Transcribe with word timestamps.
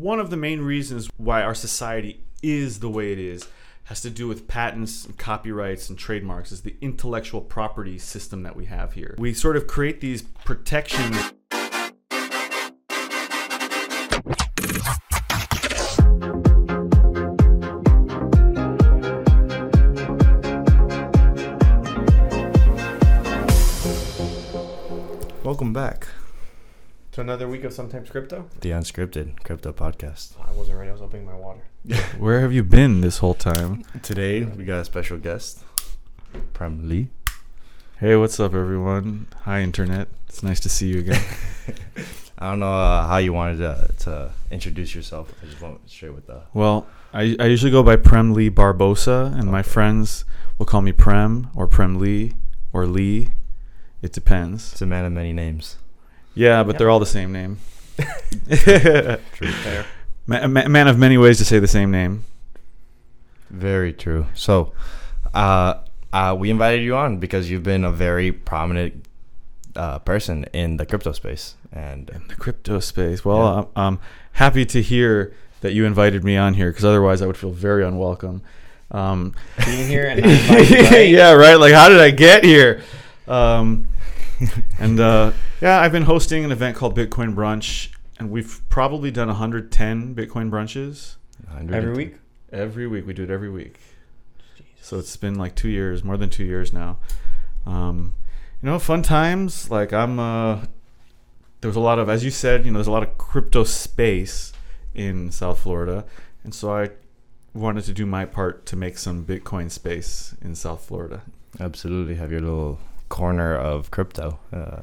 one 0.00 0.18
of 0.18 0.30
the 0.30 0.36
main 0.36 0.62
reasons 0.62 1.10
why 1.18 1.42
our 1.42 1.54
society 1.54 2.22
is 2.42 2.80
the 2.80 2.88
way 2.88 3.12
it 3.12 3.18
is 3.18 3.46
has 3.84 4.00
to 4.00 4.08
do 4.08 4.26
with 4.26 4.48
patents 4.48 5.04
and 5.04 5.18
copyrights 5.18 5.90
and 5.90 5.98
trademarks 5.98 6.52
is 6.52 6.62
the 6.62 6.74
intellectual 6.80 7.42
property 7.42 7.98
system 7.98 8.42
that 8.42 8.56
we 8.56 8.64
have 8.64 8.94
here. 8.94 9.14
We 9.18 9.34
sort 9.34 9.56
of 9.56 9.66
create 9.66 10.00
these 10.00 10.22
protections 10.22 11.32
Welcome 25.42 25.72
back. 25.72 26.06
To 27.12 27.20
another 27.20 27.48
week 27.48 27.64
of 27.64 27.72
Sometimes 27.72 28.08
Crypto? 28.08 28.48
The 28.60 28.70
unscripted 28.70 29.42
crypto 29.42 29.72
podcast. 29.72 30.34
I 30.46 30.52
wasn't 30.52 30.78
ready. 30.78 30.90
I 30.90 30.92
was 30.92 31.02
opening 31.02 31.26
my 31.26 31.34
water. 31.34 31.62
Where 32.18 32.40
have 32.40 32.52
you 32.52 32.62
been 32.62 33.00
this 33.00 33.18
whole 33.18 33.34
time? 33.34 33.82
Today 34.00 34.44
we 34.44 34.64
got 34.64 34.78
a 34.78 34.84
special 34.84 35.18
guest, 35.18 35.64
Prem 36.52 36.88
Lee. 36.88 37.08
Hey, 37.98 38.14
what's 38.14 38.38
up, 38.38 38.54
everyone? 38.54 39.26
Hi, 39.42 39.60
Internet. 39.60 40.06
It's 40.28 40.44
nice 40.44 40.60
to 40.60 40.68
see 40.68 40.86
you 40.86 41.00
again. 41.00 41.20
I 42.38 42.50
don't 42.50 42.60
know 42.60 42.72
uh, 42.72 43.04
how 43.08 43.16
you 43.16 43.32
wanted 43.32 43.56
to, 43.56 43.92
to 44.04 44.30
introduce 44.52 44.94
yourself. 44.94 45.34
I 45.42 45.46
just 45.46 45.60
went 45.60 45.80
straight 45.90 46.14
with 46.14 46.28
the. 46.28 46.42
well, 46.54 46.86
I, 47.12 47.34
I 47.40 47.46
usually 47.46 47.72
go 47.72 47.82
by 47.82 47.96
Prem 47.96 48.34
Lee 48.34 48.50
Barbosa, 48.50 49.36
and 49.36 49.50
my 49.50 49.62
friends 49.62 50.24
will 50.58 50.66
call 50.66 50.80
me 50.80 50.92
Prem 50.92 51.50
or 51.56 51.66
Prem 51.66 51.98
Lee 51.98 52.34
or 52.72 52.86
Lee. 52.86 53.30
It 54.00 54.12
depends. 54.12 54.70
It's 54.74 54.82
a 54.82 54.86
man 54.86 55.04
of 55.04 55.10
many 55.12 55.32
names. 55.32 55.76
Yeah, 56.40 56.62
but 56.62 56.72
Yep. 56.72 56.78
they're 56.78 56.90
all 56.90 57.00
the 57.00 57.06
same 57.06 57.32
name. 57.32 57.58
True. 58.48 59.52
Fair. 59.52 59.84
Ma- 60.26 60.46
ma- 60.46 60.68
man 60.68 60.88
of 60.88 60.98
many 60.98 61.18
ways 61.18 61.38
to 61.38 61.44
say 61.44 61.58
the 61.58 61.68
same 61.68 61.90
name. 61.90 62.24
Very 63.50 63.92
true. 63.92 64.26
So, 64.34 64.72
uh, 65.34 65.74
uh, 66.12 66.36
we 66.38 66.50
invited 66.50 66.82
you 66.82 66.94
on 66.96 67.18
because 67.18 67.50
you've 67.50 67.62
been 67.64 67.84
a 67.84 67.90
very 67.92 68.30
prominent 68.32 69.04
uh, 69.76 69.98
person 69.98 70.44
in 70.52 70.76
the 70.76 70.86
crypto 70.86 71.12
space, 71.12 71.56
and 71.72 72.08
In 72.10 72.28
the 72.28 72.36
crypto 72.36 72.80
space. 72.80 73.24
Well, 73.24 73.42
I'm, 73.42 73.66
I'm 73.76 73.98
happy 74.32 74.64
to 74.66 74.80
hear 74.82 75.34
that 75.60 75.72
you 75.72 75.84
invited 75.84 76.24
me 76.24 76.36
on 76.36 76.54
here 76.54 76.70
because 76.70 76.84
otherwise 76.84 77.20
I 77.22 77.26
would 77.26 77.36
feel 77.36 77.50
very 77.52 77.84
unwelcome. 77.84 78.40
Um, 78.92 79.34
Being 79.66 79.88
here 79.88 80.06
and 80.06 80.20
invited, 80.20 80.70
right? 80.92 81.08
yeah, 81.08 81.32
right. 81.32 81.56
Like, 81.56 81.74
how 81.74 81.88
did 81.88 82.00
I 82.00 82.10
get 82.10 82.44
here? 82.44 82.82
Um, 83.28 83.86
and 84.78 85.00
uh, 85.00 85.32
yeah, 85.60 85.80
I've 85.80 85.92
been 85.92 86.04
hosting 86.04 86.44
an 86.44 86.52
event 86.52 86.76
called 86.76 86.96
Bitcoin 86.96 87.34
Brunch, 87.34 87.90
and 88.18 88.30
we've 88.30 88.60
probably 88.68 89.10
done 89.10 89.28
110 89.28 90.14
Bitcoin 90.14 90.50
brunches 90.50 91.16
100 91.46 91.74
Every 91.74 91.92
week? 91.94 92.14
every 92.52 92.86
week. 92.86 93.06
We 93.06 93.12
do 93.12 93.24
it 93.24 93.30
every 93.30 93.50
week. 93.50 93.78
So 94.80 94.98
it's 94.98 95.16
been 95.16 95.34
like 95.36 95.54
two 95.54 95.68
years, 95.68 96.02
more 96.02 96.16
than 96.16 96.30
two 96.30 96.44
years 96.44 96.72
now. 96.72 96.98
Um, 97.66 98.14
you 98.62 98.68
know, 98.68 98.78
fun 98.78 99.02
times. 99.02 99.70
Like 99.70 99.92
I'm, 99.92 100.18
uh, 100.18 100.60
there 101.60 101.68
was 101.68 101.76
a 101.76 101.80
lot 101.80 101.98
of, 101.98 102.08
as 102.08 102.24
you 102.24 102.30
said, 102.30 102.64
you 102.64 102.72
know, 102.72 102.78
there's 102.78 102.86
a 102.86 102.92
lot 102.92 103.02
of 103.02 103.18
crypto 103.18 103.64
space 103.64 104.52
in 104.94 105.30
South 105.30 105.60
Florida, 105.60 106.04
and 106.42 106.54
so 106.54 106.74
I 106.74 106.90
wanted 107.54 107.84
to 107.84 107.92
do 107.92 108.06
my 108.06 108.24
part 108.24 108.66
to 108.66 108.76
make 108.76 108.98
some 108.98 109.24
Bitcoin 109.24 109.70
space 109.70 110.34
in 110.40 110.54
South 110.54 110.84
Florida, 110.84 111.22
Absolutely, 111.58 112.14
have 112.14 112.30
your 112.30 112.40
little 112.40 112.78
corner 113.10 113.54
of 113.54 113.90
crypto, 113.90 114.38
uh, 114.54 114.80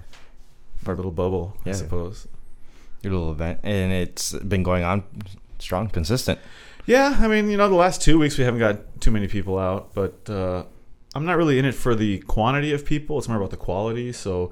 our 0.85 0.95
little 0.95 1.11
bubble, 1.11 1.57
I 1.65 1.71
suppose. 1.71 2.27
your 3.01 3.13
little 3.13 3.31
event, 3.31 3.61
and 3.63 3.91
it's 3.91 4.33
been 4.33 4.61
going 4.61 4.83
on 4.83 5.03
strong, 5.57 5.89
consistent. 5.89 6.37
Yeah, 6.85 7.17
I 7.19 7.27
mean, 7.27 7.49
you 7.49 7.57
know, 7.57 7.67
the 7.67 7.75
last 7.75 8.01
two 8.01 8.19
weeks 8.19 8.37
we 8.37 8.43
haven't 8.43 8.59
got 8.59 9.01
too 9.01 9.11
many 9.11 9.27
people 9.27 9.57
out, 9.57 9.93
but 9.93 10.29
uh, 10.29 10.63
I'm 11.15 11.25
not 11.25 11.37
really 11.37 11.57
in 11.57 11.65
it 11.65 11.73
for 11.73 11.95
the 11.95 12.19
quantity 12.19 12.71
of 12.73 12.85
people. 12.85 13.17
It's 13.17 13.27
more 13.27 13.37
about 13.37 13.49
the 13.49 13.57
quality. 13.57 14.13
So 14.13 14.51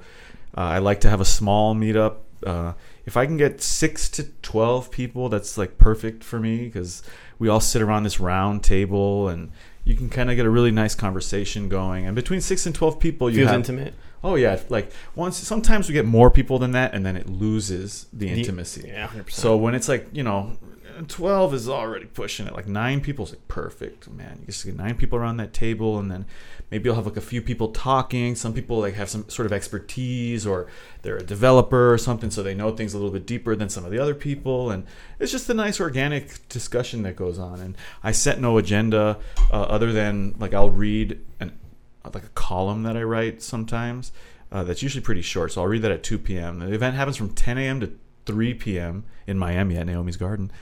uh, 0.56 0.62
I 0.62 0.78
like 0.78 1.00
to 1.02 1.10
have 1.10 1.20
a 1.20 1.24
small 1.24 1.74
meetup. 1.74 2.16
Uh, 2.44 2.72
if 3.06 3.16
I 3.16 3.24
can 3.24 3.36
get 3.36 3.62
six 3.62 4.10
to 4.10 4.24
twelve 4.42 4.90
people, 4.90 5.28
that's 5.28 5.56
like 5.56 5.78
perfect 5.78 6.22
for 6.24 6.38
me 6.38 6.64
because 6.64 7.02
we 7.38 7.48
all 7.48 7.60
sit 7.60 7.80
around 7.80 8.02
this 8.02 8.20
round 8.20 8.62
table 8.62 9.28
and 9.28 9.50
you 9.86 9.94
can 9.94 10.10
kind 10.10 10.28
of 10.30 10.36
get 10.36 10.44
a 10.44 10.50
really 10.50 10.72
nice 10.72 10.94
conversation 10.94 11.68
going. 11.70 12.04
And 12.06 12.14
between 12.14 12.40
six 12.42 12.66
and 12.66 12.74
twelve 12.74 12.98
people, 12.98 13.30
you 13.30 13.36
Feels 13.38 13.50
have 13.50 13.60
intimate. 13.60 13.94
oh 14.22 14.34
yeah, 14.34 14.60
like 14.68 14.90
once 15.14 15.38
sometimes 15.38 15.88
we 15.88 15.94
get 15.94 16.04
more 16.04 16.30
people 16.30 16.58
than 16.58 16.72
that, 16.72 16.92
and 16.92 17.06
then 17.06 17.16
it 17.16 17.28
loses 17.30 18.06
the 18.12 18.28
intimacy. 18.28 18.88
Yeah, 18.88 19.06
100%. 19.06 19.30
So 19.30 19.56
when 19.56 19.74
it's 19.76 19.88
like 19.88 20.08
you 20.12 20.24
know, 20.24 20.58
twelve 21.06 21.54
is 21.54 21.68
already 21.68 22.06
pushing 22.06 22.46
it. 22.48 22.52
Like 22.52 22.66
nine 22.66 23.00
people's 23.00 23.30
like 23.30 23.46
perfect, 23.46 24.10
man. 24.10 24.38
You 24.40 24.46
just 24.46 24.64
get 24.66 24.76
nine 24.76 24.96
people 24.96 25.18
around 25.18 25.36
that 25.36 25.52
table, 25.52 25.98
and 25.98 26.10
then 26.10 26.26
maybe 26.70 26.84
you'll 26.86 26.94
have 26.96 27.06
like 27.06 27.16
a 27.16 27.20
few 27.20 27.40
people 27.42 27.68
talking. 27.68 28.34
Some 28.34 28.52
people 28.52 28.78
like 28.80 28.94
have 28.94 29.08
some 29.08 29.28
sort 29.28 29.46
of 29.46 29.52
expertise, 29.52 30.46
or 30.46 30.66
they're 31.02 31.16
a 31.16 31.22
developer 31.22 31.92
or 31.92 31.98
something, 31.98 32.30
so 32.30 32.42
they 32.42 32.54
know 32.54 32.74
things 32.74 32.94
a 32.94 32.96
little 32.98 33.12
bit 33.12 33.26
deeper 33.26 33.54
than 33.56 33.68
some 33.68 33.84
of 33.84 33.90
the 33.90 33.98
other 33.98 34.14
people. 34.14 34.70
And 34.70 34.84
it's 35.18 35.32
just 35.32 35.48
a 35.48 35.54
nice 35.54 35.80
organic 35.80 36.48
discussion 36.48 37.02
that 37.02 37.16
goes 37.16 37.38
on. 37.38 37.60
And 37.60 37.76
I 38.02 38.12
set 38.12 38.40
no 38.40 38.58
agenda 38.58 39.18
uh, 39.52 39.62
other 39.62 39.92
than 39.92 40.34
like 40.38 40.54
I'll 40.54 40.70
read 40.70 41.20
an 41.40 41.58
like 42.04 42.24
a 42.24 42.28
column 42.34 42.82
that 42.84 42.96
I 42.96 43.02
write 43.02 43.42
sometimes. 43.42 44.12
Uh, 44.52 44.62
that's 44.62 44.80
usually 44.82 45.02
pretty 45.02 45.22
short, 45.22 45.52
so 45.52 45.60
I'll 45.60 45.66
read 45.66 45.82
that 45.82 45.90
at 45.90 46.04
2 46.04 46.18
p.m. 46.18 46.60
The 46.60 46.72
event 46.72 46.94
happens 46.94 47.16
from 47.16 47.30
10 47.30 47.58
a.m. 47.58 47.80
to 47.80 47.92
3 48.26 48.54
p.m. 48.54 49.04
in 49.26 49.38
Miami 49.38 49.76
at 49.76 49.86
Naomi's 49.86 50.16
Garden. 50.16 50.52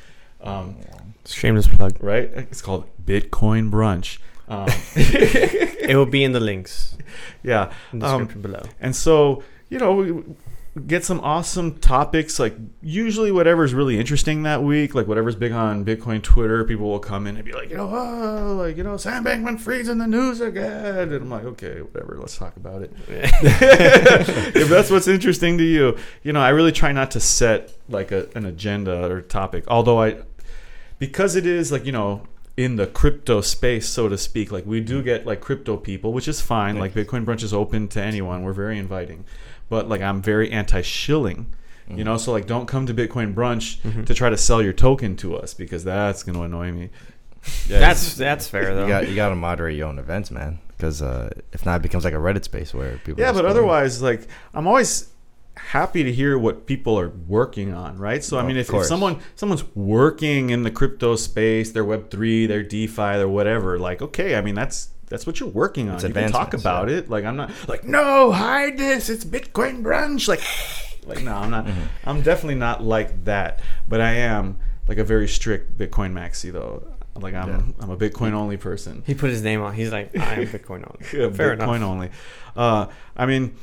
Um, 0.40 0.76
Shameless 1.26 1.68
plug. 1.68 1.96
right? 2.02 2.30
It's 2.34 2.62
called 2.62 2.86
Bitcoin 3.04 3.70
Brunch. 3.70 4.18
Um, 4.48 4.68
It 4.96 5.96
will 5.96 6.06
be 6.06 6.24
in 6.24 6.32
the 6.32 6.40
links 6.40 6.96
yeah, 7.42 7.70
in 7.92 7.98
the 8.00 8.06
Um, 8.06 8.18
description 8.20 8.42
below. 8.42 8.62
and 8.80 8.94
so 8.96 9.42
you 9.68 9.78
know 9.78 9.94
we 9.94 10.22
get 10.86 11.04
some 11.04 11.20
awesome 11.20 11.78
topics 11.78 12.40
like 12.40 12.56
usually 12.82 13.30
whatever's 13.30 13.72
really 13.72 13.96
interesting 13.98 14.42
that 14.42 14.60
week 14.62 14.92
like 14.94 15.06
whatever's 15.06 15.36
big 15.36 15.52
on 15.52 15.84
bitcoin 15.84 16.20
twitter 16.20 16.64
people 16.64 16.86
will 16.90 16.98
come 16.98 17.28
in 17.28 17.36
and 17.36 17.44
be 17.44 17.52
like 17.52 17.70
you 17.70 17.76
know 17.76 17.88
oh, 17.88 18.54
like 18.56 18.76
you 18.76 18.82
know 18.82 18.96
sam 18.96 19.24
Bankman-Fried 19.24 19.86
in 19.86 19.98
the 19.98 20.06
news 20.08 20.40
again 20.40 21.12
and 21.12 21.14
i'm 21.14 21.30
like 21.30 21.44
okay 21.44 21.80
whatever 21.80 22.16
let's 22.18 22.36
talk 22.36 22.56
about 22.56 22.82
it 22.82 22.92
if 23.08 24.68
that's 24.68 24.90
what's 24.90 25.06
interesting 25.06 25.58
to 25.58 25.64
you 25.64 25.96
you 26.24 26.32
know 26.32 26.40
i 26.40 26.48
really 26.48 26.72
try 26.72 26.90
not 26.92 27.10
to 27.12 27.20
set 27.20 27.72
like 27.88 28.10
a, 28.10 28.26
an 28.34 28.44
agenda 28.44 29.08
or 29.10 29.20
topic 29.20 29.62
although 29.68 30.02
i 30.02 30.16
because 30.98 31.36
it 31.36 31.46
is 31.46 31.70
like 31.70 31.84
you 31.84 31.92
know 31.92 32.26
in 32.56 32.76
the 32.76 32.86
crypto 32.86 33.40
space 33.40 33.88
so 33.88 34.08
to 34.08 34.16
speak 34.16 34.52
like 34.52 34.64
we 34.64 34.80
do 34.80 35.02
get 35.02 35.26
like 35.26 35.40
crypto 35.40 35.76
people 35.76 36.12
which 36.12 36.28
is 36.28 36.40
fine 36.40 36.78
like 36.78 36.94
bitcoin 36.94 37.24
brunch 37.24 37.42
is 37.42 37.52
open 37.52 37.88
to 37.88 38.00
anyone 38.00 38.42
we're 38.44 38.52
very 38.52 38.78
inviting 38.78 39.24
but 39.68 39.88
like 39.88 40.00
i'm 40.00 40.22
very 40.22 40.50
anti-shilling 40.52 41.52
you 41.90 42.04
know 42.04 42.16
so 42.16 42.30
like 42.32 42.46
don't 42.46 42.66
come 42.66 42.86
to 42.86 42.94
bitcoin 42.94 43.34
brunch 43.34 43.78
Mhm. 43.82 44.06
to 44.06 44.14
try 44.14 44.30
to 44.30 44.36
sell 44.38 44.62
your 44.62 44.72
token 44.72 45.16
to 45.16 45.36
us 45.36 45.52
because 45.52 45.82
that's 45.84 46.22
going 46.22 46.36
to 46.36 46.42
annoy 46.44 46.70
me 46.72 46.90
Yeah, 47.68 47.78
That's 47.84 48.14
that's 48.14 48.46
fair 48.48 48.74
though. 48.74 48.82
you 48.84 48.88
got 48.88 49.08
you 49.08 49.14
got 49.16 49.28
to 49.30 49.34
moderate 49.34 49.76
your 49.76 49.88
own 49.88 49.98
events, 49.98 50.30
man. 50.30 50.60
Because 50.68 51.02
uh, 51.02 51.28
if 51.52 51.66
not, 51.66 51.76
it 51.76 51.82
becomes 51.82 52.02
like 52.02 52.14
a 52.14 52.16
Reddit 52.16 52.42
space 52.44 52.72
where 52.72 52.96
people. 53.04 53.20
yeah 53.20 53.32
but 53.32 53.42
go- 53.42 53.48
otherwise 53.48 54.00
like 54.00 54.26
i'm 54.54 54.66
always 54.66 55.10
happy 55.56 56.02
to 56.02 56.12
hear 56.12 56.36
what 56.36 56.66
people 56.66 56.98
are 56.98 57.10
working 57.10 57.72
on 57.72 57.96
right 57.96 58.24
so 58.24 58.38
i 58.38 58.42
mean 58.44 58.56
if, 58.56 58.72
if 58.72 58.84
someone 58.86 59.20
someone's 59.36 59.64
working 59.76 60.50
in 60.50 60.64
the 60.64 60.70
crypto 60.70 61.14
space 61.14 61.70
their 61.72 61.84
web3 61.84 62.48
their 62.48 62.62
defi 62.62 62.94
their 62.96 63.28
whatever 63.28 63.78
like 63.78 64.02
okay 64.02 64.34
i 64.34 64.40
mean 64.40 64.54
that's 64.56 64.88
that's 65.06 65.26
what 65.26 65.38
you're 65.38 65.48
working 65.48 65.88
on 65.88 65.94
It's 65.94 66.04
you 66.04 66.12
can 66.12 66.32
talk 66.32 66.54
about 66.54 66.88
yeah. 66.88 66.96
it 66.96 67.10
like 67.10 67.24
i'm 67.24 67.36
not 67.36 67.52
like 67.68 67.84
no 67.84 68.32
hide 68.32 68.76
this 68.78 69.08
it's 69.08 69.24
bitcoin 69.24 69.82
brunch 69.82 70.26
like 70.26 70.40
like 71.06 71.22
no 71.22 71.32
i'm 71.34 71.50
not 71.50 71.66
Mhm. 71.66 71.86
i'm 72.04 72.22
definitely 72.22 72.56
not 72.56 72.82
like 72.82 73.24
that 73.24 73.60
but 73.86 74.00
i 74.00 74.10
am 74.12 74.56
like 74.88 74.98
a 74.98 75.04
very 75.04 75.28
strict 75.28 75.78
bitcoin 75.78 76.12
maxi 76.12 76.50
though 76.52 76.82
like 77.14 77.34
i'm 77.34 77.48
Yeah. 77.48 77.62
i'm 77.84 77.90
a 77.90 77.96
bitcoin 77.96 78.32
only 78.32 78.56
person 78.56 79.04
He 79.06 79.14
put 79.14 79.30
his 79.30 79.40
name 79.42 79.60
on. 79.62 79.72
He's 79.74 79.92
like, 79.92 80.16
I 80.18 80.34
am 80.34 80.46
Bitcoin 80.48 80.82
only. 80.90 80.98
yeah, 81.22 81.30
Fair 81.30 81.56
Bitcoin 81.56 81.76
enough. 81.76 81.88
only. 81.90 82.10
Uh, 82.56 82.86
I 83.16 83.26
mean, 83.26 83.54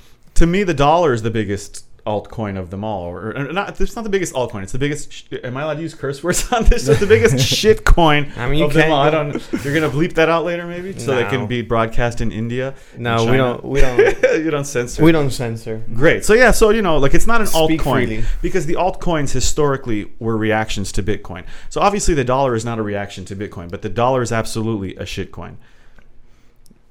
to 0.41 0.47
me, 0.47 0.63
the 0.63 0.73
dollar 0.73 1.13
is 1.13 1.21
the 1.21 1.29
biggest 1.29 1.85
altcoin 2.03 2.57
of 2.57 2.71
them 2.71 2.83
all. 2.83 3.03
Or, 3.03 3.37
or 3.37 3.53
not, 3.53 3.79
it's 3.79 3.95
not 3.95 4.03
the 4.03 4.09
biggest 4.09 4.33
altcoin. 4.33 4.63
It's 4.63 4.71
the 4.71 4.79
biggest. 4.79 5.13
Sh- 5.13 5.25
am 5.43 5.55
I 5.55 5.61
allowed 5.61 5.75
to 5.75 5.81
use 5.83 5.93
curse 5.93 6.23
words 6.23 6.51
on 6.51 6.63
this? 6.63 6.87
It's 6.87 6.99
the 6.99 7.05
biggest 7.05 7.39
shit 7.55 7.85
coin. 7.85 8.31
I 8.35 8.49
mean, 8.49 8.57
you 8.57 8.65
of 8.65 8.73
them 8.73 8.85
can. 8.85 8.91
all. 8.91 9.03
I 9.03 9.11
don't. 9.11 9.33
You're 9.63 9.75
gonna 9.75 9.91
bleep 9.91 10.13
that 10.13 10.29
out 10.29 10.43
later, 10.43 10.65
maybe, 10.65 10.97
so 10.97 11.13
they 11.13 11.25
can 11.25 11.45
be 11.45 11.61
broadcast 11.61 12.21
in 12.21 12.31
India. 12.31 12.73
No, 12.97 13.23
in 13.25 13.29
we 13.29 13.37
don't. 13.37 13.63
We 13.63 13.81
don't. 13.81 14.23
you 14.43 14.49
don't 14.49 14.65
censor. 14.65 15.03
we 15.03 15.11
don't 15.11 15.29
censor. 15.29 15.83
Great. 15.93 16.25
So 16.25 16.33
yeah, 16.33 16.49
so 16.49 16.71
you 16.71 16.81
know, 16.81 16.97
like 16.97 17.13
it's 17.13 17.27
not 17.27 17.39
an 17.39 17.45
Speak 17.45 17.81
altcoin 17.81 18.07
freely. 18.07 18.23
because 18.41 18.65
the 18.65 18.77
altcoins 18.77 19.33
historically 19.33 20.11
were 20.17 20.37
reactions 20.37 20.91
to 20.93 21.03
Bitcoin. 21.03 21.45
So 21.69 21.81
obviously 21.81 22.15
the 22.15 22.23
dollar 22.23 22.55
is 22.55 22.65
not 22.65 22.79
a 22.79 22.81
reaction 22.81 23.25
to 23.25 23.35
Bitcoin, 23.35 23.69
but 23.69 23.83
the 23.83 23.89
dollar 23.89 24.23
is 24.23 24.31
absolutely 24.31 24.95
a 24.95 25.03
shitcoin. 25.03 25.57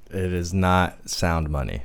It 0.09 0.33
is 0.33 0.55
not 0.55 1.11
sound 1.11 1.51
money. 1.51 1.83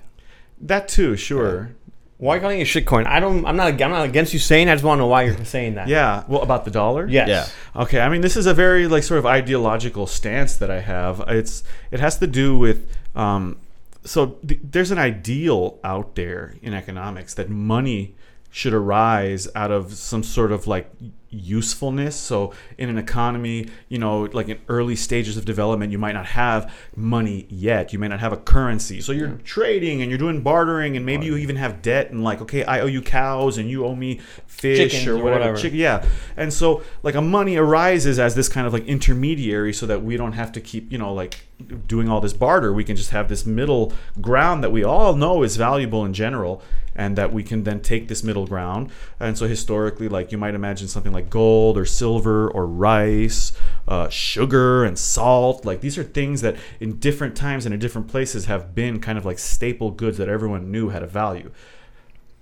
That 0.66 0.88
too, 0.88 1.16
sure. 1.16 1.70
Why 2.18 2.34
are 2.34 2.38
you 2.38 2.42
calling 2.42 2.60
it 2.62 2.68
shitcoin? 2.68 3.06
I 3.08 3.20
don't. 3.20 3.46
I'm 3.46 3.58
not. 3.58 3.80
I'm 3.82 3.92
not 3.92 4.06
against 4.06 4.34
you 4.34 4.40
saying. 4.40 4.70
I 4.70 4.74
just 4.74 4.84
want 4.84 4.98
to 4.98 5.02
know 5.02 5.08
why 5.08 5.24
you're 5.24 5.46
saying 5.46 5.76
that. 5.76 5.90
Yeah. 5.90 6.24
Well, 6.28 6.42
about 6.42 6.64
the 6.66 6.72
dollar. 6.72 7.08
Yes. 7.08 7.28
Yeah. 7.28 7.82
Okay, 7.82 8.00
I 8.00 8.10
mean 8.10 8.22
this 8.22 8.38
is 8.38 8.46
a 8.46 8.54
very 8.54 8.88
like 8.88 9.04
sort 9.04 9.20
of 9.20 9.26
ideological 9.26 10.08
stance 10.08 10.56
that 10.56 10.72
I 10.72 10.80
have. 10.80 11.24
It's 11.28 11.64
it 11.92 12.00
has 12.00 12.18
to 12.20 12.28
do 12.28 12.58
with 12.58 12.90
um, 13.16 13.58
so 14.06 14.38
th- 14.48 14.62
there's 14.64 14.92
an 14.92 14.98
ideal 14.98 15.78
out 15.84 16.16
there 16.16 16.56
in 16.62 16.74
economics 16.74 17.34
that 17.34 17.50
money 17.50 18.16
should 18.50 18.74
arise 18.74 19.50
out 19.54 19.72
of 19.72 19.94
some 19.94 20.24
sort 20.24 20.52
of 20.54 20.68
like 20.68 20.90
usefulness. 21.36 22.16
So 22.16 22.54
in 22.78 22.90
an 22.90 22.98
economy, 22.98 23.68
you 23.90 23.98
know, 23.98 24.24
like 24.34 24.50
in 24.50 24.60
early 24.68 24.96
stages 24.96 25.38
of 25.38 25.46
development, 25.46 25.92
you 25.92 25.98
might 25.98 26.14
not 26.14 26.26
have 26.28 26.74
money 26.96 27.46
yet. 27.50 27.94
You 27.94 28.00
may 28.00 28.08
not 28.08 28.20
have 28.20 28.34
a 28.34 28.38
currency. 28.38 29.02
So 29.02 29.12
you're 29.12 29.32
trading 29.44 30.02
and 30.02 30.10
you're 30.10 30.18
doing 30.18 30.42
bartering 30.42 30.96
and 30.96 31.06
maybe 31.06 31.26
you 31.26 31.38
even 31.38 31.56
have 31.58 31.82
debt 31.82 32.12
and 32.12 32.24
like, 32.24 32.42
okay, 32.42 32.64
I 32.64 32.80
owe 32.80 32.86
you 32.88 33.02
cows 33.02 33.58
and 33.58 33.70
you 33.70 33.86
owe 33.86 33.96
me 33.96 34.20
fish 34.48 34.78
Chickens 34.78 35.08
or 35.08 35.14
or 35.14 35.24
whatever. 35.24 35.40
whatever. 35.40 35.58
Chick- 35.58 35.74
yeah. 35.74 36.06
And 36.38 36.54
so 36.54 36.84
like 37.04 37.16
a 37.16 37.22
money 37.22 37.58
arises 37.58 38.20
as 38.20 38.36
this 38.36 38.50
kind 38.50 38.66
of 38.66 38.74
like 38.74 38.86
intermediary 38.86 39.74
so 39.74 39.86
that 39.86 40.04
we 40.04 40.18
don't 40.18 40.34
have 40.34 40.52
to 40.54 40.62
keep, 40.62 40.92
you 40.92 40.98
know, 40.98 41.14
like 41.14 41.46
doing 41.88 42.10
all 42.10 42.22
this 42.22 42.34
barter. 42.34 42.74
We 42.74 42.84
can 42.84 42.96
just 42.96 43.12
have 43.12 43.30
this 43.30 43.46
middle 43.46 43.94
ground 44.22 44.64
that 44.64 44.72
we 44.72 44.84
all 44.84 45.16
know 45.16 45.44
is 45.44 45.58
valuable 45.58 46.06
in 46.06 46.14
general 46.14 46.62
and 46.96 47.18
that 47.18 47.34
we 47.34 47.44
can 47.44 47.64
then 47.64 47.82
take 47.82 48.08
this 48.08 48.24
middle 48.24 48.48
ground. 48.48 48.92
And 49.20 49.38
so 49.38 49.48
historically, 49.48 50.08
like 50.08 50.32
you 50.32 50.38
might 50.38 50.56
imagine 50.56 50.88
something 50.88 51.12
like 51.12 51.30
gold 51.30 51.78
or 51.78 51.86
silver 51.86 52.50
or 52.50 52.66
rice, 52.66 53.52
uh, 53.88 54.10
sugar 54.10 54.86
and 54.86 54.98
salt. 54.98 55.66
Like 55.66 55.82
these 55.82 55.98
are 55.98 56.04
things 56.04 56.42
that 56.42 56.56
in 56.80 57.00
different 57.00 57.36
times 57.36 57.66
and 57.66 57.74
in 57.74 57.80
different 57.80 58.08
places 58.08 58.46
have 58.46 58.74
been 58.74 59.00
kind 59.00 59.18
of 59.18 59.26
like 59.26 59.40
staple 59.40 59.92
goods 59.92 60.18
that 60.18 60.30
everyone 60.30 60.72
knew 60.72 60.90
had 60.90 61.04
a 61.04 61.08
value 61.08 61.52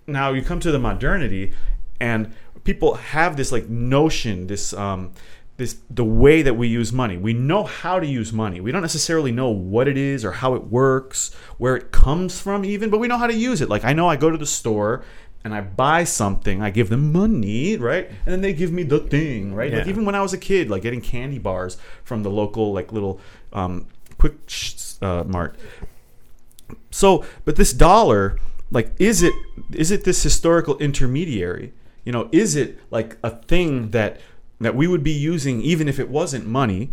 now 0.08 0.32
you 0.32 0.42
come 0.42 0.60
to 0.60 0.72
the 0.72 0.80
modernity 0.80 1.54
and 2.00 2.34
people 2.64 2.96
have 2.96 3.38
this 3.38 3.52
like 3.52 3.70
notion 3.70 4.48
this 4.48 4.74
um 4.74 5.12
this 5.58 5.78
the 5.90 6.04
way 6.04 6.42
that 6.42 6.56
we 6.56 6.68
use 6.68 6.92
money. 6.92 7.18
We 7.18 7.34
know 7.34 7.64
how 7.64 8.00
to 8.00 8.08
use 8.08 8.34
money. 8.34 8.60
We 8.60 8.72
don't 8.72 8.82
necessarily 8.82 9.32
know 9.32 9.50
what 9.50 9.88
it 9.88 9.98
is 9.98 10.26
or 10.26 10.32
how 10.32 10.56
it 10.56 10.66
works 10.66 11.34
where 11.58 11.76
it 11.76 11.92
comes 11.92 12.40
from 12.40 12.66
even 12.66 12.90
but 12.90 13.00
we 13.00 13.08
know 13.08 13.18
how 13.18 13.28
to 13.28 13.34
use 13.34 13.62
it. 13.62 13.70
Like 13.70 13.84
i 13.84 13.94
know 13.94 14.08
i 14.08 14.16
go 14.16 14.30
to 14.32 14.38
the 14.38 14.46
store 14.46 15.04
and 15.44 15.54
i 15.54 15.60
buy 15.62 16.06
something 16.06 16.62
i 16.62 16.70
give 16.70 16.90
them 16.90 17.12
money 17.12 17.78
right? 17.78 18.08
And 18.08 18.34
then 18.34 18.42
they 18.42 18.54
give 18.54 18.72
me 18.72 18.84
the 18.84 19.00
thing 19.00 19.54
right? 19.54 19.72
Like 19.72 19.88
even 19.88 20.06
when 20.06 20.16
i 20.16 20.22
was 20.22 20.34
a 20.34 20.38
kid 20.38 20.70
like 20.70 20.82
getting 20.82 21.02
candy 21.02 21.40
bars 21.40 21.78
from 22.04 22.24
the 22.24 22.32
local 22.32 22.74
like 22.74 22.92
little 22.92 23.20
um 23.52 23.88
quick 24.18 24.36
uh, 25.02 25.24
mart. 25.26 25.56
So 26.90 27.26
but 27.46 27.58
this 27.58 27.74
dollar 27.74 28.40
like 28.72 28.92
is 28.98 29.22
it 29.22 29.34
is 29.72 29.92
it 29.92 30.04
this 30.04 30.24
historical 30.24 30.78
intermediary? 30.80 31.74
You 32.06 32.12
know 32.12 32.30
is 32.32 32.56
it 32.56 32.80
like 32.90 33.18
a 33.24 33.30
thing 33.30 33.92
that 33.92 34.20
that 34.60 34.76
we 34.76 34.88
would 34.88 35.04
be 35.04 35.12
using 35.12 35.62
even 35.62 35.88
if 35.88 36.00
it 36.00 36.10
wasn't 36.10 36.46
money 36.46 36.92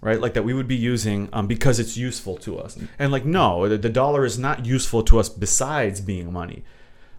right 0.00 0.20
like 0.20 0.34
that 0.34 0.42
we 0.44 0.52
would 0.54 0.68
be 0.68 0.76
using 0.76 1.28
um, 1.32 1.46
because 1.46 1.78
it's 1.78 1.96
useful 1.96 2.36
to 2.36 2.58
us 2.58 2.76
and 2.98 3.12
like 3.12 3.24
no 3.24 3.68
the, 3.68 3.78
the 3.78 3.88
dollar 3.88 4.24
is 4.24 4.38
not 4.38 4.66
useful 4.66 5.02
to 5.02 5.18
us 5.18 5.28
besides 5.28 6.00
being 6.00 6.32
money 6.32 6.64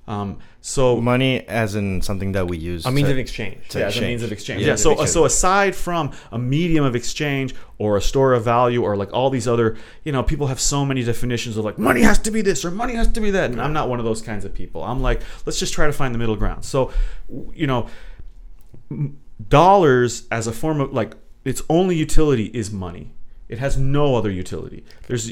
um, 0.07 0.37
so 0.61 1.01
Money 1.01 1.47
as 1.47 1.73
in 1.73 1.99
something 2.03 2.33
that 2.33 2.47
we 2.47 2.57
use. 2.57 2.85
A 2.85 2.91
means 2.91 3.07
to- 3.07 3.13
of 3.13 3.17
exchange. 3.17 3.67
to 3.69 3.79
yeah, 3.79 3.87
as 3.87 3.97
a 3.97 4.01
means 4.01 4.21
of 4.21 4.31
exchange. 4.31 4.61
Yeah, 4.61 4.67
Yeah. 4.67 4.75
So 4.75 4.91
exchange. 4.91 5.09
so 5.09 5.25
aside 5.25 5.75
from 5.75 6.11
a 6.31 6.37
medium 6.37 6.85
of 6.85 6.95
exchange 6.95 7.55
or 7.79 7.97
a 7.97 8.01
store 8.03 8.33
of 8.33 8.43
value 8.43 8.83
or 8.83 8.95
like 8.95 9.11
all 9.13 9.31
these 9.31 9.47
other, 9.47 9.77
you 10.03 10.11
know, 10.11 10.21
people 10.21 10.45
have 10.45 10.59
so 10.59 10.85
many 10.85 11.03
definitions 11.03 11.57
of 11.57 11.65
like 11.65 11.79
money 11.79 12.01
has 12.01 12.19
to 12.19 12.29
be 12.29 12.41
this 12.43 12.63
or 12.63 12.69
money 12.69 12.93
has 12.93 13.07
to 13.13 13.19
be 13.19 13.31
that, 13.31 13.49
and 13.49 13.59
I'm 13.59 13.73
not 13.73 13.89
one 13.89 13.97
of 13.97 14.05
those 14.05 14.21
kinds 14.21 14.45
of 14.45 14.53
people. 14.53 14.83
I'm 14.83 15.01
like, 15.01 15.21
let's 15.47 15.57
just 15.57 15.73
try 15.73 15.87
to 15.87 15.93
find 15.93 16.13
the 16.13 16.19
middle 16.19 16.35
ground. 16.35 16.65
So, 16.65 16.91
you 17.55 17.65
know, 17.65 17.87
m- 18.91 19.17
dollars 19.49 20.27
as 20.31 20.47
a 20.47 20.51
form 20.51 20.81
of 20.81 20.93
like 20.93 21.15
its 21.43 21.61
only 21.69 21.95
utility 21.95 22.45
is 22.47 22.71
money. 22.71 23.13
It 23.47 23.59
has 23.59 23.77
no 23.77 24.15
other 24.15 24.31
utility. 24.31 24.83
There's 25.07 25.29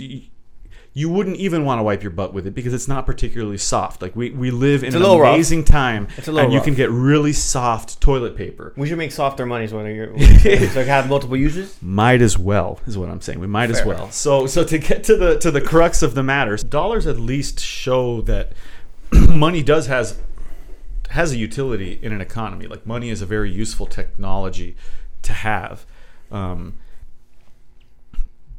you 0.96 1.10
wouldn't 1.10 1.38
even 1.38 1.66
want 1.66 1.80
to 1.80 1.84
wipe 1.84 2.04
your 2.04 2.12
butt 2.12 2.34
with 2.34 2.46
it 2.46 2.52
because 2.52 2.72
it's 2.72 2.88
not 2.88 3.08
particularly 3.08 3.58
soft. 3.58 4.02
Like 4.02 4.16
we, 4.16 4.30
we 4.30 4.52
live 4.52 4.84
in 4.84 4.90
It's 4.90 4.96
an 4.96 5.02
a 5.02 5.06
little 5.06 5.22
rough. 5.22 5.34
amazing 5.34 5.64
time, 5.64 6.08
It's 6.18 6.28
a 6.28 6.32
little 6.32 6.46
and 6.46 6.54
you 6.54 6.62
can 6.62 6.76
get 6.76 6.92
really 6.92 7.34
soft 7.34 8.00
toilet 8.00 8.38
paper. 8.38 8.74
We 8.78 8.88
should 8.88 9.00
make 9.00 9.12
softer 9.12 9.46
money 9.48 9.66
so 9.66 9.84
you're 9.84 10.18
so 10.20 10.84
have 10.84 11.10
multiple 11.10 11.36
uses. 11.36 11.76
Might 11.82 12.22
as 12.22 12.38
well 12.38 12.80
is 12.86 12.96
what 12.98 13.10
I'm 13.10 13.22
saying. 13.22 13.40
We 13.40 13.48
might 13.48 13.72
as 13.72 13.84
well. 13.84 14.12
So 14.12 14.46
so 14.46 14.64
to 14.64 14.78
get 14.78 15.04
to 15.06 15.18
the 15.18 15.40
to 15.40 15.50
the 15.50 15.62
crux 15.62 16.04
of 16.04 16.14
the 16.14 16.22
matter, 16.22 16.56
dollars 16.58 17.08
at 17.08 17.20
least 17.20 17.60
show 17.60 18.22
that 18.22 18.54
money 19.12 19.64
does 19.64 19.88
has 19.88 20.20
has 21.14 21.32
a 21.32 21.38
utility 21.38 22.00
in 22.02 22.12
an 22.12 22.22
economy. 22.22 22.66
Like 22.66 22.88
money 22.88 23.10
is 23.10 23.22
a 23.22 23.28
very 23.28 23.52
useful 23.52 23.86
technology 23.86 24.76
to 25.22 25.32
have, 25.32 25.86
um, 26.32 26.74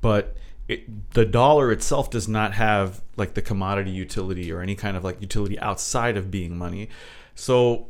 but 0.00 0.36
it, 0.68 1.10
the 1.14 1.24
dollar 1.24 1.72
itself 1.72 2.10
does 2.10 2.28
not 2.28 2.54
have 2.54 3.02
like 3.16 3.34
the 3.34 3.42
commodity 3.42 3.90
utility 3.90 4.52
or 4.52 4.60
any 4.60 4.76
kind 4.76 4.96
of 4.96 5.02
like 5.02 5.20
utility 5.20 5.58
outside 5.58 6.16
of 6.16 6.30
being 6.30 6.56
money. 6.56 6.88
So 7.34 7.88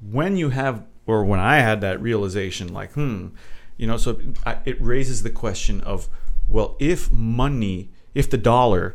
when 0.00 0.36
you 0.36 0.50
have 0.50 0.84
or 1.06 1.24
when 1.24 1.40
I 1.40 1.60
had 1.60 1.80
that 1.80 2.00
realization, 2.02 2.72
like, 2.72 2.92
hmm, 2.92 3.28
you 3.78 3.86
know, 3.86 3.96
so 3.96 4.20
I, 4.44 4.58
it 4.66 4.78
raises 4.78 5.22
the 5.22 5.30
question 5.30 5.80
of, 5.80 6.08
well, 6.48 6.76
if 6.78 7.10
money, 7.10 7.90
if 8.14 8.28
the 8.28 8.36
dollar 8.36 8.94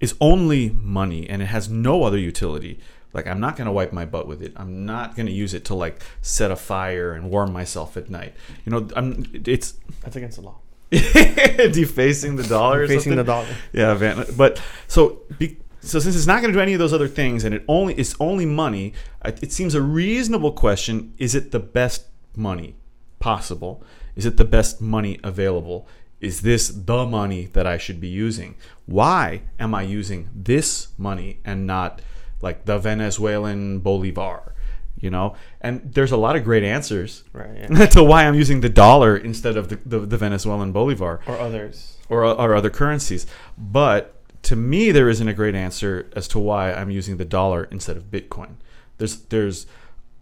is 0.00 0.14
only 0.20 0.68
money 0.68 1.30
and 1.30 1.40
it 1.40 1.46
has 1.46 1.70
no 1.70 2.04
other 2.04 2.18
utility, 2.18 2.78
like 3.12 3.26
I'm 3.26 3.40
not 3.40 3.56
going 3.56 3.66
to 3.66 3.72
wipe 3.72 3.92
my 3.92 4.04
butt 4.04 4.26
with 4.26 4.42
it. 4.42 4.52
I'm 4.56 4.86
not 4.86 5.16
going 5.16 5.26
to 5.26 5.32
use 5.32 5.54
it 5.54 5.64
to 5.66 5.74
like 5.74 6.02
set 6.20 6.50
a 6.50 6.56
fire 6.56 7.12
and 7.12 7.30
warm 7.30 7.52
myself 7.52 7.96
at 7.96 8.10
night. 8.10 8.34
You 8.64 8.72
know, 8.72 8.88
I'm 8.96 9.26
it's 9.32 9.74
That's 10.02 10.16
against 10.16 10.36
the 10.36 10.42
law. 10.42 10.58
defacing 10.92 12.36
the 12.36 12.42
dollar 12.42 12.82
or 12.82 12.86
the 12.86 13.24
dollar. 13.24 13.46
Yeah, 13.72 13.94
Van. 13.94 14.26
But 14.36 14.60
so 14.88 15.22
be, 15.38 15.56
so 15.80 15.98
since 15.98 16.14
it's 16.14 16.26
not 16.26 16.42
going 16.42 16.52
to 16.52 16.58
do 16.58 16.60
any 16.60 16.74
of 16.74 16.78
those 16.78 16.92
other 16.92 17.08
things, 17.08 17.44
and 17.44 17.54
it 17.54 17.64
only 17.66 17.94
it's 17.94 18.14
only 18.20 18.44
money, 18.44 18.92
it 19.24 19.52
seems 19.52 19.74
a 19.74 19.80
reasonable 19.80 20.52
question: 20.52 21.14
Is 21.18 21.34
it 21.34 21.50
the 21.50 21.60
best 21.60 22.06
money 22.36 22.76
possible? 23.20 23.82
Is 24.14 24.26
it 24.26 24.36
the 24.36 24.44
best 24.44 24.80
money 24.82 25.18
available? 25.24 25.88
Is 26.20 26.42
this 26.42 26.68
the 26.68 27.06
money 27.06 27.46
that 27.46 27.66
I 27.66 27.78
should 27.78 28.00
be 28.00 28.08
using? 28.08 28.54
Why 28.86 29.42
am 29.58 29.74
I 29.74 29.82
using 29.82 30.28
this 30.34 30.88
money 30.96 31.40
and 31.44 31.66
not 31.66 32.00
like 32.42 32.64
the 32.66 32.78
Venezuelan 32.78 33.78
bolivar? 33.78 34.54
You 35.00 35.10
know, 35.10 35.34
and 35.60 35.92
there's 35.94 36.12
a 36.12 36.16
lot 36.16 36.36
of 36.36 36.44
great 36.44 36.62
answers 36.62 37.24
Right. 37.32 37.68
Yeah. 37.70 37.86
to 37.96 38.04
why 38.04 38.24
I'm 38.24 38.34
using 38.36 38.60
the 38.60 38.68
dollar 38.68 39.16
instead 39.16 39.56
of 39.56 39.68
the, 39.68 39.76
the, 39.84 40.00
the 40.00 40.16
Venezuelan 40.16 40.70
bolivar 40.70 41.20
or 41.26 41.38
others. 41.38 41.96
or, 42.08 42.24
or 42.24 42.54
other 42.54 42.70
currencies. 42.70 43.26
But 43.58 44.14
to 44.42 44.54
me, 44.54 44.92
there 44.92 45.08
isn't 45.08 45.26
a 45.26 45.32
great 45.34 45.56
answer 45.56 46.08
as 46.14 46.28
to 46.28 46.38
why 46.38 46.72
I'm 46.72 46.90
using 46.90 47.16
the 47.16 47.24
dollar 47.24 47.64
instead 47.64 47.96
of 47.96 48.10
Bitcoin. 48.12 48.54
There's 48.98 49.16
there's 49.22 49.66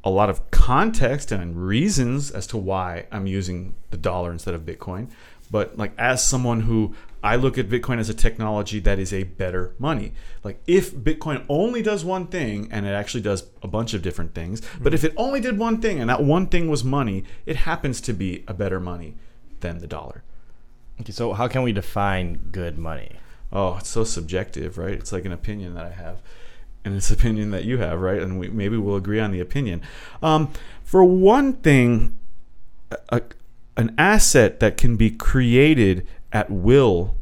a 0.03 0.09
lot 0.09 0.31
of 0.31 0.51
context 0.51 1.31
and 1.31 1.67
reasons 1.67 2.31
as 2.31 2.47
to 2.47 2.57
why 2.57 3.07
I'm 3.13 3.27
using 3.27 3.75
the 3.91 3.99
dollar 3.99 4.33
instead 4.33 4.55
of 4.55 4.63
Bitcoin. 4.63 5.09
But 5.51 5.77
like 5.77 5.93
as 5.99 6.25
someone 6.25 6.63
who 6.63 6.95
I 7.23 7.37
look 7.37 7.59
at 7.59 7.69
Bitcoin 7.69 7.99
as 7.99 8.09
a 8.09 8.15
technology 8.15 8.81
that 8.81 8.99
is 8.99 9.13
a 9.13 9.25
better 9.25 9.75
money. 9.79 10.13
Like 10.43 10.63
if 10.67 10.93
Bitcoin 10.93 11.45
only 11.49 11.83
does 11.83 12.05
one 12.05 12.27
thing 12.27 12.69
and 12.71 12.87
it 12.87 12.91
actually 12.91 13.21
does 13.21 13.45
a 13.63 13.69
bunch 13.69 13.93
of 13.93 14.03
different 14.03 14.35
things, 14.35 14.63
but 14.81 14.95
if 14.95 15.05
it 15.05 15.13
only 15.17 15.41
did 15.41 15.59
one 15.59 15.81
thing 15.81 16.01
and 16.01 16.09
that 16.09 16.23
one 16.23 16.47
thing 16.47 16.69
was 16.69 16.83
money, 16.83 17.25
it 17.45 17.57
happens 17.57 18.01
to 18.03 18.13
be 18.13 18.45
a 18.49 18.55
better 18.55 18.81
money 18.81 19.15
than 19.61 19.79
the 19.79 19.87
dollar. 19.87 20.23
Okay, 21.01 21.13
so 21.13 21.33
how 21.33 21.49
can 21.49 21.63
we 21.63 21.73
define 21.73 22.49
good 22.53 22.79
money? 22.79 23.13
Oh, 23.53 23.77
it's 23.79 23.89
so 23.89 24.05
subjective, 24.05 24.79
right? 24.79 24.95
It's 24.95 25.13
like 25.13 25.25
an 25.25 25.33
opinion 25.33 25.75
that 25.75 25.87
I 25.87 25.91
have, 25.91 26.21
and 26.85 26.95
it's 26.95 27.11
an 27.11 27.17
opinion 27.19 27.51
that 27.51 27.65
you 27.65 27.79
have, 27.79 28.01
right? 28.01 28.21
And 28.21 28.39
we, 28.39 28.49
maybe 28.49 28.77
we'll 28.77 28.97
agree 28.97 29.21
on 29.21 29.31
the 29.33 29.41
opinion. 29.41 29.83
Um, 30.23 30.53
for 30.85 31.05
one 31.05 31.55
thing, 31.55 32.19
a, 33.09 33.23
an 33.77 33.95
asset 33.97 34.61
that 34.61 34.77
can 34.77 34.97
be 34.97 35.11
created 35.11 36.07
at 36.33 36.51
will 36.51 37.15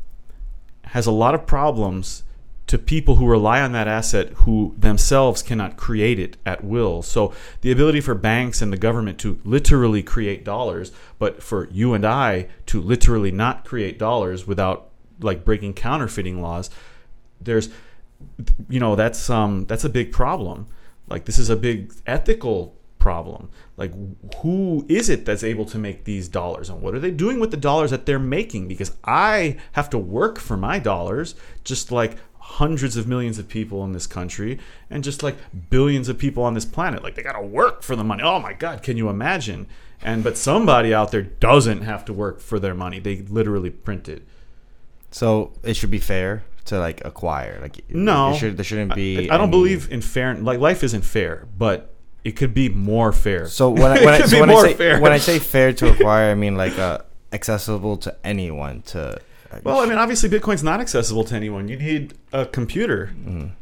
has 0.85 1.07
a 1.07 1.13
lot 1.13 1.35
of 1.35 1.47
problems 1.47 2.23
to 2.69 2.79
people 2.79 3.17
who 3.17 3.27
rely 3.27 3.63
on 3.63 3.73
that 3.73 3.89
asset 3.89 4.29
who 4.45 4.75
themselves 4.77 5.43
cannot 5.43 5.79
create 5.79 6.19
it 6.19 6.37
at 6.45 6.63
will. 6.63 7.03
So 7.03 7.33
the 7.63 7.73
ability 7.73 8.03
for 8.03 8.15
banks 8.15 8.61
and 8.61 8.71
the 8.71 8.77
government 8.77 9.19
to 9.21 9.41
literally 9.43 10.03
create 10.03 10.45
dollars, 10.45 10.93
but 11.19 11.43
for 11.43 11.69
you 11.71 11.95
and 11.95 12.05
I 12.05 12.49
to 12.67 12.81
literally 12.81 13.33
not 13.33 13.65
create 13.65 13.99
dollars 13.99 14.47
without 14.47 14.91
like 15.21 15.47
breaking 15.47 15.75
counterfeiting 15.75 16.43
laws, 16.43 16.69
there's 17.41 17.71
you 18.69 18.81
know 18.81 18.95
that's 18.95 19.31
um 19.31 19.65
that's 19.65 19.85
a 19.85 19.89
big 19.89 20.13
problem. 20.13 20.67
Like 21.09 21.25
this 21.25 21.39
is 21.39 21.49
a 21.49 21.57
big 21.57 21.93
ethical 22.07 22.78
problem. 22.99 23.49
Like 23.77 23.93
who 24.43 24.85
is 24.89 25.09
it 25.09 25.25
that's 25.25 25.45
able 25.45 25.65
to 25.67 25.79
make 25.79 26.05
these 26.05 26.29
dollars 26.29 26.69
and 26.69 26.81
what 26.83 26.95
are 26.95 26.99
they 27.01 27.11
doing 27.11 27.39
with 27.41 27.51
the 27.51 27.57
dollars 27.57 27.91
that 27.91 28.07
they're 28.07 28.19
making 28.19 28.69
because 28.69 28.93
I 29.05 29.57
have 29.73 29.89
to 29.91 29.99
work 29.99 30.39
for 30.39 30.57
my 30.57 30.79
dollars 30.79 31.35
just 31.65 31.93
like 31.93 32.17
hundreds 32.41 32.97
of 32.97 33.07
millions 33.07 33.39
of 33.39 33.47
people 33.49 33.85
in 33.85 33.93
this 33.93 34.07
country 34.07 34.59
and 34.91 35.05
just 35.05 35.23
like 35.23 35.37
billions 35.71 36.09
of 36.09 36.19
people 36.19 36.43
on 36.43 36.55
this 36.55 36.65
planet. 36.65 37.03
Like 37.03 37.15
they 37.15 37.23
got 37.23 37.39
to 37.39 37.47
work 37.47 37.83
for 37.83 37.95
the 37.95 38.05
money. 38.05 38.23
Oh 38.23 38.41
my 38.41 38.53
God, 38.55 38.83
can 38.83 38.97
you 38.97 39.09
imagine? 39.09 39.67
And 40.03 40.25
but 40.25 40.37
somebody 40.37 40.95
out 40.95 41.11
there 41.11 41.23
doesn't 41.23 41.83
have 41.83 42.05
to 42.07 42.13
work 42.13 42.41
for 42.41 42.59
their 42.59 42.75
money. 42.75 43.01
They 43.01 43.17
literally 43.23 43.71
print 43.71 44.09
it. 44.09 44.23
So 45.11 45.53
it 45.63 45.75
should 45.75 45.91
be 45.91 45.99
fair 45.99 46.43
to 46.67 46.79
like 46.79 47.05
acquire. 47.05 47.59
Like 47.61 47.89
No. 47.91 48.31
there, 48.31 48.39
should, 48.41 48.57
there 48.57 48.65
shouldn't 48.65 48.95
be. 48.95 49.31
I, 49.31 49.35
I 49.35 49.39
don't 49.39 49.49
any- 49.49 49.51
believe 49.51 49.91
in 49.91 50.01
fair. 50.01 50.35
Like 50.35 50.59
life 50.59 50.83
isn't 50.83 51.03
fair, 51.03 51.47
but 51.57 51.95
it 52.29 52.37
could 52.37 52.53
be 52.53 52.69
more 52.69 53.11
fair. 53.11 53.47
So 53.49 53.71
when 53.71 53.91
I, 53.91 53.95
when, 54.05 54.15
I, 54.15 54.21
so 54.21 54.39
when 54.39 54.51
I 54.51 54.63
say 54.63 54.75
fair. 54.75 55.01
when 55.01 55.13
I 55.13 55.19
say 55.19 55.39
fair 55.39 55.73
to 55.73 55.91
acquire, 55.91 56.31
I 56.31 56.35
mean 56.35 56.57
like 56.57 56.79
uh, 56.79 56.99
accessible 57.33 57.97
to 57.99 58.15
anyone. 58.23 58.83
To 58.83 59.19
Well, 59.65 59.81
I 59.81 59.87
mean, 59.87 59.97
obviously, 59.97 60.29
Bitcoin's 60.29 60.63
not 60.63 60.79
accessible 60.79 61.25
to 61.25 61.35
anyone. 61.35 61.69
You 61.69 61.79
need 61.79 62.13
a 62.35 62.45
computer. 62.45 63.11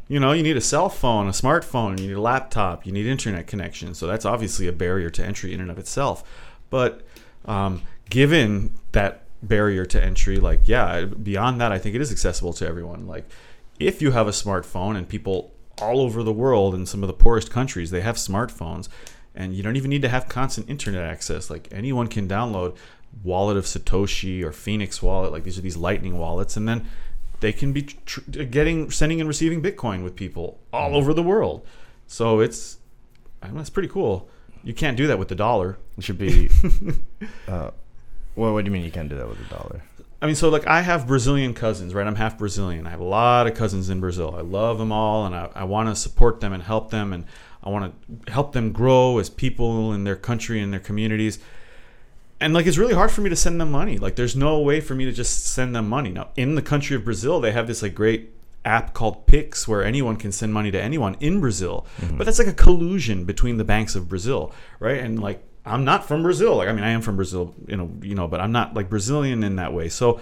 You 0.08 0.18
know, 0.18 0.32
you 0.32 0.42
need 0.42 0.56
a 0.56 0.61
cell 0.61 0.88
phone, 0.88 1.28
a 1.28 1.30
smartphone, 1.30 2.00
you 2.00 2.08
need 2.08 2.16
a 2.16 2.20
laptop, 2.20 2.85
you 2.85 2.90
need 2.90 3.06
internet 3.06 3.46
connection. 3.46 3.94
So 3.94 4.08
that's 4.08 4.25
obviously 4.25 4.66
a 4.66 4.73
barrier 4.73 5.11
to 5.11 5.25
entry 5.25 5.54
in 5.54 5.61
and 5.61 5.70
of 5.70 5.78
itself. 5.78 6.25
But 6.68 7.02
um, 7.44 7.82
given 8.11 8.75
that 8.90 9.23
barrier 9.42 9.85
to 9.87 10.02
entry, 10.02 10.38
like, 10.38 10.62
yeah, 10.66 11.04
beyond 11.04 11.61
that, 11.61 11.70
I 11.70 11.78
think 11.78 11.94
it 11.94 12.00
is 12.00 12.11
accessible 12.11 12.52
to 12.54 12.66
everyone. 12.66 13.06
Like, 13.06 13.28
if 13.78 14.02
you 14.02 14.11
have 14.11 14.26
a 14.26 14.32
smartphone 14.32 14.96
and 14.96 15.08
people 15.08 15.52
all 15.80 16.00
over 16.00 16.23
the 16.23 16.33
world 16.33 16.75
in 16.75 16.87
some 16.87 17.02
of 17.02 17.06
the 17.06 17.14
poorest 17.14 17.50
countries, 17.50 17.90
they 17.90 18.00
have 18.00 18.16
smartphones 18.16 18.88
and 19.37 19.54
you 19.54 19.62
don't 19.62 19.76
even 19.76 19.90
need 19.90 20.02
to 20.02 20.09
have 20.09 20.28
constant 20.28 20.68
internet 20.68 21.02
access. 21.02 21.50
Like 21.50 21.68
anyone 21.71 22.09
can 22.09 22.26
download 22.26 22.76
Wallet 23.23 23.56
of 23.56 23.64
Satoshi 23.64 24.42
or 24.42 24.50
Phoenix 24.50 25.02
Wallet. 25.02 25.30
Like 25.30 25.45
these 25.45 25.59
are 25.59 25.62
these 25.62 25.76
Lightning 25.76 26.18
wallets, 26.18 26.56
and 26.56 26.66
then 26.66 26.88
they 27.40 27.52
can 27.52 27.73
be 27.73 27.83
tr- 27.83 28.21
getting 28.30 28.90
sending 28.90 29.21
and 29.21 29.28
receiving 29.28 29.62
Bitcoin 29.62 30.02
with 30.02 30.16
people 30.16 30.59
all 30.73 30.97
over 30.97 31.12
the 31.12 31.23
world. 31.23 31.66
So 32.06 32.40
it's 32.40 32.78
I 33.42 33.49
mean, 33.49 33.59
that's 33.59 33.71
pretty 33.71 33.88
cool. 33.88 34.28
You 34.64 34.75
can't 34.75 34.97
do 34.97 35.06
that 35.06 35.18
with 35.18 35.28
the 35.28 35.35
dollar. 35.35 35.78
it 35.97 36.02
should 36.02 36.18
be. 36.18 36.49
uh, 37.49 37.71
well, 38.35 38.52
what 38.52 38.64
do 38.64 38.68
you 38.68 38.73
mean 38.73 38.85
you 38.85 38.90
can't 38.90 39.09
do 39.09 39.16
that 39.16 39.28
with 39.28 39.38
a 39.40 39.54
dollar? 39.54 39.83
I 40.20 40.26
mean, 40.26 40.35
so 40.35 40.49
like 40.49 40.66
I 40.66 40.80
have 40.80 41.06
Brazilian 41.06 41.52
cousins, 41.52 41.94
right? 41.94 42.06
I'm 42.06 42.14
half 42.14 42.38
Brazilian. 42.38 42.87
I 42.87 42.90
have 42.90 43.00
a 43.00 43.04
lot 43.04 43.46
of 43.46 43.54
cousins 43.54 43.90
in 43.90 44.00
Brazil. 44.00 44.35
I 44.37 44.40
love 44.40 44.78
them 44.78 44.90
all, 44.92 45.26
and 45.26 45.35
I, 45.35 45.50
I 45.54 45.64
want 45.64 45.88
to 45.88 45.96
support 45.96 46.40
them 46.40 46.52
and 46.52 46.62
help 46.62 46.90
them, 46.90 47.12
and 47.12 47.25
I 47.62 47.68
want 47.68 47.94
to 48.26 48.32
help 48.32 48.52
them 48.52 48.73
grow 48.73 49.18
as 49.18 49.28
people 49.28 49.92
in 49.92 50.04
their 50.04 50.16
country 50.16 50.61
and 50.61 50.73
their 50.73 50.80
communities. 50.80 51.38
And 52.40 52.54
like, 52.54 52.66
it's 52.66 52.78
really 52.78 52.94
hard 52.94 53.11
for 53.11 53.23
me 53.23 53.30
to 53.30 53.37
send 53.37 53.61
them 53.61 53.70
money. 53.70 53.99
Like, 53.99 54.16
there's 54.16 54.37
no 54.37 54.61
way 54.61 54.80
for 54.80 54.94
me 54.94 55.04
to 55.06 55.12
just 55.12 55.46
send 55.46 55.75
them 55.75 55.88
money. 55.88 56.11
Now, 56.11 56.28
in 56.37 56.54
the 56.54 56.62
country 56.62 56.94
of 56.94 57.04
Brazil, 57.04 57.40
they 57.40 57.52
have 57.52 57.66
this 57.66 57.82
like 57.82 57.94
great 57.94 58.30
app 58.64 58.92
called 58.92 59.26
Pix 59.26 59.66
where 59.66 59.85
anyone 59.85 60.16
can 60.16 60.32
send 60.32 60.52
money 60.52 60.70
to 60.70 60.80
anyone 60.80 61.16
in 61.20 61.40
Brazil. 61.40 61.87
Mm-hmm. 62.00 62.18
But 62.18 62.25
that's 62.25 62.38
like 62.38 62.49
a 62.49 62.52
collusion 62.52 63.25
between 63.25 63.56
the 63.56 63.64
banks 63.64 63.94
of 63.94 64.08
Brazil, 64.08 64.52
right? 64.80 64.99
And 64.99 65.20
like 65.20 65.42
I'm 65.66 65.85
not 65.85 66.06
from 66.06 66.23
Brazil. 66.23 66.56
Like 66.56 66.68
I 66.68 66.73
mean 66.73 66.85
I 66.85 66.90
am 66.90 67.02
from 67.02 67.16
Brazil, 67.16 67.54
you 67.66 67.76
know, 67.76 67.90
you 68.02 68.14
know, 68.14 68.28
but 68.28 68.40
I'm 68.40 68.52
not 68.52 68.75
like 68.75 68.88
Brazilian 68.88 69.44
in 69.44 69.56
that 69.56 69.73
way. 69.73 69.88
So 69.88 70.20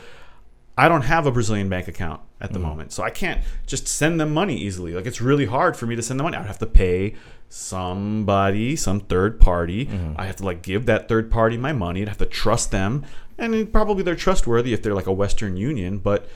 I 0.77 0.89
don't 0.89 1.03
have 1.03 1.27
a 1.27 1.31
Brazilian 1.31 1.69
bank 1.69 1.87
account 1.87 2.21
at 2.41 2.53
the 2.53 2.59
mm. 2.59 2.63
moment. 2.63 2.93
So 2.93 3.03
I 3.03 3.11
can't 3.11 3.43
just 3.67 3.87
send 3.87 4.21
them 4.21 4.35
money 4.35 4.57
easily. 4.57 4.93
Like 4.93 5.07
it's 5.07 5.21
really 5.21 5.47
hard 5.47 5.77
for 5.77 5.87
me 5.87 5.95
to 5.95 6.03
send 6.03 6.19
them 6.19 6.25
money. 6.25 6.37
I'd 6.37 6.47
have 6.47 6.59
to 6.59 6.67
pay 6.67 7.15
somebody, 7.49 8.75
some 8.75 9.01
third 9.01 9.39
party. 9.39 9.87
Mm-hmm. 9.87 10.15
I 10.17 10.27
have 10.27 10.37
to 10.37 10.45
like 10.45 10.63
give 10.63 10.87
that 10.87 11.09
third 11.09 11.31
party 11.31 11.57
my 11.57 11.73
money. 11.73 12.03
I'd 12.03 12.09
have 12.09 12.19
to 12.19 12.27
trust 12.27 12.73
them. 12.73 13.05
And 13.39 13.73
probably 13.73 14.03
they're 14.03 14.17
trustworthy 14.17 14.73
if 14.73 14.83
they're 14.83 14.95
like 14.95 15.07
a 15.07 15.13
Western 15.13 15.57
Union, 15.57 15.99
but 15.99 16.29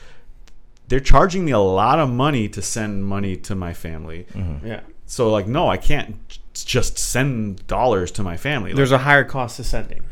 they're 0.87 0.99
charging 0.99 1.45
me 1.45 1.51
a 1.51 1.59
lot 1.59 1.99
of 1.99 2.09
money 2.09 2.49
to 2.49 2.61
send 2.61 3.05
money 3.05 3.35
to 3.37 3.55
my 3.55 3.73
family. 3.73 4.25
Mm-hmm. 4.33 4.67
Yeah. 4.67 4.81
So 5.09 5.31
like, 5.31 5.47
no, 5.47 5.67
I 5.67 5.77
can't 5.77 6.15
just 6.53 6.99
send 6.99 7.65
dollars 7.65 8.11
to 8.11 8.21
my 8.23 8.37
family. 8.37 8.69
Like, 8.69 8.77
There's 8.77 8.91
a 8.91 8.99
higher 8.99 9.23
cost 9.23 9.57
to 9.57 9.63
sending. 9.63 10.03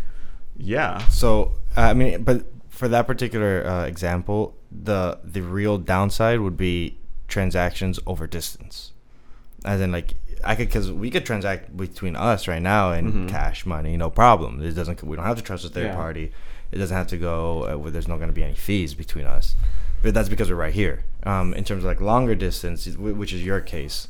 yeah, 0.58 1.08
So 1.10 1.54
I 1.76 1.94
mean, 1.94 2.24
but 2.24 2.46
for 2.70 2.88
that 2.88 3.06
particular 3.06 3.66
uh, 3.66 3.86
example, 3.86 4.56
the 4.72 5.20
the 5.24 5.42
real 5.42 5.78
downside 5.78 6.40
would 6.40 6.58
be 6.58 6.98
transactions 7.28 8.00
over 8.08 8.26
distance, 8.28 8.92
as 9.66 9.82
in 9.82 9.92
like 9.92 10.16
I 10.44 10.56
could 10.56 10.68
because 10.68 10.92
we 10.92 11.10
could 11.12 11.26
transact 11.26 11.76
between 11.78 12.16
us 12.16 12.48
right 12.48 12.62
now 12.62 12.92
in 12.92 13.28
cash 13.30 13.66
money, 13.66 13.98
no 13.98 14.10
problem. 14.10 14.64
It 14.64 14.72
doesn't. 14.74 15.04
We 15.04 15.16
don't 15.16 15.26
have 15.26 15.38
to 15.38 15.44
trust 15.44 15.64
a 15.66 15.70
third 15.70 15.86
Yeah. 15.92 15.96
party. 15.96 16.32
It 16.72 16.78
doesn't 16.80 16.96
have 16.98 17.08
to 17.08 17.18
go. 17.18 17.38
Uh, 17.70 17.78
where 17.78 17.92
there's 17.92 18.08
not 18.08 18.18
going 18.18 18.30
to 18.30 18.34
be 18.42 18.44
any 18.44 18.56
fees 18.56 18.94
between 18.96 19.26
us. 19.26 19.56
But 20.02 20.14
that's 20.16 20.30
because 20.30 20.50
we're 20.50 20.58
right 20.68 20.74
here. 20.74 21.04
Um, 21.24 21.54
in 21.54 21.64
terms 21.64 21.84
of 21.84 21.88
like 21.88 22.02
longer 22.02 22.36
distance, 22.36 22.88
which 23.22 23.34
is 23.34 23.44
your 23.44 23.62
case, 23.62 24.08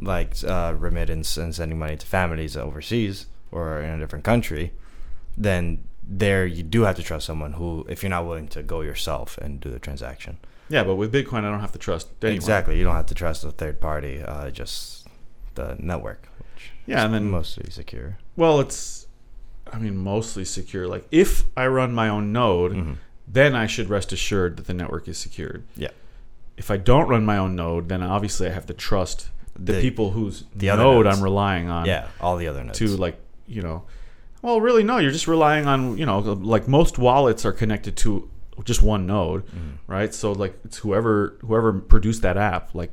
like 0.00 0.34
uh, 0.44 0.74
remittance 0.78 1.36
and 1.36 1.54
sending 1.54 1.78
money 1.78 1.96
to 1.96 2.06
families 2.06 2.56
overseas 2.56 3.26
or 3.52 3.80
in 3.80 3.90
a 3.90 3.98
different 3.98 4.24
country, 4.24 4.72
then 5.36 5.84
there 6.02 6.46
you 6.46 6.62
do 6.62 6.82
have 6.82 6.96
to 6.96 7.02
trust 7.02 7.26
someone 7.26 7.52
who, 7.54 7.84
if 7.88 8.02
you're 8.02 8.10
not 8.10 8.24
willing 8.26 8.48
to 8.48 8.62
go 8.62 8.80
yourself 8.80 9.36
and 9.38 9.60
do 9.60 9.70
the 9.70 9.78
transaction. 9.78 10.38
yeah. 10.68 10.82
But 10.84 10.96
with 10.96 11.12
Bitcoin, 11.12 11.44
I 11.44 11.50
don't 11.50 11.60
have 11.60 11.72
to 11.72 11.78
trust 11.78 12.08
anyone. 12.22 12.36
Exactly, 12.36 12.78
you 12.78 12.84
don't 12.84 12.94
have 12.96 13.06
to 13.06 13.14
trust 13.14 13.44
a 13.44 13.50
third 13.50 13.80
party, 13.80 14.22
uh, 14.22 14.50
just 14.50 15.06
the 15.54 15.76
network, 15.78 16.28
which 16.38 16.70
Yeah, 16.86 16.98
is 17.00 17.04
and 17.04 17.14
then 17.14 17.30
mostly 17.30 17.70
secure. 17.70 18.18
Well, 18.36 18.60
it's, 18.60 19.06
I 19.72 19.78
mean, 19.78 19.96
mostly 19.96 20.44
secure. 20.44 20.86
Like 20.88 21.06
if 21.10 21.44
I 21.56 21.66
run 21.66 21.92
my 21.92 22.08
own 22.08 22.32
node, 22.32 22.72
Mhm. 22.72 22.96
then 23.28 23.54
I 23.54 23.66
should 23.66 23.88
rest 23.90 24.12
assured 24.12 24.56
that 24.56 24.66
the 24.66 24.74
network 24.74 25.06
is 25.08 25.18
secured. 25.18 25.64
Yeah. 25.76 25.90
If 26.56 26.70
I 26.70 26.76
don't 26.76 27.08
run 27.08 27.24
my 27.24 27.36
own 27.38 27.54
node, 27.56 27.88
then 27.88 28.02
obviously 28.02 28.48
I 28.48 28.52
have 28.52 28.66
to 28.66 28.74
trust 28.74 29.28
the, 29.62 29.72
The- 29.74 29.80
people 29.80 30.10
whose 30.12 30.44
the 30.54 30.70
other 30.70 30.82
node 30.82 31.04
nodes. 31.06 31.18
I'm 31.18 31.22
relying 31.22 31.68
on. 31.68 31.86
Yeah, 31.86 32.08
all 32.20 32.36
the 32.36 32.48
other 32.48 32.64
nodes. 32.64 32.78
To 32.78 32.86
like, 32.96 33.16
you 33.46 33.62
know, 33.62 33.84
well, 34.42 34.60
really, 34.60 34.82
no. 34.82 34.98
You're 34.98 35.10
just 35.12 35.28
relying 35.28 35.66
on, 35.66 35.98
you 35.98 36.06
know, 36.06 36.18
like 36.18 36.66
most 36.66 36.98
wallets 36.98 37.44
are 37.44 37.52
connected 37.52 37.96
to 37.98 38.28
just 38.64 38.82
one 38.82 39.06
node, 39.06 39.46
Mm-hmm. 39.46 39.70
right? 39.92 40.12
So 40.14 40.32
like, 40.32 40.58
it's 40.64 40.78
whoever 40.78 41.36
whoever 41.42 41.72
produced 41.74 42.22
that 42.22 42.36
app, 42.36 42.74
like 42.74 42.92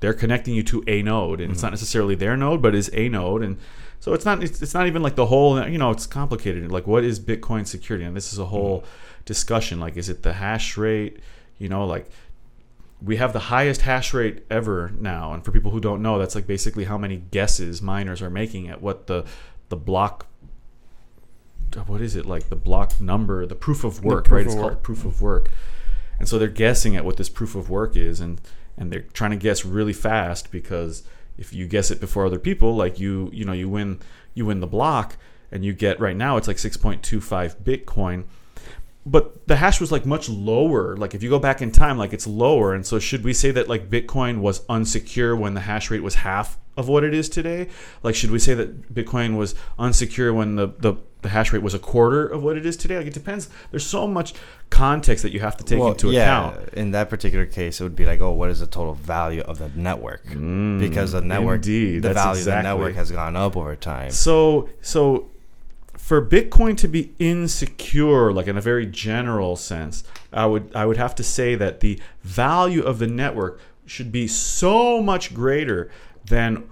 they're 0.00 0.12
connecting 0.14 0.54
you 0.54 0.62
to 0.64 0.82
a 0.88 1.02
node 1.02 1.40
and 1.40 1.46
Mm-hmm. 1.48 1.52
it's 1.52 1.62
not 1.62 1.70
necessarily 1.72 2.14
their 2.16 2.36
node 2.36 2.60
but 2.60 2.74
is 2.74 2.90
a 2.92 3.08
node 3.08 3.42
and 3.42 3.56
so 4.00 4.14
it's 4.14 4.24
not 4.24 4.42
it's, 4.42 4.60
it's 4.60 4.74
not 4.74 4.88
even 4.88 5.00
like 5.00 5.14
the 5.14 5.26
whole 5.26 5.64
you 5.68 5.78
know 5.78 5.92
it's 5.92 6.06
complicated 6.08 6.72
like 6.72 6.88
what 6.88 7.04
is 7.04 7.20
bitcoin 7.20 7.64
security 7.64 8.04
and 8.04 8.16
this 8.16 8.32
is 8.32 8.38
a 8.40 8.46
whole 8.46 8.80
Mm-hmm. 8.80 9.22
discussion 9.26 9.78
like 9.78 9.96
is 9.96 10.08
it 10.08 10.24
the 10.24 10.32
hash 10.32 10.76
rate 10.76 11.20
you 11.58 11.68
know 11.68 11.86
like 11.86 12.10
we 13.04 13.16
have 13.16 13.32
the 13.32 13.40
highest 13.40 13.82
hash 13.82 14.14
rate 14.14 14.44
ever 14.50 14.92
now 14.98 15.32
and 15.32 15.44
for 15.44 15.50
people 15.50 15.70
who 15.70 15.80
don't 15.80 16.02
know 16.02 16.18
that's 16.18 16.34
like 16.34 16.46
basically 16.46 16.84
how 16.84 16.96
many 16.96 17.16
guesses 17.16 17.82
miners 17.82 18.22
are 18.22 18.30
making 18.30 18.68
at 18.68 18.80
what 18.80 19.06
the 19.06 19.24
the 19.68 19.76
block 19.76 20.26
what 21.86 22.00
is 22.00 22.16
it 22.16 22.26
like 22.26 22.48
the 22.48 22.56
block 22.56 23.00
number 23.00 23.46
the 23.46 23.54
proof 23.54 23.84
of 23.84 24.04
work 24.04 24.26
proof 24.26 24.36
right? 24.36 24.46
of 24.46 24.52
it's 24.52 24.60
called 24.60 24.82
proof 24.82 25.04
of 25.04 25.22
work. 25.22 25.50
And 26.18 26.28
so 26.28 26.38
they're 26.38 26.48
guessing 26.48 26.94
at 26.96 27.04
what 27.04 27.16
this 27.16 27.28
proof 27.28 27.54
of 27.54 27.70
work 27.70 27.96
is 27.96 28.20
and 28.20 28.40
and 28.76 28.92
they're 28.92 29.00
trying 29.00 29.32
to 29.32 29.36
guess 29.36 29.64
really 29.64 29.92
fast 29.92 30.50
because 30.50 31.02
if 31.36 31.52
you 31.52 31.66
guess 31.66 31.90
it 31.90 32.00
before 32.00 32.26
other 32.26 32.38
people 32.38 32.76
like 32.76 32.98
you 32.98 33.30
you 33.32 33.44
know 33.44 33.52
you 33.52 33.68
win 33.68 34.00
you 34.34 34.46
win 34.46 34.60
the 34.60 34.66
block 34.66 35.16
and 35.50 35.64
you 35.64 35.72
get 35.72 35.98
right 36.00 36.16
now 36.16 36.36
it's 36.36 36.48
like 36.48 36.58
6.25 36.58 37.56
bitcoin 37.56 38.24
but 39.04 39.46
the 39.48 39.56
hash 39.56 39.80
was 39.80 39.90
like 39.90 40.06
much 40.06 40.28
lower 40.28 40.96
like 40.96 41.14
if 41.14 41.22
you 41.22 41.28
go 41.30 41.38
back 41.38 41.60
in 41.60 41.70
time 41.72 41.98
like 41.98 42.12
it's 42.12 42.26
lower 42.26 42.72
and 42.74 42.86
so 42.86 42.98
should 42.98 43.24
we 43.24 43.32
say 43.32 43.50
that 43.50 43.68
like 43.68 43.90
bitcoin 43.90 44.38
was 44.40 44.60
unsecure 44.66 45.36
when 45.38 45.54
the 45.54 45.60
hash 45.60 45.90
rate 45.90 46.02
was 46.02 46.14
half 46.16 46.56
of 46.76 46.88
what 46.88 47.02
it 47.04 47.12
is 47.12 47.28
today 47.28 47.68
like 48.02 48.14
should 48.14 48.30
we 48.30 48.38
say 48.38 48.54
that 48.54 48.94
bitcoin 48.94 49.36
was 49.36 49.54
unsecure 49.78 50.32
when 50.34 50.54
the 50.54 50.68
the, 50.78 50.94
the 51.22 51.28
hash 51.30 51.52
rate 51.52 51.62
was 51.62 51.74
a 51.74 51.78
quarter 51.80 52.26
of 52.26 52.42
what 52.44 52.56
it 52.56 52.64
is 52.64 52.76
today 52.76 52.96
like 52.96 53.06
it 53.08 53.12
depends 53.12 53.48
there's 53.72 53.84
so 53.84 54.06
much 54.06 54.34
context 54.70 55.22
that 55.24 55.32
you 55.32 55.40
have 55.40 55.56
to 55.56 55.64
take 55.64 55.78
Well, 55.80 55.90
into 55.92 56.10
yeah, 56.12 56.50
account 56.52 56.68
In 56.74 56.92
that 56.92 57.10
particular 57.10 57.44
case, 57.44 57.78
it 57.78 57.84
would 57.84 57.94
be 57.94 58.06
like, 58.06 58.22
oh, 58.22 58.32
what 58.32 58.48
is 58.48 58.60
the 58.60 58.66
total 58.66 58.94
value 58.94 59.42
of 59.42 59.58
the 59.58 59.68
network? 59.76 60.22
because 60.24 61.12
the 61.12 61.20
network, 61.20 61.60
Mm, 61.60 61.64
indeed, 61.66 62.02
the 62.02 62.14
value 62.14 62.38
exactly. 62.38 62.40
of 62.40 62.62
the 62.62 62.62
network 62.62 62.94
has 62.94 63.10
gone 63.10 63.36
up 63.36 63.54
over 63.54 63.76
time. 63.76 64.10
So 64.12 64.70
so 64.80 65.28
for 66.02 66.20
Bitcoin 66.20 66.76
to 66.78 66.88
be 66.88 67.14
insecure, 67.20 68.32
like 68.32 68.48
in 68.48 68.58
a 68.58 68.60
very 68.60 68.86
general 68.86 69.54
sense, 69.54 70.02
I 70.32 70.46
would 70.46 70.74
I 70.74 70.84
would 70.84 70.96
have 70.96 71.14
to 71.14 71.22
say 71.22 71.54
that 71.54 71.78
the 71.78 72.00
value 72.24 72.82
of 72.82 72.98
the 72.98 73.06
network 73.06 73.60
should 73.86 74.10
be 74.10 74.26
so 74.26 75.00
much 75.00 75.32
greater 75.32 75.92
than 76.24 76.64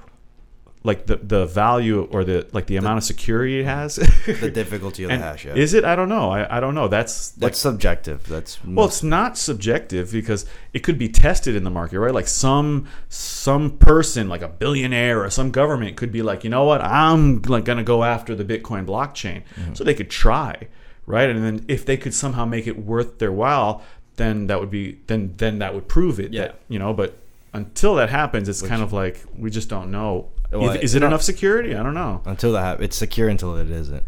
like 0.82 1.06
the 1.06 1.16
the 1.16 1.44
value 1.44 2.08
or 2.10 2.24
the 2.24 2.46
like 2.52 2.66
the 2.66 2.76
amount 2.76 2.96
of 2.96 3.04
security 3.04 3.60
it 3.60 3.66
has. 3.66 3.96
The 3.96 4.50
difficulty 4.54 5.04
of 5.04 5.10
the 5.10 5.18
hash, 5.18 5.44
yeah. 5.44 5.54
Is 5.54 5.74
it? 5.74 5.84
I 5.84 5.94
don't 5.94 6.08
know. 6.08 6.30
I, 6.30 6.56
I 6.56 6.60
don't 6.60 6.74
know. 6.74 6.88
That's 6.88 7.36
like 7.36 7.50
That's 7.52 7.58
subjective. 7.58 8.26
That's 8.26 8.64
well, 8.64 8.86
it's 8.86 9.02
not 9.02 9.36
subjective 9.36 10.10
because 10.10 10.46
it 10.72 10.78
could 10.78 10.98
be 10.98 11.08
tested 11.08 11.54
in 11.54 11.64
the 11.64 11.70
market, 11.70 12.00
right? 12.00 12.14
Like 12.14 12.28
some 12.28 12.88
some 13.10 13.76
person, 13.76 14.28
like 14.30 14.40
a 14.40 14.48
billionaire 14.48 15.22
or 15.22 15.28
some 15.28 15.50
government, 15.50 15.98
could 15.98 16.12
be 16.12 16.22
like, 16.22 16.44
you 16.44 16.50
know 16.50 16.64
what, 16.64 16.80
I'm 16.80 17.42
like 17.42 17.66
going 17.66 17.78
to 17.78 17.84
go 17.84 18.02
after 18.02 18.34
the 18.34 18.44
Bitcoin 18.44 18.86
blockchain, 18.86 19.42
mm-hmm. 19.56 19.74
so 19.74 19.84
they 19.84 19.94
could 19.94 20.10
try, 20.10 20.68
right? 21.04 21.28
And 21.28 21.44
then 21.44 21.64
if 21.68 21.84
they 21.84 21.98
could 21.98 22.14
somehow 22.14 22.46
make 22.46 22.66
it 22.66 22.78
worth 22.78 23.18
their 23.18 23.32
while, 23.32 23.82
then 24.16 24.46
that 24.46 24.58
would 24.60 24.70
be 24.70 24.98
then 25.08 25.34
then 25.36 25.58
that 25.58 25.74
would 25.74 25.88
prove 25.88 26.18
it. 26.18 26.32
Yeah. 26.32 26.42
That, 26.42 26.60
you 26.68 26.78
know, 26.78 26.94
but 26.94 27.18
until 27.52 27.96
that 27.96 28.08
happens, 28.08 28.48
it's 28.48 28.62
Which- 28.62 28.70
kind 28.70 28.82
of 28.82 28.94
like 28.94 29.22
we 29.36 29.50
just 29.50 29.68
don't 29.68 29.90
know. 29.90 30.30
Well, 30.52 30.70
is, 30.70 30.82
is 30.82 30.94
it 30.94 31.00
no. 31.00 31.06
enough 31.08 31.22
security? 31.22 31.74
I 31.74 31.82
don't 31.82 31.94
know. 31.94 32.22
until 32.24 32.52
that 32.52 32.80
it's 32.82 32.96
secure 32.96 33.28
until 33.28 33.56
it 33.56 33.70
isn't 33.70 34.02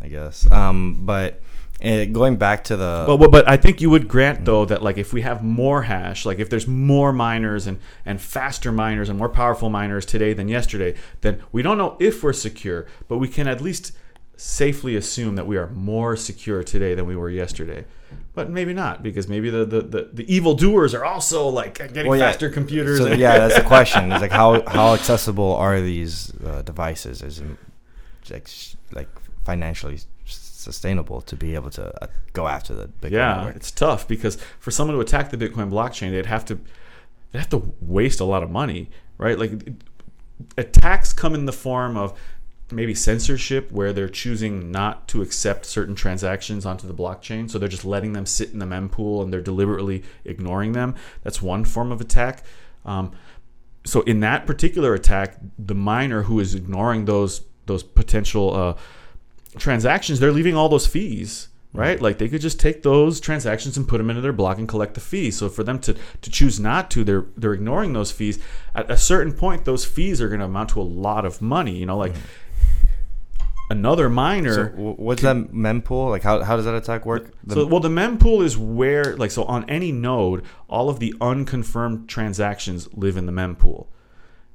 i 0.00 0.08
guess 0.08 0.50
um 0.50 1.04
but 1.06 1.40
uh, 1.82 2.04
going 2.04 2.36
back 2.36 2.62
to 2.64 2.76
the 2.76 3.04
But, 3.06 3.16
but 3.16 3.30
but 3.32 3.48
I 3.48 3.56
think 3.56 3.80
you 3.80 3.90
would 3.90 4.06
grant 4.06 4.44
though 4.44 4.64
that 4.66 4.82
like 4.82 4.98
if 4.98 5.12
we 5.12 5.22
have 5.22 5.42
more 5.42 5.82
hash, 5.82 6.24
like 6.24 6.38
if 6.38 6.48
there's 6.48 6.68
more 6.68 7.12
miners 7.12 7.66
and 7.66 7.80
and 8.06 8.20
faster 8.20 8.70
miners 8.70 9.08
and 9.08 9.18
more 9.18 9.28
powerful 9.28 9.68
miners 9.68 10.06
today 10.06 10.32
than 10.32 10.46
yesterday, 10.48 10.94
then 11.22 11.42
we 11.50 11.60
don't 11.60 11.78
know 11.78 11.96
if 11.98 12.22
we're 12.22 12.32
secure, 12.32 12.86
but 13.08 13.18
we 13.18 13.26
can 13.26 13.48
at 13.48 13.60
least 13.60 13.92
safely 14.36 14.94
assume 14.94 15.34
that 15.34 15.46
we 15.46 15.56
are 15.56 15.68
more 15.70 16.16
secure 16.16 16.62
today 16.62 16.94
than 16.94 17.06
we 17.06 17.16
were 17.16 17.30
yesterday. 17.30 17.84
But 18.34 18.48
maybe 18.48 18.72
not 18.72 19.02
because 19.02 19.28
maybe 19.28 19.50
the 19.50 19.64
the, 19.66 19.82
the, 19.82 20.08
the 20.12 20.34
evil 20.34 20.54
doers 20.54 20.94
are 20.94 21.04
also 21.04 21.48
like 21.48 21.74
getting 21.78 22.06
Well, 22.06 22.18
yeah. 22.18 22.30
faster 22.30 22.48
computers. 22.48 22.98
so 22.98 23.12
yeah 23.12 23.38
that's 23.38 23.56
the 23.56 23.62
question 23.62 24.10
it's 24.12 24.22
like 24.22 24.30
how 24.30 24.62
how 24.66 24.94
accessible 24.94 25.54
are 25.54 25.80
these 25.80 26.32
uh, 26.42 26.62
devices 26.62 27.20
is 27.22 27.40
it 27.40 27.46
like 28.30 28.48
like 28.92 29.08
financially 29.44 29.98
sustainable 30.24 31.20
to 31.20 31.36
be 31.36 31.54
able 31.54 31.70
to 31.70 31.84
uh, 32.02 32.06
go 32.32 32.46
after 32.46 32.72
the 32.74 32.86
Bitcoin 32.86 33.10
yeah, 33.10 33.36
network? 33.36 33.56
it's 33.56 33.70
tough 33.70 34.06
because 34.08 34.36
for 34.60 34.70
someone 34.70 34.94
to 34.96 35.00
attack 35.00 35.30
the 35.30 35.36
Bitcoin 35.36 35.70
blockchain, 35.70 36.10
they'd 36.12 36.26
have 36.26 36.44
to 36.46 36.58
they 37.32 37.38
have 37.38 37.48
to 37.50 37.74
waste 37.80 38.20
a 38.20 38.24
lot 38.24 38.42
of 38.42 38.50
money, 38.50 38.88
right? 39.18 39.38
Like 39.38 39.52
attacks 40.56 41.12
come 41.12 41.34
in 41.34 41.46
the 41.46 41.52
form 41.52 41.96
of 41.96 42.16
maybe 42.72 42.94
censorship 42.94 43.70
where 43.70 43.92
they're 43.92 44.08
choosing 44.08 44.70
not 44.70 45.08
to 45.08 45.22
accept 45.22 45.66
certain 45.66 45.94
transactions 45.94 46.66
onto 46.66 46.86
the 46.86 46.94
blockchain. 46.94 47.50
So 47.50 47.58
they're 47.58 47.68
just 47.68 47.84
letting 47.84 48.12
them 48.12 48.26
sit 48.26 48.52
in 48.52 48.58
the 48.58 48.66
mempool 48.66 49.22
and 49.22 49.32
they're 49.32 49.40
deliberately 49.40 50.02
ignoring 50.24 50.72
them. 50.72 50.94
That's 51.22 51.40
one 51.40 51.64
form 51.64 51.92
of 51.92 52.00
attack. 52.00 52.44
Um, 52.84 53.12
so 53.84 54.02
in 54.02 54.20
that 54.20 54.46
particular 54.46 54.94
attack 54.94 55.36
the 55.58 55.74
miner 55.74 56.22
who 56.22 56.40
is 56.40 56.54
ignoring 56.54 57.04
those 57.04 57.42
those 57.66 57.82
potential 57.82 58.54
uh, 58.54 58.76
transactions 59.58 60.20
they're 60.20 60.32
leaving 60.32 60.54
all 60.54 60.68
those 60.68 60.86
fees 60.86 61.48
right? 61.74 62.00
Like 62.00 62.18
they 62.18 62.28
could 62.28 62.40
just 62.40 62.60
take 62.60 62.82
those 62.82 63.18
transactions 63.20 63.76
and 63.76 63.88
put 63.88 63.98
them 63.98 64.10
into 64.10 64.20
their 64.20 64.32
block 64.32 64.58
and 64.58 64.68
collect 64.68 64.94
the 64.94 65.00
fees. 65.00 65.38
So 65.38 65.48
for 65.48 65.64
them 65.64 65.78
to 65.80 65.94
to 65.94 66.30
choose 66.30 66.60
not 66.60 66.90
to 66.92 67.04
they're 67.04 67.26
they're 67.36 67.54
ignoring 67.54 67.92
those 67.92 68.12
fees. 68.12 68.38
At 68.74 68.90
a 68.90 68.96
certain 68.96 69.32
point 69.32 69.64
those 69.64 69.84
fees 69.84 70.20
are 70.20 70.28
going 70.28 70.40
to 70.40 70.46
amount 70.46 70.70
to 70.70 70.80
a 70.80 70.82
lot 70.82 71.24
of 71.24 71.40
money 71.40 71.76
you 71.76 71.86
know 71.86 71.96
like 71.96 72.14
another 73.72 74.08
miner 74.08 74.54
so 74.54 74.64
what's 75.06 75.22
that 75.22 75.36
mempool 75.52 76.10
like 76.10 76.22
how, 76.22 76.42
how 76.42 76.54
does 76.56 76.64
that 76.64 76.74
attack 76.74 77.04
work 77.06 77.24
The- 77.44 77.54
so, 77.56 77.66
well, 77.66 77.80
the 77.80 77.88
mempool 77.88 78.44
is 78.44 78.56
where, 78.56 79.16
like, 79.16 79.30
so 79.30 79.42
on 79.44 79.68
any 79.68 79.90
node, 79.92 80.44
all 80.68 80.88
of 80.88 80.98
the 81.00 81.14
unconfirmed 81.20 82.08
transactions 82.08 82.88
live 82.94 83.16
in 83.16 83.26
the 83.26 83.32
mempool, 83.32 83.86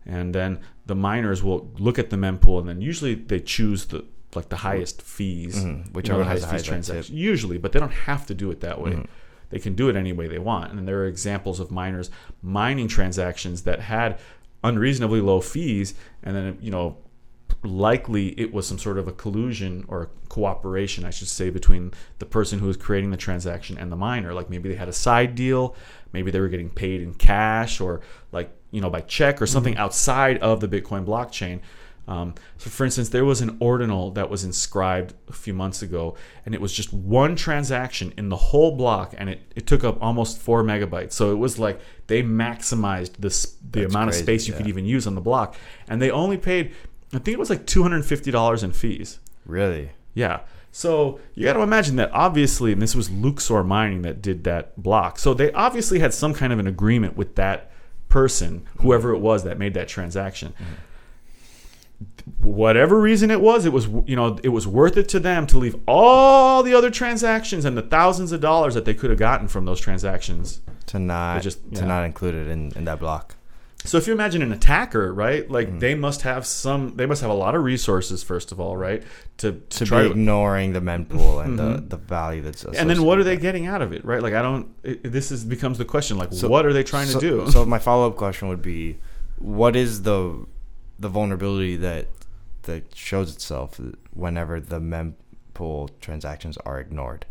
and 0.05 0.33
then 0.33 0.59
the 0.85 0.95
miners 0.95 1.43
will 1.43 1.69
look 1.79 1.97
at 1.99 2.09
the 2.09 2.15
mempool, 2.15 2.59
and 2.59 2.67
then 2.69 2.79
usually 2.81 3.13
they 3.15 3.39
choose 3.39 3.85
the 3.85 4.05
like 4.35 4.49
the 4.49 4.57
highest 4.57 5.01
fees, 5.01 5.55
Mhm, 5.63 5.85
you 5.85 5.91
whichever 5.93 6.19
know, 6.19 6.23
the 6.25 6.29
highest 6.29 6.45
fees 6.45 6.51
highest 6.51 6.65
transaction. 6.67 7.15
Usually, 7.15 7.57
but 7.57 7.71
they 7.71 7.79
don't 7.79 7.93
have 8.09 8.25
to 8.27 8.33
do 8.33 8.51
it 8.51 8.59
that 8.61 8.79
way. 8.81 8.91
Mm-hmm. 8.91 9.05
They 9.49 9.59
can 9.59 9.73
do 9.75 9.87
it 9.89 9.95
any 9.95 10.11
way 10.13 10.27
they 10.27 10.39
want, 10.39 10.73
and 10.73 10.87
there 10.87 10.99
are 11.01 11.05
examples 11.07 11.59
of 11.59 11.71
miners 11.71 12.09
mining 12.41 12.87
transactions 12.87 13.61
that 13.63 13.79
had 13.79 14.19
unreasonably 14.63 15.21
low 15.21 15.39
fees, 15.41 15.93
and 16.23 16.35
then 16.35 16.57
you 16.61 16.71
know 16.71 16.97
likely 17.63 18.39
it 18.39 18.53
was 18.53 18.67
some 18.67 18.77
sort 18.77 18.97
of 18.97 19.07
a 19.07 19.11
collusion 19.11 19.85
or 19.87 20.09
cooperation, 20.29 21.05
I 21.05 21.09
should 21.09 21.27
say, 21.27 21.49
between 21.49 21.91
the 22.19 22.25
person 22.25 22.59
who 22.59 22.67
was 22.67 22.77
creating 22.77 23.11
the 23.11 23.17
transaction 23.17 23.77
and 23.77 23.91
the 23.91 23.95
miner. 23.95 24.33
Like 24.33 24.49
maybe 24.49 24.69
they 24.69 24.75
had 24.75 24.89
a 24.89 24.93
side 24.93 25.35
deal, 25.35 25.75
maybe 26.13 26.31
they 26.31 26.39
were 26.39 26.49
getting 26.49 26.69
paid 26.69 27.01
in 27.01 27.13
cash 27.13 27.81
or 27.81 28.01
like 28.31 28.51
you 28.71 28.81
know 28.81 28.89
by 28.89 29.01
check 29.01 29.41
or 29.41 29.47
something 29.47 29.77
outside 29.77 30.37
of 30.39 30.59
the 30.59 30.67
Bitcoin 30.67 31.05
blockchain. 31.05 31.61
Um, 32.07 32.35
so, 32.57 32.69
for 32.69 32.85
instance, 32.85 33.09
there 33.09 33.25
was 33.25 33.41
an 33.41 33.57
ordinal 33.59 34.11
that 34.11 34.29
was 34.29 34.45
inscribed 34.45 35.13
a 35.27 35.33
few 35.33 35.53
months 35.53 35.81
ago, 35.81 36.15
and 36.45 36.55
it 36.55 36.61
was 36.61 36.71
just 36.71 36.93
one 36.93 37.35
transaction 37.35 38.13
in 38.17 38.29
the 38.29 38.37
whole 38.37 38.77
block, 38.77 39.13
and 39.17 39.29
it, 39.29 39.41
it 39.57 39.67
took 39.67 39.83
up 39.83 40.01
almost 40.01 40.37
four 40.37 40.63
megabytes. 40.63 41.11
So 41.11 41.31
it 41.31 41.35
was 41.35 41.59
like 41.59 41.81
they 42.07 42.23
maximized 42.23 43.17
this 43.19 43.57
the 43.71 43.81
That's 43.81 43.93
amount 43.93 44.11
crazy, 44.11 44.21
of 44.21 44.25
space 44.25 44.47
you 44.47 44.53
yeah. 44.53 44.57
could 44.59 44.67
even 44.67 44.85
use 44.85 45.05
on 45.05 45.15
the 45.15 45.21
block, 45.21 45.57
and 45.89 46.01
they 46.01 46.09
only 46.09 46.37
paid, 46.37 46.73
I 47.13 47.19
think 47.19 47.29
it 47.29 47.39
was 47.39 47.49
like 47.49 47.65
two 47.65 47.83
hundred 47.83 47.97
and 47.97 48.05
fifty 48.05 48.31
dollars 48.31 48.63
in 48.63 48.71
fees. 48.73 49.19
really 49.45 49.91
Yeah. 50.13 50.41
So 50.71 51.19
you 51.33 51.45
got 51.45 51.53
to 51.53 51.61
imagine 51.61 51.95
that 51.95 52.11
obviously, 52.11 52.71
and 52.71 52.81
this 52.81 52.93
was 52.95 53.09
Luxor 53.09 53.63
Mining 53.63 54.03
that 54.03 54.21
did 54.21 54.43
that 54.43 54.81
block. 54.81 55.17
So 55.17 55.33
they 55.33 55.51
obviously 55.53 55.99
had 55.99 56.13
some 56.13 56.33
kind 56.33 56.53
of 56.53 56.59
an 56.59 56.67
agreement 56.67 57.17
with 57.17 57.35
that 57.35 57.71
person, 58.09 58.67
whoever 58.81 59.11
it 59.13 59.19
was 59.19 59.43
that 59.43 59.57
made 59.57 59.73
that 59.73 59.87
transaction. 59.87 60.53
Whatever 62.41 62.99
reason 62.99 63.31
it 63.31 63.41
was, 63.41 63.65
it 63.65 63.73
was 63.73 63.87
you 64.05 64.15
know 64.15 64.37
it 64.43 64.49
was 64.49 64.67
worth 64.67 64.97
it 64.97 65.09
to 65.09 65.19
them 65.19 65.47
to 65.47 65.57
leave 65.57 65.75
all 65.87 66.61
the 66.61 66.73
other 66.73 66.91
transactions 66.91 67.65
and 67.65 67.75
the 67.75 67.81
thousands 67.81 68.31
of 68.31 68.41
dollars 68.41 68.75
that 68.75 68.85
they 68.85 68.93
could 68.93 69.09
have 69.09 69.17
gotten 69.17 69.47
from 69.47 69.65
those 69.65 69.79
transactions. 69.79 70.61
to 70.87 70.99
not 70.99 71.41
just- 71.41 71.63
to 71.73 71.81
yeah. 71.81 71.87
not 71.87 72.03
include 72.05 72.35
it 72.35 72.47
in, 72.49 72.71
in 72.75 72.85
that 72.85 72.99
block 72.99 73.35
So 73.87 73.97
if 73.97 74.07
you 74.07 74.13
imagine 74.13 74.41
an 74.41 74.51
attacker, 74.51 75.13
right? 75.13 75.49
Like 75.49 75.69
hmm. 75.69 75.79
they 75.79 75.95
must 75.95 76.21
have 76.21 76.45
some, 76.45 76.95
they 76.95 77.05
must 77.05 77.21
have 77.21 77.31
a 77.31 77.35
lot 77.35 77.55
of 77.55 77.63
resources 77.63 78.23
first 78.23 78.51
of 78.51 78.59
all, 78.59 78.77
right? 78.77 79.03
To 79.37 79.47
to, 79.51 79.79
to 79.79 79.85
try 79.85 80.03
be 80.03 80.09
to 80.09 80.11
ignoring 80.11 80.73
the 80.73 80.81
mempool 80.81 81.43
and 81.43 81.57
the, 81.57 81.63
mm-hmm. 81.63 81.87
the 81.87 81.97
value 81.97 82.41
that's 82.41 82.63
and 82.63 82.89
then 82.89 83.03
what 83.03 83.17
are 83.17 83.23
they 83.23 83.37
getting 83.37 83.67
out 83.67 83.81
of 83.81 83.93
it 83.93 84.03
right 84.03 84.21
like 84.21 84.33
i 84.33 84.41
don't 84.41 84.73
it, 84.83 85.03
this 85.11 85.31
is 85.31 85.45
becomes 85.45 85.77
the 85.77 85.85
question 85.85 86.17
like 86.17 86.33
So- 86.33 86.47
what 86.47 86.65
are 86.65 86.73
they 86.73 86.83
trying 86.83 87.07
so, 87.07 87.19
to 87.19 87.29
do 87.29 87.51
So 87.51 87.65
my 87.65 87.79
follow 87.79 88.07
up 88.07 88.15
question 88.15 88.47
would 88.47 88.61
be, 88.61 88.97
what 89.37 89.75
is 89.75 90.03
the 90.03 90.45
the 90.99 91.09
vulnerability 91.09 91.75
that 91.77 92.07
that 92.63 92.95
shows 92.95 93.33
itself 93.33 93.79
whenever 94.13 94.59
the 94.59 94.79
mempool 94.79 95.89
transactions 96.01 96.57
are 96.65 96.79
ignored? 96.79 97.25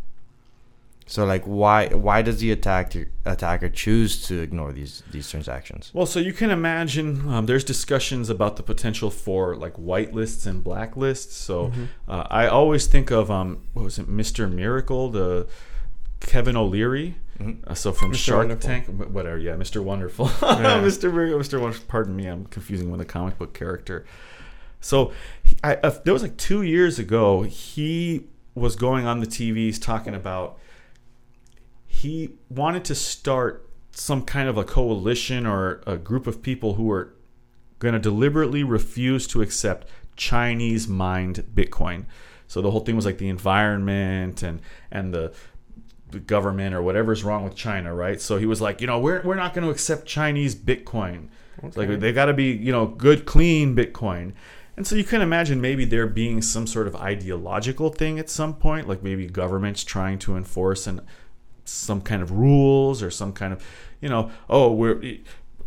So 1.09 1.25
like 1.25 1.45
why 1.45 1.88
why 1.88 2.23
does 2.23 2.40
the 2.40 2.51
attacker 2.51 3.07
attacker 3.25 3.69
choose 3.69 4.27
to 4.27 4.40
ignore 4.40 4.73
these 4.73 5.03
these 5.12 5.31
transactions? 5.31 5.90
well 5.95 6.05
so 6.07 6.19
you 6.19 6.33
can 6.33 6.51
imagine 6.51 7.29
um, 7.29 7.47
there's 7.47 7.62
discussions 7.64 8.29
about 8.29 8.57
the 8.57 8.62
potential 8.64 9.11
for 9.11 9.55
like 9.55 9.75
whitelists 9.75 10.47
and 10.47 10.64
blacklists 10.64 11.31
so 11.31 11.71
uh, 12.09 12.27
i 12.29 12.47
always 12.49 12.88
think 12.88 13.12
of 13.12 13.31
um 13.31 13.59
what 13.73 13.85
was 13.85 13.99
it 14.01 14.09
mr 14.11 14.51
miracle 14.51 15.09
the 15.11 15.47
kevin 16.21 16.57
o'leary 16.57 17.14
Mhm. 17.38 17.59
uh, 17.69 17.75
so 17.75 17.92
from 17.92 18.12
Mr. 18.12 18.16
Shark 18.16 18.38
Wonderful. 18.49 18.69
Tank, 18.69 18.87
wh- 18.87 19.14
whatever, 19.14 19.37
yeah, 19.37 19.53
Mr. 19.57 19.83
Wonderful, 19.85 20.25
Yeah. 20.42 20.81
Mr. 20.81 21.12
Miracle, 21.12 21.38
Mr. 21.38 21.61
Wonderful. 21.61 21.85
Pardon 21.87 22.16
me, 22.16 22.25
I'm 22.27 22.47
confusing 22.47 22.90
with 22.90 22.99
a 23.03 23.05
comic 23.05 23.37
book 23.38 23.53
character. 23.53 24.07
So, 24.81 25.12
I, 25.62 25.75
uh, 25.83 25.90
there 26.05 26.14
was 26.14 26.23
like 26.23 26.38
two 26.38 26.62
years 26.62 26.99
ago, 26.99 27.42
he 27.42 28.25
was 28.55 28.75
going 28.75 29.05
on 29.07 29.21
the 29.21 29.27
TVs 29.27 29.79
talking 29.79 30.14
about 30.14 30.59
he 31.96 32.30
wanted 32.50 32.85
to 32.85 32.94
start 32.94 33.66
some 33.90 34.22
kind 34.22 34.50
of 34.50 34.59
a 34.59 34.64
coalition 34.64 35.46
or 35.46 35.80
a 35.87 35.96
group 35.96 36.26
of 36.26 36.42
people 36.42 36.74
who 36.74 36.85
were 36.85 37.14
going 37.78 37.94
to 37.94 37.98
deliberately 37.98 38.62
refuse 38.62 39.26
to 39.26 39.40
accept 39.40 39.88
Chinese 40.14 40.87
mined 40.87 41.42
Bitcoin. 41.54 42.04
So 42.48 42.61
the 42.61 42.70
whole 42.70 42.80
thing 42.80 42.96
was 42.96 43.06
like 43.06 43.16
the 43.16 43.30
environment 43.30 44.42
and 44.42 44.61
and 44.90 45.14
the 45.14 45.32
the 46.11 46.20
government 46.20 46.74
or 46.74 46.82
whatever's 46.82 47.24
wrong 47.24 47.44
with 47.44 47.54
China, 47.56 47.94
right? 47.94 48.20
So 48.20 48.37
he 48.37 48.46
was 48.46 48.61
like, 48.61 48.82
you 48.82 48.87
know, 48.87 48.98
we're 49.00 49.22
we're 49.22 49.35
not 49.35 49.54
going 49.54 49.64
to 49.64 49.70
accept 49.70 50.06
Chinese 50.06 50.54
Bitcoin. 50.54 51.28
It's 51.62 51.78
Like 51.78 51.98
they 51.98 52.12
got 52.12 52.26
to 52.26 52.35
be, 52.35 52.52
you 52.52 52.72
know, 52.72 52.87
good, 52.87 53.24
clean 53.24 53.74
Bitcoin. 53.74 54.35
And 54.76 54.87
so 54.87 54.94
you 54.94 55.04
can 55.04 55.22
imagine 55.22 55.62
maybe 55.62 55.87
there 55.87 56.06
being 56.06 56.42
some 56.42 56.66
sort 56.66 56.87
of 56.87 56.94
ideological 56.94 57.88
thing 57.88 58.18
at 58.18 58.28
some 58.28 58.54
point, 58.54 58.87
like 58.87 59.02
maybe 59.02 59.26
governments 59.26 59.82
trying 59.82 60.18
to 60.20 60.37
enforce 60.37 60.87
and 60.87 61.00
some 61.68 62.00
kind 62.00 62.22
of 62.22 62.31
rules 62.33 63.02
or 63.02 63.11
some 63.11 63.33
kind 63.33 63.52
of, 63.52 63.64
you 64.00 64.09
know, 64.09 64.31
oh, 64.48 64.72
we're 64.72 65.18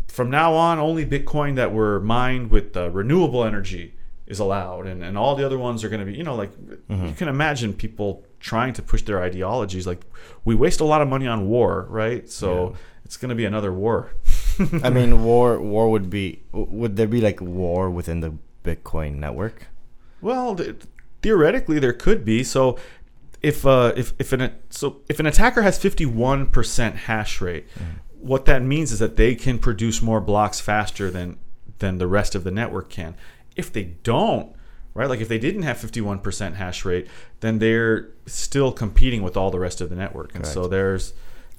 from 0.08 0.30
now 0.30 0.54
on 0.54 0.80
only 0.80 1.06
Bitcoin 1.06 1.56
that 1.56 1.72
were 1.74 2.00
mined 2.00 2.50
with 2.52 2.76
uh, 2.76 2.90
renewable 2.90 3.44
energy 3.44 3.94
is 4.28 4.40
allowed, 4.40 4.86
and, 4.86 5.04
and 5.04 5.18
all 5.18 5.36
the 5.36 5.46
other 5.46 5.58
ones 5.58 5.84
are 5.84 5.90
going 5.90 6.00
to 6.00 6.06
be, 6.06 6.16
you 6.16 6.24
know, 6.24 6.36
like 6.36 6.52
you 6.90 7.14
can 7.18 7.28
imagine 7.28 7.74
people 7.74 8.24
trying 8.40 8.74
to 8.74 8.82
push 8.82 9.02
their 9.04 9.22
ideologies. 9.22 9.86
Like 9.88 10.02
we 10.46 10.56
waste 10.56 10.80
a 10.80 10.86
lot 10.86 11.02
of 11.02 11.08
money 11.08 11.28
on 11.28 11.48
war, 11.48 11.86
right? 11.90 12.30
So 12.30 12.70
Yeah. 12.72 12.76
it's 13.06 13.18
going 13.18 13.30
to 13.30 13.36
be 13.36 13.46
another 13.46 13.74
war. 13.74 14.12
I 14.84 14.90
mean, 14.90 15.24
war 15.24 15.60
war 15.60 15.90
would 15.90 16.10
be 16.10 16.44
would 16.52 16.96
there 16.96 17.08
be 17.08 17.22
like 17.22 17.42
war 17.42 17.90
within 17.90 18.20
the 18.20 18.34
Bitcoin 18.64 19.16
network? 19.16 19.68
Well, 20.22 20.56
th- 20.56 20.76
theoretically, 21.22 21.80
there 21.80 21.94
could 21.94 22.24
be. 22.26 22.44
So, 22.44 22.78
if 23.42 23.66
uh, 23.66 23.94
if 23.96 24.14
if 24.20 24.34
an 24.34 24.54
so 24.70 24.98
if 25.08 25.20
an 25.20 25.26
attacker 25.26 25.62
has 25.62 25.78
fifty 25.78 26.06
one 26.06 26.48
percent 26.48 26.96
hash 26.96 27.42
rate, 27.42 27.68
what 28.20 28.46
that 28.46 28.62
means 28.62 28.92
is 28.92 29.00
that 29.00 29.16
they 29.16 29.36
can 29.36 29.60
produce 29.60 30.02
more 30.02 30.22
blocks 30.22 30.60
faster 30.60 31.10
than 31.10 31.38
than 31.80 31.98
the 31.98 32.08
rest 32.08 32.36
of 32.36 32.44
the 32.44 32.52
network 32.52 32.90
can. 32.90 33.16
If 33.56 33.72
they 33.72 33.84
don't, 34.04 34.54
right? 34.94 35.10
Like 35.10 35.22
if 35.22 35.28
they 35.28 35.40
didn't 35.40 35.64
have 35.64 35.78
fifty 35.78 36.02
one 36.02 36.20
percent 36.20 36.56
hash 36.56 36.84
rate, 36.86 37.08
then 37.40 37.60
they're 37.60 38.10
still 38.26 38.72
competing 38.72 39.24
with 39.24 39.38
all 39.38 39.52
the 39.52 39.60
rest 39.60 39.82
of 39.82 39.90
the 39.90 39.96
network, 39.96 40.36
and 40.36 40.46
so 40.46 40.68
there's 40.68 41.14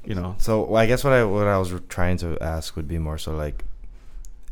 you 0.05 0.15
know, 0.15 0.35
So 0.39 0.65
well, 0.65 0.81
I 0.81 0.87
guess 0.87 1.05
what 1.05 1.13
I 1.13 1.25
what 1.25 1.47
I 1.47 1.59
was 1.59 1.75
trying 1.89 2.17
to 2.19 2.39
ask 2.41 2.77
would 2.77 2.89
be 2.89 2.99
more 2.99 3.19
so 3.19 3.35
like, 3.35 3.65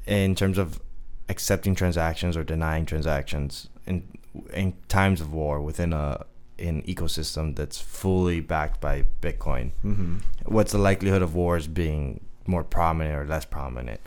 in 0.07 0.35
terms 0.35 0.59
of 0.59 0.81
accepting 1.29 1.75
transactions 1.75 2.37
or 2.37 2.45
denying 2.45 2.87
transactions 2.87 3.69
in 3.87 4.07
in 4.53 4.75
times 4.89 5.21
of 5.21 5.33
war 5.33 5.61
within 5.61 5.93
a 5.93 6.25
an 6.59 6.83
ecosystem 6.83 7.55
that's 7.57 7.81
fully 7.81 8.41
backed 8.41 8.81
by 8.81 9.05
Bitcoin. 9.21 9.73
hmm 9.83 10.17
What's 10.47 10.73
the 10.73 10.79
likelihood 10.79 11.23
of 11.23 11.35
wars 11.35 11.67
being 11.67 12.21
more 12.47 12.65
prominent 12.65 13.15
or 13.17 13.25
less 13.27 13.45
prominent? 13.45 14.01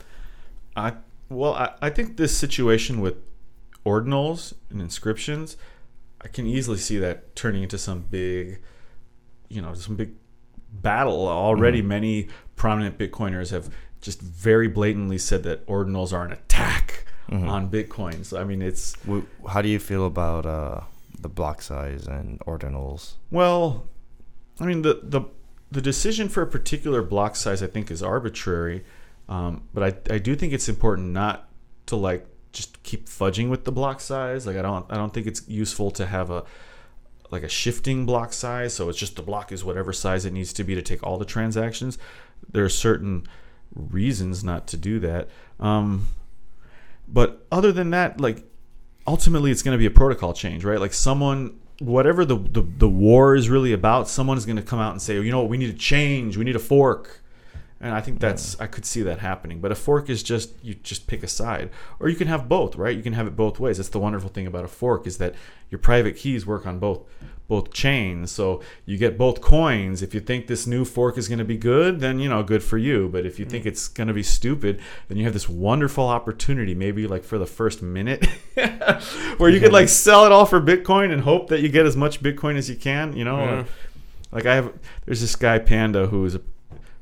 I 0.76 0.94
well, 1.28 1.54
I, 1.54 1.72
I 1.80 1.90
think 1.90 2.16
this 2.16 2.36
situation 2.36 3.00
with 3.00 3.14
ordinals 3.86 4.52
and 4.70 4.80
inscriptions, 4.80 5.56
I 6.20 6.28
can 6.28 6.46
easily 6.46 6.78
see 6.78 6.98
that 6.98 7.34
turning 7.34 7.62
into 7.62 7.78
some 7.78 8.00
big, 8.10 8.60
you 9.48 9.62
know, 9.62 9.74
some 9.74 9.96
big 9.96 10.10
battle. 10.70 11.26
Already, 11.28 11.82
Mhm. 11.82 11.86
many 11.86 12.28
prominent 12.56 12.98
Bitcoiners 12.98 13.50
have 13.50 13.70
just 14.00 14.20
very 14.20 14.68
blatantly 14.68 15.18
said 15.18 15.42
that 15.44 15.64
ordinals 15.66 16.12
are 16.12 16.24
an 16.24 16.32
attack 16.32 17.06
Mhm. 17.30 17.48
on 17.48 17.70
Bitcoin. 17.70 18.24
So 18.24 18.38
I 18.40 18.44
mean, 18.44 18.60
it's 18.62 18.94
How 19.48 19.62
do 19.62 19.68
you 19.68 19.78
feel 19.78 20.06
about 20.06 20.44
uh, 20.46 20.80
the 21.22 21.28
block 21.28 21.62
size 21.62 22.06
and 22.06 22.38
ordinals? 22.40 23.14
Well, 23.30 23.88
I 24.60 24.66
mean 24.66 24.82
the 24.82 25.00
the 25.02 25.22
the 25.70 25.80
decision 25.80 26.28
for 26.28 26.42
a 26.42 26.46
particular 26.46 27.02
block 27.02 27.36
size 27.36 27.62
I 27.62 27.66
think 27.66 27.90
is 27.90 28.02
arbitrary, 28.02 28.84
um, 29.28 29.68
but 29.72 29.82
I 29.82 30.14
I 30.14 30.18
do 30.18 30.36
think 30.36 30.52
it's 30.52 30.68
important 30.68 31.08
not 31.08 31.48
to 31.86 31.96
like 31.96 32.26
just 32.52 32.82
keep 32.82 33.06
fudging 33.06 33.48
with 33.48 33.64
the 33.64 33.72
block 33.72 34.00
size. 34.00 34.46
Like 34.46 34.56
I 34.56 34.62
don't 34.62 34.86
I 34.90 34.96
don't 34.96 35.12
think 35.12 35.26
it's 35.26 35.48
useful 35.48 35.90
to 35.92 36.06
have 36.06 36.30
a 36.30 36.44
like 37.30 37.42
a 37.42 37.48
shifting 37.48 38.04
block 38.04 38.32
size, 38.32 38.74
so 38.74 38.88
it's 38.88 38.98
just 38.98 39.16
the 39.16 39.22
block 39.22 39.50
is 39.52 39.64
whatever 39.64 39.92
size 39.92 40.26
it 40.26 40.32
needs 40.32 40.52
to 40.52 40.64
be 40.64 40.74
to 40.74 40.82
take 40.82 41.02
all 41.02 41.16
the 41.16 41.24
transactions. 41.24 41.98
There 42.50 42.64
are 42.64 42.68
certain 42.68 43.26
reasons 43.74 44.44
not 44.44 44.66
to 44.68 44.76
do 44.76 45.00
that. 45.00 45.28
Um, 45.58 46.08
but 47.08 47.46
other 47.50 47.72
than 47.72 47.90
that, 47.90 48.20
like 48.20 48.44
ultimately 49.06 49.50
it's 49.50 49.62
going 49.62 49.74
to 49.74 49.78
be 49.78 49.86
a 49.86 49.90
protocol 49.90 50.32
change, 50.32 50.64
right? 50.64 50.80
Like 50.80 50.92
someone, 50.92 51.58
whatever 51.80 52.24
the, 52.24 52.36
the, 52.36 52.62
the 52.62 52.88
war 52.88 53.34
is 53.34 53.48
really 53.48 53.72
about, 53.72 54.08
someone 54.08 54.36
is 54.36 54.46
going 54.46 54.56
to 54.56 54.62
come 54.62 54.78
out 54.78 54.92
and 54.92 55.02
say, 55.02 55.14
you 55.14 55.30
know 55.30 55.40
what, 55.40 55.48
we 55.48 55.56
need 55.56 55.70
a 55.70 55.78
change, 55.78 56.36
we 56.36 56.44
need 56.44 56.56
a 56.56 56.60
fork. 56.60 57.22
And 57.80 57.92
I 57.92 58.00
think 58.00 58.20
that's, 58.20 58.58
I 58.60 58.68
could 58.68 58.86
see 58.86 59.02
that 59.02 59.18
happening. 59.18 59.60
But 59.60 59.72
a 59.72 59.74
fork 59.74 60.08
is 60.08 60.22
just, 60.22 60.52
you 60.62 60.74
just 60.74 61.08
pick 61.08 61.24
a 61.24 61.28
side. 61.28 61.70
Or 61.98 62.08
you 62.08 62.14
can 62.14 62.28
have 62.28 62.48
both, 62.48 62.76
right? 62.76 62.96
You 62.96 63.02
can 63.02 63.14
have 63.14 63.26
it 63.26 63.34
both 63.34 63.58
ways. 63.58 63.78
That's 63.78 63.88
the 63.88 63.98
wonderful 63.98 64.30
thing 64.30 64.46
about 64.46 64.64
a 64.64 64.68
fork 64.68 65.04
is 65.04 65.18
that 65.18 65.34
your 65.68 65.80
private 65.80 66.16
keys 66.16 66.46
work 66.46 66.64
on 66.64 66.78
both 66.78 67.00
both 67.52 67.70
chains. 67.72 68.30
So 68.32 68.62
you 68.86 68.96
get 68.96 69.18
both 69.18 69.42
coins. 69.42 70.00
If 70.00 70.14
you 70.14 70.20
think 70.20 70.46
this 70.46 70.66
new 70.66 70.86
fork 70.86 71.18
is 71.18 71.28
going 71.28 71.38
to 71.38 71.44
be 71.44 71.58
good, 71.58 72.00
then 72.00 72.18
you 72.18 72.28
know, 72.30 72.42
good 72.42 72.62
for 72.62 72.78
you. 72.78 73.10
But 73.10 73.26
if 73.26 73.38
you 73.38 73.44
think 73.44 73.66
it's 73.66 73.88
going 73.88 74.08
to 74.08 74.14
be 74.14 74.22
stupid, 74.22 74.80
then 75.08 75.18
you 75.18 75.24
have 75.24 75.34
this 75.34 75.50
wonderful 75.50 76.08
opportunity, 76.08 76.74
maybe 76.74 77.06
like 77.06 77.24
for 77.24 77.36
the 77.36 77.46
first 77.46 77.82
minute, 77.82 78.24
where 79.36 79.50
you 79.50 79.60
could 79.60 79.72
like 79.72 79.88
sell 80.04 80.24
it 80.24 80.32
all 80.32 80.46
for 80.46 80.60
Bitcoin 80.62 81.12
and 81.12 81.20
hope 81.22 81.48
that 81.48 81.60
you 81.60 81.68
get 81.68 81.84
as 81.84 81.94
much 81.96 82.22
Bitcoin 82.22 82.56
as 82.56 82.70
you 82.70 82.76
can. 82.76 83.14
You 83.14 83.24
know, 83.24 83.36
Yeah. 83.44 83.64
like 84.32 84.46
I 84.46 84.54
have, 84.54 84.72
there's 85.04 85.20
this 85.20 85.36
guy 85.36 85.58
Panda 85.58 86.06
who 86.06 86.24
is 86.24 86.34
a 86.34 86.40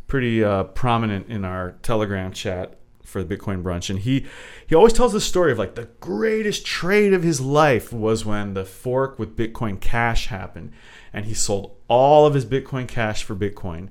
pretty 0.09 0.43
uh, 0.43 0.65
prominent 0.65 1.29
in 1.29 1.45
our 1.45 1.77
Telegram 1.83 2.33
chat 2.33 2.80
for 3.11 3.23
the 3.23 3.37
Bitcoin 3.37 3.63
brunch, 3.63 3.91
and 3.91 3.99
he 3.99 4.27
he 4.67 4.75
always 4.75 4.93
tells 4.93 5.13
the 5.13 5.21
story 5.21 5.53
of 5.53 5.59
like 5.59 5.75
the 5.75 5.89
greatest 6.01 6.65
trade 6.65 7.13
of 7.13 7.23
his 7.23 7.41
life 7.41 7.93
was 7.93 8.25
when 8.25 8.55
the 8.55 8.65
fork 8.65 9.19
with 9.19 9.37
Bitcoin 9.37 9.81
Cash 9.81 10.29
happened, 10.29 10.73
and 11.13 11.27
he 11.27 11.35
sold 11.35 11.77
all 11.89 12.27
of 12.27 12.35
his 12.35 12.47
Bitcoin 12.47 12.87
Cash 12.87 13.25
for 13.25 13.35
Bitcoin, 13.35 13.89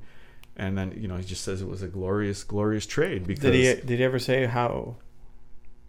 and 0.56 0.78
then 0.78 0.94
you 0.98 1.08
know 1.08 1.18
he 1.18 1.24
just 1.24 1.44
says 1.44 1.62
it 1.62 1.68
was 1.68 1.82
a 1.82 1.88
glorious 1.88 2.44
glorious 2.44 2.86
trade 2.86 3.28
because 3.28 3.44
Did 3.44 3.54
he 3.56 3.86
did 3.86 4.00
he 4.00 4.04
ever 4.04 4.20
say 4.20 4.46
how 4.46 4.96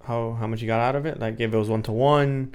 how 0.04 0.32
how 0.32 0.46
much 0.46 0.60
he 0.60 0.66
got 0.66 0.80
out 0.80 0.96
of 0.96 1.06
it? 1.06 1.20
Like 1.20 1.40
if 1.40 1.54
it 1.54 1.56
was 1.56 1.68
one 1.68 1.82
to 1.84 1.92
one, 1.92 2.54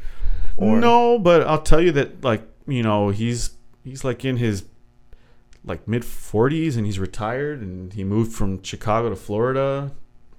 or 0.57 0.77
no, 0.77 1.17
but 1.17 1.43
I'll 1.47 1.61
tell 1.61 1.81
you 1.81 1.93
that 1.93 2.23
like 2.23 2.43
you 2.67 2.83
know 2.83 3.09
he's 3.09 3.51
he's 3.83 4.03
like 4.03 4.25
in 4.25 4.37
his 4.37 4.65
like 5.63 5.87
mid 5.87 6.03
40s 6.03 6.77
and 6.77 6.85
he's 6.85 6.99
retired 6.99 7.61
and 7.61 7.93
he 7.93 8.03
moved 8.03 8.33
from 8.33 8.61
Chicago 8.61 9.09
to 9.09 9.15
Florida 9.15 9.91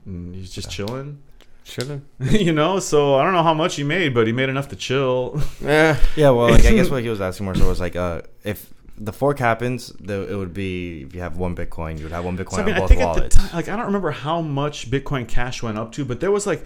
and 0.07 0.35
he's 0.35 0.51
just 0.51 0.71
chilling. 0.71 1.21
should 1.65 1.89
have. 2.21 2.33
you 2.33 2.53
know, 2.53 2.79
so 2.79 3.17
I 3.17 3.25
don't 3.25 3.33
know 3.35 3.43
how 3.43 3.55
much 3.55 3.77
he 3.77 3.83
made, 3.85 4.15
but 4.15 4.27
he 4.27 4.33
made 4.33 4.49
enough 4.49 4.69
to 4.69 4.77
chill. 4.77 5.41
Yeah, 5.61 5.99
Yeah, 6.17 6.31
well, 6.31 6.51
like, 6.51 6.65
I 6.65 6.73
guess 6.75 6.89
what 6.91 7.03
he 7.03 7.09
was 7.09 7.21
asking 7.21 7.45
more 7.45 7.55
so 7.55 7.67
was 7.69 7.81
like, 7.81 7.97
uh, 7.97 8.23
if 8.45 8.73
the 8.99 9.13
fork 9.13 9.39
happens, 9.39 9.89
the, 10.01 10.33
it 10.33 10.37
would 10.37 10.55
be 10.55 11.03
if 11.03 11.15
you 11.15 11.21
have 11.21 11.37
one 11.37 11.55
Bitcoin, 11.55 11.99
you 11.99 12.05
would 12.05 12.13
have 12.13 12.25
one 12.25 12.39
Bitcoin 12.39 12.53
So, 12.57 12.63
I 12.63 12.65
mean, 12.65 12.75
on 12.75 12.77
I 12.77 12.81
both 12.81 12.89
think 12.89 13.01
at 13.03 13.05
the 13.15 13.21
wallets. 13.21 13.37
time, 13.37 13.51
like 13.53 13.69
I 13.69 13.77
don't 13.77 13.87
remember 13.87 14.11
how 14.13 14.41
much 14.41 14.91
Bitcoin 14.91 15.29
Cash 15.29 15.63
went 15.63 15.77
up 15.77 15.93
to, 15.93 16.05
but 16.05 16.21
there 16.21 16.31
was 16.31 16.47
like 16.47 16.65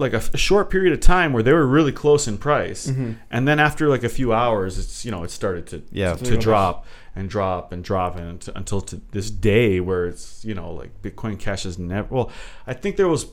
like 0.00 0.12
a, 0.12 0.22
a 0.32 0.36
short 0.36 0.70
period 0.70 0.92
of 0.92 1.00
time 1.00 1.32
where 1.32 1.42
they 1.42 1.52
were 1.52 1.66
really 1.66 1.90
close 1.92 2.26
in 2.28 2.38
price, 2.38 2.86
Mhm. 2.86 3.16
and 3.32 3.46
then 3.48 3.58
after 3.60 3.88
like 3.88 4.04
a 4.04 4.08
few 4.08 4.32
hours, 4.32 4.78
it's 4.78 5.04
you 5.04 5.10
know 5.10 5.22
it 5.24 5.30
started 5.30 5.66
to 5.68 5.82
Yeah. 5.92 6.14
to, 6.14 6.36
drop 6.36 6.86
and 7.18 7.28
drop 7.28 7.72
and 7.72 7.82
drop 7.82 8.16
and 8.16 8.40
to, 8.42 8.56
until 8.56 8.80
to 8.82 9.00
this 9.10 9.30
day 9.30 9.80
where 9.80 10.06
it's 10.06 10.44
you 10.44 10.54
know 10.54 10.70
like 10.72 11.02
Bitcoin 11.02 11.38
Cash 11.38 11.66
is 11.66 11.78
never. 11.78 12.08
Well, 12.14 12.30
I 12.66 12.74
think 12.74 12.96
there 12.96 13.08
was 13.08 13.26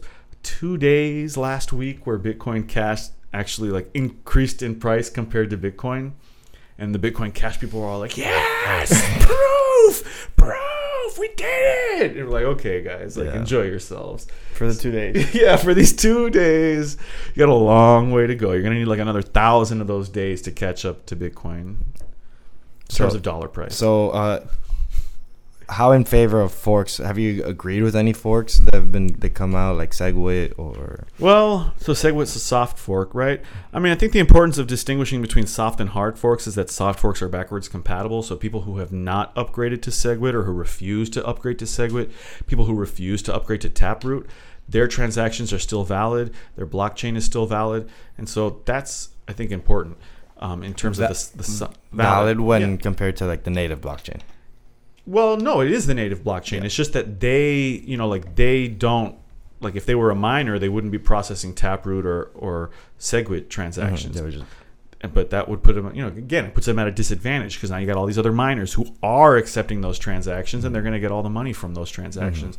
two 0.43 0.77
days 0.77 1.37
last 1.37 1.71
week 1.71 2.05
where 2.07 2.17
Bitcoin 2.19 2.67
Cash 2.67 3.07
actually 3.33 3.69
like 3.69 3.89
increased 3.93 4.61
in 4.63 4.79
price 4.79 5.09
compared 5.09 5.49
to 5.51 5.57
Bitcoin. 5.57 6.13
And 6.77 6.93
the 6.93 6.99
Bitcoin 6.99 7.33
Cash 7.33 7.59
people 7.61 7.79
were 7.79 7.87
all 7.87 7.99
like, 7.99 8.17
"Yes, 8.17 8.89
proof, 9.25 10.29
proof, 10.35 11.17
we 11.17 11.29
did 11.37 12.01
it!" 12.01 12.17
And 12.17 12.25
we're 12.27 12.33
like, 12.33 12.43
"Okay, 12.57 12.81
guys, 12.83 13.15
like 13.17 13.27
Yeah. 13.27 13.37
enjoy 13.39 13.63
yourselves." 13.63 14.27
for 14.55 14.71
the 14.71 14.73
two 14.73 14.91
days. 14.91 15.33
yeah, 15.43 15.57
for 15.57 15.73
these 15.73 15.93
two 15.93 16.29
days, 16.29 16.95
you 17.33 17.39
got 17.39 17.49
a 17.49 17.53
long 17.53 18.11
way 18.11 18.25
to 18.27 18.35
go. 18.35 18.51
You're 18.53 18.61
gonna 18.63 18.75
need 18.75 18.85
like 18.85 18.99
another 18.99 19.21
thousand 19.21 19.79
of 19.81 19.87
those 19.87 20.07
days 20.09 20.41
to 20.43 20.51
catch 20.51 20.85
up 20.85 21.05
to 21.07 21.15
Bitcoin 21.15 21.75
in 22.89 22.95
terms 22.95 23.13
So- 23.13 23.17
of 23.17 23.21
dollar 23.23 23.47
price. 23.47 23.75
So, 23.75 24.09
uh, 24.11 24.39
how 25.67 25.91
in 25.93 26.03
favor 26.03 26.41
of 26.41 26.51
forks? 26.51 26.97
Have 26.97 27.17
you 27.17 27.43
agreed 27.43 27.81
with 27.81 27.95
any 27.95 28.13
forks 28.13 28.59
that 28.59 28.73
have 28.75 28.91
been 28.91 29.07
that 29.19 29.31
come 29.33 29.55
out 29.55 29.77
like 29.77 29.91
Segwit 29.91 30.53
or? 30.57 31.07
Well, 31.19 31.73
so 31.79 31.93
Segwit's 31.93 32.35
a 32.35 32.39
soft 32.39 32.77
fork, 32.77 33.09
right? 33.15 33.41
I 33.73 33.79
mean, 33.79 33.91
I 33.91 33.95
think 33.95 34.13
the 34.13 34.19
importance 34.19 34.59
of 34.59 34.67
distinguishing 34.67 35.23
between 35.23 35.47
soft 35.47 35.79
and 35.79 35.89
hard 35.89 36.19
forks 36.19 36.45
is 36.45 36.53
that 36.55 36.69
soft 36.69 36.99
forks 36.99 37.21
are 37.21 37.27
backwards 37.29 37.67
compatible. 37.67 38.21
So 38.21 38.35
people 38.35 38.61
who 38.61 38.77
have 38.77 38.91
not 38.91 39.33
upgraded 39.35 39.81
to 39.83 39.89
Segwit 39.89 40.33
or 40.33 40.43
who 40.43 40.51
refuse 40.53 41.09
to 41.11 41.25
upgrade 41.25 41.57
to 41.59 41.65
Segwit, 41.65 42.11
people 42.45 42.65
who 42.65 42.75
refuse 42.75 43.23
to 43.23 43.33
upgrade 43.33 43.61
to 43.61 43.69
Taproot, 43.69 44.27
their 44.69 44.87
transactions 44.87 45.51
are 45.51 45.59
still 45.59 45.83
valid. 45.83 46.31
Their 46.55 46.67
blockchain 46.67 47.15
is 47.15 47.25
still 47.25 47.47
valid, 47.47 47.89
and 48.17 48.29
so 48.29 48.61
that's 48.65 49.09
I 49.27 49.33
think 49.33 49.49
important 49.49 49.97
um, 50.37 50.63
in 50.63 50.73
terms 50.73 50.99
of 50.99 51.09
the, 51.09 51.37
the 51.37 51.43
so- 51.43 51.71
Valid 51.91 52.39
when 52.39 52.61
Yeah. 52.71 52.77
compared 52.77 53.15
to 53.17 53.25
like 53.25 53.43
the 53.43 53.51
native 53.51 53.81
blockchain. 53.81 54.21
Well, 55.07 55.37
no, 55.37 55.61
it 55.61 55.71
is 55.71 55.85
the 55.85 55.93
native 55.93 56.23
blockchain. 56.23 56.63
It's 56.63 56.75
just 56.75 56.93
that 56.93 57.19
they, 57.19 57.59
you 57.61 57.95
know, 57.95 58.07
like 58.07 58.35
they 58.35 58.67
don't 58.67 59.17
like 59.61 59.75
if 59.75 59.85
they 59.85 59.95
were 59.95 60.09
a 60.11 60.15
miner, 60.15 60.57
they 60.59 60.67
wouldn't 60.69 60.91
be 60.91 60.97
processing 60.99 61.53
Taproot 61.53 62.05
or 62.05 62.31
or 62.33 62.71
Segwit 62.99 63.49
transactions. 63.49 64.15
They 64.15 64.21
were 64.21 64.31
just- 64.31 64.45
But 65.13 65.29
that 65.29 65.47
would 65.47 65.61
put 65.61 65.75
them, 65.75 65.93
you 65.95 66.01
know, 66.01 66.07
again, 66.07 66.45
it 66.45 66.53
puts 66.55 66.65
them 66.65 66.79
at 66.79 66.87
a 66.87 66.91
disadvantage 66.91 67.55
because 67.55 67.69
now 67.69 67.77
you 67.77 67.85
got 67.85 67.95
all 67.95 68.07
these 68.07 68.17
other 68.17 68.31
miners 68.31 68.73
who 68.73 68.87
are 69.03 69.37
accepting 69.37 69.81
those 69.81 69.99
transactions 69.99 70.65
and 70.65 70.73
they're 70.73 70.81
going 70.81 70.93
to 70.93 70.99
get 70.99 71.11
all 71.11 71.21
the 71.21 71.29
money 71.29 71.53
from 71.53 71.75
those 71.75 71.91
transactions. 71.91 72.57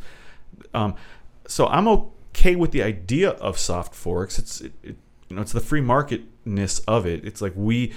Um, 0.73 0.95
so 1.47 1.67
I'm 1.67 1.87
okay 1.89 2.55
with 2.55 2.71
the 2.71 2.81
idea 2.83 3.31
of 3.31 3.57
soft 3.57 3.93
forks. 3.93 4.39
It's 4.39 4.61
it, 4.61 4.71
it, 4.81 4.95
you 5.27 5.35
know, 5.35 5.41
it's 5.41 5.51
the 5.51 5.59
free 5.59 5.81
marketness 6.47 6.79
of 6.87 7.05
it. 7.05 7.25
It's 7.25 7.41
like 7.41 7.53
we 7.55 7.93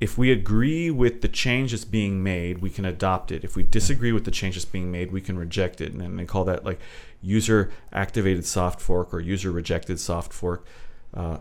if 0.00 0.18
we 0.18 0.32
agree 0.32 0.90
with 0.90 1.20
the 1.20 1.28
change 1.28 1.70
that's 1.70 1.84
being 1.84 2.24
made, 2.24 2.58
we 2.58 2.70
can 2.70 2.84
adopt 2.84 3.30
it. 3.30 3.44
If 3.44 3.54
we 3.54 3.62
disagree 3.62 4.10
with 4.10 4.24
the 4.24 4.32
change 4.32 4.56
that's 4.56 4.64
being 4.64 4.90
made, 4.90 5.12
we 5.12 5.20
can 5.20 5.38
reject 5.38 5.80
it. 5.80 5.92
And 5.92 6.18
they 6.18 6.24
call 6.24 6.44
that 6.46 6.64
like 6.64 6.80
user 7.20 7.70
activated 7.92 8.44
soft 8.44 8.80
fork 8.80 9.14
or 9.14 9.20
user 9.20 9.52
rejected 9.52 10.00
soft 10.00 10.32
fork. 10.32 10.66
Uh, 11.14 11.38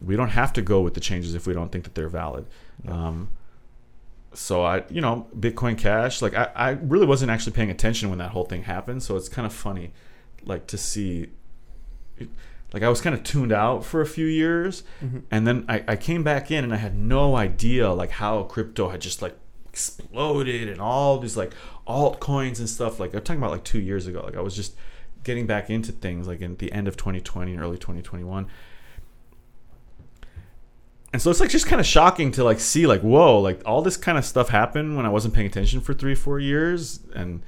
we 0.00 0.14
don't 0.14 0.28
have 0.28 0.52
to 0.52 0.62
go 0.62 0.80
with 0.80 0.94
the 0.94 1.00
changes 1.00 1.34
if 1.34 1.48
we 1.48 1.54
don't 1.54 1.72
think 1.72 1.82
that 1.84 1.96
they're 1.96 2.08
valid. 2.08 2.46
Um, 2.86 3.30
so 4.32 4.62
I, 4.62 4.84
you 4.88 5.00
know, 5.00 5.26
Bitcoin 5.36 5.76
Cash, 5.76 6.22
like 6.22 6.34
I, 6.34 6.50
I 6.54 6.70
really 6.70 7.06
wasn't 7.06 7.32
actually 7.32 7.52
paying 7.52 7.70
attention 7.70 8.10
when 8.10 8.18
that 8.18 8.30
whole 8.30 8.44
thing 8.44 8.62
happened. 8.62 9.02
So 9.02 9.16
it's 9.16 9.28
kind 9.28 9.46
of 9.46 9.52
funny, 9.52 9.92
like 10.44 10.68
to 10.68 10.78
see, 10.78 11.30
like 12.74 12.82
I 12.82 12.88
was 12.90 13.00
kind 13.00 13.14
of 13.14 13.22
tuned 13.22 13.52
out 13.52 13.84
for 13.84 14.02
a 14.02 14.06
few 14.06 14.26
years, 14.26 14.82
mm-hmm. 15.02 15.20
and 15.30 15.46
then 15.46 15.64
I, 15.68 15.82
I 15.88 15.96
came 15.96 16.22
back 16.22 16.50
in 16.50 16.64
and 16.64 16.74
I 16.74 16.76
had 16.76 16.96
no 16.96 17.36
idea 17.36 17.90
like 17.92 18.10
how 18.10 18.42
crypto 18.42 18.90
had 18.90 19.00
just 19.00 19.22
like 19.22 19.36
exploded 19.66 20.68
and 20.68 20.80
all 20.80 21.18
these 21.18 21.36
like 21.36 21.52
altcoins 21.88 22.58
and 22.58 22.68
stuff. 22.68 23.00
Like 23.00 23.14
I'm 23.14 23.22
talking 23.22 23.40
about 23.40 23.52
like 23.52 23.64
two 23.64 23.80
years 23.80 24.06
ago. 24.06 24.20
Like 24.22 24.36
I 24.36 24.40
was 24.40 24.54
just 24.54 24.74
getting 25.22 25.46
back 25.46 25.70
into 25.70 25.92
things 25.92 26.28
like 26.28 26.42
in 26.42 26.56
the 26.56 26.70
end 26.72 26.86
of 26.86 26.98
2020 26.98 27.52
and 27.52 27.62
early 27.62 27.78
2021 27.78 28.46
and 31.14 31.22
so 31.22 31.30
it's 31.30 31.40
like 31.40 31.48
just 31.48 31.66
kind 31.66 31.80
of 31.80 31.86
shocking 31.86 32.30
to 32.30 32.44
like 32.44 32.60
see 32.60 32.86
like 32.86 33.00
whoa 33.00 33.40
like 33.40 33.58
all 33.64 33.80
this 33.80 33.96
kind 33.96 34.18
of 34.18 34.24
stuff 34.26 34.50
happened 34.50 34.98
when 34.98 35.06
i 35.06 35.08
wasn't 35.08 35.32
paying 35.32 35.46
attention 35.46 35.80
for 35.80 35.94
three 35.94 36.14
four 36.14 36.38
years 36.38 37.00
and 37.14 37.42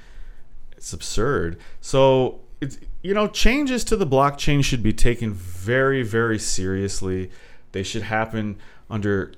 It's 0.76 0.92
absurd. 0.92 1.58
So, 1.80 2.40
it's, 2.60 2.78
you 3.06 3.14
know, 3.14 3.28
changes 3.28 3.84
to 3.84 3.96
the 3.96 4.06
blockchain 4.06 4.64
should 4.64 4.82
be 4.82 4.92
taken 4.92 5.32
very, 5.32 6.02
very 6.02 6.40
seriously. 6.40 7.30
They 7.70 7.84
should 7.84 8.02
happen 8.02 8.58
under 8.90 9.32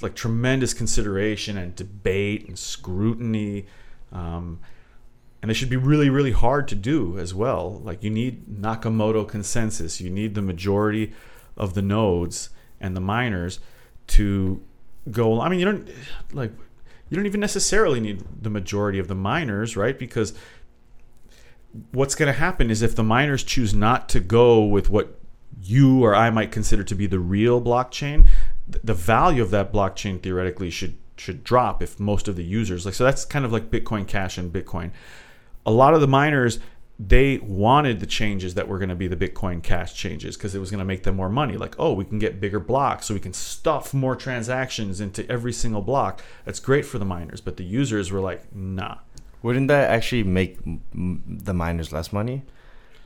like 0.00 0.14
tremendous 0.14 0.72
consideration 0.72 1.58
and 1.58 1.76
debate 1.76 2.48
and 2.48 2.58
scrutiny. 2.58 3.66
Um, 4.10 4.60
and 5.42 5.50
they 5.50 5.54
should 5.54 5.68
be 5.68 5.76
really, 5.76 6.08
really 6.08 6.32
hard 6.32 6.66
to 6.68 6.74
do 6.74 7.18
as 7.18 7.34
well. 7.34 7.82
Like 7.84 8.02
you 8.02 8.08
need 8.08 8.46
Nakamoto 8.46 9.28
consensus. 9.28 10.00
You 10.00 10.08
need 10.08 10.34
the 10.34 10.40
majority 10.40 11.12
of 11.58 11.74
the 11.74 11.82
nodes 11.82 12.48
and 12.80 12.96
the 12.96 13.02
miners 13.02 13.60
to 14.08 14.62
go. 15.10 15.42
I 15.42 15.50
mean, 15.50 15.58
you 15.58 15.66
don't 15.66 15.90
like 16.32 16.52
you 17.10 17.16
don't 17.16 17.26
even 17.26 17.40
necessarily 17.40 18.00
need 18.00 18.24
the 18.40 18.50
majority 18.50 18.98
of 18.98 19.08
the 19.08 19.14
miners, 19.14 19.76
right? 19.76 19.98
Because 19.98 20.32
what's 21.92 22.14
going 22.14 22.32
to 22.32 22.38
happen 22.38 22.70
is 22.70 22.82
if 22.82 22.96
the 22.96 23.02
miners 23.02 23.42
choose 23.44 23.74
not 23.74 24.08
to 24.10 24.20
go 24.20 24.64
with 24.64 24.90
what 24.90 25.18
you 25.62 26.04
or 26.04 26.14
I 26.14 26.30
might 26.30 26.50
consider 26.50 26.82
to 26.84 26.94
be 26.94 27.06
the 27.06 27.18
real 27.18 27.60
blockchain, 27.60 28.26
the 28.66 28.94
value 28.94 29.42
of 29.42 29.50
that 29.50 29.72
blockchain 29.72 30.22
theoretically 30.22 30.70
should 30.70 30.96
should 31.16 31.44
drop 31.44 31.82
if 31.82 32.00
most 32.00 32.28
of 32.28 32.36
the 32.36 32.42
users 32.42 32.86
like 32.86 32.94
so 32.94 33.04
that's 33.04 33.26
kind 33.26 33.44
of 33.44 33.52
like 33.52 33.70
Bitcoin 33.70 34.06
Cash 34.06 34.38
and 34.38 34.52
Bitcoin. 34.52 34.90
A 35.66 35.70
lot 35.70 35.92
of 35.92 36.00
the 36.00 36.08
miners 36.08 36.58
they 37.02 37.38
wanted 37.38 37.98
the 37.98 38.06
changes 38.06 38.52
that 38.54 38.68
were 38.68 38.78
going 38.78 38.90
to 38.90 38.94
be 38.94 39.08
the 39.08 39.16
Bitcoin 39.16 39.62
Cash 39.62 39.94
changes 39.94 40.36
because 40.36 40.54
it 40.54 40.58
was 40.58 40.70
going 40.70 40.80
to 40.80 40.84
make 40.84 41.02
them 41.02 41.16
more 41.16 41.30
money. 41.30 41.56
Like, 41.56 41.74
oh, 41.78 41.94
we 41.94 42.04
can 42.04 42.18
get 42.18 42.40
bigger 42.40 42.60
blocks, 42.60 43.06
so 43.06 43.14
we 43.14 43.20
can 43.20 43.32
stuff 43.32 43.94
more 43.94 44.14
transactions 44.14 45.00
into 45.00 45.26
every 45.30 45.52
single 45.54 45.80
block. 45.80 46.22
That's 46.44 46.60
great 46.60 46.84
for 46.84 46.98
the 46.98 47.06
miners, 47.06 47.40
but 47.40 47.56
the 47.56 47.64
users 47.64 48.12
were 48.12 48.20
like, 48.20 48.54
nah. 48.54 48.98
Wouldn't 49.42 49.68
that 49.68 49.90
actually 49.90 50.22
make 50.24 50.58
m- 50.66 51.22
the 51.26 51.54
miners 51.54 51.92
less 51.92 52.12
money? 52.12 52.42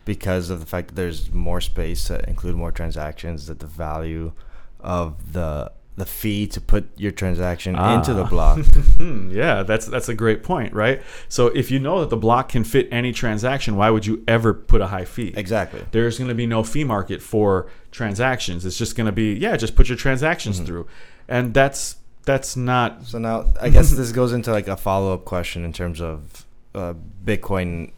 Because 0.04 0.50
of 0.50 0.60
the 0.60 0.66
fact 0.66 0.88
that 0.88 0.94
there's 0.96 1.32
more 1.32 1.60
space 1.60 2.04
to 2.08 2.28
include 2.28 2.56
more 2.56 2.70
transactions, 2.72 3.46
that 3.46 3.60
the 3.60 3.66
value 3.66 4.32
of 4.80 5.32
the 5.32 5.72
the 5.96 6.04
fee 6.04 6.44
to 6.44 6.60
put 6.60 6.88
your 6.98 7.12
transaction 7.12 7.76
Ah. 7.78 7.96
into 7.96 8.12
the 8.12 8.24
block. 8.34 8.58
Hmm, 8.58 9.30
yeah, 9.30 9.62
that's 9.62 9.86
that's 9.86 10.08
a 10.08 10.14
great 10.14 10.42
point, 10.42 10.74
right? 10.74 11.00
So 11.28 11.46
if 11.46 11.70
you 11.70 11.78
know 11.78 12.00
that 12.00 12.10
the 12.10 12.16
block 12.16 12.48
can 12.48 12.64
fit 12.64 12.88
any 12.90 13.12
transaction, 13.12 13.76
why 13.76 13.90
would 13.90 14.04
you 14.04 14.24
ever 14.26 14.52
put 14.52 14.80
a 14.80 14.88
high 14.88 15.04
fee? 15.04 15.32
exactly. 15.36 15.84
There's 15.92 16.18
going 16.18 16.28
to 16.28 16.34
be 16.34 16.46
no 16.48 16.64
fee 16.64 16.82
market 16.84 17.22
for 17.22 17.70
transactions. 17.92 18.66
It's 18.66 18.76
just 18.76 18.96
going 18.96 19.06
to 19.06 19.12
be 19.12 19.34
yeah, 19.34 19.56
just 19.56 19.76
put 19.76 19.88
your 19.88 19.96
transactions 19.96 20.58
through, 20.58 20.86
and 21.28 21.54
that's 21.54 21.96
that's 22.24 22.56
not 22.56 23.04
So 23.06 23.18
now 23.18 23.46
I 23.60 23.70
guess 23.70 23.90
this 23.96 24.12
goes 24.12 24.32
into 24.32 24.50
like 24.50 24.68
a 24.68 24.76
follow 24.76 25.14
up 25.14 25.24
question 25.24 25.64
in 25.64 25.72
terms 25.72 26.00
of 26.00 26.44
uh, 26.74 26.94
Bitcoin 27.24 27.92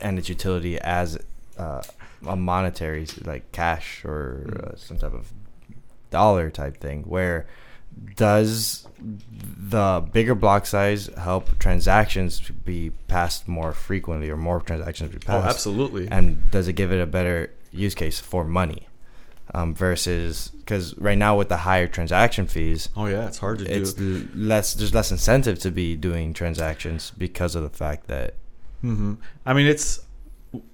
and 0.00 0.18
its 0.18 0.28
utility 0.28 0.78
as 0.78 1.18
uh, 1.58 1.82
a 2.26 2.36
monetary 2.36 3.06
like 3.24 3.50
cash 3.52 4.04
or 4.04 4.72
uh, 4.72 4.76
some 4.76 4.98
type 4.98 5.14
of 5.14 5.32
dollar 6.10 6.50
type 6.50 6.78
thing. 6.78 7.02
Where 7.02 7.46
does 8.16 8.86
the 9.00 10.06
bigger 10.12 10.34
block 10.34 10.66
size 10.66 11.06
help 11.16 11.58
transactions 11.58 12.40
be 12.64 12.90
passed 13.08 13.48
more 13.48 13.72
frequently 13.72 14.30
or 14.30 14.36
more 14.36 14.60
transactions 14.60 15.10
be 15.10 15.18
passed? 15.18 15.28
oh 15.28 15.40
passed? 15.42 15.56
absolutely 15.56 16.08
and 16.08 16.50
does 16.50 16.68
it 16.68 16.74
give 16.74 16.92
it 16.92 17.00
a 17.00 17.06
better 17.06 17.52
use 17.72 17.94
case 17.94 18.20
for 18.20 18.44
money 18.44 18.87
um, 19.54 19.74
versus 19.74 20.48
because 20.58 20.96
right 20.98 21.18
now 21.18 21.36
with 21.36 21.48
the 21.48 21.58
higher 21.58 21.86
transaction 21.86 22.46
fees 22.46 22.88
oh 22.96 23.06
yeah, 23.06 23.26
it's 23.26 23.38
hard 23.38 23.58
to 23.58 23.64
it's 23.64 23.94
do. 23.94 24.28
less 24.34 24.74
there's 24.74 24.94
less 24.94 25.10
incentive 25.10 25.58
to 25.58 25.70
be 25.70 25.96
doing 25.96 26.32
transactions 26.32 27.12
because 27.16 27.54
of 27.54 27.62
the 27.62 27.70
fact 27.70 28.06
that 28.08 28.34
Mm-hmm. 28.84 29.14
I 29.44 29.54
mean, 29.54 29.66
it's 29.66 30.00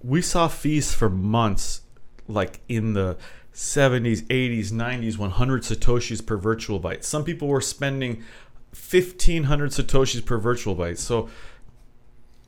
we 0.03 0.23
saw 0.23 0.49
fees 0.49 0.95
for 0.95 1.09
months, 1.09 1.83
like 2.29 2.61
in 2.69 2.93
the 2.93 3.17
70s, 3.53 4.23
80s, 4.25 4.71
90s, 4.71 5.19
100 5.19 5.63
satoshis 5.63 6.25
per 6.25 6.37
virtual 6.37 6.81
byte. 6.81 7.03
Some 7.03 7.25
people 7.25 7.49
were 7.49 7.61
spending 7.61 8.17
1500 8.73 9.71
satoshis 9.71 10.25
per 10.25 10.39
virtual 10.39 10.77
byte. 10.77 10.99
So 10.99 11.29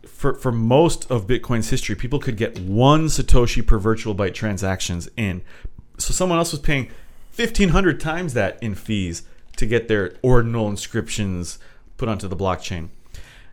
for 0.07 0.35
for 0.35 0.53
most 0.53 1.11
of 1.11 1.27
Bitcoin's 1.27 1.71
history, 1.71 1.95
people 1.95 2.19
could 2.19 2.37
get 2.37 2.59
one 2.59 3.07
satoshi 3.07 3.67
per 3.67 3.79
virtual 3.79 4.15
byte 4.15 4.35
transactions 4.35 5.09
in. 5.17 5.43
So 5.99 6.13
someone 6.13 6.39
else 6.39 6.53
was 6.53 6.61
paying 6.61 6.91
1500 7.35 8.01
times 8.01 8.35
that 8.35 8.63
in 8.63 8.75
fees 8.75 9.23
to 9.57 9.67
get 9.67 9.89
their 9.89 10.15
ordinal 10.23 10.69
inscriptions 10.69 11.59
put 11.97 12.09
onto 12.09 12.29
the 12.29 12.37
blockchain. 12.37 12.89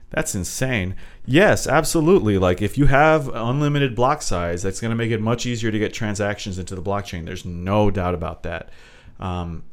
That's 0.10 0.36
insane. 0.36 0.96
Yes, 1.26 1.66
absolutely. 1.66 2.38
Like 2.38 2.62
if 2.62 2.78
you 2.78 2.86
have 2.86 3.28
unlimited 3.30 3.96
block 3.96 4.22
size, 4.22 4.62
that's 4.62 4.80
going 4.80 4.92
to 4.92 4.96
make 4.96 5.12
it 5.12 5.20
much 5.20 5.46
easier 5.46 5.72
to 5.72 5.80
get 5.80 5.94
transactions 5.94 6.60
into 6.60 6.76
the 6.76 6.84
blockchain. 6.84 7.26
There's 7.26 7.46
no 7.46 7.90
doubt 7.90 8.14
about 8.14 8.44
that. 8.44 8.70
Um, 9.20 9.64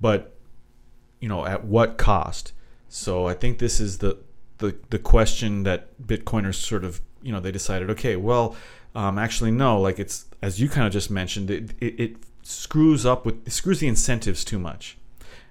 but 0.00 0.36
you 1.20 1.28
know, 1.28 1.46
at 1.46 1.64
what 1.64 1.96
cost? 1.96 2.52
So 2.88 3.26
I 3.26 3.34
think 3.34 3.58
this 3.58 3.80
is 3.80 3.98
the 3.98 4.18
the 4.58 4.76
the 4.90 4.98
question 4.98 5.62
that 5.62 5.88
Bitcoiners 6.02 6.56
sort 6.56 6.84
of 6.84 7.00
you 7.22 7.32
know 7.32 7.40
they 7.40 7.52
decided. 7.52 7.88
Okay, 7.90 8.16
well, 8.16 8.56
um, 8.94 9.18
actually 9.18 9.50
no. 9.50 9.80
Like 9.80 9.98
it's 9.98 10.26
as 10.42 10.60
you 10.60 10.68
kind 10.68 10.86
of 10.86 10.92
just 10.92 11.10
mentioned, 11.10 11.50
it, 11.50 11.70
it, 11.80 12.00
it 12.00 12.16
screws 12.42 13.06
up 13.06 13.24
with 13.24 13.46
it 13.46 13.52
screws 13.52 13.80
the 13.80 13.88
incentives 13.88 14.44
too 14.44 14.58
much, 14.58 14.98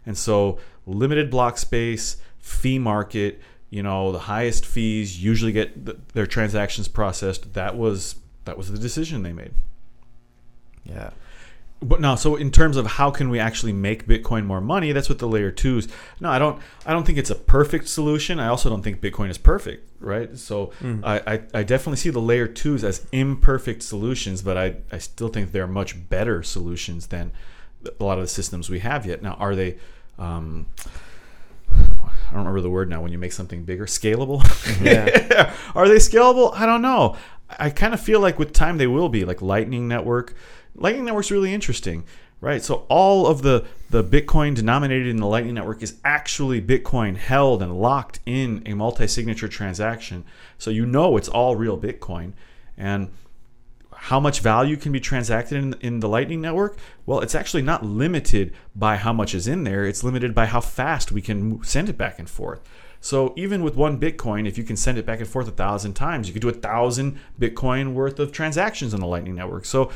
and 0.06 0.18
so 0.18 0.60
limited 0.86 1.30
block 1.30 1.58
space, 1.58 2.18
fee 2.40 2.80
market. 2.80 3.42
You 3.70 3.84
know, 3.84 4.12
the 4.12 4.20
highest 4.20 4.66
fees 4.66 5.24
usually 5.24 5.52
get 5.52 5.86
th 5.86 5.98
their 6.14 6.26
transactions 6.26 6.88
processed. 6.88 7.54
That 7.54 7.78
was 7.78 8.16
that 8.46 8.58
was 8.58 8.72
the 8.72 8.80
decision 8.80 9.24
they 9.24 9.34
made. 9.34 9.52
yeah 10.84 11.12
But 11.82 12.02
no, 12.02 12.16
so 12.16 12.36
in 12.36 12.52
terms 12.52 12.78
of 12.78 12.86
how 12.88 13.12
can 13.12 13.30
we 13.30 13.40
actually 13.40 13.74
make 13.74 14.08
Bitcoin 14.08 14.46
more 14.46 14.60
money, 14.60 14.92
that's 14.92 15.08
what 15.08 15.20
the 15.20 15.28
layer 15.28 15.52
twos. 15.52 15.88
No, 16.20 16.30
I 16.30 16.40
don't. 16.40 16.60
I 16.86 16.92
don't 16.94 17.06
think 17.06 17.18
it's 17.18 17.30
a 17.30 17.36
perfect 17.36 17.88
solution. 17.88 18.40
I 18.40 18.48
also 18.48 18.70
don't 18.70 18.82
think 18.82 19.02
Bitcoin 19.02 19.30
is 19.30 19.38
perfect, 19.38 19.89
right? 20.00 20.38
So 20.38 20.72
I, 21.04 21.20
I, 21.34 21.42
I 21.54 21.64
definitely 21.64 21.98
see 21.98 22.10
the 22.10 22.22
layer 22.22 22.48
twos 22.48 22.84
as 22.84 23.06
imperfect 23.12 23.84
solutions, 23.84 24.42
but 24.42 24.58
I, 24.58 24.76
I 24.92 24.98
still 24.98 25.28
think 25.30 25.52
they're 25.52 25.68
much 25.68 26.10
better 26.10 26.44
solutions 26.44 27.08
than 27.08 27.32
a 28.00 28.04
lot 28.04 28.18
of 28.18 28.24
the 28.24 28.28
systems 28.28 28.70
we 28.70 28.80
have 28.80 29.06
yet. 29.06 29.22
Now, 29.22 29.34
are 29.34 29.56
they? 29.56 29.78
Um, 30.18 30.66
I 31.72 32.34
don't 32.34 32.40
remember 32.40 32.62
the 32.62 32.70
word 32.70 32.90
now. 32.90 33.02
When 33.02 33.12
you 33.12 33.18
make 33.18 33.32
something 33.32 33.64
bigger, 33.64 33.86
scalable. 33.86 34.44
Yeah. 34.84 35.54
Are 35.76 35.88
they 35.88 35.96
scalable? 35.96 36.54
I 36.54 36.66
don't 36.66 36.82
know. 36.82 37.16
I 37.58 37.70
kind 37.70 37.94
of 37.94 38.00
feel 38.00 38.20
like 38.20 38.38
with 38.38 38.54
time 38.54 38.78
they 38.78 38.88
will 38.88 39.10
be. 39.10 39.26
Like 39.26 39.42
Lightning 39.42 39.88
Network, 39.88 40.36
Lightning 40.76 41.06
Network's 41.06 41.32
really 41.32 41.54
interesting, 41.54 42.04
right? 42.42 42.64
So 42.64 42.86
all 42.90 43.28
of 43.28 43.42
the 43.42 43.66
the 43.90 44.04
Bitcoin 44.04 44.54
denominated 44.54 45.08
in 45.08 45.18
the 45.18 45.26
Lightning 45.26 45.56
Network 45.56 45.82
is 45.82 45.96
actually 46.06 46.62
Bitcoin 46.62 47.18
held 47.18 47.64
and 47.64 47.80
locked 47.82 48.20
in 48.26 48.62
a 48.68 48.76
multi-signature 48.76 49.48
transaction. 49.48 50.24
So 50.60 50.70
you 50.70 50.86
know 50.86 51.18
it's 51.18 51.28
all 51.28 51.56
real 51.56 51.78
Bitcoin, 51.78 52.34
and 52.78 53.10
how 54.02 54.20
much 54.20 54.40
value 54.40 54.78
can 54.78 54.92
be 54.92 55.00
transacted 55.00 55.58
in, 55.58 55.74
in 55.82 56.00
the 56.00 56.08
Lightning 56.08 56.40
Network? 56.40 56.78
Well, 57.06 57.20
it's 57.20 57.36
actually 57.36 57.64
not 57.64 57.86
limited 57.86 58.54
by 58.74 58.96
how 58.96 59.12
much 59.12 59.36
is 59.36 59.48
in 59.48 59.66
there. 59.66 59.86
It's 59.86 60.04
limited 60.04 60.34
by 60.34 60.46
how 60.46 60.62
fast 60.62 61.12
we 61.12 61.22
can 61.22 61.62
send 61.64 61.90
it 61.90 61.98
back 61.98 62.18
and 62.18 62.30
forth. 62.30 62.62
So 63.02 63.34
even 63.36 63.64
with 63.64 63.76
one 63.76 64.00
Bitcoin, 64.00 64.48
if 64.48 64.58
you 64.58 64.64
can 64.64 64.78
send 64.78 64.98
it 64.98 65.06
back 65.06 65.20
and 65.20 65.28
forth 65.28 65.48
a 65.48 65.52
thousand 65.52 65.94
times, 65.94 66.28
you 66.28 66.34
could 66.34 66.42
do 66.42 66.50
a 66.50 66.54
thousand 66.54 67.20
Bitcoin 67.40 67.94
worth 67.94 68.20
of 68.20 68.32
transactions 68.32 68.94
on 68.94 69.00
the 69.00 69.08
Lightning 69.08 69.36
Network. 69.36 69.66
So 69.66 69.92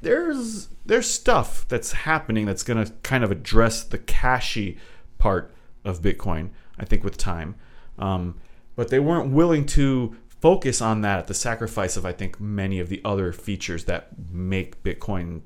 there's 0.00 0.68
there's 0.86 1.08
stuff 1.10 1.66
that's 1.68 1.92
happening 1.92 2.46
that's 2.46 2.62
going 2.62 2.84
to 2.84 2.92
kind 3.02 3.24
of 3.24 3.30
address 3.30 3.82
the 3.82 3.98
cashy 3.98 4.78
part 5.18 5.52
of 5.84 6.00
Bitcoin. 6.00 6.50
I 6.78 6.84
think 6.84 7.02
with 7.02 7.16
time, 7.16 7.56
um, 7.98 8.40
but 8.76 8.88
they 8.88 9.00
weren't 9.00 9.32
willing 9.32 9.66
to 9.66 10.16
focus 10.40 10.80
on 10.80 11.00
that 11.00 11.18
at 11.18 11.26
the 11.26 11.34
sacrifice 11.34 11.96
of 11.96 12.06
I 12.06 12.12
think 12.12 12.40
many 12.40 12.78
of 12.78 12.88
the 12.88 13.00
other 13.04 13.32
features 13.32 13.84
that 13.86 14.10
make 14.30 14.82
Bitcoin 14.82 15.40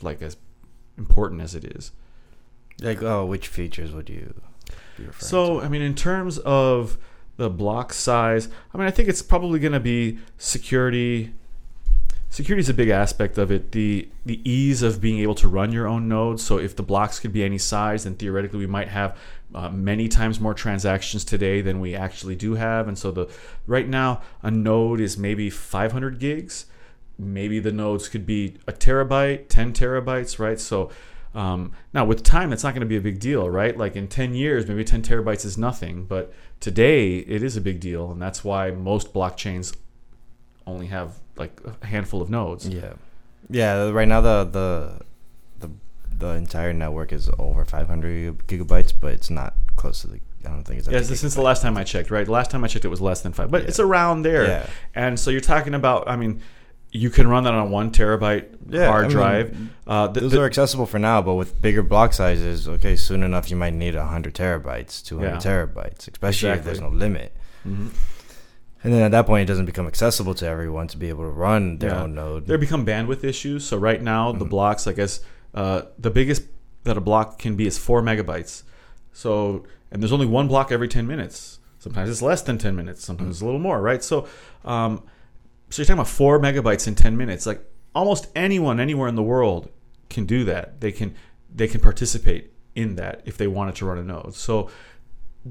like 0.00 0.22
as 0.22 0.36
important 0.96 1.40
as 1.40 1.54
it 1.54 1.64
is. 1.64 1.90
like 2.80 3.02
oh 3.02 3.26
which 3.26 3.48
features 3.48 3.92
would 3.92 4.08
you 4.08 4.40
So, 5.18 5.60
I 5.60 5.68
mean, 5.68 5.82
in 5.82 5.94
terms 5.94 6.38
of 6.38 6.98
the 7.36 7.50
block 7.50 7.92
size, 7.92 8.48
I 8.72 8.78
mean, 8.78 8.86
I 8.86 8.90
think 8.90 9.08
it's 9.08 9.22
probably 9.22 9.58
going 9.58 9.72
to 9.72 9.80
be 9.80 10.18
security. 10.38 11.34
Security 12.28 12.60
is 12.60 12.68
a 12.68 12.74
big 12.74 12.88
aspect 12.88 13.38
of 13.38 13.50
it. 13.50 13.72
The 13.72 14.08
the 14.24 14.40
ease 14.48 14.82
of 14.82 15.00
being 15.00 15.20
able 15.20 15.36
to 15.36 15.48
run 15.48 15.72
your 15.72 15.86
own 15.86 16.08
nodes. 16.08 16.42
So, 16.42 16.58
if 16.58 16.76
the 16.76 16.82
blocks 16.82 17.18
could 17.20 17.32
be 17.32 17.44
any 17.44 17.58
size, 17.58 18.04
then 18.04 18.16
theoretically 18.16 18.58
we 18.58 18.66
might 18.66 18.88
have 18.88 19.16
uh, 19.54 19.70
many 19.70 20.08
times 20.08 20.40
more 20.40 20.52
transactions 20.52 21.24
today 21.24 21.60
than 21.60 21.80
we 21.80 21.94
actually 21.94 22.36
do 22.36 22.54
have. 22.54 22.88
And 22.88 22.98
so, 22.98 23.10
the 23.10 23.28
right 23.66 23.88
now 23.88 24.22
a 24.42 24.50
node 24.50 25.00
is 25.00 25.16
maybe 25.16 25.48
500 25.48 26.18
gigs. 26.18 26.66
Maybe 27.18 27.60
the 27.60 27.72
nodes 27.72 28.08
could 28.08 28.26
be 28.26 28.56
a 28.66 28.72
terabyte, 28.72 29.48
10 29.48 29.72
terabytes, 29.72 30.38
right? 30.38 30.60
So, 30.60 30.90
um, 31.34 31.72
now, 31.92 32.04
with 32.04 32.22
time, 32.22 32.52
it's 32.52 32.64
not 32.64 32.72
going 32.74 32.80
to 32.80 32.86
be 32.86 32.96
a 32.96 33.00
big 33.00 33.20
deal, 33.20 33.48
right? 33.48 33.76
Like 33.76 33.94
in 33.94 34.08
10 34.08 34.34
years, 34.34 34.66
maybe 34.66 34.84
10 34.84 35.02
terabytes 35.02 35.44
is 35.44 35.56
nothing, 35.56 36.04
but 36.04 36.32
today 36.60 37.18
it 37.18 37.42
is 37.42 37.56
a 37.56 37.60
big 37.60 37.78
deal, 37.78 38.10
and 38.10 38.20
that's 38.20 38.42
why 38.42 38.70
most 38.70 39.14
blockchains 39.14 39.76
only 40.66 40.86
have 40.86 41.20
like 41.36 41.60
a 41.82 41.86
handful 41.86 42.22
of 42.22 42.30
nodes. 42.30 42.68
Yeah, 42.68 42.92
yeah. 43.50 43.88
Right 43.90 44.08
now 44.08 44.20
the 44.20 44.44
the 44.44 45.00
the 45.66 45.70
the 46.18 46.28
entire 46.34 46.72
network 46.72 47.12
is 47.12 47.30
over 47.38 47.64
500 47.64 48.46
gigabytes, 48.46 48.92
but 48.98 49.12
it's 49.12 49.30
not 49.30 49.54
close 49.76 50.00
to 50.02 50.06
the. 50.08 50.20
I 50.44 50.50
don't 50.50 50.62
think 50.64 50.78
it's. 50.78 50.88
Yeah, 50.88 51.02
since 51.02 51.34
the 51.34 51.42
last 51.42 51.60
time 51.62 51.76
I 51.76 51.82
checked, 51.84 52.10
right? 52.10 52.26
Last 52.28 52.50
time 52.52 52.62
I 52.62 52.68
checked, 52.68 52.84
it 52.84 52.88
was 52.88 53.00
less 53.00 53.20
than 53.22 53.32
five, 53.32 53.50
but 53.50 53.62
Yeah. 53.62 53.68
it's 53.68 53.80
around 53.80 54.22
there. 54.22 54.46
Yeah. 54.46 54.66
And 54.94 55.18
so 55.18 55.30
you're 55.30 55.40
talking 55.40 55.74
about, 55.74 56.08
I 56.08 56.14
mean, 56.14 56.40
you 56.92 57.10
can 57.10 57.26
run 57.26 57.42
that 57.44 57.52
on 57.52 57.66
a 57.66 57.70
one 57.70 57.90
terabyte 57.90 58.46
Yeah, 58.70 58.86
hard 58.86 59.06
I 59.06 59.08
mean, 59.08 59.16
drive. 59.16 59.56
Uh, 59.88 60.06
the, 60.06 60.20
Those 60.20 60.34
are 60.36 60.44
accessible 60.46 60.86
for 60.86 61.00
now, 61.00 61.20
but 61.20 61.34
with 61.34 61.60
bigger 61.60 61.82
block 61.82 62.12
sizes, 62.12 62.68
okay, 62.68 62.94
soon 62.94 63.24
enough 63.24 63.50
you 63.50 63.56
might 63.56 63.74
need 63.74 63.96
100 63.96 64.34
terabytes, 64.34 65.04
200 65.04 65.28
Yeah. 65.28 65.36
terabytes, 65.38 66.06
especially 66.08 66.50
if 66.50 66.64
there's 66.64 66.80
no 66.80 66.86
Exactly. 66.86 66.98
limit. 67.00 67.36
Mhm. 67.66 67.88
And 68.84 68.92
then 68.92 69.02
at 69.02 69.10
that 69.12 69.26
point, 69.26 69.42
it 69.42 69.46
doesn't 69.46 69.66
become 69.66 69.86
accessible 69.86 70.34
to 70.34 70.46
everyone 70.46 70.86
to 70.88 70.96
be 70.96 71.08
able 71.08 71.24
to 71.24 71.30
run 71.30 71.78
their 71.78 71.90
Yeah. 71.90 72.02
own 72.02 72.14
node. 72.14 72.46
there 72.46 72.58
become 72.58 72.84
bandwidth 72.86 73.24
issues. 73.24 73.64
So 73.64 73.76
right 73.76 74.00
now, 74.02 74.32
the 74.32 74.44
Mhm. 74.44 74.50
blocks, 74.50 74.86
I 74.86 74.92
guess, 74.92 75.20
uh, 75.54 75.82
the 75.98 76.10
biggest 76.10 76.42
that 76.84 76.96
a 76.96 77.00
block 77.00 77.38
can 77.38 77.56
be 77.56 77.66
is 77.66 77.78
four 77.78 78.00
megabytes. 78.02 78.62
So, 79.12 79.64
and 79.90 80.02
there's 80.02 80.12
only 80.12 80.26
one 80.26 80.46
block 80.46 80.70
every 80.70 80.88
10 80.88 81.06
minutes. 81.06 81.58
Sometimes 81.78 82.10
it's 82.10 82.22
less 82.22 82.42
than 82.42 82.58
10 82.58 82.76
minutes. 82.76 83.04
Sometimes 83.04 83.36
it's 83.36 83.40
a 83.42 83.44
little 83.44 83.60
more, 83.60 83.80
right? 83.80 84.04
So, 84.04 84.26
um, 84.64 85.02
so 85.70 85.80
you're 85.80 85.86
talking 85.86 85.94
about 85.98 86.08
four 86.08 86.38
megabytes 86.38 86.86
in 86.86 86.94
10 86.94 87.16
minutes. 87.16 87.46
Like 87.46 87.64
almost 87.94 88.28
anyone, 88.36 88.78
anywhere 88.78 89.08
in 89.08 89.14
the 89.16 89.22
world 89.22 89.68
can 90.10 90.26
do 90.26 90.44
that. 90.44 90.80
They 90.80 90.92
can, 90.92 91.14
they 91.52 91.66
can 91.66 91.80
participate 91.80 92.52
in 92.74 92.96
that 92.96 93.22
if 93.24 93.36
they 93.38 93.46
wanted 93.46 93.74
to 93.76 93.86
run 93.86 93.98
a 93.98 94.02
node. 94.04 94.34
So 94.34 94.68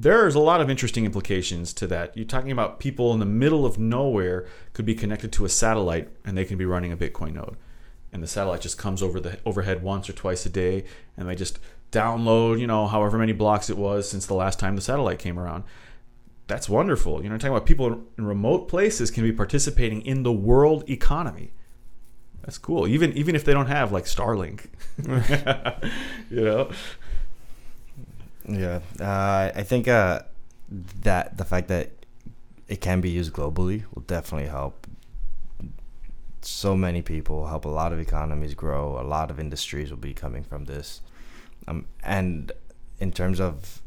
there's 0.02 0.36
a 0.36 0.40
lot 0.40 0.60
of 0.60 0.70
interesting 0.70 1.06
implications 1.06 1.74
to 1.74 1.88
that. 1.88 2.16
You're 2.18 2.26
talking 2.26 2.52
about 2.52 2.80
people 2.80 3.14
in 3.14 3.20
the 3.20 3.26
middle 3.26 3.66
of 3.66 3.80
nowhere 3.80 4.46
could 4.74 4.86
be 4.86 4.94
connected 4.94 5.32
to 5.34 5.46
a 5.46 5.50
satellite 5.50 6.10
and 6.26 6.38
they 6.38 6.44
can 6.44 6.58
be 6.58 6.66
running 6.66 6.92
a 6.92 6.98
Bitcoin 6.98 7.34
node. 7.34 7.56
And 8.12 8.22
the 8.22 8.28
satellite 8.28 8.62
just 8.62 8.78
comes 8.78 9.02
over 9.02 9.22
the 9.22 9.40
overhead 9.46 9.82
once 9.82 10.10
or 10.10 10.14
twice 10.14 10.46
a 10.46 10.50
day 10.50 10.84
and 11.16 11.30
they 11.30 11.36
just 11.36 11.60
download, 11.94 12.60
you 12.60 12.68
know, 12.68 12.88
however 12.88 13.18
many 13.18 13.32
blocks 13.32 13.70
it 13.70 13.78
was 13.78 14.10
since 14.10 14.26
the 14.26 14.34
last 14.34 14.60
time 14.60 14.76
the 14.76 14.82
satellite 14.82 15.20
came 15.20 15.40
around. 15.40 15.64
That's 16.48 16.68
wonderful. 16.68 17.24
You 17.24 17.30
know, 17.30 17.38
talking 17.38 17.56
about 17.56 17.66
people 17.66 18.04
in 18.18 18.26
remote 18.26 18.68
places 18.68 19.10
can 19.12 19.24
be 19.24 19.32
participating 19.32 20.02
in 20.02 20.24
the 20.24 20.34
world 20.34 20.90
economy. 20.90 21.54
That's 22.42 22.58
cool. 22.58 22.88
Even 22.88 23.14
even 23.14 23.34
if 23.34 23.46
they 23.46 23.54
don't 23.54 23.68
have 23.68 23.92
like 23.92 24.06
Starlink. 24.06 24.66
you 26.30 26.44
know? 26.44 26.70
Yeah, 28.48 28.82
uh, 29.00 29.52
I 29.56 29.64
think 29.64 29.88
uh, 29.88 30.22
that 31.02 31.38
the 31.38 31.46
fact 31.46 31.68
that 31.70 31.92
it 32.68 32.82
can 32.82 33.02
be 33.02 33.10
used 33.10 33.34
globally 33.34 33.84
will 33.94 34.04
definitely 34.04 34.50
help 34.50 34.88
so 36.42 36.76
many 36.76 37.02
people, 37.02 37.48
help 37.48 37.66
a 37.66 37.70
lot 37.70 37.92
of 37.92 38.00
economies 38.00 38.54
grow. 38.54 39.00
A 39.00 39.04
lot 39.04 39.32
of 39.32 39.40
industries 39.40 39.90
will 39.90 39.98
be 39.98 40.14
coming 40.14 40.44
from 40.44 40.66
this, 40.66 41.02
um, 41.68 41.86
and 42.04 42.52
in 43.00 43.12
terms 43.12 43.40
of 43.40 43.82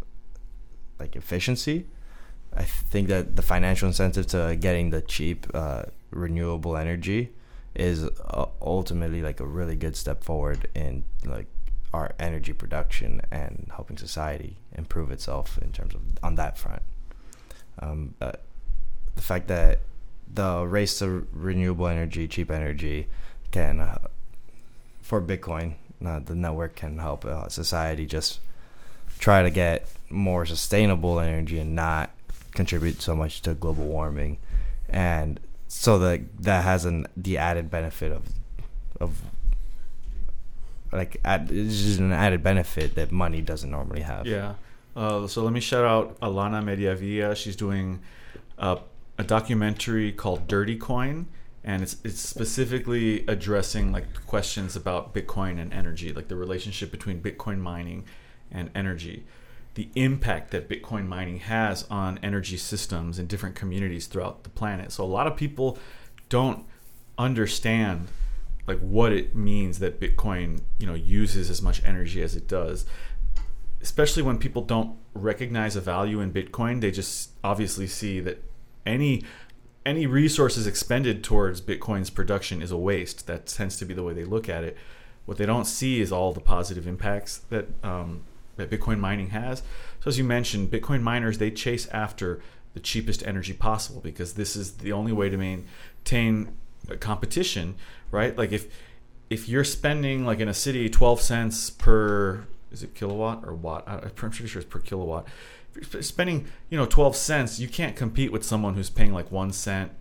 like 0.99 1.14
efficiency, 1.14 1.87
I 2.57 2.64
think 2.64 3.09
that 3.09 3.37
the 3.37 3.42
financial 3.42 3.87
incentive 3.87 4.27
to 4.29 4.57
getting 4.59 4.90
the 4.90 5.01
cheap 5.01 5.47
uh, 5.55 5.85
renewable 6.11 6.77
energy 6.77 7.31
is 7.77 8.05
uh, 8.05 8.47
ultimately 8.61 9.23
like 9.23 9.38
a 9.38 9.47
really 9.47 9.77
good 9.77 9.94
step 9.94 10.25
forward 10.25 10.68
in 10.75 11.05
like 11.25 11.47
our 11.92 12.12
energy 12.18 12.53
production 12.53 13.22
and 13.31 13.70
helping 13.74 13.96
society 13.96 14.57
improve 14.72 15.11
itself 15.11 15.59
in 15.62 15.72
terms 15.72 15.94
of 15.94 16.03
on 16.22 16.35
that 16.35 16.59
front. 16.59 16.83
Um, 17.81 18.14
uh, 18.20 18.33
the 19.14 19.22
fact 19.22 19.48
that 19.48 19.81
the 20.33 20.64
race 20.66 20.98
to 20.98 21.27
renewable 21.33 21.87
energy, 21.87 22.29
cheap 22.29 22.51
energy, 22.51 23.09
can 23.51 23.81
uh, 23.81 23.98
for 25.01 25.22
Bitcoin, 25.22 25.74
uh, 26.05 26.20
the 26.20 26.35
network 26.35 26.77
can 26.77 26.98
help 26.98 27.24
uh, 27.24 27.48
society 27.48 28.05
just 28.07 28.40
try 29.18 29.42
to 29.42 29.51
get 29.51 29.88
more 30.11 30.44
sustainable 30.44 31.18
energy 31.18 31.59
and 31.59 31.74
not 31.74 32.11
contribute 32.53 33.01
so 33.01 33.16
much 33.16 33.40
to 33.42 33.55
global 33.55 33.85
warming, 33.85 34.38
and 34.88 35.40
so 35.66 35.98
that 35.98 36.20
that 36.42 36.64
has 36.64 36.85
an 36.85 37.07
the 37.16 37.38
added 37.38 37.70
benefit 37.70 38.12
of 38.12 38.24
of 39.01 39.22
like 40.92 41.20
add, 41.24 41.48
just 41.48 41.98
an 42.01 42.12
added 42.12 42.42
benefit 42.42 42.94
that 42.94 43.12
money 43.12 43.40
doesn't 43.40 43.70
normally 43.70 44.01
have. 44.01 44.27
Yeah. 44.27 44.55
Uh, 44.96 45.27
so 45.27 45.42
let 45.42 45.53
me 45.53 45.61
shout 45.61 45.85
out 45.85 46.18
Alana 46.20 46.62
Mediavilla. 46.62 47.37
She's 47.37 47.57
doing 47.57 48.01
a, 48.59 48.79
a 49.16 49.24
documentary 49.24 50.12
called 50.12 50.48
Dirty 50.48 50.77
Coin, 50.77 51.27
and 51.62 51.83
it's 51.83 51.96
it's 52.05 52.20
specifically 52.20 53.24
addressing 53.29 53.92
like 53.92 54.27
questions 54.27 54.74
about 54.74 55.14
Bitcoin 55.14 55.61
and 55.61 55.72
energy, 55.72 56.12
like 56.12 56.29
the 56.29 56.37
relationship 56.37 56.90
between 56.90 57.20
Bitcoin 57.20 57.59
mining 57.59 58.05
and 58.51 58.70
energy, 58.74 59.24
the 59.74 59.88
impact 59.94 60.51
that 60.51 60.68
Bitcoin 60.68 61.07
mining 61.07 61.40
has 61.40 61.85
on 61.90 62.18
energy 62.22 62.57
systems 62.57 63.18
in 63.18 63.27
different 63.27 63.55
communities 63.55 64.07
throughout 64.07 64.42
the 64.42 64.51
planet. 64.51 64.90
So 64.90 65.05
a 65.05 65.07
lot 65.07 65.27
of 65.27 65.37
people 65.37 65.79
don't 66.29 66.64
understand 67.18 68.09
like 68.68 68.78
what 68.81 69.12
it 69.12 69.35
means 69.35 69.78
that 69.78 69.98
Bitcoin, 69.98 70.61
you 70.78 70.87
know, 70.87 70.94
uses 70.94 71.48
as 71.48 71.62
much 71.62 71.83
energy 71.85 72.22
as 72.22 72.37
it 72.37 72.46
does. 72.46 72.85
Especially 73.81 74.22
when 74.22 74.38
people 74.38 74.62
don't 74.62 74.96
recognize 75.14 75.74
a 75.74 75.81
value 75.81 76.20
in 76.20 76.33
Bitcoin, 76.33 76.81
they 76.81 76.90
just 76.90 77.31
obviously 77.42 77.87
see 77.87 78.20
that 78.20 78.44
any 78.85 79.24
any 79.87 80.07
resources 80.07 80.66
expended 80.66 81.24
towards 81.24 81.62
Bitcoin's 81.62 82.11
production 82.11 82.61
is 82.61 82.70
a 82.70 82.76
waste. 82.76 83.26
That 83.26 83.46
tends 83.46 83.78
to 83.78 83.87
be 83.87 83.94
the 83.94 84.02
way 84.02 84.12
they 84.12 84.24
look 84.24 84.48
at 84.48 84.62
it. 84.62 84.76
What 85.24 85.38
they 85.38 85.46
don't 85.46 85.64
see 85.64 86.00
is 86.00 86.12
all 86.12 86.33
the 86.33 86.40
positive 86.40 86.87
impacts 86.87 87.38
that 87.48 87.66
um, 87.83 88.24
that 88.57 88.70
Bitcoin 88.70 88.98
mining 88.98 89.31
has. 89.31 89.62
So 90.00 90.09
as 90.09 90.18
you 90.18 90.24
mentioned, 90.24 90.70
Bitcoin 90.70 91.00
miners 91.00 91.38
they 91.38 91.50
chase 91.50 91.87
after 91.88 92.42
the 92.74 92.81
cheapest 92.81 93.26
energy 93.26 93.54
possible 93.54 94.02
because 94.02 94.35
this 94.35 94.54
is 94.54 94.72
the 94.72 94.92
only 94.92 95.12
way 95.12 95.31
to 95.31 95.38
maintain 95.38 96.54
competition, 97.00 97.76
right? 98.11 98.37
Like 98.37 98.53
if 98.53 98.66
if 99.31 99.49
you're 99.49 99.64
spending 99.64 100.25
like 100.25 100.40
in 100.40 100.49
a 100.49 100.55
city 100.55 100.88
12 100.88 101.21
cents 101.21 101.71
per 101.71 102.47
is 102.71 102.83
it 102.83 102.94
kilowatt 102.94 103.44
or 103.47 103.55
watt? 103.55 103.85
I'm 103.87 104.11
pretty 104.11 104.47
sure 104.47 104.61
it's 104.61 104.71
per 104.71 104.79
kilowatt. 104.79 105.27
If 105.75 105.92
you're 105.92 106.03
spending 106.03 106.47
you 106.71 106.79
know 106.79 106.87
12 106.87 107.16
cents, 107.16 107.59
you 107.59 107.68
can't 107.68 107.97
compete 107.97 108.33
with 108.33 108.44
someone 108.44 108.75
who's 108.75 108.90
paying 108.90 109.12
like 109.12 109.31
one 109.31 109.53
cent 109.53 109.92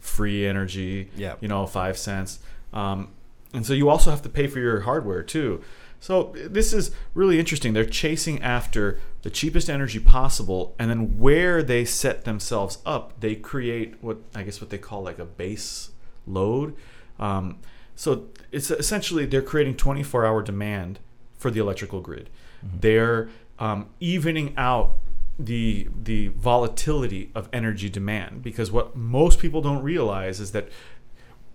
free 0.00 0.46
energy. 0.46 1.10
Yeah. 1.16 1.36
You 1.40 1.48
know, 1.48 1.66
five 1.66 1.98
cents. 1.98 2.38
Um, 2.72 3.08
and 3.52 3.64
so 3.64 3.72
you 3.72 3.88
also 3.88 4.10
have 4.10 4.22
to 4.22 4.28
pay 4.28 4.46
for 4.46 4.58
your 4.58 4.80
hardware 4.80 5.22
too. 5.22 5.62
So 6.00 6.34
this 6.36 6.74
is 6.74 6.90
really 7.14 7.38
interesting. 7.38 7.72
They're 7.72 7.86
chasing 7.86 8.42
after 8.42 8.98
the 9.22 9.30
cheapest 9.30 9.70
energy 9.70 9.98
possible, 9.98 10.74
and 10.78 10.90
then 10.90 11.18
where 11.18 11.62
they 11.62 11.86
set 11.86 12.24
themselves 12.24 12.78
up, 12.84 13.18
they 13.20 13.34
create 13.34 13.94
what 14.02 14.18
I 14.34 14.42
guess 14.42 14.60
what 14.60 14.68
they 14.68 14.76
call 14.76 15.02
like 15.02 15.18
a 15.18 15.24
base 15.24 15.92
load. 16.26 16.76
Um, 17.18 17.58
so 17.94 18.26
it's 18.50 18.70
essentially 18.70 19.26
they're 19.26 19.42
creating 19.42 19.74
24-hour 19.76 20.42
demand 20.42 20.98
for 21.36 21.50
the 21.50 21.60
electrical 21.60 22.00
grid. 22.00 22.30
They're 22.80 23.28
um, 23.58 23.90
evening 24.00 24.54
out 24.56 24.96
the 25.38 25.88
the 26.00 26.28
volatility 26.28 27.30
of 27.34 27.48
energy 27.52 27.90
demand 27.90 28.42
because 28.42 28.70
what 28.70 28.94
most 28.96 29.38
people 29.38 29.60
don't 29.60 29.82
realize 29.82 30.38
is 30.40 30.52
that 30.52 30.68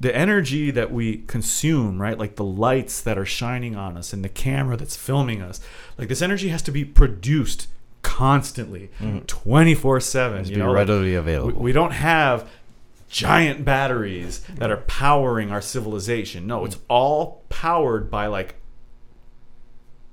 the 0.01 0.15
energy 0.15 0.71
that 0.71 0.91
we 0.91 1.17
consume, 1.27 2.01
right? 2.01 2.17
Like 2.17 2.35
the 2.35 2.43
lights 2.43 3.01
that 3.01 3.17
are 3.17 3.25
shining 3.25 3.75
on 3.75 3.97
us 3.97 4.13
and 4.13 4.23
the 4.23 4.29
camera 4.29 4.77
that's 4.77 4.95
filming 4.95 5.41
us, 5.41 5.59
like 5.97 6.07
this 6.07 6.21
energy 6.21 6.49
has 6.49 6.61
to 6.63 6.71
be 6.71 6.85
produced 6.85 7.67
constantly, 8.01 8.89
twenty 9.27 9.75
four 9.75 9.99
seven. 9.99 10.43
Be 10.43 10.55
know, 10.55 10.67
like, 10.67 10.75
readily 10.75 11.09
we, 11.11 11.15
available. 11.15 11.59
we 11.59 11.71
don't 11.71 11.91
have 11.91 12.49
giant 13.09 13.65
batteries 13.65 14.39
that 14.55 14.71
are 14.71 14.77
powering 14.77 15.51
our 15.51 15.61
civilization. 15.61 16.47
No, 16.47 16.63
it's 16.63 16.77
all 16.87 17.43
powered 17.49 18.09
by 18.09 18.27
like 18.27 18.55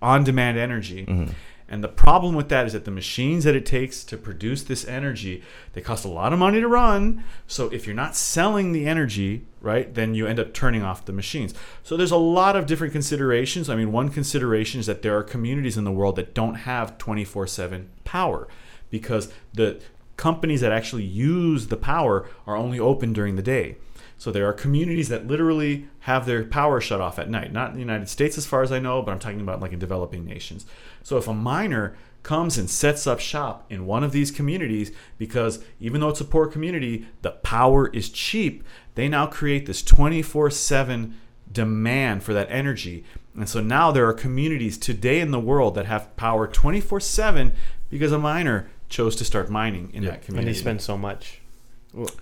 on 0.02 0.24
demand 0.24 0.58
energy. 0.58 1.06
Mhm. 1.06 1.30
And 1.68 1.82
the 1.82 1.88
problem 1.88 2.36
with 2.36 2.48
that 2.50 2.64
is 2.66 2.74
that 2.74 2.84
the 2.84 2.92
machines 2.92 3.42
that 3.42 3.56
it 3.56 3.66
takes 3.66 4.04
to 4.04 4.16
produce 4.16 4.62
this 4.62 4.86
energy, 4.86 5.42
they 5.72 5.80
cost 5.80 6.04
a 6.04 6.08
lot 6.08 6.32
of 6.32 6.38
money 6.38 6.60
to 6.60 6.68
run. 6.68 7.24
So 7.48 7.68
if 7.70 7.86
you're 7.86 7.96
not 7.96 8.14
selling 8.14 8.70
the 8.70 8.86
energy, 8.86 9.46
right, 9.60 9.92
then 9.92 10.14
you 10.14 10.28
end 10.28 10.38
up 10.38 10.54
turning 10.54 10.84
off 10.84 11.04
the 11.04 11.12
machines. 11.12 11.54
So 11.82 11.96
there's 11.96 12.12
a 12.12 12.16
lot 12.16 12.54
of 12.54 12.66
different 12.66 12.92
considerations. 12.92 13.68
I 13.68 13.74
mean, 13.74 13.90
one 13.90 14.10
consideration 14.10 14.78
is 14.78 14.86
that 14.86 15.02
there 15.02 15.18
are 15.18 15.24
communities 15.24 15.76
in 15.76 15.82
the 15.82 15.90
world 15.90 16.14
that 16.16 16.34
don't 16.34 16.54
have 16.54 16.98
24/7 16.98 17.88
power 18.04 18.46
because 18.88 19.32
the 19.52 19.80
companies 20.16 20.60
that 20.60 20.72
actually 20.72 21.04
use 21.04 21.68
the 21.68 21.76
power 21.76 22.28
are 22.46 22.56
only 22.56 22.78
open 22.78 23.12
during 23.12 23.36
the 23.36 23.42
day. 23.42 23.76
So 24.18 24.30
there 24.30 24.48
are 24.48 24.52
communities 24.52 25.08
that 25.10 25.26
literally 25.26 25.88
have 26.00 26.24
their 26.24 26.44
power 26.44 26.80
shut 26.80 27.00
off 27.00 27.18
at 27.18 27.28
night. 27.28 27.52
Not 27.52 27.70
in 27.70 27.74
the 27.74 27.80
United 27.80 28.08
States, 28.08 28.38
as 28.38 28.46
far 28.46 28.62
as 28.62 28.72
I 28.72 28.78
know, 28.78 29.02
but 29.02 29.12
I'm 29.12 29.18
talking 29.18 29.40
about 29.40 29.60
like 29.60 29.72
in 29.72 29.78
developing 29.78 30.24
nations. 30.24 30.64
So 31.02 31.18
if 31.18 31.28
a 31.28 31.34
miner 31.34 31.96
comes 32.22 32.58
and 32.58 32.68
sets 32.68 33.06
up 33.06 33.20
shop 33.20 33.64
in 33.70 33.86
one 33.86 34.02
of 34.02 34.10
these 34.10 34.32
communities 34.32 34.90
because 35.16 35.62
even 35.78 36.00
though 36.00 36.08
it's 36.08 36.20
a 36.20 36.24
poor 36.24 36.48
community, 36.48 37.06
the 37.22 37.30
power 37.30 37.88
is 37.88 38.08
cheap. 38.08 38.64
They 38.96 39.08
now 39.08 39.26
create 39.26 39.66
this 39.66 39.82
24 39.82 40.50
7 40.50 41.16
demand 41.52 42.24
for 42.24 42.32
that 42.32 42.50
energy. 42.50 43.04
And 43.36 43.48
so 43.48 43.60
now 43.60 43.92
there 43.92 44.08
are 44.08 44.14
communities 44.14 44.78
today 44.78 45.20
in 45.20 45.30
the 45.30 45.38
world 45.38 45.74
that 45.74 45.86
have 45.86 46.16
power 46.16 46.46
24 46.46 47.00
7 47.00 47.52
because 47.90 48.12
a 48.12 48.18
miner 48.18 48.68
chose 48.88 49.16
to 49.16 49.24
start 49.24 49.50
mining 49.50 49.90
in 49.92 50.02
Yeah. 50.02 50.10
that 50.10 50.22
community. 50.22 50.48
And 50.48 50.56
they 50.56 50.58
spend 50.60 50.80
so 50.80 50.96
much. 50.96 51.40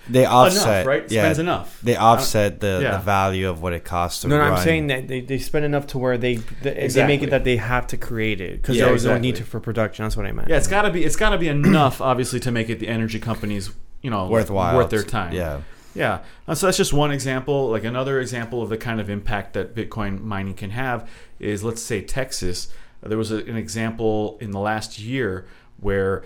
They 0.08 0.24
offset, 0.24 0.62
enough, 0.62 0.86
right? 0.86 1.10
Yeah, 1.10 1.22
Spends 1.22 1.38
enough. 1.40 1.80
they 1.82 1.96
offset 1.96 2.60
the, 2.60 2.78
yeah. 2.80 2.92
the 2.92 2.98
value 3.02 3.48
of 3.48 3.60
what 3.60 3.72
it 3.72 3.82
costs 3.84 4.20
to 4.20 4.28
No, 4.28 4.38
no. 4.38 4.44
I'm 4.44 4.62
saying 4.62 4.86
that 4.86 5.08
they, 5.08 5.20
they 5.20 5.38
spend 5.38 5.64
enough 5.64 5.88
to 5.88 5.98
where 5.98 6.16
they 6.16 6.36
they, 6.62 6.86
they 6.86 7.06
make 7.06 7.22
it 7.22 7.30
that 7.30 7.42
they 7.42 7.56
have 7.56 7.88
to 7.88 7.96
create 7.96 8.40
it 8.40 8.62
because 8.62 8.76
Yeah, 8.76 8.84
there 8.84 8.92
was 8.92 9.04
no 9.04 9.18
need 9.18 9.34
to 9.36 9.42
for 9.44 9.58
production. 9.58 10.04
That's 10.04 10.16
what 10.16 10.26
I 10.26 10.32
meant. 10.32 10.48
Yeah, 10.48 10.58
it's 10.58 10.68
got 10.68 10.82
to 10.82 10.90
be 10.90 11.04
it's 11.04 11.16
got 11.16 11.30
to 11.30 11.38
be 11.38 11.48
enough 11.48 12.00
obviously 12.00 12.38
to 12.40 12.52
make 12.52 12.68
it 12.70 12.78
the 12.78 12.86
energy 12.86 13.18
companies, 13.18 13.70
you 14.00 14.10
know, 14.10 14.28
worthwhile, 14.28 14.76
worth 14.76 14.90
their 14.90 15.02
time. 15.02 15.32
Yeah, 15.32 15.62
Yeah. 15.92 16.20
Uh, 16.46 16.54
so 16.54 16.66
that's 16.66 16.76
just 16.78 16.92
one 16.92 17.10
example. 17.10 17.68
Like 17.70 17.82
another 17.82 18.20
example 18.20 18.62
of 18.62 18.68
the 18.68 18.76
kind 18.78 19.00
of 19.00 19.10
impact 19.10 19.54
that 19.54 19.74
Bitcoin 19.74 20.20
mining 20.22 20.54
can 20.54 20.70
have 20.70 21.08
is 21.40 21.64
let's 21.64 21.82
say 21.82 22.00
Texas. 22.00 22.68
There 23.02 23.18
was 23.18 23.32
a, 23.32 23.38
an 23.38 23.56
example 23.56 24.38
in 24.40 24.52
the 24.52 24.60
last 24.60 25.00
year 25.00 25.46
where 25.80 26.22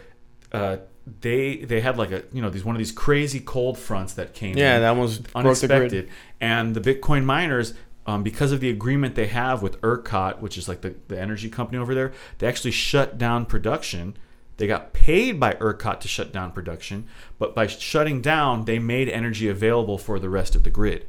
uh, 0.53 0.79
they 1.21 1.57
they 1.59 1.81
had 1.81 1.97
like 1.97 2.11
a 2.11 2.23
you 2.33 2.43
know 2.43 2.51
these 2.51 2.65
one 2.65 2.75
of 2.75 2.79
these 2.79 2.93
crazy 2.93 3.41
cold 3.41 3.79
fronts 3.79 4.15
that 4.15 4.35
came 4.35 4.57
Yeah, 4.57 4.77
in, 4.77 4.83
that 4.83 4.95
the 4.95 5.29
unexpected, 5.35 5.91
grid. 6.07 6.09
and 6.41 6.75
the 6.75 6.81
Bitcoin 6.81 7.25
miners. 7.25 7.75
Um, 8.07 8.23
because 8.23 8.53
of 8.53 8.61
the 8.61 8.71
agreement 8.71 9.17
they 9.17 9.27
have 9.27 9.61
with 9.63 9.79
ERCOT, 9.83 10.41
which 10.41 10.57
is 10.57 10.67
like 10.67 10.81
the, 10.81 10.95
the 11.09 11.21
energy 11.21 11.51
company 11.51 11.77
over 11.77 11.95
there, 11.95 12.11
they 12.39 12.47
actually 12.47 12.71
shut 12.71 13.19
down 13.19 13.45
production. 13.45 14.17
They 14.57 14.67
got 14.67 14.95
paid 14.95 15.39
by 15.39 15.53
ERCOT 15.61 16.01
to 16.01 16.09
shut 16.09 16.33
down 16.33 16.53
production, 16.53 17.07
but 17.39 17.55
by 17.55 17.67
shutting 17.67 18.23
down, 18.23 18.65
they 18.65 18.79
made 18.79 19.11
energy 19.11 19.47
available 19.47 19.99
for 19.99 20.19
the 20.19 20.31
rest 20.31 20.55
of 20.55 20.63
the 20.63 20.71
grid. 20.71 21.07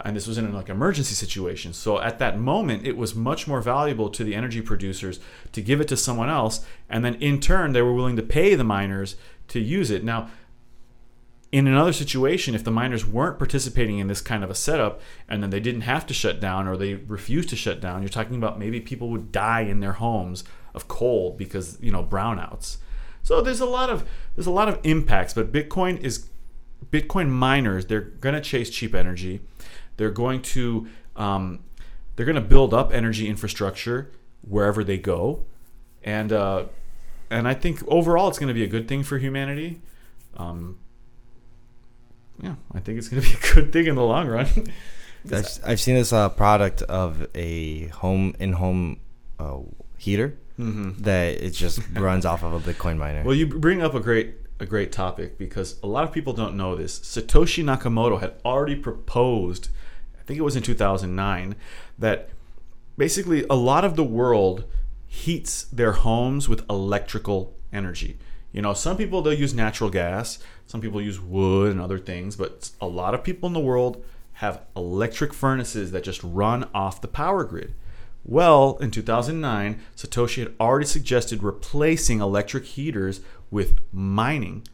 And 0.00 0.16
this 0.16 0.26
was 0.26 0.38
in 0.38 0.44
an 0.44 0.52
like 0.52 0.68
emergency 0.68 1.14
situation. 1.14 1.72
So 1.72 2.00
at 2.00 2.18
that 2.18 2.38
moment, 2.38 2.84
it 2.84 2.96
was 2.96 3.14
much 3.14 3.46
more 3.46 3.60
valuable 3.60 4.08
to 4.10 4.24
the 4.24 4.34
energy 4.34 4.60
producers 4.60 5.20
to 5.52 5.62
give 5.62 5.80
it 5.80 5.88
to 5.88 5.96
someone 5.96 6.28
else, 6.28 6.66
and 6.88 7.04
then 7.04 7.14
in 7.16 7.40
turn, 7.40 7.72
they 7.72 7.82
were 7.82 7.94
willing 7.94 8.16
to 8.16 8.22
pay 8.22 8.54
the 8.54 8.64
miners 8.64 9.16
to 9.48 9.60
use 9.60 9.90
it. 9.90 10.02
Now, 10.02 10.30
in 11.54 11.68
another 11.68 11.92
situation, 11.92 12.56
if 12.56 12.64
the 12.64 12.72
miners 12.72 13.06
weren't 13.06 13.38
participating 13.38 14.00
in 14.00 14.08
this 14.08 14.20
kind 14.20 14.42
of 14.42 14.50
a 14.50 14.56
setup 14.56 15.00
and 15.28 15.40
then 15.40 15.50
they 15.50 15.60
didn't 15.60 15.82
have 15.82 16.04
to 16.08 16.12
shut 16.12 16.40
down 16.40 16.66
or 16.66 16.76
they 16.76 16.94
refused 16.94 17.48
to 17.50 17.54
shut 17.54 17.80
down, 17.80 18.02
you're 18.02 18.08
talking 18.08 18.34
about 18.34 18.58
maybe 18.58 18.80
people 18.80 19.08
would 19.10 19.30
die 19.30 19.60
in 19.60 19.78
their 19.78 19.92
homes 19.92 20.42
of 20.74 20.88
cold 20.88 21.38
because, 21.38 21.78
you 21.80 21.92
know, 21.92 22.02
brownouts. 22.02 22.78
So 23.22 23.40
there's 23.40 23.60
a 23.60 23.66
lot 23.66 23.88
of 23.88 24.04
there's 24.34 24.48
a 24.48 24.50
lot 24.50 24.68
of 24.68 24.80
impacts, 24.82 25.32
but 25.32 25.52
Bitcoin 25.52 26.00
is 26.00 26.26
Bitcoin 26.90 27.28
miners, 27.28 27.86
they're 27.86 28.00
going 28.00 28.34
to 28.34 28.40
chase 28.40 28.68
cheap 28.68 28.92
energy. 28.92 29.40
They're 29.96 30.10
going 30.10 30.42
to 30.42 30.88
um, 31.16 31.60
they're 32.16 32.26
going 32.26 32.36
to 32.36 32.40
build 32.40 32.74
up 32.74 32.92
energy 32.92 33.28
infrastructure 33.28 34.10
wherever 34.42 34.84
they 34.84 34.98
go, 34.98 35.44
and 36.02 36.32
uh, 36.32 36.64
and 37.30 37.48
I 37.48 37.54
think 37.54 37.82
overall 37.88 38.28
it's 38.28 38.38
going 38.38 38.48
to 38.48 38.54
be 38.54 38.64
a 38.64 38.68
good 38.68 38.88
thing 38.88 39.02
for 39.02 39.18
humanity. 39.18 39.80
Um, 40.36 40.78
yeah, 42.42 42.54
I 42.74 42.80
think 42.80 42.98
it's 42.98 43.08
going 43.08 43.22
to 43.22 43.28
be 43.28 43.36
a 43.36 43.54
good 43.54 43.72
thing 43.72 43.86
in 43.86 43.94
the 43.94 44.04
long 44.04 44.28
run. 44.28 44.48
I've, 45.32 45.58
I've 45.64 45.80
seen 45.80 45.94
this 45.94 46.12
uh, 46.12 46.28
product 46.28 46.82
of 46.82 47.26
a 47.34 47.86
home 47.88 48.34
in 48.38 48.52
home 48.52 49.00
uh, 49.38 49.60
heater 49.96 50.36
mm-hmm. 50.58 51.02
that 51.02 51.42
it 51.42 51.50
just 51.50 51.80
runs 51.94 52.26
off 52.26 52.42
of 52.42 52.52
a 52.52 52.72
Bitcoin 52.72 52.98
miner. 52.98 53.24
Well, 53.24 53.34
you 53.34 53.46
bring 53.46 53.82
up 53.82 53.94
a 53.94 54.00
great 54.00 54.34
a 54.64 54.66
great 54.66 54.90
topic 54.90 55.38
because 55.38 55.78
a 55.82 55.86
lot 55.86 56.04
of 56.04 56.12
people 56.12 56.32
don't 56.32 56.56
know 56.56 56.74
this. 56.74 56.98
Satoshi 56.98 57.62
Nakamoto 57.62 58.20
had 58.20 58.34
already 58.44 58.74
proposed, 58.74 59.68
I 60.18 60.22
think 60.24 60.38
it 60.38 60.42
was 60.42 60.56
in 60.56 60.62
2009, 60.62 61.54
that 61.98 62.30
basically 62.96 63.44
a 63.48 63.54
lot 63.54 63.84
of 63.84 63.94
the 63.94 64.02
world 64.02 64.64
heats 65.06 65.64
their 65.64 65.92
homes 65.92 66.48
with 66.48 66.68
electrical 66.68 67.54
energy. 67.72 68.18
You 68.52 68.62
know, 68.62 68.72
some 68.72 68.96
people 68.96 69.20
they'll 69.20 69.34
use 69.34 69.52
natural 69.52 69.90
gas, 69.90 70.38
some 70.66 70.80
people 70.80 71.00
use 71.00 71.20
wood 71.20 71.70
and 71.70 71.80
other 71.80 71.98
things, 71.98 72.36
but 72.36 72.70
a 72.80 72.86
lot 72.86 73.14
of 73.14 73.22
people 73.22 73.46
in 73.46 73.52
the 73.52 73.60
world 73.60 74.02
have 74.34 74.62
electric 74.74 75.34
furnaces 75.34 75.92
that 75.92 76.04
just 76.04 76.22
run 76.24 76.68
off 76.74 77.00
the 77.00 77.08
power 77.08 77.44
grid. 77.44 77.74
Well, 78.24 78.78
in 78.80 78.90
2009, 78.90 79.82
Satoshi 79.96 80.38
had 80.38 80.54
already 80.58 80.86
suggested 80.86 81.42
replacing 81.42 82.20
electric 82.20 82.64
heaters 82.64 83.20
with 83.54 83.78
mining. 83.92 84.66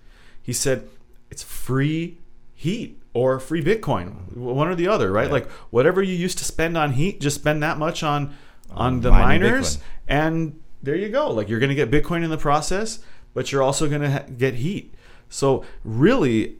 He 0.43 0.55
said 0.55 0.89
it's 1.31 1.43
free 1.43 2.17
heat 2.55 2.99
or 3.13 3.39
free 3.39 3.63
Bitcoin, 3.63 4.35
one 4.35 4.69
or 4.69 4.75
the 4.75 4.89
other, 4.89 5.13
right? 5.13 5.27
Yeah. 5.27 5.35
Like 5.35 5.51
whatever 5.69 6.03
you 6.03 6.15
used 6.15 6.39
to 6.39 6.45
spend 6.45 6.79
on 6.79 6.93
heat, 6.93 7.21
just 7.21 7.37
spend 7.37 7.63
that 7.63 7.77
much 7.77 8.03
on 8.03 8.35
on 8.71 9.03
the 9.03 9.11
miners, 9.11 9.77
Bitcoin. 9.77 9.83
and 10.09 10.61
there 10.83 10.97
you 10.97 11.11
go. 11.11 11.31
Like 11.31 11.51
you're 11.51 11.61
going 11.61 11.77
to 11.77 11.77
get 11.77 11.91
Bitcoin 11.91 12.25
in 12.25 12.31
the 12.31 12.39
process, 12.39 13.01
but 13.35 13.53
you're 13.53 13.63
also 13.63 13.87
going 13.87 14.01
to 14.01 14.11
ha- 14.11 14.25
get 14.39 14.55
heat. 14.55 14.95
So 15.29 15.65
really, 15.85 16.57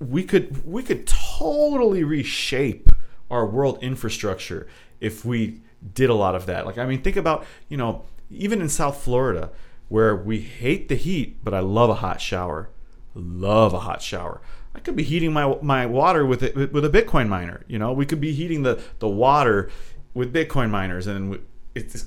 we 0.00 0.24
could 0.24 0.66
we 0.66 0.82
could 0.82 1.06
totally 1.06 2.02
reshape 2.02 2.90
our 3.30 3.46
world 3.46 3.78
infrastructure 3.82 4.66
if 5.00 5.24
we 5.24 5.60
did 5.94 6.10
a 6.10 6.14
lot 6.14 6.34
of 6.34 6.46
that. 6.46 6.66
Like 6.66 6.76
I 6.76 6.86
mean, 6.86 7.02
think 7.02 7.16
about 7.16 7.46
you 7.68 7.76
know 7.76 8.04
even 8.30 8.60
in 8.60 8.68
South 8.68 9.00
Florida 9.00 9.50
where 9.92 10.16
we 10.16 10.40
hate 10.40 10.88
the 10.88 10.94
heat, 10.94 11.44
but 11.44 11.52
I 11.52 11.60
love 11.60 11.90
a 11.90 11.96
hot 11.96 12.18
shower. 12.18 12.70
Love 13.14 13.74
a 13.74 13.80
hot 13.80 14.00
shower. 14.00 14.40
I 14.74 14.78
could 14.78 14.96
be 14.96 15.02
heating 15.02 15.34
my 15.34 15.58
my 15.60 15.84
water 15.84 16.24
with 16.24 16.42
it 16.42 16.72
with 16.72 16.82
a 16.86 16.88
Bitcoin 16.88 17.28
miner. 17.28 17.62
You 17.68 17.78
know, 17.78 17.92
we 17.92 18.06
could 18.06 18.18
be 18.18 18.32
heating 18.32 18.62
the 18.62 18.82
the 19.00 19.08
water 19.08 19.68
with 20.14 20.32
Bitcoin 20.32 20.70
miners, 20.70 21.06
and 21.06 21.44
it's 21.74 22.06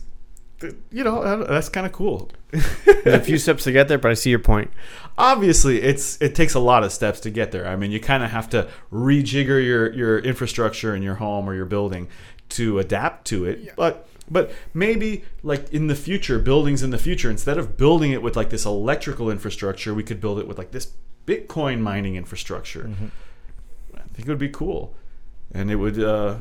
you 0.89 1.03
know 1.03 1.43
that's 1.43 1.69
kind 1.69 1.85
of 1.85 1.91
cool. 1.91 2.31
There's 2.49 3.05
a 3.05 3.19
few 3.19 3.37
steps 3.37 3.65
to 3.65 3.71
get 3.71 3.87
there, 3.87 3.99
but 3.99 4.09
I 4.09 4.15
see 4.15 4.31
your 4.31 4.39
point. 4.39 4.71
obviously 5.15 5.79
it's 5.79 6.19
it 6.19 6.33
takes 6.33 6.55
a 6.55 6.59
lot 6.59 6.83
of 6.83 6.91
steps 6.91 7.19
to 7.19 7.29
get 7.29 7.51
there. 7.51 7.67
I 7.67 7.75
mean, 7.75 7.91
you 7.91 7.99
kind 7.99 8.23
of 8.23 8.31
have 8.31 8.49
to 8.49 8.67
rejigger 8.91 9.63
your 9.63 9.93
your 9.93 10.17
infrastructure 10.17 10.95
in 10.95 11.03
your 11.03 11.15
home 11.15 11.47
or 11.47 11.53
your 11.53 11.65
building 11.65 12.07
to 12.49 12.79
adapt 12.79 13.27
to 13.27 13.45
it. 13.45 13.75
But 13.75 14.07
but 14.29 14.51
maybe 14.73 15.23
like 15.43 15.71
in 15.73 15.87
the 15.87 15.95
future, 15.95 16.39
buildings 16.39 16.81
in 16.83 16.89
the 16.89 16.97
future, 16.97 17.29
instead 17.29 17.57
of 17.57 17.77
building 17.77 18.11
it 18.11 18.21
with 18.21 18.35
like 18.35 18.49
this 18.49 18.65
electrical 18.65 19.29
infrastructure, 19.29 19.93
we 19.93 20.03
could 20.03 20.19
build 20.19 20.39
it 20.39 20.47
with 20.47 20.57
like 20.57 20.71
this 20.71 20.91
Bitcoin 21.27 21.79
mining 21.79 22.15
infrastructure. 22.15 22.89
I 23.95 23.99
think 24.13 24.27
it 24.27 24.31
would 24.31 24.37
be 24.37 24.49
cool, 24.49 24.93
and 25.51 25.69
it 25.71 25.75
would 25.75 25.99
uh, 26.01 26.37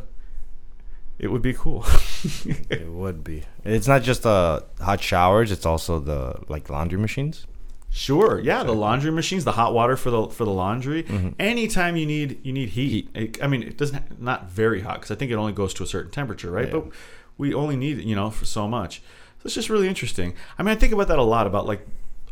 it 1.18 1.28
would 1.28 1.43
be 1.43 1.53
cool. 1.55 1.85
it 2.70 2.89
would 2.89 3.22
be. 3.24 3.45
It's 3.64 3.87
not 3.89 4.03
just 4.03 4.22
the 4.24 4.64
hot 4.80 5.01
showers; 5.01 5.51
it's 5.53 5.66
also 5.66 5.99
the 5.99 6.41
like 6.49 6.68
laundry 6.70 6.99
machines. 6.99 7.47
Sure. 7.91 8.41
Yeah, 8.41 8.64
the 8.64 8.74
laundry 8.74 9.12
machines, 9.12 9.45
the 9.45 9.53
hot 9.53 9.72
water 9.72 9.97
for 9.97 10.11
the 10.11 10.26
for 10.28 10.45
the 10.45 10.51
laundry. 10.51 11.05
Mhm. 11.05 11.35
Anytime 11.39 11.97
you 11.97 12.07
need 12.07 12.41
you 12.45 12.53
need 12.53 12.70
heat. 12.70 13.09
It- 13.14 13.43
I 13.43 13.47
mean, 13.47 13.62
it 13.62 13.78
doesn't 13.78 14.20
not 14.20 14.51
very 14.51 14.80
hot 14.80 14.95
because 14.97 15.12
I 15.12 15.14
think 15.14 15.30
it 15.30 15.37
only 15.37 15.53
goes 15.53 15.72
to 15.74 15.85
a 15.85 15.87
certain 15.87 16.11
temperature, 16.11 16.51
right? 16.51 16.66
Yeah. 16.66 16.72
But 16.80 16.87
we 17.39 17.55
only 17.55 17.76
need 17.76 17.99
you 17.99 18.14
know 18.14 18.30
for 18.30 18.45
so 18.45 18.68
much. 18.68 19.01
So 19.39 19.47
it's 19.47 19.55
just 19.55 19.70
really 19.70 19.89
interesting. 19.89 20.35
I 20.59 20.62
mean, 20.62 20.74
I 20.74 20.78
think 20.78 20.93
about 20.93 21.09
that 21.09 21.18
a 21.18 21.22
lot 21.22 21.47
about 21.47 21.66
like 21.66 21.87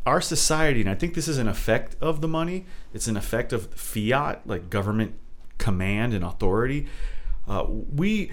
our 0.04 0.20
society, 0.20 0.80
and 0.80 0.90
I 0.90 0.94
think 0.94 1.14
this 1.14 1.28
is 1.28 1.38
an 1.38 1.48
effect 1.48 1.96
of 2.00 2.20
the 2.20 2.28
money. 2.28 2.66
It's 2.92 3.06
an 3.06 3.16
effect 3.16 3.52
of 3.52 3.72
fiat, 3.74 4.46
like 4.46 4.70
government 4.70 5.14
command 5.58 6.12
and 6.12 6.24
authority. 6.24 6.86
Uh, 7.46 7.66
we 7.68 8.32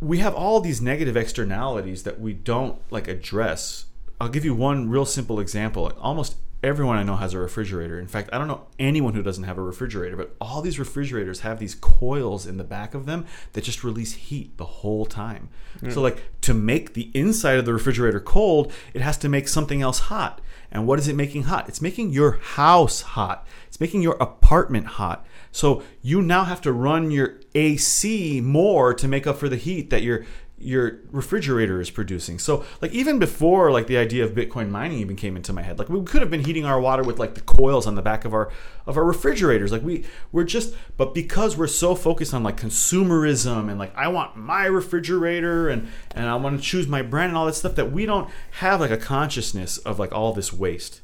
we 0.00 0.18
have 0.18 0.34
all 0.34 0.60
these 0.60 0.80
negative 0.80 1.16
externalities 1.16 2.04
that 2.04 2.20
we 2.20 2.32
don't 2.32 2.80
like 2.90 3.08
address. 3.08 3.86
I'll 4.20 4.28
give 4.28 4.44
you 4.44 4.54
one 4.54 4.88
real 4.88 5.04
simple 5.04 5.40
example. 5.40 5.92
Almost 6.00 6.36
everyone 6.62 6.96
I 6.96 7.02
know 7.02 7.16
has 7.16 7.34
a 7.34 7.38
refrigerator. 7.38 7.98
In 7.98 8.06
fact, 8.06 8.30
I 8.32 8.38
don't 8.38 8.48
know 8.48 8.66
anyone 8.78 9.14
who 9.14 9.22
doesn't 9.22 9.44
have 9.44 9.58
a 9.58 9.62
refrigerator, 9.62 10.16
but 10.16 10.34
all 10.40 10.60
these 10.60 10.78
refrigerators 10.78 11.40
have 11.40 11.58
these 11.58 11.74
coils 11.74 12.46
in 12.46 12.56
the 12.56 12.64
back 12.64 12.94
of 12.94 13.06
them 13.06 13.26
that 13.52 13.64
just 13.64 13.82
release 13.82 14.12
heat 14.12 14.56
the 14.56 14.64
whole 14.64 15.06
time. 15.06 15.48
So 15.80 15.94
hmm. 15.94 16.00
like 16.00 16.40
to 16.42 16.54
make 16.54 16.94
the 16.94 17.10
inside 17.14 17.58
of 17.58 17.64
the 17.64 17.72
refrigerator 17.72 18.20
cold, 18.20 18.72
it 18.92 19.00
has 19.00 19.16
to 19.18 19.28
make 19.28 19.48
something 19.48 19.80
else 19.80 19.98
hot. 20.00 20.40
And 20.70 20.86
what 20.86 20.98
is 20.98 21.08
it 21.08 21.16
making 21.16 21.44
hot? 21.44 21.68
It's 21.68 21.82
making 21.82 22.10
your 22.10 22.32
house 22.32 23.00
hot. 23.00 23.46
It's 23.66 23.80
making 23.80 24.02
your 24.02 24.16
apartment 24.20 24.86
hot. 24.86 25.26
So 25.52 25.82
you 26.00 26.22
now 26.22 26.44
have 26.44 26.60
to 26.62 26.72
run 26.72 27.10
your 27.10 27.40
AC 27.54 28.40
more 28.40 28.94
to 28.94 29.08
make 29.08 29.26
up 29.26 29.38
for 29.38 29.48
the 29.48 29.56
heat 29.56 29.90
that 29.90 30.02
you're 30.02 30.24
your 30.60 30.98
refrigerator 31.10 31.80
is 31.80 31.90
producing. 31.90 32.38
So 32.38 32.64
like 32.82 32.92
even 32.92 33.18
before 33.18 33.70
like 33.70 33.86
the 33.86 33.96
idea 33.96 34.24
of 34.24 34.32
Bitcoin 34.32 34.68
mining 34.68 34.98
even 34.98 35.16
came 35.16 35.36
into 35.36 35.52
my 35.52 35.62
head, 35.62 35.78
like 35.78 35.88
we 35.88 36.02
could 36.04 36.20
have 36.20 36.30
been 36.30 36.44
heating 36.44 36.64
our 36.64 36.80
water 36.80 37.02
with 37.02 37.18
like 37.18 37.34
the 37.34 37.40
coils 37.40 37.86
on 37.86 37.94
the 37.94 38.02
back 38.02 38.24
of 38.24 38.34
our 38.34 38.52
of 38.86 38.96
our 38.96 39.04
refrigerators. 39.04 39.72
Like 39.72 39.82
we 39.82 40.04
we're 40.32 40.44
just 40.44 40.74
but 40.96 41.14
because 41.14 41.56
we're 41.56 41.66
so 41.66 41.94
focused 41.94 42.34
on 42.34 42.42
like 42.42 42.56
consumerism 42.56 43.70
and 43.70 43.78
like 43.78 43.96
I 43.96 44.08
want 44.08 44.36
my 44.36 44.66
refrigerator 44.66 45.68
and 45.68 45.88
and 46.14 46.26
I 46.26 46.36
want 46.36 46.60
to 46.60 46.64
choose 46.64 46.86
my 46.86 47.02
brand 47.02 47.30
and 47.30 47.38
all 47.38 47.46
that 47.46 47.54
stuff 47.54 47.74
that 47.76 47.90
we 47.90 48.04
don't 48.04 48.28
have 48.52 48.80
like 48.80 48.90
a 48.90 48.98
consciousness 48.98 49.78
of 49.78 49.98
like 49.98 50.12
all 50.12 50.32
this 50.32 50.52
waste. 50.52 51.00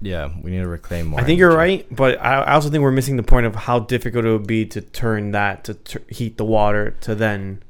Yeah, 0.00 0.30
we 0.42 0.50
need 0.50 0.58
to 0.58 0.68
reclaim 0.68 1.06
more. 1.06 1.20
I 1.20 1.24
think 1.24 1.38
you're 1.38 1.54
right, 1.54 1.86
but 1.94 2.20
I, 2.20 2.40
I 2.42 2.52
also 2.54 2.68
think 2.68 2.82
we're 2.82 2.90
missing 2.90 3.16
the 3.16 3.22
point 3.22 3.46
of 3.46 3.54
how 3.54 3.78
difficult 3.78 4.26
it 4.26 4.30
would 4.30 4.46
be 4.46 4.66
to 4.66 4.80
turn 4.80 5.30
that 5.30 5.64
to 5.64 5.74
t- 5.74 5.98
heat 6.08 6.36
the 6.36 6.44
water 6.44 6.92
to 7.02 7.14
then. 7.14 7.62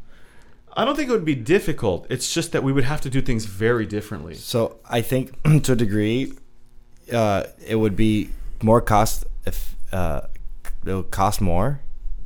I 0.77 0.85
don't 0.85 0.95
think 0.95 1.09
it 1.09 1.12
would 1.12 1.24
be 1.24 1.35
difficult. 1.35 2.07
It's 2.11 2.33
just 2.33 2.53
that 2.53 2.62
we 2.62 2.72
would 2.72 2.85
have 2.85 3.01
to 3.03 3.11
do 3.11 3.22
things 3.22 3.47
very 3.47 3.87
differently. 3.87 4.35
So 4.35 4.79
I 4.89 5.01
think 5.01 5.33
to 5.62 5.72
a 5.72 5.77
degree, 5.77 6.35
uh, 7.12 7.45
it 7.66 7.77
would 7.77 7.97
be 7.97 8.31
more 8.62 8.81
cost 8.81 9.24
if 9.47 9.74
uh, 9.91 10.22
it 10.85 10.95
would 10.95 11.11
cost 11.11 11.41
more 11.41 11.81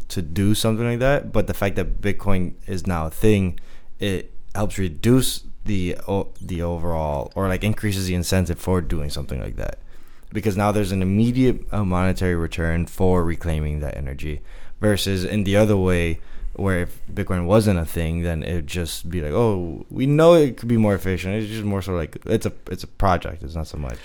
to 0.09 0.21
do 0.21 0.55
something 0.55 0.85
like 0.85 0.99
that. 0.99 1.33
But 1.33 1.47
the 1.47 1.55
fact 1.55 1.77
that 1.77 2.01
Bitcoin 2.01 2.55
is 2.67 2.87
now 2.87 3.07
a 3.07 3.11
thing, 3.11 3.61
it 4.01 4.33
helps 4.55 4.79
reduce 4.79 5.45
the 5.65 5.97
the 6.41 6.63
overall 6.63 7.31
or 7.37 7.47
like 7.47 7.63
increases 7.63 8.07
the 8.07 8.15
incentive 8.15 8.59
for 8.59 8.81
doing 8.81 9.11
something 9.11 9.41
like 9.41 9.57
that 9.57 9.79
because 10.33 10.57
now 10.57 10.73
there's 10.73 10.91
an 10.91 11.03
immediate 11.03 11.61
uh, 11.73 11.85
monetary 11.85 12.35
return 12.35 12.87
for 12.87 13.23
reclaiming 13.23 13.81
that 13.81 13.97
energy 13.97 14.41
versus 14.81 15.23
in 15.23 15.45
the 15.45 15.57
other 15.57 15.77
way 15.77 16.19
where 16.61 16.81
if 16.83 17.01
Bitcoin 17.13 17.47
wasn't 17.47 17.79
a 17.79 17.85
thing, 17.87 18.23
then 18.23 18.43
it'd 18.43 18.67
just 18.67 19.09
be 19.09 19.21
like, 19.23 19.33
oh, 19.33 19.85
we 19.91 20.07
know 20.07 20.35
it 20.35 20.57
could 20.59 20.69
be 20.69 20.77
more 20.77 20.95
efficient. 20.95 21.35
It's 21.35 21.51
just 21.51 21.65
more 21.65 21.83
so 21.83 21.93
like 21.95 22.17
it's 22.27 22.47
a 22.47 22.53
it's 22.71 22.85
a 22.85 22.87
project. 22.89 23.43
It's 23.43 23.55
not 23.55 23.67
so 23.67 23.79
much. 23.79 23.99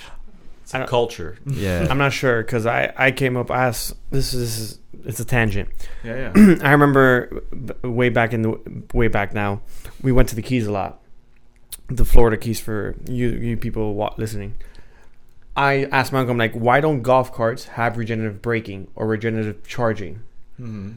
It's 0.63 0.73
I 0.73 0.77
a 0.77 0.81
don't- 0.81 0.89
culture. 0.89 1.37
Yeah. 1.45 1.87
I'm 1.91 1.97
not 1.97 2.13
sure 2.13 2.41
because 2.41 2.65
I 2.65 2.93
I 2.97 3.11
came 3.11 3.35
up 3.37 3.51
as 3.51 3.93
this 4.11 4.33
is 4.33 4.39
this 4.41 4.59
is 4.59 4.79
it's 5.05 5.19
a 5.19 5.25
tangent. 5.25 5.69
Yeah, 6.03 6.31
yeah. 6.35 6.55
I 6.63 6.71
remember 6.71 7.43
way 7.83 8.09
back 8.09 8.33
in 8.33 8.41
the 8.43 8.59
way 8.93 9.07
back 9.09 9.33
now, 9.33 9.61
we 10.01 10.11
went 10.11 10.29
to 10.29 10.35
the 10.35 10.41
Keys 10.41 10.65
a 10.65 10.71
lot, 10.71 10.99
the 11.89 12.05
Florida 12.05 12.37
Keys 12.37 12.59
for 12.59 12.95
you 13.07 13.27
you 13.29 13.57
people 13.57 13.93
wa- 13.95 14.13
listening. 14.17 14.55
I 15.57 15.85
asked 15.85 16.11
my 16.11 16.19
uncle, 16.19 16.31
I'm 16.33 16.37
like, 16.37 16.53
why 16.53 16.81
don't 16.81 17.01
golf 17.01 17.31
carts 17.31 17.65
have 17.79 17.97
regenerative 17.97 18.41
braking 18.41 18.87
or 18.95 19.07
regenerative 19.07 19.65
charging? 19.67 20.21
hmm 20.57 20.91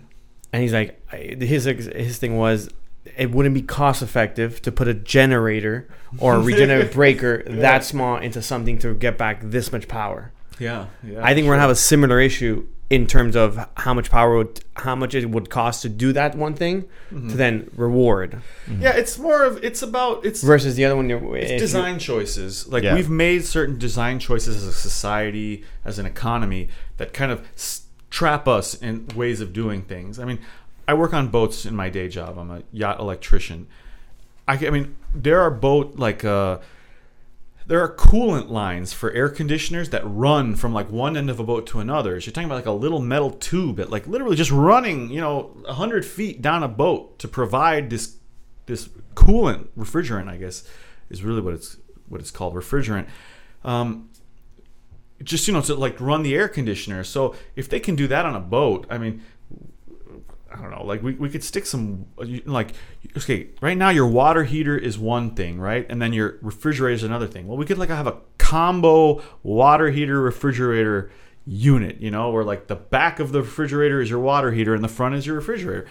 And 0.53 0.63
he's 0.63 0.73
like, 0.73 1.01
his 1.11 1.65
his 1.65 2.19
thing 2.19 2.37
was, 2.39 2.69
it 3.17 3.31
wouldn't 3.31 3.55
be 3.55 3.63
cost 3.63 4.03
effective 4.03 4.61
to 4.63 4.73
put 4.73 4.89
a 4.89 4.95
generator 4.95 5.89
or 6.19 6.37
a 6.37 6.41
regenerative 6.41 6.93
breaker 7.01 7.43
that 7.47 7.85
small 7.85 8.17
into 8.17 8.41
something 8.43 8.79
to 8.79 8.95
get 8.95 9.19
back 9.19 9.41
this 9.43 9.73
much 9.73 9.89
power. 9.89 10.33
Yeah, 10.59 10.87
yeah. 11.05 11.21
I 11.25 11.35
think 11.35 11.47
we're 11.47 11.53
gonna 11.55 11.63
have 11.63 11.71
a 11.71 11.75
similar 11.77 12.21
issue 12.21 12.67
in 12.91 13.07
terms 13.07 13.37
of 13.37 13.59
how 13.77 13.93
much 13.93 14.11
power 14.11 14.39
would, 14.39 14.61
how 14.77 14.95
much 14.97 15.15
it 15.15 15.29
would 15.31 15.51
cost 15.51 15.83
to 15.83 15.91
do 15.91 16.11
that 16.15 16.35
one 16.35 16.55
thing 16.55 16.87
Mhm. 17.13 17.31
to 17.31 17.37
then 17.37 17.71
reward 17.77 18.41
Yeah, 18.81 18.93
it's 18.97 19.19
more 19.19 19.45
of 19.45 19.63
it's 19.63 19.83
about 19.83 20.25
it's 20.25 20.43
versus 20.43 20.75
the 20.77 20.87
other 20.87 20.97
one. 20.97 21.11
It's 21.11 21.51
you- 21.53 21.59
design 21.59 21.99
choices. 21.99 22.67
Like 22.67 22.83
Yeah. 22.85 22.95
we've 22.95 23.11
made 23.11 23.45
certain 23.45 23.79
design 23.79 24.19
choices 24.19 24.57
as 24.57 24.65
a 24.65 24.73
society, 24.73 25.65
as 25.85 25.99
an 25.99 26.07
economy 26.07 26.69
that 26.97 27.13
kind 27.13 27.31
of 27.31 27.43
s- 27.55 27.83
trap 28.19 28.49
us 28.49 28.75
in 28.75 29.07
ways 29.15 29.41
of 29.41 29.53
doing 29.53 29.81
things. 29.81 30.19
I 30.19 30.25
mean, 30.25 30.41
I 30.89 30.95
work 30.95 31.15
on 31.15 31.29
boats 31.29 31.65
in 31.65 31.77
my 31.77 31.89
day 31.89 32.09
job. 32.09 32.37
I'm 32.37 32.51
a 32.51 32.65
yacht 32.73 32.99
electrician. 32.99 33.69
I, 34.49 34.55
I 34.55 34.71
mean, 34.71 34.97
there 35.15 35.41
are 35.41 35.53
boat 35.53 36.01
like 36.01 36.25
uh, 36.25 36.59
there 37.69 37.81
are 37.81 37.95
coolant 37.95 38.51
lines 38.51 38.93
for 38.93 39.13
air 39.13 39.29
conditioners 39.29 39.91
that 39.91 40.03
run 40.05 40.57
from 40.57 40.73
like 40.73 40.91
one 40.91 41.17
end 41.17 41.31
of 41.31 41.39
a 41.39 41.45
boat 41.45 41.65
to 41.69 41.79
another. 41.79 42.21
So 42.21 42.27
you're 42.27 42.33
talking 42.33 42.47
about 42.47 42.57
like 42.57 42.67
a 42.67 42.73
little 42.73 42.99
metal 42.99 43.31
tube 43.31 43.77
that 43.77 43.89
like 43.89 44.09
literally 44.09 44.35
just 44.35 44.51
running, 44.51 45.11
you 45.11 45.21
know, 45.21 45.57
hundred 45.69 46.05
feet 46.05 46.43
down 46.43 46.65
a 46.65 46.69
boat 46.69 47.21
to 47.21 47.29
provide 47.29 47.89
this 47.89 48.17
this 48.67 48.89
coolant 49.15 49.69
refrigerant. 49.79 50.27
I 50.27 50.39
guess 50.39 50.69
is 51.09 51.23
really 51.23 51.41
what 51.41 51.55
it's 51.55 51.77
what 52.09 52.21
it's 52.21 52.33
called 52.33 52.55
refrigerant. 52.57 53.07
Um, 53.63 54.08
just 55.23 55.47
you 55.49 55.55
know 55.55 55.61
to 55.63 55.75
like 55.75 56.01
run 56.01 56.23
the 56.23 56.35
air 56.35 56.49
conditioner. 56.49 57.05
So 57.05 57.35
if 57.57 57.69
they 57.69 57.81
can 57.81 57.97
do 57.97 58.07
that 58.09 58.25
on 58.25 58.35
a 58.35 58.41
boat, 58.41 58.87
I 58.91 58.99
mean, 58.99 59.23
I 60.53 60.61
don't 60.61 60.71
know. 60.71 60.85
Like 60.85 61.03
we, 61.03 61.15
we 61.15 61.29
could 61.29 61.45
stick 61.45 61.67
some 61.67 62.07
like 62.17 62.73
okay. 63.17 63.49
Right 63.61 63.77
now 63.77 63.91
your 63.91 64.07
water 64.07 64.45
heater 64.45 64.77
is 64.77 64.99
one 64.99 65.35
thing, 65.35 65.61
right? 65.61 65.87
And 65.89 66.01
then 66.01 66.13
your 66.13 66.39
refrigerator 66.43 66.95
is 66.95 67.03
another 67.03 67.27
thing. 67.27 67.47
Well, 67.47 67.57
we 67.57 67.67
could 67.67 67.79
like 67.79 67.91
have 67.91 68.07
a 68.07 68.19
combo 68.39 69.23
water 69.43 69.91
heater 69.91 70.21
refrigerator 70.21 71.11
unit, 71.47 72.01
you 72.01 72.11
know, 72.11 72.31
where 72.31 72.45
like 72.45 72.67
the 72.67 72.77
back 72.77 73.21
of 73.21 73.33
the 73.33 73.41
refrigerator 73.41 74.01
is 74.01 74.11
your 74.11 74.21
water 74.21 74.53
heater 74.53 74.75
and 74.75 74.85
the 74.85 74.89
front 74.89 75.15
is 75.15 75.27
your 75.27 75.37
refrigerator. 75.37 75.87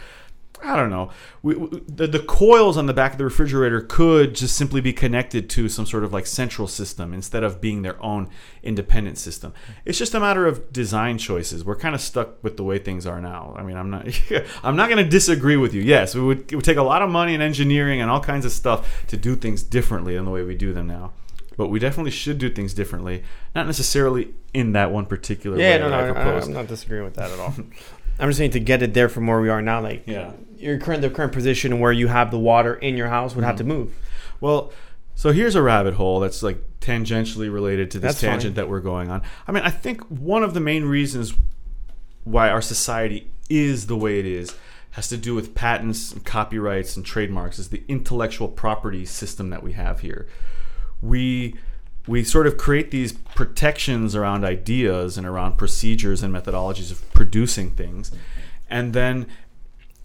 I 0.64 0.76
don't 0.76 0.90
know. 0.90 1.12
We, 1.44 1.56
we, 1.56 1.82
the, 1.88 2.08
the 2.08 2.20
coils 2.20 2.78
on 2.78 2.88
the 2.88 2.94
back 2.94 3.12
of 3.12 3.18
the 3.18 3.24
refrigerator 3.24 3.82
could 3.82 4.34
just 4.34 4.58
simply 4.58 4.82
be 4.82 4.92
connected 4.92 5.50
to 5.52 5.70
some 5.70 5.86
sort 5.86 6.04
of 6.04 6.12
like 6.12 6.26
central 6.26 6.68
system 6.68 7.14
instead 7.14 7.44
of 7.44 7.62
being 7.62 7.84
their 7.84 8.02
own 8.04 8.30
independent 8.64 9.18
system. 9.18 9.54
It's 9.86 9.98
just 9.98 10.14
a 10.14 10.20
matter 10.20 10.48
of 10.48 10.74
design 10.74 11.18
choices. 11.18 11.64
We're 11.64 11.76
kind 11.76 11.94
of 11.96 12.02
stuck 12.02 12.44
with 12.44 12.58
the 12.58 12.64
way 12.64 12.80
things 12.80 13.06
are 13.06 13.22
now. 13.22 13.56
I 13.58 13.64
mean, 13.64 13.78
I'm 13.78 13.90
not 13.90 14.08
I'm 14.64 14.76
not 14.76 14.90
going 14.90 15.04
to 15.04 15.10
disagree 15.10 15.58
with 15.58 15.74
you. 15.74 15.82
Yes, 15.82 16.16
it 16.16 16.22
would, 16.22 16.52
it 16.52 16.56
would 16.56 16.66
take 16.66 16.78
a 16.78 16.84
lot 16.84 17.02
of 17.02 17.10
money 17.10 17.34
and 17.34 17.44
engineering 17.44 18.02
and 18.02 18.10
all 18.10 18.22
kinds 18.22 18.46
of 18.46 18.52
stuff 18.52 19.06
to 19.08 19.18
do 19.18 19.36
things 19.36 19.64
differently 19.64 20.16
than 20.16 20.26
the 20.26 20.32
way 20.32 20.44
we 20.44 20.56
do 20.56 20.74
them 20.74 20.88
now. 20.88 21.14
But 21.56 21.70
we 21.70 21.80
definitely 21.80 22.12
should 22.12 22.38
do 22.38 22.52
things 22.52 22.74
differently, 22.76 23.24
not 23.56 23.66
necessarily 23.66 24.36
in 24.54 24.74
that 24.74 24.92
one 24.92 25.08
particular 25.08 25.58
yeah, 25.58 25.72
way 25.72 25.80
no, 25.80 25.90
no, 25.90 26.14
I. 26.14 26.40
I'm 26.40 26.54
not 26.54 26.68
disagreeing 26.68 27.04
with 27.04 27.16
that 27.16 27.32
at 27.32 27.40
all. 27.40 27.56
I'm 28.20 28.30
just 28.30 28.38
saying 28.38 28.52
to 28.52 28.60
get 28.60 28.82
it 28.82 28.94
there 28.94 29.10
from 29.10 29.28
where 29.28 29.40
we 29.40 29.50
are 29.50 29.62
now, 29.62 29.82
like 29.82 30.04
Yeah. 30.08 30.32
Your 30.60 30.78
current 30.80 31.02
the 31.02 31.10
current 31.10 31.34
position 31.34 31.80
where 31.80 31.92
you 31.92 32.08
have 32.08 32.32
the 32.32 32.40
water 32.40 32.76
in 32.76 32.98
your 32.98 33.08
house 33.10 33.36
would 33.36 33.44
have 33.44 33.56
to 33.58 33.64
Mm-hmm. 33.64 33.72
move. 33.72 33.96
Well, 34.40 34.72
so 35.16 35.32
here's 35.32 35.56
a 35.56 35.62
rabbit 35.62 35.96
hole 35.96 36.20
that's 36.20 36.44
like 36.44 36.62
tangentially 36.80 37.52
related 37.52 37.90
to 37.92 38.00
this 38.00 38.14
That's 38.14 38.22
tangent 38.22 38.56
that 38.56 38.70
we're 38.70 38.82
going 38.82 39.10
on. 39.10 39.24
I 39.48 39.52
mean, 39.52 39.64
I 39.64 39.70
think 39.72 40.02
one 40.10 40.44
of 40.44 40.54
the 40.54 40.60
main 40.60 40.86
reasons 40.86 41.34
why 42.24 42.50
our 42.50 42.62
society 42.62 43.30
is 43.50 43.88
the 43.88 43.96
way 43.96 44.20
it 44.20 44.26
is 44.26 44.56
has 44.92 45.08
to 45.10 45.18
do 45.18 45.34
with 45.34 45.56
patents 45.56 46.12
and 46.12 46.24
copyrights 46.26 46.96
and 46.96 47.06
trademarks 47.06 47.58
is 47.60 47.70
the 47.70 47.84
intellectual 47.88 48.48
property 48.48 49.06
system 49.06 49.50
that 49.50 49.64
we 49.64 49.74
have 49.74 50.02
here. 50.02 50.28
We 51.02 51.56
we 52.08 52.24
sort 52.24 52.48
of 52.48 52.58
create 52.58 52.92
these 52.92 53.12
protections 53.12 54.16
around 54.16 54.46
ideas 54.46 55.18
and 55.18 55.28
around 55.28 55.58
procedures 55.58 56.24
and 56.24 56.34
methodologies 56.34 56.90
of 56.90 57.14
producing 57.14 57.72
things. 57.72 58.12
And 58.70 58.94
then 58.94 59.28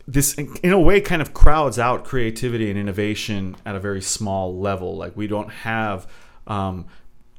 this 0.06 0.34
in 0.34 0.72
a 0.72 0.80
way 0.80 1.00
kind 1.00 1.22
of 1.22 1.32
crowds 1.32 1.78
out 1.78 2.04
creativity 2.04 2.68
and 2.68 2.78
innovation 2.78 3.56
at 3.64 3.76
a 3.76 3.80
very 3.80 4.02
small 4.02 4.58
level. 4.58 4.96
Like 4.96 5.16
we 5.16 5.26
don't 5.26 5.50
have 5.50 6.06
um, 6.46 6.86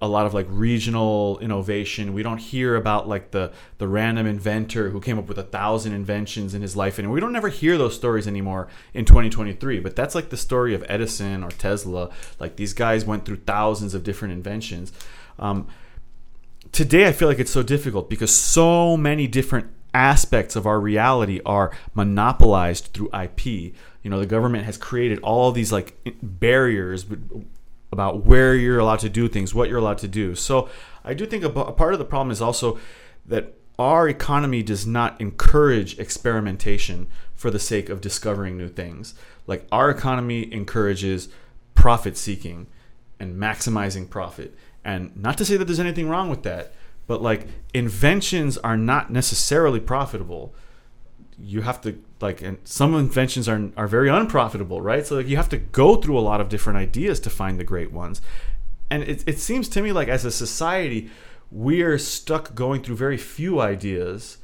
a 0.02 0.08
lot 0.08 0.26
of 0.26 0.34
like 0.34 0.48
regional 0.50 1.40
innovation. 1.40 2.14
We 2.14 2.24
don't 2.24 2.38
hear 2.38 2.76
about 2.76 3.08
like 3.08 3.32
the 3.32 3.52
the 3.78 3.88
random 3.88 4.26
inventor 4.28 4.90
who 4.90 5.02
came 5.02 5.20
up 5.20 5.28
with 5.28 5.38
a 5.38 5.44
thousand 5.44 5.94
inventions 5.94 6.54
in 6.54 6.62
his 6.62 6.76
life 6.76 7.00
and 7.00 7.12
we 7.12 7.20
don't 7.20 7.36
ever 7.36 7.50
hear 7.50 7.78
those 7.78 7.96
stories 7.96 8.28
anymore 8.28 8.68
in 8.94 9.06
2023 9.06 9.80
but 9.80 9.96
that's 9.96 10.14
like 10.14 10.30
the 10.30 10.38
story 10.38 10.74
of 10.74 10.84
edison 10.88 11.44
or 11.44 11.50
tesla. 11.52 12.10
Like 12.40 12.56
these 12.56 12.74
guys 12.74 13.06
went 13.06 13.26
through 13.26 13.38
thousands 13.38 13.94
of 13.94 14.04
different 14.04 14.34
inventions. 14.34 14.94
Um, 15.38 15.68
today 16.72 17.08
I 17.08 17.12
feel 17.12 17.28
like 17.28 17.40
it's 17.40 17.52
so 17.52 17.64
difficult 17.64 18.10
because 18.10 18.34
so 18.34 18.96
many 18.96 19.28
different 19.28 19.68
aspects 19.94 20.56
of 20.56 20.66
our 20.66 20.80
reality 20.80 21.40
are 21.46 21.72
monopolized 21.94 22.90
through 22.94 23.10
IP. 23.14 23.46
You 23.46 24.10
know, 24.10 24.20
the 24.20 24.26
government 24.26 24.66
has 24.66 24.78
created 24.78 25.20
all 25.20 25.52
these 25.52 25.72
like 25.72 25.96
barriers 26.22 27.06
about 27.92 28.26
where 28.26 28.56
you're 28.56 28.80
allowed 28.80 29.00
to 29.00 29.10
do 29.10 29.28
things, 29.28 29.54
what 29.54 29.70
you're 29.70 29.78
allowed 29.78 30.00
to 30.00 30.08
do. 30.08 30.36
So 30.36 30.70
I 31.04 31.14
do 31.14 31.26
think 31.26 31.44
a, 31.44 31.50
part 31.50 31.94
of 31.94 32.00
the 32.00 32.06
problem 32.06 32.32
is 32.32 32.42
also 32.42 32.80
that 33.26 33.54
our 33.80 34.08
economy 34.08 34.62
does 34.64 34.86
not 34.86 35.20
encourage 35.20 35.98
experimentation 36.00 37.08
for 37.34 37.50
the 37.50 37.60
sake 37.60 37.90
of 37.90 38.02
discovering 38.02 38.58
new 38.58 38.70
things. 38.70 39.14
Like 39.48 39.68
our 39.72 39.90
economy 39.90 40.52
encourages 40.52 41.30
profit 41.74 42.18
seeking 42.18 42.68
and 43.20 43.40
maximizing 43.40 44.10
profit. 44.10 44.56
And 44.86 45.16
not 45.16 45.38
to 45.38 45.46
say 45.46 45.58
that 45.58 45.66
there's 45.66 45.80
anything 45.80 46.10
wrong 46.10 46.30
with 46.30 46.44
that, 46.44 46.74
but 47.08 47.22
like 47.22 47.48
inventions 47.74 48.58
are 48.60 48.78
not 48.78 49.12
necessarily 49.12 49.80
profitable. 49.80 50.54
You 51.38 51.62
have 51.62 51.82
to 51.82 52.00
like, 52.22 52.42
and 52.42 52.58
some 52.64 52.96
inventions 52.96 53.50
are 53.50 53.72
are 53.76 53.88
very 53.88 54.10
unprofitable, 54.10 54.82
right? 54.82 55.06
So 55.06 55.16
like 55.16 55.28
you 55.28 55.38
have 55.38 55.50
to 55.50 55.58
go 55.58 55.98
through 55.98 56.18
a 56.18 56.22
lot 56.22 56.42
of 56.42 56.50
different 56.50 56.78
ideas 56.80 57.20
to 57.22 57.30
find 57.30 57.60
the 57.60 57.64
great 57.64 57.92
ones. 57.92 58.22
And 58.90 59.04
it 59.04 59.24
it 59.28 59.40
seems 59.40 59.68
to 59.70 59.82
me 59.82 59.92
like 59.92 60.08
as 60.08 60.26
a 60.26 60.32
society, 60.32 61.10
we're 61.52 61.98
stuck 61.98 62.56
going 62.56 62.84
through 62.84 62.96
very 62.96 63.18
few 63.18 63.60
ideas 63.60 64.38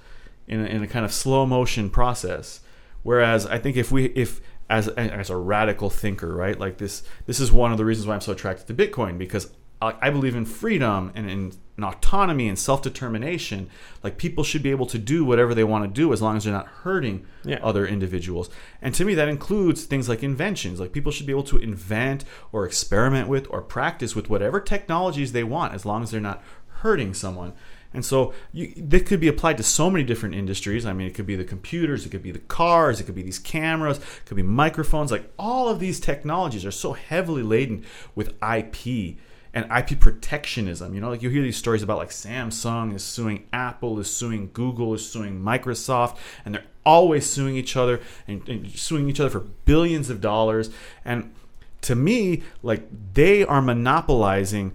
in 0.47 0.59
a, 0.59 0.65
in 0.65 0.83
a 0.83 0.87
kind 0.87 1.05
of 1.05 1.13
slow 1.13 1.45
motion 1.45 1.89
process. 1.89 2.61
Whereas 3.03 3.45
I 3.45 3.59
think 3.59 3.77
if 3.77 3.91
we 3.91 4.05
if 4.07 4.41
as 4.69 4.87
as 4.89 5.29
a 5.29 5.37
radical 5.37 5.89
thinker, 5.89 6.33
right? 6.35 6.59
Like 6.59 6.77
this 6.77 7.03
this 7.25 7.39
is 7.39 7.51
one 7.51 7.71
of 7.71 7.77
the 7.77 7.85
reasons 7.85 8.07
why 8.07 8.15
I'm 8.15 8.21
so 8.21 8.33
attracted 8.33 8.67
to 8.67 8.73
Bitcoin 8.73 9.17
because 9.17 9.51
I 9.81 9.95
I 10.01 10.09
believe 10.09 10.35
in 10.35 10.45
freedom 10.45 11.11
and 11.15 11.29
in, 11.29 11.53
in 11.79 11.83
autonomy 11.85 12.47
and 12.49 12.59
self 12.59 12.81
determination. 12.81 13.69
Like 14.03 14.17
people 14.17 14.43
should 14.43 14.61
be 14.61 14.71
able 14.71 14.85
to 14.87 14.97
do 14.97 15.23
whatever 15.23 15.55
they 15.55 15.63
want 15.63 15.85
to 15.85 15.89
do 16.01 16.11
as 16.13 16.21
long 16.21 16.35
as 16.37 16.43
they're 16.43 16.53
not 16.53 16.67
hurting 16.83 17.25
Yeah. 17.43 17.59
other 17.63 17.87
individuals. 17.87 18.49
And 18.81 18.93
to 18.95 19.05
me, 19.05 19.15
that 19.15 19.29
includes 19.29 19.85
things 19.85 20.09
like 20.09 20.21
inventions. 20.21 20.79
Like 20.79 20.91
people 20.91 21.11
should 21.11 21.25
be 21.25 21.31
able 21.31 21.43
to 21.43 21.57
invent 21.57 22.25
or 22.51 22.65
experiment 22.65 23.27
with 23.29 23.47
or 23.49 23.61
practice 23.61 24.15
with 24.15 24.29
whatever 24.29 24.59
technologies 24.59 25.31
they 25.31 25.43
want 25.43 25.73
as 25.73 25.85
long 25.85 26.03
as 26.03 26.11
they're 26.11 26.21
not 26.21 26.43
hurting 26.81 27.13
someone. 27.13 27.53
And 27.93 28.05
so 28.05 28.33
you, 28.53 28.71
this 28.77 29.01
could 29.03 29.19
be 29.19 29.27
applied 29.27 29.57
to 29.57 29.63
so 29.63 29.89
many 29.89 30.03
different 30.03 30.35
industries. 30.35 30.85
I 30.85 30.93
mean, 30.93 31.07
it 31.07 31.15
could 31.15 31.25
be 31.25 31.35
the 31.35 31.43
computers, 31.43 32.05
it 32.05 32.09
could 32.09 32.21
be 32.21 32.31
the 32.31 32.39
cars, 32.39 32.99
it 32.99 33.05
could 33.05 33.15
be 33.15 33.23
these 33.23 33.39
cameras, 33.39 33.97
it 33.97 34.25
could 34.25 34.37
be 34.37 34.43
microphones. 34.43 35.11
Like 35.11 35.31
all 35.39 35.69
of 35.69 35.79
these 35.79 35.99
technologies 35.99 36.65
are 36.65 36.71
so 36.71 36.93
heavily 36.93 37.41
laden 37.41 37.83
with 38.15 38.35
IP 38.43 39.17
and 39.53 39.65
IP 39.71 39.99
protectionism. 39.99 40.93
You 40.93 41.01
know, 41.01 41.09
like 41.09 41.21
you 41.21 41.29
hear 41.29 41.41
these 41.41 41.57
stories 41.57 41.81
about 41.81 41.97
like 41.97 42.09
Samsung 42.09 42.93
is 42.93 43.03
suing 43.03 43.47
Apple, 43.51 43.99
is 43.99 44.13
suing 44.13 44.49
Google, 44.53 44.93
is 44.93 45.07
suing 45.07 45.39
Microsoft, 45.39 46.17
and 46.45 46.53
they're 46.53 46.65
always 46.85 47.29
suing 47.29 47.55
each 47.55 47.75
other 47.75 47.99
and, 48.27 48.47
and 48.47 48.71
suing 48.71 49.09
each 49.09 49.19
other 49.19 49.29
for 49.29 49.39
billions 49.39 50.09
of 50.09 50.21
dollars. 50.21 50.69
And 51.03 51.33
to 51.81 51.95
me, 51.95 52.43
like 52.61 52.87
they 53.13 53.43
are 53.43 53.61
monopolizing 53.61 54.73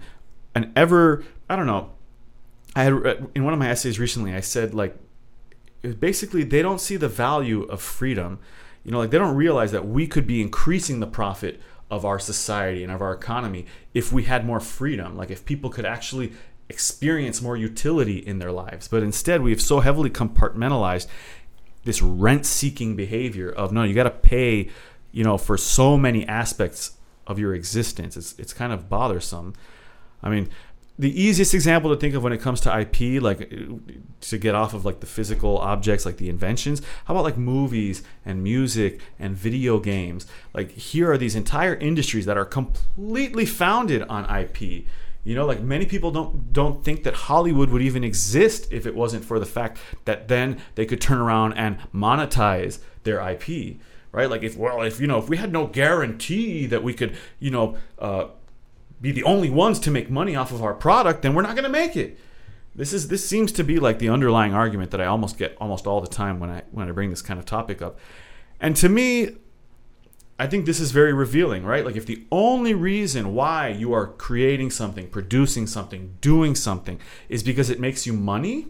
an 0.53 0.71
ever, 0.75 1.23
I 1.49 1.55
don't 1.55 1.67
know. 1.67 1.91
I 2.75 2.83
had 2.83 2.93
uh, 2.93 3.15
in 3.33 3.43
one 3.43 3.53
of 3.53 3.59
my 3.59 3.69
essays 3.69 3.99
recently, 3.99 4.33
I 4.33 4.41
said 4.41 4.73
like 4.73 4.97
basically 5.99 6.43
they 6.43 6.61
don't 6.61 6.81
see 6.81 6.97
the 6.97 7.07
value 7.07 7.63
of 7.63 7.81
freedom. 7.81 8.39
You 8.83 8.91
know, 8.91 8.99
like 8.99 9.09
they 9.09 9.17
don't 9.17 9.35
realize 9.35 9.71
that 9.71 9.87
we 9.87 10.07
could 10.07 10.27
be 10.27 10.41
increasing 10.41 10.99
the 10.99 11.07
profit 11.07 11.61
of 11.89 12.05
our 12.05 12.19
society 12.19 12.83
and 12.83 12.91
of 12.91 13.01
our 13.01 13.13
economy 13.13 13.65
if 13.93 14.11
we 14.11 14.23
had 14.23 14.45
more 14.45 14.59
freedom. 14.59 15.15
Like 15.15 15.31
if 15.31 15.45
people 15.45 15.69
could 15.69 15.85
actually 15.85 16.33
experience 16.69 17.41
more 17.41 17.55
utility 17.55 18.17
in 18.17 18.39
their 18.39 18.51
lives. 18.51 18.87
But 18.87 19.03
instead, 19.03 19.41
we've 19.41 19.61
so 19.61 19.81
heavily 19.81 20.09
compartmentalized 20.09 21.07
this 21.83 22.01
rent-seeking 22.01 22.95
behavior 22.95 23.51
of 23.51 23.71
no, 23.71 23.83
you 23.83 23.93
got 23.93 24.03
to 24.03 24.09
pay, 24.09 24.69
you 25.11 25.23
know, 25.23 25.37
for 25.37 25.57
so 25.57 25.97
many 25.97 26.27
aspects 26.27 26.97
of 27.27 27.37
your 27.37 27.53
existence. 27.53 28.17
It's 28.17 28.37
it's 28.39 28.53
kind 28.53 28.73
of 28.73 28.89
bothersome. 28.89 29.53
I 30.23 30.29
mean, 30.29 30.49
the 30.97 31.21
easiest 31.21 31.53
example 31.53 31.93
to 31.93 31.99
think 31.99 32.15
of 32.15 32.23
when 32.23 32.31
it 32.31 32.39
comes 32.39 32.61
to 32.61 32.79
IP, 32.79 33.21
like 33.21 33.51
to 34.21 34.37
get 34.37 34.55
off 34.55 34.73
of 34.73 34.85
like 34.85 35.01
the 35.01 35.05
physical 35.05 35.57
objects, 35.57 36.05
like 36.05 36.17
the 36.17 36.29
inventions. 36.29 36.81
How 37.05 37.13
about 37.13 37.25
like 37.25 37.37
movies 37.37 38.01
and 38.25 38.41
music 38.41 39.01
and 39.19 39.35
video 39.35 39.79
games? 39.79 40.25
Like 40.53 40.71
here 40.71 41.11
are 41.11 41.17
these 41.17 41.35
entire 41.35 41.75
industries 41.75 42.25
that 42.25 42.37
are 42.37 42.45
completely 42.45 43.45
founded 43.45 44.03
on 44.03 44.29
IP. 44.33 44.85
You 45.25 45.33
know, 45.33 45.45
like 45.45 45.59
many 45.59 45.85
people 45.85 46.11
don't 46.11 46.53
don't 46.53 46.85
think 46.85 47.03
that 47.03 47.13
Hollywood 47.13 47.69
would 47.71 47.81
even 47.81 48.03
exist 48.03 48.71
if 48.71 48.85
it 48.85 48.95
wasn't 48.95 49.25
for 49.25 49.37
the 49.37 49.45
fact 49.45 49.79
that 50.05 50.29
then 50.29 50.61
they 50.75 50.85
could 50.85 51.01
turn 51.01 51.17
around 51.17 51.53
and 51.53 51.77
monetize 51.93 52.79
their 53.03 53.19
IP, 53.19 53.77
right? 54.11 54.29
Like 54.29 54.43
if 54.43 54.55
well, 54.55 54.81
if 54.83 55.01
you 55.01 55.07
know, 55.07 55.17
if 55.17 55.27
we 55.27 55.37
had 55.37 55.51
no 55.51 55.67
guarantee 55.67 56.67
that 56.67 56.83
we 56.83 56.93
could, 56.93 57.17
you 57.39 57.51
know, 57.51 57.75
uh, 57.99 58.27
be 59.01 59.11
the 59.11 59.23
only 59.23 59.49
ones 59.49 59.79
to 59.79 59.91
make 59.91 60.09
money 60.09 60.35
off 60.35 60.51
of 60.51 60.63
our 60.63 60.73
product, 60.73 61.21
then 61.21 61.33
we're 61.33 61.41
not 61.41 61.55
going 61.55 61.63
to 61.63 61.69
make 61.69 61.95
it. 61.95 62.17
This 62.75 62.91
is 62.91 63.07
this 63.07 63.27
seems 63.27 63.51
to 63.53 63.63
be 63.63 63.79
like 63.79 63.99
the 63.99 64.09
underlying 64.09 64.53
argument 64.53 64.91
that 64.91 64.99
I 64.99 65.05
almost 65.05 65.37
get 65.37 65.55
almost 65.61 65.87
all 65.87 66.01
the 66.01 66.07
time 66.07 66.39
when 66.39 66.49
I 66.49 66.63
when 66.71 66.89
I 66.89 66.91
bring 66.91 67.09
this 67.09 67.21
kind 67.21 67.39
of 67.39 67.45
topic 67.45 67.81
up. 67.81 67.97
And 68.59 68.75
to 68.77 68.89
me, 68.89 69.37
I 70.37 70.47
think 70.47 70.65
this 70.65 70.81
is 70.81 70.91
very 70.91 71.13
revealing, 71.13 71.63
right? 71.63 71.85
Like 71.85 71.95
if 71.95 72.05
the 72.05 72.25
only 72.31 72.73
reason 72.73 73.33
why 73.33 73.69
you 73.69 73.93
are 73.93 74.07
creating 74.07 74.71
something, 74.71 75.07
producing 75.07 75.67
something, 75.67 76.17
doing 76.19 76.55
something 76.55 76.99
is 77.29 77.41
because 77.43 77.69
it 77.69 77.79
makes 77.79 78.05
you 78.05 78.11
money, 78.11 78.67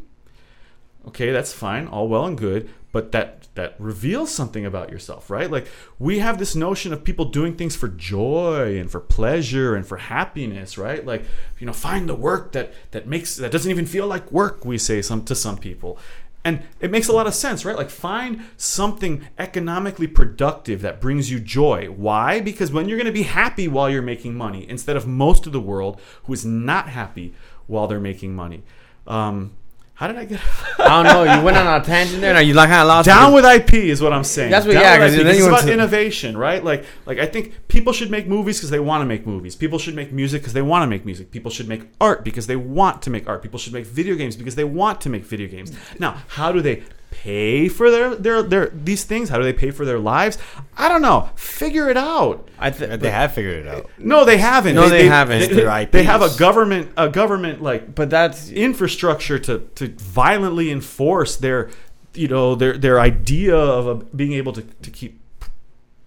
okay, 1.07 1.31
that's 1.31 1.53
fine, 1.53 1.87
all 1.87 2.07
well 2.07 2.25
and 2.25 2.37
good, 2.37 2.69
but 2.95 3.11
that 3.11 3.49
that 3.55 3.75
reveals 3.77 4.33
something 4.33 4.65
about 4.65 4.89
yourself, 4.89 5.29
right? 5.29 5.51
Like 5.51 5.67
we 5.99 6.19
have 6.19 6.37
this 6.39 6.55
notion 6.55 6.93
of 6.93 7.03
people 7.03 7.25
doing 7.25 7.57
things 7.57 7.75
for 7.75 7.89
joy 7.89 8.77
and 8.79 8.89
for 8.89 9.01
pleasure 9.01 9.75
and 9.75 9.85
for 9.85 9.97
happiness, 9.97 10.77
right? 10.77 11.05
Like 11.05 11.25
you 11.59 11.67
know, 11.67 11.73
find 11.73 12.07
the 12.07 12.15
work 12.15 12.53
that 12.53 12.73
that 12.91 13.05
makes 13.05 13.35
that 13.35 13.51
doesn't 13.51 13.69
even 13.69 13.85
feel 13.85 14.07
like 14.07 14.31
work. 14.31 14.63
We 14.63 14.77
say 14.77 15.01
some 15.01 15.25
to 15.25 15.35
some 15.35 15.57
people. 15.57 15.99
And 16.45 16.61
it 16.79 16.89
makes 16.89 17.09
a 17.09 17.11
lot 17.11 17.27
of 17.27 17.33
sense, 17.33 17.65
right? 17.65 17.75
Like 17.75 17.89
find 17.89 18.45
something 18.55 19.27
economically 19.37 20.07
productive 20.07 20.81
that 20.83 21.01
brings 21.01 21.29
you 21.29 21.41
joy. 21.41 21.87
Why? 21.87 22.39
Because 22.39 22.71
when 22.71 22.87
you're 22.87 22.97
going 22.97 23.07
to 23.07 23.11
be 23.11 23.23
happy 23.23 23.67
while 23.67 23.89
you're 23.89 24.01
making 24.03 24.35
money, 24.35 24.69
instead 24.69 24.95
of 24.95 25.05
most 25.05 25.45
of 25.45 25.51
the 25.51 25.59
world 25.59 25.99
who 26.23 26.31
is 26.31 26.45
not 26.45 26.87
happy 26.87 27.33
while 27.67 27.87
they're 27.87 27.99
making 27.99 28.33
money. 28.33 28.63
Um, 29.05 29.51
how 29.95 30.07
did 30.07 30.17
I 30.17 30.25
get 30.25 30.39
I 30.79 31.03
don't 31.03 31.05
know. 31.25 31.35
You 31.35 31.41
went 31.43 31.57
on 31.57 31.81
a 31.81 31.83
tangent 31.83 32.21
there, 32.21 32.35
and 32.35 32.47
you 32.47 32.53
like 32.53 32.69
kind 32.69 32.81
of 32.81 32.87
lost. 32.87 33.05
down 33.07 33.31
me. 33.31 33.35
with 33.35 33.45
IP 33.45 33.73
is 33.75 34.01
what 34.01 34.11
I'm 34.13 34.23
saying. 34.25 34.51
That's 34.51 34.65
what- 34.65 34.73
Down 34.73 34.81
yeah, 34.83 34.99
with 34.99 35.07
'cause 35.11 35.15
IP. 35.19 35.23
then 35.25 35.35
It's 35.35 35.45
about 35.47 35.61
to- 35.63 35.73
innovation, 35.73 36.37
right? 36.37 36.63
Like, 36.63 36.83
like 37.05 37.17
I 37.19 37.25
think 37.25 37.53
people 37.69 37.93
should 37.93 38.11
make 38.11 38.27
movies 38.27 38.57
because 38.57 38.69
they 38.71 38.79
want 38.79 39.01
to 39.01 39.05
make 39.05 39.25
movies. 39.25 39.55
People 39.55 39.79
should 39.79 39.95
make 39.95 40.11
music 40.11 40.41
because 40.41 40.53
they 40.53 40.61
want 40.61 40.83
to 40.83 40.87
make 40.87 41.05
music. 41.05 41.31
People 41.31 41.49
should 41.49 41.67
make 41.69 41.83
art 42.01 42.23
because 42.25 42.45
they 42.47 42.57
want 42.57 43.01
to 43.03 43.09
make 43.09 43.27
art. 43.27 43.41
People 43.41 43.57
should 43.57 43.73
make 43.73 43.85
video 43.85 44.15
games 44.15 44.35
because 44.35 44.55
they 44.55 44.65
want 44.65 44.99
to 45.01 45.09
make 45.09 45.23
video 45.23 45.47
games. 45.47 45.71
Now, 45.97 46.17
how 46.27 46.51
do 46.51 46.61
they 46.61 46.83
pay 47.23 47.67
for 47.67 47.89
their 47.91 48.15
their 48.15 48.43
their 48.43 48.67
these 48.67 49.03
things? 49.03 49.29
How 49.29 49.37
do 49.37 49.43
they 49.43 49.53
pay 49.53 49.71
for 49.71 49.85
their 49.85 49.99
lives? 49.99 50.37
I 50.77 50.89
don't 50.89 51.01
know. 51.01 51.29
Figure 51.35 51.89
it 51.89 51.97
out. 51.97 52.47
I 52.59 52.69
th- 52.71 52.99
They 52.99 53.11
have 53.11 53.33
figured 53.33 53.65
it 53.65 53.67
out. 53.67 53.89
No, 53.97 54.25
they 54.25 54.37
haven't. 54.37 54.75
No, 54.75 54.89
they 54.89 55.07
haven't. 55.07 55.39
They, 55.39 55.45
It's 55.45 55.91
they 55.91 56.03
have 56.03 56.21
a 56.21 56.37
government 56.37 56.91
a 56.97 57.09
government 57.09 57.61
like 57.61 57.95
but 57.95 58.09
that's 58.09 58.49
infrastructure 58.49 59.39
to, 59.39 59.59
to 59.75 59.87
violently 59.97 60.71
enforce 60.71 61.35
their 61.35 61.69
you 62.13 62.27
know 62.27 62.55
their 62.55 62.77
their 62.77 62.99
idea 62.99 63.55
of 63.55 63.87
a, 63.87 63.95
being 63.95 64.33
able 64.33 64.53
to, 64.53 64.61
to 64.61 64.89
keep 64.89 65.19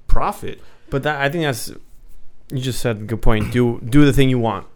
profit 0.06 0.60
but 0.90 1.02
that 1.02 1.20
I 1.20 1.28
think 1.28 1.44
that's 1.44 1.68
you 2.50 2.60
just 2.60 2.80
said 2.80 2.96
a 2.96 3.00
good 3.00 3.20
point. 3.20 3.52
Do 3.52 3.78
do 3.80 4.06
the 4.06 4.12
thing 4.12 4.30
you 4.30 4.38
want, 4.38 4.66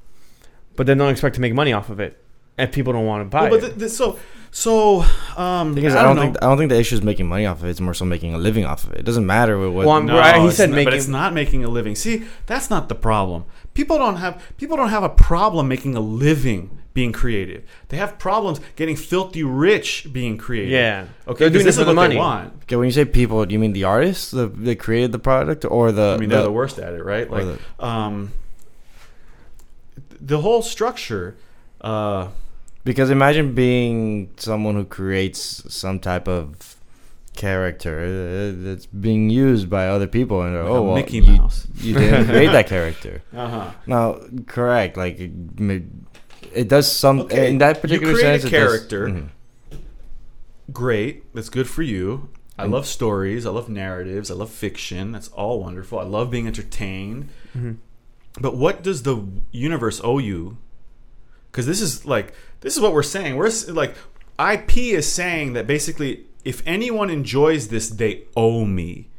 but 0.76 0.87
then 0.87 0.99
don't 0.99 1.09
expect 1.11 1.35
to 1.37 1.41
make 1.41 1.55
money 1.55 1.72
off 1.72 1.89
of 1.89 2.01
it, 2.01 2.22
and 2.63 2.73
people 2.73 2.93
don't 2.93 3.07
want 3.07 3.21
to 3.25 3.29
buy 3.29 3.43
Well, 3.43 3.51
but 3.51 3.59
it. 3.65 3.67
th- 3.67 3.79
th- 3.79 3.91
so 3.91 4.19
so 4.51 5.05
um 5.37 5.75
Because 5.75 5.95
I, 5.95 6.01
I, 6.01 6.03
don't, 6.03 6.17
don't 6.17 6.17
know 6.17 6.23
think 6.33 6.43
I 6.43 6.47
don't 6.49 6.59
think 6.59 6.71
the 6.71 6.79
issue 6.79 6.95
is 6.95 7.03
making 7.03 7.27
money 7.27 7.47
off 7.47 7.59
of 7.61 7.65
it. 7.67 7.71
It's 7.71 7.81
more 7.81 7.95
so 7.95 8.05
making 8.05 8.35
a 8.35 8.39
living 8.39 8.65
off 8.65 8.85
of 8.85 8.93
it. 8.93 8.99
It 9.01 9.05
doesn't 9.05 9.27
matter 9.27 9.59
what. 9.59 9.73
what 9.73 9.87
Well, 9.87 10.03
no, 10.03 10.19
Right, 10.19 10.41
he 10.43 10.51
said 10.51 10.71
not- 10.71 10.85
but 10.85 10.95
it's 10.95 11.09
not 11.09 11.33
making 11.35 11.65
a 11.65 11.69
living 11.79 11.95
see 12.05 12.25
that's 12.47 12.69
not 12.75 12.89
the 12.89 12.95
problem 12.95 13.45
people 13.75 13.97
don't 14.05 14.17
have 14.25 14.35
people 14.61 14.77
don't 14.77 14.91
have 14.91 15.03
a 15.03 15.09
problem 15.09 15.69
making 15.69 15.95
a 15.97 16.01
living 16.27 16.63
being 16.95 17.13
creative 17.13 17.63
they 17.89 17.97
have 17.97 18.19
problems 18.19 18.61
getting 18.77 18.95
filthy 18.97 19.43
rich 19.43 20.07
being 20.13 20.37
creative 20.37 20.71
yeah, 20.71 21.07
okay 21.27 21.49
They're 21.49 21.49
doing 21.49 21.65
because 21.65 21.65
this 21.65 21.77
for 21.77 21.81
is 21.81 21.87
the 21.87 21.95
what 21.97 22.09
money. 22.09 22.17
want 22.17 22.53
okay, 22.65 22.77
when 22.77 22.85
you 22.85 22.93
say 22.93 23.07
people, 23.07 23.39
do 23.47 23.53
you 23.55 23.59
mean 23.65 23.73
the 23.73 23.85
artists 23.85 24.31
the, 24.31 24.47
that 24.67 24.77
created 24.79 25.11
the 25.13 25.19
product, 25.19 25.65
or 25.65 25.91
the? 25.93 26.09
I 26.17 26.17
mean, 26.19 26.29
the, 26.29 26.35
they're 26.37 26.45
the 26.45 26.53
worst 26.53 26.79
at 26.79 26.93
it, 26.93 27.03
right? 27.03 27.27
or 27.31 27.43
Like, 27.45 27.59
um, 27.81 28.33
the 30.21 30.41
whole 30.41 30.63
structure. 30.63 31.37
Uh, 31.81 32.29
Because 32.85 33.11
imagine 33.11 33.55
being 33.55 34.30
someone 34.37 34.74
who 34.74 34.85
creates 34.85 35.62
some 35.72 36.01
type 36.01 36.26
of 36.26 36.76
character 37.37 38.01
uh, 38.01 38.64
that's 38.64 38.87
being 38.87 39.30
used 39.30 39.70
by 39.70 39.87
other 39.89 40.07
people, 40.07 40.43
and 40.43 40.55
like 40.57 40.64
oh, 40.64 40.83
well, 40.83 40.95
Mickey 40.97 41.20
Mouse. 41.20 41.66
you 41.76 41.95
didn't 41.95 42.26
create 42.26 42.51
that 42.53 42.66
character. 42.76 43.22
Uh 43.33 43.49
huh. 43.49 43.70
No, 43.87 44.28
correct. 44.47 44.97
Like 44.97 45.18
it, 45.20 45.30
it 46.53 46.68
does 46.68 46.91
some 46.91 47.20
Okay, 47.20 47.51
in 47.51 47.59
that 47.59 47.80
particular 47.80 48.12
you 48.14 48.18
create 48.18 48.35
a 48.37 48.41
sense. 48.41 48.43
does- 48.43 48.51
character. 48.51 49.07
mhm. 49.09 49.28
Great. 50.72 51.33
That's 51.35 51.49
good 51.51 51.68
for 51.68 51.83
you. 51.83 52.28
I 52.59 52.66
love 52.66 52.87
stories. 52.87 53.45
I 53.47 53.51
love 53.51 53.68
narratives. 53.68 54.30
I 54.30 54.35
love 54.35 54.51
fiction. 54.51 55.12
That's 55.12 55.28
all 55.28 55.61
wonderful. 55.61 55.99
I 55.99 56.05
love 56.05 56.30
being 56.30 56.47
entertained. 56.47 57.28
Mhm. 57.57 57.78
But 58.41 58.57
what 58.57 58.83
does 58.83 59.03
the 59.03 59.26
universe 59.51 60.01
owe 60.05 60.18
you? 60.18 60.59
Because 61.53 61.66
this 61.66 61.80
is 61.80 62.05
like 62.07 62.32
this 62.62 62.74
is 62.74 62.80
what 62.80 62.92
we're 62.94 63.03
saying. 63.05 63.36
We're 63.36 63.50
like 63.68 63.94
IP 64.40 64.76
is 64.78 65.11
saying 65.12 65.53
that 65.53 65.66
basically, 65.66 66.24
if 66.44 66.62
anyone 66.66 67.11
enjoys 67.11 67.68
this, 67.68 67.88
they 67.90 68.22
owe 68.36 68.64
me 68.64 69.11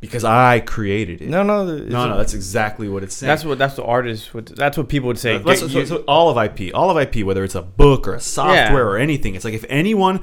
because 0.00 0.24
I 0.24 0.60
created 0.60 1.22
it. 1.22 1.28
No, 1.28 1.42
no, 1.42 1.64
no, 1.64 1.76
no. 2.08 2.16
That's 2.18 2.34
exactly 2.34 2.88
what 2.88 3.02
it's 3.02 3.14
saying. 3.14 3.28
That's 3.28 3.44
what 3.44 3.58
that's 3.58 3.76
the 3.76 3.84
artist 3.84 4.34
would. 4.34 4.48
That's 4.48 4.76
what 4.76 4.88
people 4.88 5.06
would 5.06 5.18
say. 5.18 5.38
That's- 5.38 5.60
Get 5.62 5.70
so, 5.70 5.78
you- 5.78 5.86
so 5.86 5.96
all 6.08 6.28
of 6.30 6.36
IP, 6.36 6.74
all 6.74 6.90
of 6.90 6.96
IP, 6.98 7.24
whether 7.24 7.44
it's 7.44 7.54
a 7.54 7.62
book 7.62 8.06
or 8.08 8.14
a 8.14 8.20
software 8.20 8.86
or 8.88 8.98
anything, 8.98 9.34
it's 9.34 9.44
like 9.44 9.54
if 9.54 9.64
anyone 9.68 10.20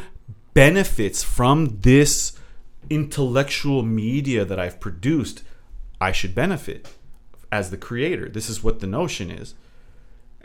benefits 0.53 1.24
from 1.24 1.80
this 1.82 2.34
intellectual 2.89 3.82
media 3.82 4.45
that 4.45 4.59
I've 4.59 4.80
produced, 4.80 5.43
I 5.99 6.11
should 6.11 6.36
benefit 6.36 6.89
as 7.51 7.69
the 7.71 7.78
creator. 7.78 8.30
This 8.30 8.49
is 8.49 8.63
what 8.63 8.80
the 8.80 8.88
notion 8.88 9.32
is. 9.32 9.55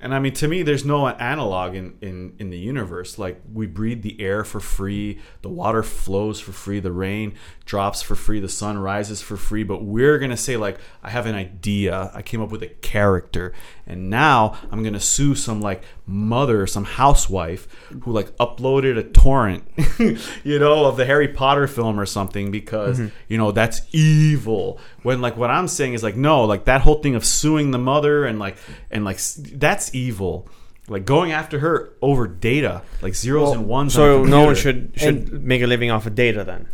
And 0.00 0.14
I 0.14 0.20
mean, 0.20 0.32
to 0.34 0.46
me, 0.46 0.62
there's 0.62 0.84
no 0.84 1.08
analog 1.08 1.74
in, 1.74 1.98
in, 2.00 2.34
in 2.38 2.50
the 2.50 2.58
universe. 2.58 3.18
Like, 3.18 3.42
we 3.52 3.66
breathe 3.66 4.02
the 4.02 4.20
air 4.20 4.44
for 4.44 4.60
free, 4.60 5.18
the 5.42 5.48
water 5.48 5.82
flows 5.82 6.38
for 6.38 6.52
free, 6.52 6.78
the 6.78 6.92
rain 6.92 7.34
drops 7.64 8.00
for 8.00 8.14
free, 8.14 8.38
the 8.38 8.48
sun 8.48 8.78
rises 8.78 9.20
for 9.20 9.36
free. 9.36 9.64
But 9.64 9.82
we're 9.82 10.18
going 10.18 10.30
to 10.30 10.36
say, 10.36 10.56
like, 10.56 10.78
I 11.02 11.10
have 11.10 11.26
an 11.26 11.34
idea, 11.34 12.12
I 12.14 12.22
came 12.22 12.40
up 12.40 12.50
with 12.50 12.62
a 12.62 12.68
character, 12.68 13.52
and 13.86 14.08
now 14.08 14.56
I'm 14.70 14.82
going 14.82 14.94
to 14.94 15.00
sue 15.00 15.34
some, 15.34 15.60
like, 15.60 15.82
mother, 16.08 16.66
some 16.66 16.84
housewife 16.84 17.68
who, 18.02 18.10
like, 18.12 18.34
uploaded 18.38 18.98
a 18.98 19.02
torrent, 19.04 19.62
you 20.44 20.58
know, 20.58 20.86
of 20.86 20.96
the 20.96 21.04
Harry 21.04 21.28
Potter 21.28 21.66
film 21.68 22.00
or 22.00 22.06
something 22.06 22.50
because, 22.50 23.00
you 23.28 23.36
know, 23.38 23.52
that's 23.52 23.82
evil. 23.92 24.80
When, 25.02 25.20
like, 25.20 25.36
what 25.36 25.50
I'm 25.50 25.68
saying 25.68 25.92
is, 25.94 26.02
like, 26.02 26.16
no, 26.16 26.44
like, 26.44 26.64
that 26.64 26.80
whole 26.80 27.00
thing 27.02 27.14
of 27.14 27.24
suing 27.24 27.70
the 27.70 27.78
mother 27.78 28.24
and, 28.24 28.38
like, 28.38 28.56
and, 28.90 29.04
like, 29.04 29.18
that's 29.36 29.94
evil. 29.94 30.48
Like 30.90 31.04
going 31.04 31.32
after 31.32 31.58
her 31.58 31.90
over 32.00 32.26
data, 32.26 32.80
like 33.02 33.14
zeros 33.14 33.52
and 33.52 33.66
ones. 33.68 33.94
on 33.98 34.00
So 34.00 34.24
no 34.24 34.46
one 34.46 34.54
should 34.54 34.92
should 34.96 35.44
make 35.44 35.60
a 35.60 35.66
living 35.66 35.90
off 35.90 36.06
of 36.06 36.14
data 36.14 36.44
then. 36.44 36.66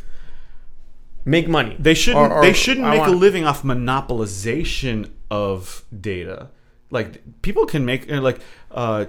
Make 1.24 1.49
money. 1.49 1.74
They 1.80 1.95
shouldn't. 1.95 2.30
Or- 2.30 2.32
or 2.39 2.43
they 2.43 2.53
shouldn't 2.53 2.87
I 2.87 2.97
make 2.99 3.07
a 3.09 3.11
living 3.11 3.45
off 3.45 3.64
monopolization 3.64 5.11
of 5.32 5.85
data. 6.01 6.51
Like 6.91 7.43
people 7.43 7.66
can 7.66 7.85
make 7.85 8.11
uh, 8.12 8.20
like 8.20 8.39
uh, 8.70 9.07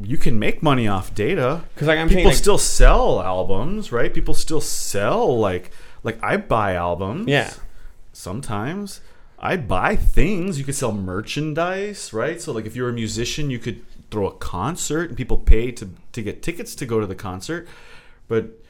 you 0.00 0.16
can 0.18 0.38
make 0.38 0.62
money 0.62 0.88
off 0.88 1.14
data 1.14 1.62
'Cause, 1.76 1.86
like, 1.88 1.98
I'm 1.98 2.08
people 2.08 2.18
saying, 2.22 2.26
like- 2.28 2.36
still 2.36 2.58
sell 2.58 3.20
albums, 3.22 3.92
right? 3.92 4.12
People 4.12 4.34
still 4.34 4.60
sell 4.60 5.38
like 5.38 5.70
like 6.02 6.18
I 6.22 6.36
buy 6.36 6.74
albums. 6.74 7.28
Yeah. 7.28 7.50
sometimes 8.12 9.00
I 9.38 9.56
buy 9.56 9.96
things. 9.96 10.58
You 10.58 10.64
could 10.64 10.74
sell 10.74 10.92
merchandise, 10.92 12.12
right? 12.12 12.40
So 12.40 12.52
like 12.52 12.66
if 12.66 12.76
you're 12.76 12.88
a 12.88 12.92
musician, 12.92 13.50
you 13.50 13.58
could 13.58 13.82
throw 14.10 14.26
a 14.26 14.32
concert 14.34 15.08
and 15.08 15.16
people 15.16 15.36
pay 15.36 15.70
to 15.72 15.88
to 16.12 16.22
get 16.22 16.42
tickets 16.42 16.74
to 16.76 16.86
go 16.86 17.00
to 17.00 17.06
the 17.06 17.14
concert. 17.14 17.66
But 18.28 18.60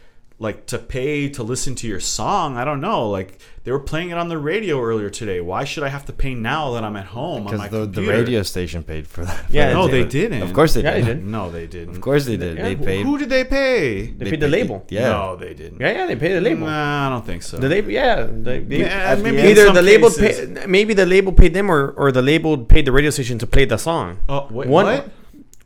like 0.40 0.66
to 0.66 0.78
pay 0.78 1.28
to 1.30 1.42
listen 1.42 1.74
to 1.76 1.86
your 1.86 2.00
song, 2.00 2.56
I 2.56 2.64
don't 2.64 2.80
know. 2.80 3.08
Like 3.08 3.38
they 3.62 3.70
were 3.70 3.78
playing 3.78 4.10
it 4.10 4.18
on 4.18 4.28
the 4.28 4.36
radio 4.36 4.82
earlier 4.82 5.08
today. 5.08 5.40
Why 5.40 5.62
should 5.64 5.84
I 5.84 5.88
have 5.88 6.04
to 6.06 6.12
pay 6.12 6.34
now 6.34 6.72
that 6.72 6.82
I'm 6.84 6.96
at 6.96 7.06
home 7.06 7.46
on 7.46 7.56
my 7.56 7.68
Because 7.68 7.92
the, 7.92 8.00
the 8.00 8.06
radio 8.08 8.42
station 8.42 8.82
paid 8.82 9.06
for 9.06 9.24
that. 9.24 9.48
Yeah, 9.48 9.72
No, 9.78 9.86
They 9.86 10.02
they 10.02 10.08
did. 10.08 10.30
didn't. 10.30 10.42
Of 10.42 10.52
course 10.52 10.74
they 10.74 10.82
Yeah, 10.82 10.94
did. 10.96 11.04
they 11.06 11.14
did. 11.14 11.24
No, 11.26 11.50
they 11.50 11.66
didn't. 11.68 11.94
Of 11.94 12.00
course 12.02 12.26
they 12.26 12.36
did. 12.36 12.56
Yeah, 12.58 12.64
they 12.64 12.76
paid. 12.76 13.06
Who 13.06 13.16
did 13.16 13.28
they 13.30 13.44
pay? 13.44 14.06
They 14.08 14.30
paid 14.30 14.40
the 14.40 14.48
label. 14.48 14.84
Yeah. 14.90 15.10
No, 15.12 15.36
they 15.36 15.54
didn't. 15.54 15.80
Yeah, 15.80 15.92
yeah, 15.92 16.06
they 16.06 16.16
paid 16.16 16.32
the 16.34 16.40
label. 16.40 16.66
Nah, 16.66 17.06
I 17.06 17.10
don't 17.10 17.24
think 17.24 17.42
so. 17.44 17.56
The 17.58 17.68
label, 17.68 17.90
yeah, 17.92 18.26
they, 18.28 18.58
they, 18.60 18.80
Yeah, 18.80 19.14
maybe 19.14 19.38
end- 19.38 19.48
either 19.50 19.72
the 19.72 19.82
label 19.82 20.10
cases. 20.10 20.58
pay, 20.58 20.66
maybe 20.66 20.92
the 20.94 21.06
label 21.06 21.32
paid 21.32 21.54
them, 21.54 21.70
or 21.70 21.90
or 21.96 22.10
the 22.12 22.22
label 22.22 22.58
paid 22.58 22.84
the 22.86 22.92
radio 22.92 23.10
station 23.10 23.38
to 23.38 23.46
play 23.46 23.64
the 23.66 23.78
song, 23.78 24.18
Oh, 24.28 24.48
wait, 24.50 24.68
One- 24.68 24.86
what? 24.86 25.08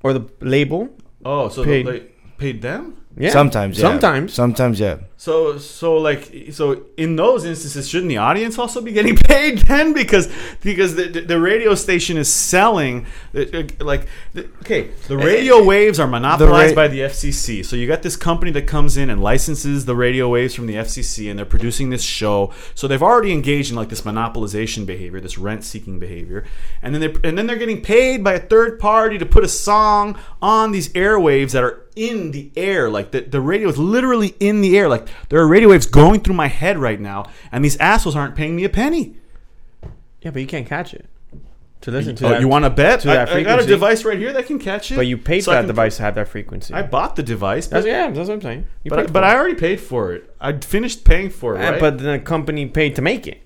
or 0.03 0.13
the 0.13 0.25
label. 0.41 0.91
Oh, 1.25 1.49
so 1.49 1.65
Paid. 1.65 1.87
they 1.87 2.01
paid 2.37 2.63
them? 2.63 2.95
Yeah, 3.17 3.31
Sometimes, 3.31 3.79
yeah. 3.79 3.83
sometimes. 3.83 4.35
Sometimes, 4.35 4.79
yeah. 4.79 4.99
So, 5.17 5.59
so 5.59 5.97
like, 5.97 6.53
so 6.53 6.85
in 6.97 7.17
those 7.17 7.45
instances, 7.45 7.89
shouldn't 7.89 8.09
the 8.09 8.19
audience 8.19 8.57
also 8.57 8.81
be 8.81 8.93
getting 8.93 9.17
paid 9.29 9.59
then? 9.59 9.93
Because 9.93 10.33
because 10.63 10.95
the, 10.95 11.09
the 11.09 11.21
the 11.23 11.41
radio 11.41 11.75
station 11.75 12.17
is 12.17 12.33
selling, 12.33 13.07
like, 13.81 14.07
the, 14.35 14.49
okay, 14.61 14.91
the 15.09 15.19
eh, 15.19 15.25
radio 15.25 15.59
eh, 15.59 15.65
waves 15.65 15.99
are 15.99 16.07
monopolized 16.07 16.77
ra- 16.77 16.85
by 16.85 16.89
the 16.89 17.01
FCC. 17.01 17.65
So 17.65 17.75
you 17.75 17.89
got 17.89 18.03
this 18.03 18.15
company 18.15 18.53
that 18.53 18.69
comes 18.69 18.97
in 18.97 19.11
and 19.11 19.21
licenses 19.21 19.87
the 19.87 19.97
radio 19.97 20.29
waves 20.29 20.55
from 20.55 20.67
the 20.67 20.75
FCC, 20.75 21.29
and 21.29 21.37
they're 21.37 21.47
producing 21.47 21.91
this 21.91 22.05
show. 22.05 22.53
So 22.77 22.87
they've 22.87 23.03
already 23.03 23.33
engaged 23.33 23.71
in 23.71 23.77
like 23.77 23.89
this 23.89 24.03
monopolization 24.03 24.87
behavior, 24.87 25.21
this 25.21 25.37
rent-seeking 25.37 25.99
behavior, 25.99 26.45
and 26.81 26.95
then 26.95 27.01
they 27.01 27.29
and 27.29 27.37
then 27.37 27.49
they're 27.49 27.57
getting 27.57 27.83
paid 27.83 28.23
by 28.23 28.35
a 28.35 28.41
third 28.41 28.79
party 28.79 29.19
to 29.19 29.27
put 29.27 29.43
a 29.43 29.49
song 29.49 30.17
on 30.41 30.71
these 30.71 30.91
airwaves 30.91 31.51
that 31.51 31.65
are 31.65 31.88
in 31.99 32.31
the 32.31 32.51
air. 32.57 32.89
Like 32.89 33.11
the, 33.11 33.21
the 33.21 33.41
radio 33.41 33.69
is 33.69 33.79
literally 33.79 34.35
in 34.41 34.61
the 34.61 34.79
air. 34.79 34.89
Like 34.89 35.09
there 35.29 35.41
are 35.41 35.49
radio 35.49 35.71
waves 35.71 35.87
going 35.87 36.21
through 36.21 36.35
my 36.35 36.49
head 36.49 36.79
right 36.79 37.01
now, 37.01 37.27
and 37.51 37.65
these 37.65 37.77
assholes 37.79 38.17
aren't 38.17 38.35
paying 38.35 38.57
me 38.57 38.65
a 38.65 38.69
penny. 38.69 39.17
Yeah, 40.23 40.31
but 40.31 40.41
you 40.41 40.47
can't 40.47 40.67
catch 40.67 40.95
it 40.95 41.07
to 41.83 41.91
listen 41.91 42.17
to. 42.17 42.27
Oh, 42.27 42.29
that, 42.31 42.41
you 42.41 42.49
want 42.49 42.65
to 42.65 42.71
bet? 42.71 43.01
to 43.01 43.11
I, 43.11 43.15
that 43.15 43.29
I 43.29 43.43
got 43.43 43.61
a 43.61 43.67
device 43.67 44.05
right 44.05 44.19
here 44.19 44.33
that 44.33 44.47
can 44.47 44.59
catch 44.59 44.91
it. 44.91 44.97
But 44.97 45.07
you 45.07 45.17
paid 45.17 45.41
So 45.41 45.51
for 45.51 45.55
that 45.55 45.61
can- 45.61 45.69
device 45.69 45.97
to 45.99 46.03
have 46.03 46.15
that 46.17 46.29
frequency. 46.29 46.75
I 46.75 46.83
bought 46.83 47.17
the 47.17 47.23
device, 47.23 47.67
that's, 47.69 47.87
yeah, 47.87 48.11
that's 48.11 48.29
what 48.29 48.35
I'm 48.35 48.43
saying. 48.43 48.67
You 48.83 48.91
but, 48.91 49.07
paid 49.07 49.13
but 49.13 49.25
I 49.25 49.37
already 49.37 49.55
paid 49.55 49.81
for 49.81 50.13
it. 50.13 50.35
I 50.41 50.53
finished 50.53 51.05
paying 51.05 51.31
for 51.31 51.57
it. 51.57 51.59
Right? 51.59 51.81
But 51.81 51.99
the 51.99 52.19
company 52.19 52.67
paid 52.67 52.97
to 52.97 53.03
make 53.03 53.27
it. 53.27 53.43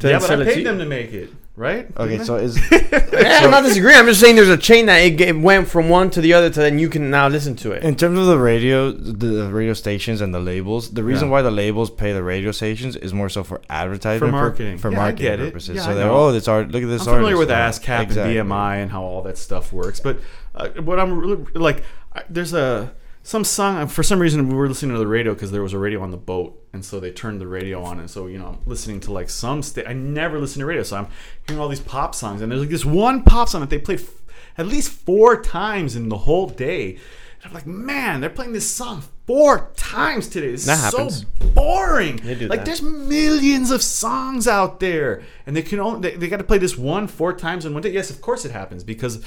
Yeah, 0.00 0.18
but 0.18 0.30
I 0.30 0.44
paid 0.44 0.66
them 0.66 0.78
to 0.78 0.86
make 0.86 1.12
it. 1.12 1.30
Right? 1.56 1.86
Okay, 1.96 2.18
so 2.24 2.34
is 2.34 2.58
Yeah, 2.72 3.40
I'm 3.42 3.50
not 3.52 3.62
disagreeing. 3.62 3.96
I'm 3.96 4.06
just 4.06 4.20
saying 4.20 4.34
there's 4.34 4.48
a 4.48 4.56
chain 4.56 4.86
that 4.86 4.96
it, 4.96 5.20
it 5.20 5.38
went 5.38 5.68
from 5.68 5.88
one 5.88 6.10
to 6.10 6.20
the 6.20 6.32
other 6.32 6.50
to 6.50 6.58
then 6.60 6.80
you 6.80 6.88
can 6.88 7.10
now 7.10 7.28
listen 7.28 7.54
to 7.56 7.70
it. 7.70 7.84
in 7.84 7.94
terms 7.94 8.18
of 8.18 8.26
the 8.26 8.38
radio, 8.38 8.90
the 8.90 9.48
radio 9.52 9.72
stations 9.72 10.20
and 10.20 10.34
the 10.34 10.40
labels, 10.40 10.90
the 10.90 11.04
reason 11.04 11.28
Yeah. 11.28 11.32
why 11.32 11.42
the 11.42 11.52
labels 11.52 11.90
pay 11.90 12.12
the 12.12 12.24
radio 12.24 12.50
stations 12.50 12.96
is 12.96 13.14
more 13.14 13.28
so 13.28 13.44
for 13.44 13.60
advertising, 13.70 14.26
For 14.26 14.32
marketing. 14.32 14.78
for 14.78 14.90
Yeah, 14.90 14.98
I 14.98 15.00
marketing 15.02 15.22
get 15.26 15.40
it. 15.40 15.52
purposes. 15.52 15.76
Yeah, 15.76 15.82
so 15.82 15.90
I 15.92 15.94
they're 15.94 16.06
know. 16.06 16.16
oh, 16.16 16.32
this 16.32 16.48
art. 16.48 16.72
Look 16.72 16.82
at 16.82 16.88
this. 16.88 17.02
Art. 17.02 17.18
I'm 17.18 17.22
familiar 17.22 17.36
artist. 17.36 17.38
with 17.38 17.50
Yeah, 17.50 17.98
ASCAP 17.98 18.02
exactly. 18.02 18.38
and 18.38 18.50
BMI 18.50 18.76
and 18.82 18.90
how 18.90 19.02
all 19.04 19.22
that 19.22 19.38
stuff 19.38 19.72
works. 19.72 20.00
But 20.00 20.18
uh, 20.56 20.70
what 20.82 20.98
I'm 20.98 21.16
really 21.16 21.44
like, 21.54 21.84
I, 22.12 22.22
there's 22.28 22.52
a 22.52 22.92
some 23.26 23.42
song 23.42 23.86
for 23.88 24.02
some 24.02 24.20
reason 24.20 24.48
we 24.48 24.54
were 24.54 24.68
listening 24.68 24.92
to 24.92 24.98
the 24.98 25.06
radio 25.06 25.32
because 25.34 25.50
there 25.50 25.62
was 25.62 25.72
a 25.72 25.78
radio 25.78 26.00
on 26.02 26.10
the 26.10 26.16
boat, 26.18 26.62
and 26.74 26.84
so 26.84 27.00
they 27.00 27.10
turned 27.10 27.40
the 27.40 27.46
radio 27.48 27.82
on, 27.82 27.98
and 27.98 28.08
so 28.10 28.26
you 28.26 28.38
know 28.38 28.46
I'm 28.46 28.58
listening 28.66 29.00
to 29.00 29.12
like 29.12 29.30
some 29.30 29.62
sta- 29.62 29.86
I 29.88 29.94
never 29.94 30.38
listen 30.38 30.60
to 30.60 30.66
radio, 30.66 30.82
so 30.82 30.96
I'm 30.98 31.08
hearing 31.48 31.60
all 31.60 31.68
these 31.68 31.80
pop 31.80 32.14
songs, 32.14 32.42
and 32.42 32.52
there's 32.52 32.60
like 32.60 32.70
this 32.70 32.84
one 32.84 33.22
pop 33.22 33.48
song 33.48 33.62
that 33.62 33.70
they 33.70 33.78
played 33.78 34.00
f- 34.00 34.22
at 34.58 34.66
least 34.66 34.90
four 34.92 35.40
times 35.42 35.96
in 35.96 36.08
the 36.10 36.18
whole 36.18 36.46
day. 36.48 36.98
And 37.42 37.50
I'm 37.50 37.52
like, 37.54 37.66
man, 37.66 38.20
they're 38.20 38.30
playing 38.30 38.52
this 38.52 38.70
song 38.70 39.02
four 39.26 39.70
times 39.76 40.28
today. 40.28 40.52
This 40.52 40.64
That 40.64 40.78
is 40.78 40.94
happens. 40.94 41.26
so 41.40 41.46
boring. 41.48 42.16
They 42.16 42.34
do 42.34 42.48
like 42.48 42.60
that. 42.60 42.64
there's 42.66 42.80
millions 42.80 43.70
of 43.70 43.82
songs 43.82 44.46
out 44.48 44.80
there, 44.80 45.22
and 45.46 45.54
they 45.56 45.62
can 45.62 45.78
only 45.80 46.10
they, 46.10 46.16
they 46.16 46.28
got 46.28 46.38
to 46.38 46.44
play 46.44 46.58
this 46.58 46.76
one 46.78 47.06
four 47.06 47.32
times 47.34 47.64
in 47.66 47.72
one 47.74 47.82
day. 47.82 47.90
Yes, 47.90 48.10
of 48.10 48.20
course 48.20 48.44
it 48.44 48.50
happens 48.52 48.82
because 48.84 49.24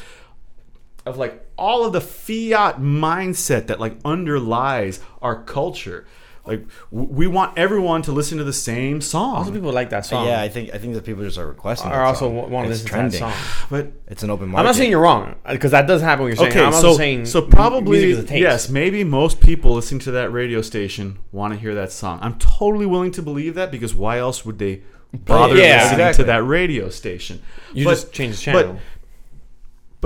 of 1.07 1.17
like 1.17 1.45
all 1.57 1.85
of 1.85 1.93
the 1.93 2.01
fiat 2.01 2.79
mindset 2.79 3.67
that 3.67 3.79
like 3.79 3.97
underlies 4.05 4.99
our 5.21 5.41
culture. 5.43 6.05
Like 6.45 6.65
w- 6.91 7.09
we 7.11 7.27
want 7.27 7.57
everyone 7.57 8.03
to 8.03 8.13
listen 8.13 8.37
to 8.37 8.45
the 8.45 8.53
same 8.53 9.01
song, 9.01 9.35
Also, 9.35 9.51
people 9.51 9.73
like 9.73 9.89
that 9.89 10.05
song. 10.05 10.27
Yeah, 10.27 10.39
I 10.41 10.47
think 10.47 10.73
I 10.73 10.77
think 10.77 10.93
that 10.93 11.03
people 11.03 11.21
just 11.23 11.37
are 11.37 11.45
requesting. 11.47 11.89
Or 11.91 11.95
that 11.95 12.05
also 12.05 12.27
song. 12.29 12.49
want 12.49 12.65
to 12.65 12.69
listen 12.69 12.87
trending. 12.87 13.11
to 13.19 13.25
that 13.25 13.33
song. 13.33 13.67
but 13.69 13.91
It's 14.07 14.23
an 14.23 14.29
open 14.29 14.47
market. 14.47 14.59
I'm 14.61 14.65
not 14.67 14.75
saying 14.75 14.89
you're 14.89 15.01
wrong 15.01 15.35
uh, 15.45 15.51
because 15.51 15.71
that 15.71 15.87
does 15.87 16.01
happen. 16.01 16.21
What 16.23 16.27
you're 16.27 16.37
saying. 16.37 16.51
okay, 16.51 16.63
I'm 16.63 16.71
so 16.71 16.77
also 16.89 16.97
saying 16.97 17.25
so 17.25 17.41
probably 17.41 17.99
music 17.99 18.09
is 18.11 18.23
a 18.23 18.27
taste. 18.27 18.41
yes, 18.41 18.69
maybe 18.69 19.03
most 19.03 19.41
people 19.41 19.73
listening 19.73 19.99
to 20.01 20.11
that 20.11 20.31
radio 20.31 20.61
station 20.61 21.19
want 21.33 21.53
to 21.53 21.59
hear 21.59 21.75
that 21.75 21.91
song. 21.91 22.19
I'm 22.21 22.37
totally 22.39 22.85
willing 22.85 23.11
to 23.11 23.21
believe 23.21 23.55
that 23.55 23.69
because 23.69 23.93
why 23.93 24.17
else 24.19 24.45
would 24.45 24.57
they 24.57 24.83
bother 25.13 25.55
Yeah, 25.57 25.83
listening 25.83 25.99
exactly. 25.99 26.23
to 26.23 26.27
that 26.27 26.43
radio 26.45 26.89
station? 26.89 27.41
You 27.73 27.83
But- 27.83 27.91
just 27.91 28.13
change 28.13 28.37
the 28.37 28.41
channel. 28.41 28.73
But 28.75 28.79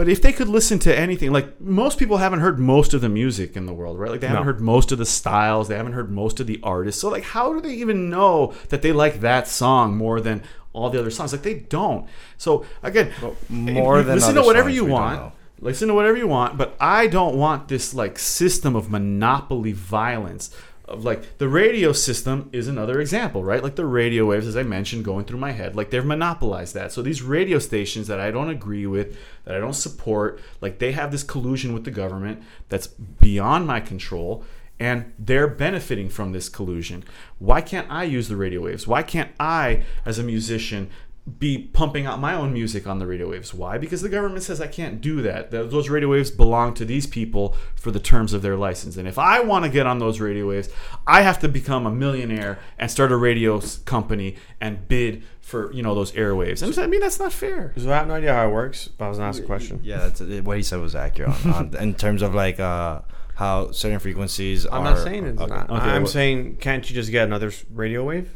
if 0.07 0.21
they 0.21 0.31
could 0.31 0.47
listen 0.47 0.79
to 0.79 0.97
anything, 0.97 1.31
like 1.31 1.59
most 1.59 1.97
people 1.99 2.17
haven't 2.17 2.39
heard 2.39 2.59
most 2.59 2.93
of 2.93 3.01
the 3.01 3.09
music 3.09 3.55
in 3.57 3.65
the 3.65 3.73
world, 3.73 3.99
right? 3.99 4.11
Like 4.11 4.21
they 4.21 4.27
haven't 4.27 4.43
No. 4.43 4.51
heard 4.51 4.61
most 4.61 4.91
of 4.91 4.97
the 4.97 5.05
styles, 5.05 5.67
they 5.67 5.75
haven't 5.75 5.93
heard 5.93 6.11
most 6.11 6.39
of 6.39 6.47
the 6.47 6.59
artists. 6.63 7.01
So 7.01 7.09
like 7.09 7.23
how 7.23 7.53
do 7.53 7.61
they 7.61 7.73
even 7.73 8.09
know 8.09 8.53
that 8.69 8.81
they 8.81 8.91
like 8.91 9.19
that 9.21 9.47
song 9.47 9.97
more 9.97 10.21
than 10.21 10.43
all 10.73 10.89
the 10.89 10.99
other 10.99 11.11
songs? 11.11 11.33
Like 11.33 11.43
they 11.43 11.55
don't. 11.55 12.07
So 12.37 12.65
again, 12.83 13.11
more 13.49 14.03
than 14.03 14.15
listen 14.15 14.35
to 14.35 14.41
whatever 14.43 14.69
you 14.69 14.85
want. 14.85 15.33
Listen 15.63 15.89
to 15.89 15.93
whatever 15.93 16.17
you 16.17 16.27
want, 16.27 16.57
but 16.57 16.75
I 16.79 17.05
don't 17.05 17.35
want 17.37 17.67
this 17.67 17.93
like 17.93 18.17
system 18.17 18.75
of 18.75 18.89
monopoly 18.89 19.73
violence. 19.73 20.49
Of 20.91 21.05
like 21.05 21.37
the 21.37 21.47
radio 21.47 21.93
system 21.93 22.49
is 22.51 22.67
another 22.67 22.99
example, 22.99 23.43
right? 23.43 23.63
Like 23.63 23.75
the 23.75 23.85
radio 23.85 24.25
waves, 24.25 24.45
as 24.45 24.57
I 24.57 24.63
mentioned, 24.63 25.05
going 25.05 25.25
through 25.25 25.39
my 25.39 25.51
head, 25.51 25.75
like 25.75 25.89
they've 25.89 26.05
monopolized 26.05 26.73
that. 26.75 26.91
So 26.91 27.01
these 27.01 27.21
radio 27.21 27.59
stations 27.59 28.07
that 28.07 28.19
I 28.19 28.29
don't 28.29 28.49
agree 28.49 28.85
with, 28.85 29.17
that 29.45 29.55
I 29.55 29.59
don't 29.59 29.73
support, 29.73 30.41
like 30.59 30.79
they 30.79 30.91
have 30.91 31.11
this 31.11 31.23
collusion 31.23 31.73
with 31.73 31.85
the 31.85 31.91
government 31.91 32.43
that's 32.69 32.87
beyond 32.87 33.67
my 33.67 33.79
control 33.79 34.43
and 34.79 35.13
they're 35.19 35.47
benefiting 35.47 36.09
from 36.09 36.31
this 36.31 36.49
collusion. 36.49 37.03
Why 37.37 37.61
can't 37.61 37.89
I 37.91 38.03
use 38.03 38.27
the 38.27 38.35
radio 38.35 38.61
waves? 38.61 38.87
Why 38.87 39.03
can't 39.03 39.29
I, 39.39 39.83
as 40.05 40.17
a 40.17 40.23
musician, 40.23 40.89
be 41.37 41.57
pumping 41.57 42.07
out 42.07 42.19
my 42.19 42.33
own 42.33 42.51
music 42.51 42.87
on 42.87 42.97
the 42.99 43.05
radio 43.05 43.29
waves? 43.29 43.53
Why? 43.53 43.77
Because 43.77 44.01
the 44.01 44.09
government 44.09 44.43
says 44.43 44.59
I 44.59 44.67
can't 44.67 44.99
do 45.01 45.21
that. 45.21 45.51
Those 45.51 45.87
radio 45.87 46.09
waves 46.09 46.31
belong 46.31 46.73
to 46.75 46.85
these 46.85 47.05
people 47.05 47.55
for 47.75 47.91
the 47.91 47.99
terms 47.99 48.33
of 48.33 48.41
their 48.41 48.57
license. 48.57 48.97
And 48.97 49.07
if 49.07 49.19
I 49.19 49.39
want 49.39 49.63
to 49.65 49.69
get 49.69 49.85
on 49.85 49.99
those 49.99 50.19
radio 50.19 50.47
waves, 50.49 50.69
I 51.05 51.21
have 51.21 51.39
to 51.39 51.47
become 51.47 51.85
a 51.85 51.91
millionaire 51.91 52.57
and 52.79 52.89
start 52.89 53.11
a 53.11 53.17
radio 53.17 53.61
company 53.85 54.35
and 54.59 54.87
bid 54.87 55.23
for 55.41 55.71
you 55.73 55.83
know 55.83 55.93
those 55.93 56.11
airwaves. 56.13 56.63
And 56.63 56.77
I 56.79 56.87
mean 56.87 57.01
that's 57.01 57.19
not 57.19 57.31
fair. 57.33 57.73
So 57.77 57.91
I 57.91 57.97
have 57.97 58.07
no 58.07 58.15
idea 58.15 58.33
how 58.33 58.47
it 58.47 58.51
works, 58.51 58.87
but 58.87 59.05
I 59.05 59.09
was 59.09 59.17
gonna 59.19 59.29
ask 59.29 59.41
a 59.43 59.45
question. 59.45 59.79
Yeah, 59.83 60.09
that's 60.09 60.21
what 60.21 60.57
he 60.57 60.63
said 60.63 60.79
was 60.79 60.95
accurate 60.95 61.29
on, 61.45 61.53
on, 61.53 61.75
in 61.75 61.93
terms 61.93 62.23
of 62.23 62.33
like 62.33 62.59
uh, 62.59 63.01
how 63.35 63.71
certain 63.71 63.99
frequencies 63.99 64.65
I'm 64.65 64.73
are. 64.81 64.83
not 64.95 64.97
saying 64.99 65.25
it's 65.25 65.41
okay. 65.41 65.53
not. 65.53 65.69
Okay, 65.69 65.79
I'm 65.85 66.03
what- 66.03 66.11
saying, 66.11 66.57
can't 66.57 66.87
you 66.89 66.95
just 66.95 67.11
get 67.11 67.25
another 67.25 67.51
radio 67.71 68.03
wave? 68.03 68.31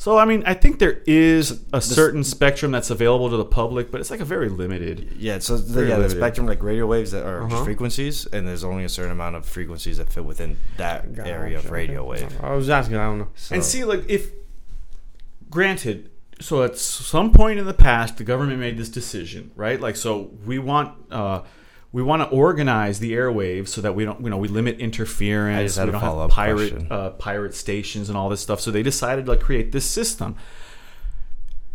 So 0.00 0.16
I 0.16 0.24
mean, 0.26 0.44
I 0.46 0.54
think 0.54 0.78
there 0.78 1.02
is 1.06 1.60
a 1.72 1.80
certain 1.80 2.22
spectrum 2.22 2.70
that's 2.70 2.88
available 2.88 3.30
to 3.30 3.36
the 3.36 3.44
public, 3.44 3.90
but 3.90 4.00
it's 4.00 4.10
like 4.12 4.20
a 4.20 4.24
very 4.24 4.48
limited. 4.48 5.14
Yeah, 5.18 5.40
so 5.40 5.56
the, 5.56 5.72
Very 5.72 5.88
yeah, 5.88 5.98
the 5.98 6.08
spectrum 6.08 6.46
like 6.46 6.62
radio 6.62 6.86
waves 6.86 7.10
that 7.10 7.26
are 7.26 7.42
Uh-huh. 7.42 7.64
frequencies, 7.64 8.24
and 8.26 8.46
there's 8.46 8.62
only 8.62 8.84
a 8.84 8.88
certain 8.88 9.10
amount 9.10 9.34
of 9.34 9.44
frequencies 9.44 9.96
that 9.98 10.08
fit 10.12 10.24
within 10.24 10.56
that 10.76 11.04
area 11.26 11.56
of 11.58 11.64
Gotcha. 11.64 11.74
radio 11.74 12.04
wave. 12.04 12.28
I 12.42 12.54
was 12.54 12.70
asking. 12.70 12.96
I 12.96 13.06
don't 13.06 13.18
know. 13.18 13.28
So, 13.34 13.54
And 13.56 13.64
see, 13.64 13.84
like 13.84 14.04
if 14.08 14.30
granted, 15.50 16.10
so 16.40 16.62
at 16.62 16.76
some 16.78 17.32
point 17.32 17.58
in 17.58 17.66
the 17.66 17.74
past, 17.74 18.18
the 18.18 18.24
government 18.24 18.60
made 18.60 18.78
this 18.78 18.88
decision, 18.88 19.50
right? 19.56 19.80
Like, 19.80 19.96
so 19.96 20.30
we 20.46 20.58
want. 20.58 20.94
uh 21.10 21.42
we 21.90 22.02
want 22.02 22.22
to 22.22 22.28
organize 22.28 22.98
the 22.98 23.12
airwaves 23.12 23.68
so 23.68 23.80
that 23.80 23.94
we 23.94 24.04
don't, 24.04 24.20
you 24.22 24.28
know, 24.30 24.36
we 24.36 24.48
limit 24.48 24.78
interference. 24.78 25.78
We 25.78 25.90
don't 25.90 26.00
have 26.00 26.30
pirate 26.30 26.90
uh, 26.90 27.10
pirate 27.10 27.54
stations 27.54 28.08
and 28.08 28.18
all 28.18 28.28
this 28.28 28.40
stuff. 28.40 28.60
So 28.60 28.70
they 28.70 28.82
decided 28.82 29.24
to 29.24 29.30
like 29.32 29.40
create 29.40 29.72
this 29.72 29.86
system. 29.86 30.36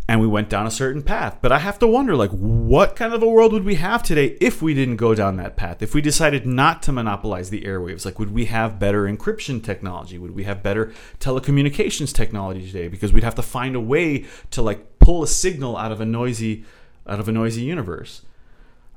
and 0.08 0.20
we 0.20 0.28
went 0.28 0.50
down 0.50 0.68
a 0.68 0.72
certain 0.72 1.02
path. 1.02 1.38
But 1.42 1.52
I 1.52 1.60
have 1.60 1.80
to 1.80 1.88
wonder, 1.88 2.16
like, 2.16 2.32
what 2.32 2.96
kind 2.96 3.14
of 3.14 3.24
a 3.24 3.28
world 3.28 3.54
would 3.54 3.64
we 3.64 3.76
have 3.76 4.04
today 4.04 4.38
if 4.42 4.62
we 4.62 4.74
didn't 4.74 4.98
go 4.98 5.16
down 5.16 5.38
that 5.38 5.56
path? 5.56 5.82
If 5.82 5.94
we 5.94 6.02
decided 6.02 6.46
not 6.46 6.84
to 6.84 6.92
monopolize 6.92 7.50
the 7.50 7.62
airwaves, 7.62 8.06
like, 8.06 8.20
would 8.20 8.34
we 8.34 8.46
have 8.46 8.80
better 8.80 9.04
encryption 9.04 9.64
technology? 9.64 10.18
Would 10.18 10.36
we 10.36 10.44
have 10.44 10.62
better 10.62 10.92
telecommunications 11.20 12.14
technology 12.14 12.66
today? 12.66 12.90
Because 12.90 13.14
we'd 13.14 13.24
have 13.24 13.36
to 13.36 13.42
find 13.42 13.76
a 13.76 13.80
way 13.80 14.26
to 14.52 14.62
like 14.62 15.00
pull 15.00 15.24
a 15.24 15.28
signal 15.28 15.78
out 15.78 15.92
of 15.92 16.02
a 16.02 16.06
noisy, 16.06 16.66
out 17.08 17.20
of 17.20 17.30
a 17.30 17.32
noisy 17.32 17.62
universe. 17.62 18.24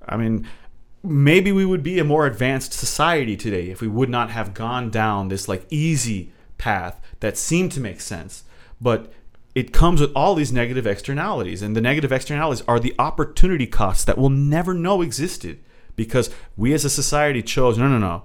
I 0.08 0.16
mean, 0.16 0.46
maybe 1.06 1.52
we 1.52 1.64
would 1.64 1.82
be 1.82 1.98
a 1.98 2.04
more 2.04 2.26
advanced 2.26 2.72
society 2.72 3.36
today 3.36 3.70
if 3.70 3.80
we 3.80 3.88
would 3.88 4.08
not 4.08 4.30
have 4.30 4.54
gone 4.54 4.90
down 4.90 5.28
this 5.28 5.48
like 5.48 5.66
easy 5.70 6.32
path 6.58 7.00
that 7.20 7.36
seemed 7.36 7.72
to 7.72 7.80
make 7.80 8.00
sense. 8.00 8.44
But 8.80 9.12
it 9.54 9.72
comes 9.72 10.00
with 10.00 10.12
all 10.14 10.34
these 10.34 10.52
negative 10.52 10.86
externalities, 10.86 11.62
and 11.62 11.74
the 11.74 11.80
negative 11.80 12.12
externalities 12.12 12.62
are 12.68 12.78
the 12.78 12.94
opportunity 12.98 13.66
costs 13.66 14.04
that 14.04 14.18
we'll 14.18 14.28
never 14.28 14.74
know 14.74 15.00
existed 15.00 15.58
because 15.96 16.28
we 16.56 16.74
as 16.74 16.84
a 16.84 16.90
society 16.90 17.42
chose 17.42 17.78
no, 17.78 17.88
no, 17.88 17.98
no. 17.98 18.24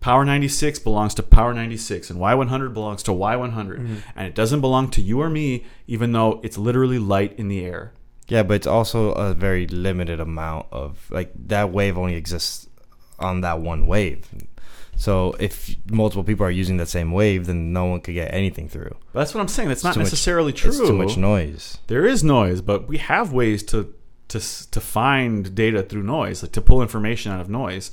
Power 0.00 0.24
96 0.24 0.80
belongs 0.80 1.14
to 1.14 1.22
Power 1.22 1.54
96, 1.54 2.10
and 2.10 2.18
Y100 2.18 2.74
belongs 2.74 3.04
to 3.04 3.12
Y100, 3.12 3.52
mm-hmm. 3.54 3.96
and 4.16 4.26
it 4.26 4.34
doesn't 4.34 4.60
belong 4.60 4.90
to 4.90 5.00
you 5.00 5.20
or 5.20 5.30
me, 5.30 5.64
even 5.86 6.10
though 6.10 6.40
it's 6.42 6.58
literally 6.58 6.98
light 6.98 7.38
in 7.38 7.46
the 7.46 7.64
air. 7.64 7.92
Yeah, 8.28 8.42
but 8.42 8.54
it's 8.54 8.66
also 8.66 9.12
a 9.12 9.34
very 9.34 9.66
limited 9.66 10.20
amount 10.20 10.66
of 10.72 11.10
like 11.10 11.32
that 11.48 11.70
wave 11.72 11.98
only 11.98 12.14
exists 12.14 12.68
on 13.18 13.40
that 13.42 13.60
one 13.60 13.86
wave. 13.86 14.28
So 14.96 15.34
if 15.40 15.74
multiple 15.90 16.22
people 16.22 16.46
are 16.46 16.50
using 16.50 16.76
that 16.76 16.88
same 16.88 17.12
wave, 17.12 17.46
then 17.46 17.72
no 17.72 17.86
one 17.86 18.00
could 18.00 18.14
get 18.14 18.32
anything 18.32 18.68
through. 18.68 18.94
That's 19.12 19.34
what 19.34 19.40
I'm 19.40 19.48
saying. 19.48 19.68
That's 19.68 19.80
It's 19.80 19.84
not 19.84 19.94
too 19.94 20.00
much- 20.00 20.06
necessarily 20.06 20.52
true. 20.52 20.70
It's 20.70 20.78
too 20.78 20.92
much 20.92 21.16
noise. 21.16 21.78
There 21.88 22.06
is 22.06 22.22
noise, 22.22 22.60
but 22.60 22.86
we 22.88 22.98
have 22.98 23.32
ways 23.32 23.62
to 23.64 23.92
to 24.28 24.40
to 24.70 24.80
find 24.80 25.54
data 25.54 25.82
through 25.82 26.04
noise, 26.04 26.42
like 26.42 26.52
to 26.52 26.60
pull 26.60 26.80
information 26.82 27.32
out 27.32 27.40
of 27.40 27.48
noise. 27.50 27.90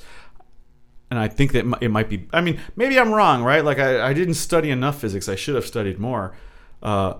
And 1.11 1.17
I 1.19 1.27
think 1.27 1.53
that 1.53 1.65
it 1.81 1.89
might 1.89 2.07
be. 2.07 2.27
I 2.31 2.41
mean, 2.41 2.59
maybe 2.75 2.99
I'm 2.99 3.11
wrong, 3.11 3.41
right? 3.43 3.65
Like 3.65 3.79
I, 3.79 4.09
I 4.09 4.13
didn't 4.13 4.35
study 4.35 4.69
enough 4.69 5.01
physics. 5.01 5.27
I 5.27 5.35
should 5.35 5.55
have 5.55 5.65
studied 5.65 5.97
more. 5.99 6.35
Uh, 6.83 7.15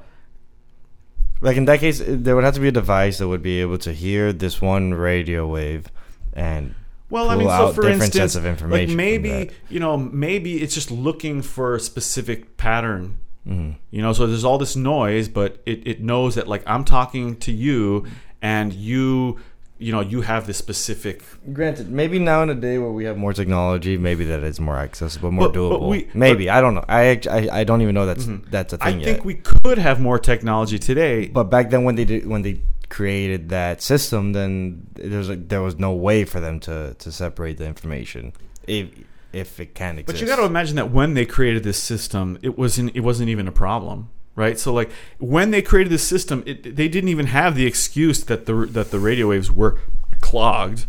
Like 1.42 1.58
in 1.58 1.66
that 1.66 1.80
case, 1.80 2.02
there 2.06 2.36
would 2.36 2.44
have 2.44 2.56
to 2.56 2.60
be 2.60 2.68
a 2.68 2.72
device 2.72 3.20
that 3.20 3.28
would 3.28 3.42
be 3.42 3.62
able 3.62 3.78
to 3.80 3.94
hear 3.94 4.34
this 4.34 4.62
one 4.62 4.94
radio 4.94 5.48
wave 5.48 5.88
and 6.34 6.76
well, 7.10 7.32
I 7.32 7.36
mean, 7.36 7.48
so 7.48 7.74
for 7.74 7.82
different 7.82 8.04
instance, 8.16 8.34
sets 8.34 8.62
of 8.62 8.70
like 8.70 8.90
maybe 8.90 9.50
you 9.70 9.80
know, 9.80 9.98
maybe 9.98 10.62
it's 10.62 10.74
just 10.76 10.92
looking 10.92 11.42
for 11.42 11.76
a 11.76 11.80
specific 11.80 12.58
pattern 12.58 13.20
Mhm. 13.48 13.76
You 13.90 14.02
know, 14.02 14.14
so 14.14 14.28
there's 14.28 14.44
all 14.44 14.58
this 14.58 14.76
noise, 14.76 15.28
but 15.28 15.62
it, 15.66 15.88
it 15.88 16.02
knows 16.02 16.36
that 16.36 16.48
like 16.48 16.64
I'm 16.68 16.84
talking 16.84 17.36
to 17.38 17.52
you 17.52 18.06
and 18.42 18.74
you 18.74 19.40
you 19.82 19.92
know, 19.94 20.02
you 20.02 20.22
have 20.22 20.46
this 20.46 20.58
specific 20.58 21.24
Granted, 21.54 21.90
maybe 21.90 22.20
now 22.20 22.44
in 22.44 22.50
a 22.50 22.56
day 22.56 22.78
where 22.78 22.92
we 22.92 23.06
have 23.06 23.18
more 23.18 23.34
technology, 23.34 23.98
maybe 23.98 24.26
that 24.26 24.44
is 24.44 24.60
more 24.60 24.78
accessible, 24.78 25.32
more 25.32 25.48
But- 25.48 25.54
but 25.54 25.60
doable. 25.80 25.90
we- 25.90 26.08
maybe 26.14 26.50
I 26.50 26.60
don't 26.62 26.76
know. 26.76 26.86
I, 26.88 27.20
I 27.38 27.50
I 27.60 27.64
don't 27.64 27.82
even 27.82 27.96
know 27.96 28.06
that's 28.06 28.26
Mhm. 28.26 28.42
that's 28.52 28.74
a 28.74 28.78
I 28.82 28.86
thing 28.86 28.94
think 28.96 29.06
yet. 29.08 29.14
Think 29.14 29.26
we 29.26 29.36
could 29.36 29.78
have 29.78 30.00
more 30.02 30.20
technology 30.20 30.78
today. 30.80 31.28
but 31.40 31.46
back 31.46 31.70
then 31.72 31.84
when 31.86 31.96
they 31.96 32.06
did 32.06 32.28
when 32.28 32.42
they 32.42 32.56
created 32.90 33.50
that 33.50 33.82
system, 33.82 34.34
then 34.34 34.84
there's 34.96 35.30
like 35.30 35.48
there 35.50 35.62
was 35.62 35.76
no 35.80 35.92
way 35.94 36.26
for 36.26 36.40
them 36.40 36.60
to 36.68 36.94
to 37.04 37.12
separate 37.12 37.58
the 37.58 37.66
information 37.66 38.34
if 38.68 38.88
if 39.32 39.60
it 39.60 39.76
can 39.76 40.00
exist. 40.00 40.08
But 40.08 40.20
you 40.22 40.28
got 40.28 40.38
to 40.38 40.46
imagine 40.46 40.76
that 40.78 40.92
when 40.92 41.14
they 41.14 41.26
created 41.26 41.64
this 41.64 41.78
system, 41.78 42.38
it 42.42 42.58
wasn't 42.58 42.92
it 42.96 43.02
wasn't 43.02 43.30
even 43.30 43.48
a 43.48 43.52
problem, 43.52 44.10
right? 44.36 44.58
So 44.58 44.74
like 44.74 44.90
when 45.20 45.52
they 45.52 45.62
created 45.62 45.92
this 45.92 46.08
system, 46.08 46.44
it, 46.46 46.76
they 46.76 46.88
didn't 46.88 47.10
even 47.10 47.28
have 47.28 47.56
the 47.56 47.66
excuse 47.66 48.24
that 48.26 48.46
the 48.46 48.54
that 48.54 48.92
the 48.92 49.00
radio 49.00 49.30
waves 49.30 49.52
were 49.52 49.80
clogged. 50.22 50.86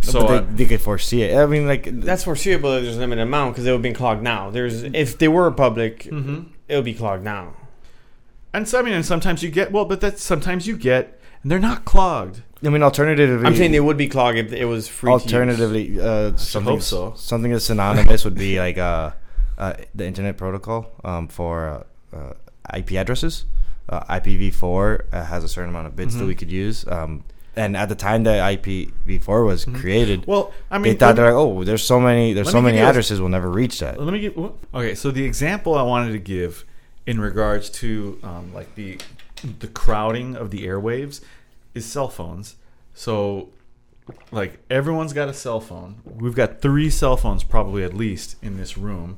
So 0.00 0.10
So 0.10 0.18
uh, 0.20 0.40
they, 0.40 0.46
they 0.56 0.64
could 0.66 0.80
foresee 0.80 1.22
it. 1.22 1.36
I 1.36 1.46
mean, 1.46 1.66
like 1.66 1.88
That's 2.00 2.24
foreseeable. 2.24 2.72
If 2.72 2.84
there's 2.84 2.96
a 2.96 3.00
limited 3.00 3.22
amount 3.22 3.54
because 3.54 3.66
it 3.66 3.72
would 3.72 3.82
be 3.82 3.92
clogged 3.92 4.22
now. 4.22 4.50
There's 4.50 4.82
if 4.82 5.18
they 5.18 5.28
were 5.28 5.50
public, 5.50 6.04
mhm. 6.04 6.46
it 6.68 6.76
would 6.76 6.84
be 6.84 6.94
clogged 6.94 7.24
now. 7.24 7.54
and 8.52 8.68
so 8.68 8.78
I 8.78 8.82
mean, 8.82 8.94
and 8.94 9.06
sometimes 9.06 9.42
you 9.42 9.50
get 9.50 9.72
well, 9.72 9.84
but 9.84 10.00
that's 10.00 10.22
sometimes 10.22 10.66
you 10.66 10.76
get, 10.76 11.20
and 11.42 11.50
they're 11.50 11.58
not 11.58 11.84
clogged. 11.84 12.42
I 12.64 12.68
mean, 12.68 12.82
alternatively, 12.82 13.44
I'm 13.46 13.56
saying 13.56 13.72
they 13.72 13.80
would 13.80 13.96
be 13.96 14.08
clogged 14.08 14.38
if 14.38 14.52
it 14.52 14.66
was 14.66 14.86
free. 14.88 15.10
to 15.10 15.14
use. 15.14 15.22
alternatively, 15.24 16.00
uh, 16.00 16.36
something 16.36 16.74
hope 16.74 16.82
so. 16.82 17.14
something 17.16 17.50
that's 17.50 17.64
synonymous 17.64 18.24
would 18.24 18.36
be 18.36 18.58
like 18.58 18.78
uh, 18.78 19.12
uh, 19.58 19.74
the 19.94 20.06
internet 20.06 20.36
protocol 20.36 20.92
um, 21.04 21.28
for 21.28 21.86
uh, 22.12 22.32
IP 22.76 22.92
addresses. 22.92 23.44
Uh, 23.88 24.00
IPv4 24.08 25.02
uh, 25.12 25.24
has 25.24 25.44
a 25.44 25.48
certain 25.48 25.70
amount 25.70 25.86
of 25.88 25.96
bits 25.96 26.14
that 26.14 26.22
Mhm. 26.22 26.26
we 26.28 26.34
could 26.34 26.50
use. 26.50 26.86
Um, 26.86 27.24
and 27.56 27.76
at 27.76 27.88
the 27.88 27.94
time 27.94 28.22
that 28.24 28.40
IPv4 28.40 29.44
was 29.44 29.66
Mhm. 29.66 29.74
created, 29.80 30.24
Well, 30.26 30.52
I 30.70 30.78
they 30.78 30.90
mean, 30.90 30.96
thought 30.98 31.16
they're 31.16 31.26
like, 31.26 31.34
oh, 31.34 31.64
there's 31.64 31.84
so 31.84 32.00
many, 32.00 32.32
there's 32.32 32.50
so 32.50 32.62
many 32.62 32.78
give 32.78 32.86
a- 32.86 32.90
addresses, 32.90 33.20
we'll 33.20 33.28
never 33.28 33.50
reach 33.50 33.80
that. 33.80 34.00
Let 34.00 34.12
me 34.12 34.20
get 34.20 34.36
okay. 34.72 34.94
So 34.94 35.10
the 35.10 35.24
example 35.24 35.74
I 35.74 35.82
wanted 35.82 36.12
to 36.12 36.18
give 36.18 36.64
in 37.06 37.20
regards 37.20 37.68
to 37.70 38.18
um, 38.22 38.54
like 38.54 38.74
the 38.76 38.98
the 39.58 39.66
crowding 39.66 40.36
of 40.36 40.50
the 40.52 40.64
airwaves 40.66 41.20
is 41.74 41.84
cell 41.84 42.08
phones. 42.08 42.54
So 42.94 43.48
like 44.30 44.58
everyone's 44.70 45.12
got 45.12 45.28
a 45.28 45.34
cell 45.34 45.60
phone. 45.60 45.96
We've 46.04 46.34
got 46.36 46.60
three 46.62 46.88
cell 46.90 47.16
phones 47.16 47.42
probably 47.44 47.82
at 47.82 47.92
least 47.94 48.36
in 48.42 48.56
this 48.56 48.78
room, 48.78 49.16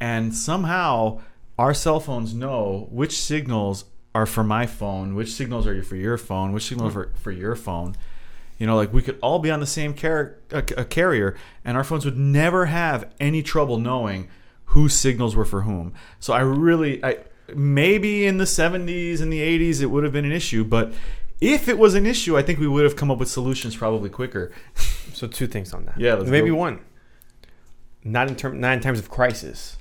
and 0.00 0.34
somehow 0.34 1.20
our 1.58 1.74
cell 1.74 2.00
phones 2.00 2.34
know 2.34 2.86
which 2.90 3.20
signals 3.20 3.84
are 4.14 4.26
for 4.26 4.44
my 4.44 4.66
phone, 4.66 5.14
which 5.14 5.32
signals 5.32 5.66
are 5.66 5.82
for 5.82 5.96
your 5.96 6.16
phone, 6.16 6.52
which 6.52 6.64
signals 6.64 6.96
are 6.96 7.04
for, 7.04 7.12
for 7.20 7.30
your 7.32 7.56
phone. 7.56 7.96
You 8.58 8.66
know, 8.66 8.76
like 8.76 8.92
we 8.92 9.02
could 9.02 9.18
all 9.20 9.38
be 9.38 9.50
on 9.50 9.60
the 9.60 9.66
same 9.66 9.94
car- 9.94 10.36
a, 10.50 10.58
a 10.76 10.84
carrier, 10.84 11.36
and 11.64 11.76
our 11.76 11.84
phones 11.84 12.04
would 12.04 12.18
never 12.18 12.66
have 12.66 13.12
any 13.20 13.42
trouble 13.42 13.78
knowing 13.78 14.28
whose 14.66 14.94
signals 14.94 15.36
were 15.36 15.44
for 15.44 15.62
whom. 15.62 15.94
So 16.20 16.32
I 16.32 16.40
really, 16.40 17.04
I 17.04 17.18
maybe 17.54 18.26
in 18.26 18.38
the 18.38 18.44
70s 18.44 19.20
and 19.20 19.32
the 19.32 19.40
80s 19.40 19.80
it 19.80 19.86
would 19.86 20.04
have 20.04 20.12
been 20.12 20.24
an 20.24 20.32
issue, 20.32 20.64
but 20.64 20.92
if 21.40 21.68
it 21.68 21.78
was 21.78 21.94
an 21.94 22.04
issue, 22.04 22.36
I 22.36 22.42
think 22.42 22.58
we 22.58 22.68
would 22.68 22.84
have 22.84 22.96
come 22.96 23.10
up 23.10 23.18
with 23.18 23.28
solutions 23.28 23.76
probably 23.76 24.10
quicker. 24.10 24.52
So 25.14 25.26
two 25.26 25.48
things 25.48 25.72
on 25.72 25.86
that. 25.86 25.98
Yeah, 25.98 26.14
maybe 26.16 26.50
go. 26.50 26.54
one. 26.54 26.78
Not 28.04 28.28
in 28.28 28.36
term, 28.36 28.60
not 28.60 28.74
in 28.74 28.80
times 28.80 29.00
of 29.00 29.10
crisis. 29.10 29.76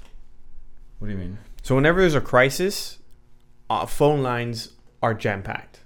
What 0.98 1.10
do 1.10 1.14
you 1.14 1.20
mean? 1.20 1.38
So 1.68 1.76
whenever 1.76 2.00
there's 2.00 2.16
a 2.16 2.22
crisis, 2.22 2.98
uh, 3.70 3.86
phone 3.86 4.24
lines 4.24 4.70
are 5.04 5.14
jam 5.14 5.44
packed, 5.44 5.82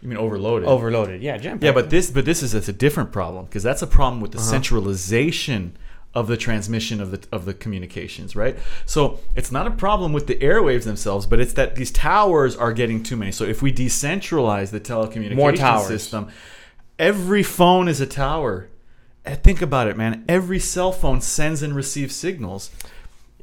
You 0.00 0.08
mean 0.10 0.18
overloaded? 0.18 0.68
overloaded. 0.68 1.20
Yeah, 1.20 1.36
jam 1.36 1.54
packed. 1.54 1.64
Yeah, 1.64 1.72
but 1.72 1.90
this, 1.90 2.12
but 2.12 2.24
this 2.24 2.44
is 2.44 2.54
it's 2.54 2.68
a 2.68 2.72
different 2.72 3.10
problem 3.10 3.46
because 3.46 3.64
that's 3.64 3.82
a 3.82 3.88
problem 3.88 4.20
with 4.20 4.30
the 4.30 4.38
Uh-huh. 4.38 4.50
centralization 4.50 5.76
of 6.14 6.28
the 6.28 6.36
transmission 6.36 7.00
of 7.00 7.10
the 7.10 7.20
of 7.32 7.44
the 7.44 7.54
communications, 7.54 8.36
right? 8.36 8.56
So 8.86 9.18
it's 9.34 9.50
not 9.50 9.66
a 9.66 9.72
problem 9.72 10.12
with 10.12 10.28
the 10.28 10.36
airwaves 10.36 10.84
themselves, 10.84 11.26
but 11.26 11.40
it's 11.40 11.54
that 11.54 11.74
these 11.74 11.90
towers 11.90 12.54
are 12.54 12.72
getting 12.72 13.02
too 13.02 13.16
many. 13.16 13.32
So 13.32 13.42
if 13.42 13.60
we 13.60 13.72
decentralize 13.72 14.70
the 14.70 14.78
telecommunication 14.78 15.88
system, 15.88 16.28
every 17.00 17.42
phone 17.42 17.88
is 17.88 18.00
a 18.00 18.06
tower. 18.06 18.68
Think 19.26 19.60
about 19.60 19.88
it, 19.88 19.96
man. 19.96 20.24
Every 20.28 20.60
cell 20.60 20.92
phone 20.92 21.20
sends 21.20 21.64
and 21.64 21.74
receives 21.74 22.14
signals. 22.14 22.70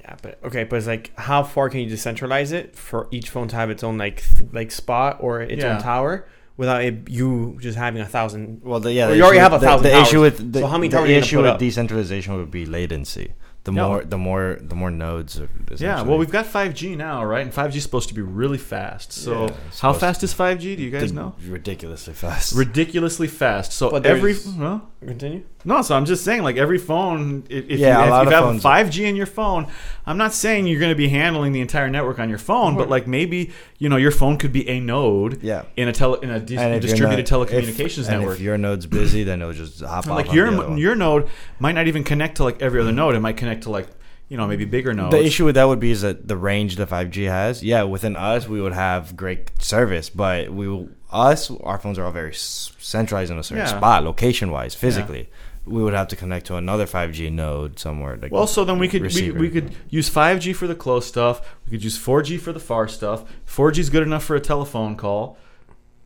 Yeah, 0.08 0.16
but 0.22 0.38
okay, 0.46 0.64
but 0.66 0.76
it's 0.78 0.86
like 0.88 1.12
how 1.18 1.42
far 1.42 1.68
can 1.70 1.80
you 1.80 1.88
decentralize 1.90 2.52
it 2.54 2.76
for 2.76 3.08
each 3.10 3.30
phone 3.32 3.48
to 3.48 3.56
have 3.56 3.70
its 3.72 3.84
own 3.84 3.98
like 3.98 4.24
th- 4.38 4.52
like 4.54 4.70
spot 4.72 5.18
or 5.20 5.42
its 5.42 5.64
Yeah. 5.64 5.78
own 5.78 5.82
tower 5.82 6.28
without 6.58 6.84
it, 6.84 7.10
you 7.10 7.58
just 7.60 7.76
having 7.76 8.02
a 8.02 8.06
thousand? 8.06 8.62
Well, 8.64 8.80
the, 8.80 8.94
yeah, 8.94 9.06
Well, 9.06 9.10
the 9.12 9.18
you 9.18 9.24
already 9.24 9.40
have 9.40 9.52
with- 9.54 9.64
a 9.64 9.66
thousand 9.66 9.84
The, 9.84 9.90
the 9.90 9.96
towers. 9.96 10.08
issue 10.08 10.22
with 10.22 10.54
the, 10.54 10.60
So 10.60 10.68
how 10.68 10.78
many 10.78 10.90
the 10.90 10.98
towers 10.98 11.10
are 11.10 11.14
issue 11.14 11.38
with 11.38 11.46
up? 11.48 11.60
decentralization 11.60 12.36
would 12.38 12.52
be 12.52 12.66
latency. 12.68 13.34
The 13.64 13.72
No. 13.72 13.88
more, 13.88 14.04
the 14.04 14.18
more, 14.20 14.60
the 14.62 14.76
more 14.76 14.92
nodes. 14.92 15.42
Yeah, 15.80 16.04
well, 16.04 16.20
we've 16.20 16.30
got 16.30 16.46
5G 16.46 16.96
now, 16.96 17.26
right? 17.26 17.42
And 17.42 17.52
5G 17.52 17.78
is 17.78 17.82
supposed 17.84 18.10
to 18.10 18.14
be 18.14 18.22
really 18.22 18.60
fast. 18.60 19.12
So, 19.12 19.46
Yeah, 19.48 19.54
how 19.82 19.92
fast 19.92 20.22
is 20.22 20.36
5G? 20.36 20.76
Do 20.78 20.84
you 20.84 20.92
guys 20.92 21.10
Di- 21.10 21.16
know? 21.16 21.34
ridiculously 21.48 22.14
fast. 22.14 22.54
Ridiculously 22.66 23.28
fast. 23.28 23.72
So 23.72 23.90
But 23.90 24.06
every 24.06 24.34
there's- 24.34 24.56
well, 24.56 24.88
Continue. 25.08 25.44
No, 25.64 25.82
so 25.82 25.96
I'm 25.96 26.06
just 26.06 26.24
saying, 26.24 26.44
like 26.44 26.58
every 26.58 26.78
phone, 26.78 27.44
if, 27.50 27.66
if 27.70 27.80
Yeah, 27.80 28.06
you, 28.06 28.12
lot 28.12 28.28
if 28.28 28.32
you 28.32 28.36
have 28.36 28.62
5G 28.62 29.06
in 29.06 29.16
your 29.16 29.26
phone, 29.26 29.68
I'm 30.06 30.18
not 30.18 30.34
saying 30.34 30.68
you're 30.68 30.80
going 30.80 30.92
to 30.92 30.96
be 30.96 31.10
handling 31.10 31.52
the 31.52 31.62
entire 31.62 31.90
network 31.90 32.20
on 32.20 32.30
your 32.30 32.38
phone, 32.38 32.76
but 32.76 32.90
like 32.90 33.08
maybe 33.08 33.52
you 33.78 33.90
know 33.90 33.98
your 33.98 34.12
phone 34.12 34.38
could 34.38 34.52
be 34.52 34.68
a 34.70 34.80
node 34.80 35.42
Yeah. 35.44 35.64
in 35.76 35.88
a 35.88 35.92
tele, 35.92 36.20
in 36.22 36.30
a 36.30 36.40
dis- 36.40 36.60
And 36.60 36.74
if 36.76 36.84
you're 36.84 36.92
distributed 36.92 37.30
not- 37.32 37.48
telecommunications 37.48 38.00
if, 38.04 38.10
and 38.10 38.20
network. 38.20 38.36
if 38.38 38.42
your 38.42 38.58
node's 38.58 38.86
busy, 38.86 39.24
then 39.24 39.42
it'll 39.42 39.54
just 39.54 39.82
hop 39.82 40.04
And, 40.06 40.12
off. 40.14 40.18
like 40.18 40.30
on 40.30 40.36
your 40.36 40.52
the 40.52 40.58
other 40.58 40.70
one. 40.70 40.78
your 40.78 40.96
node 40.96 41.30
might 41.60 41.74
not 41.76 41.88
even 41.88 42.04
connect 42.04 42.38
to 42.38 42.44
like 42.44 42.62
every 42.62 42.80
other 42.80 42.90
mm-hmm. 42.90 42.98
node. 42.98 43.16
It 43.16 43.20
might 43.22 43.38
connect 43.38 43.64
to 43.64 43.70
like 43.72 43.88
you 44.30 44.38
know 44.38 44.48
maybe 44.48 44.66
bigger 44.66 44.94
nodes. 44.94 45.12
The 45.16 45.24
issue 45.24 45.46
with 45.46 45.56
that 45.56 45.68
would 45.68 45.80
be 45.80 45.92
is 45.92 46.02
that 46.02 46.28
the 46.28 46.38
range 46.38 46.76
the 46.76 46.86
5G 46.88 47.28
has. 47.28 47.64
Yeah, 47.64 47.84
within 47.84 48.16
us 48.16 48.48
we 48.48 48.62
would 48.62 48.74
have 48.74 49.16
great 49.16 49.52
service, 49.62 50.10
but 50.10 50.52
we 50.52 50.68
will, 50.68 50.90
us 51.12 51.52
our 51.64 51.78
phones 51.78 51.98
are 52.00 52.06
all 52.06 52.12
very 52.12 52.34
centralized 52.34 53.32
in 53.32 53.38
a 53.38 53.44
certain 53.44 53.66
Yeah. 53.66 53.78
spot, 53.78 54.04
location 54.04 54.52
wise, 54.52 54.76
physically. 54.76 55.30
We 55.68 55.82
would 55.82 55.96
have 55.96 56.08
to 56.10 56.16
connect 56.16 56.46
to 56.48 56.58
another 56.58 56.86
5G 56.86 57.32
node 57.32 57.80
somewhere. 57.80 58.18
Like 58.22 58.32
Well, 58.32 58.46
so 58.46 58.64
then 58.64 58.78
we 58.78 58.88
could 58.88 59.02
we, 59.02 59.32
we 59.32 59.50
could 59.50 59.74
use 59.90 60.10
5G 60.10 60.56
for 60.56 60.68
the 60.68 60.76
close 60.76 61.08
stuff. 61.08 61.42
We 61.66 61.72
could 61.72 61.84
use 61.84 61.98
4G 61.98 62.40
for 62.40 62.54
the 62.54 62.60
far 62.60 62.88
stuff. 62.88 63.24
4G 63.48 63.80
is 63.80 63.90
good 63.90 64.04
enough 64.04 64.24
for 64.24 64.36
a 64.36 64.40
telephone 64.40 64.96
call. 64.96 65.38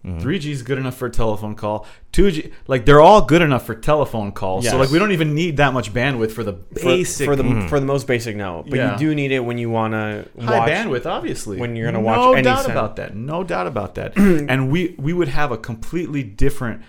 Mm-hmm. 0.05 0.25
3G 0.25 0.45
is 0.51 0.63
good 0.63 0.77
enough 0.77 0.95
for 0.95 1.07
a 1.07 1.09
telephone 1.11 1.55
call. 1.55 1.85
2G, 2.13 2.53
like 2.67 2.85
they're 2.85 3.01
all 3.01 3.21
good 3.21 3.41
enough 3.41 3.65
for 3.65 3.75
telephone 3.75 4.31
calls. 4.31 4.65
So 4.67 4.77
like 4.77 4.91
we 4.91 4.97
don't 4.97 5.11
even 5.11 5.35
need 5.35 5.57
that 5.57 5.73
much 5.73 5.93
bandwidth 5.93 6.31
for 6.31 6.43
the 6.43 6.53
For- 6.53 6.85
basic 6.85 7.25
for, 7.25 7.35
the 7.35 7.43
Mhm. 7.43 7.67
for 7.69 7.81
the 7.81 7.85
most 7.85 8.07
basic 8.07 8.37
no, 8.37 8.63
but 8.67 8.77
Yeah. 8.77 8.93
you 8.93 8.97
do 8.97 9.13
need 9.13 9.33
it 9.33 9.41
when 9.41 9.57
you 9.57 9.69
want 9.69 9.93
to 9.93 10.25
high 10.41 10.69
bandwidth, 10.69 11.05
obviously. 11.05 11.57
when 11.59 11.75
you're 11.75 11.91
gonna 11.91 11.99
watch 11.99 12.17
No 12.17 12.41
doubt 12.41 12.69
about 12.69 12.95
that. 12.95 13.13
No 13.15 13.43
doubt 13.43 13.67
about 13.67 13.95
that. 13.95 14.15
and 14.17 14.71
we 14.71 14.95
we 14.97 15.11
would 15.11 15.27
have 15.27 15.51
a 15.51 15.57
completely 15.57 16.23
different 16.23 16.81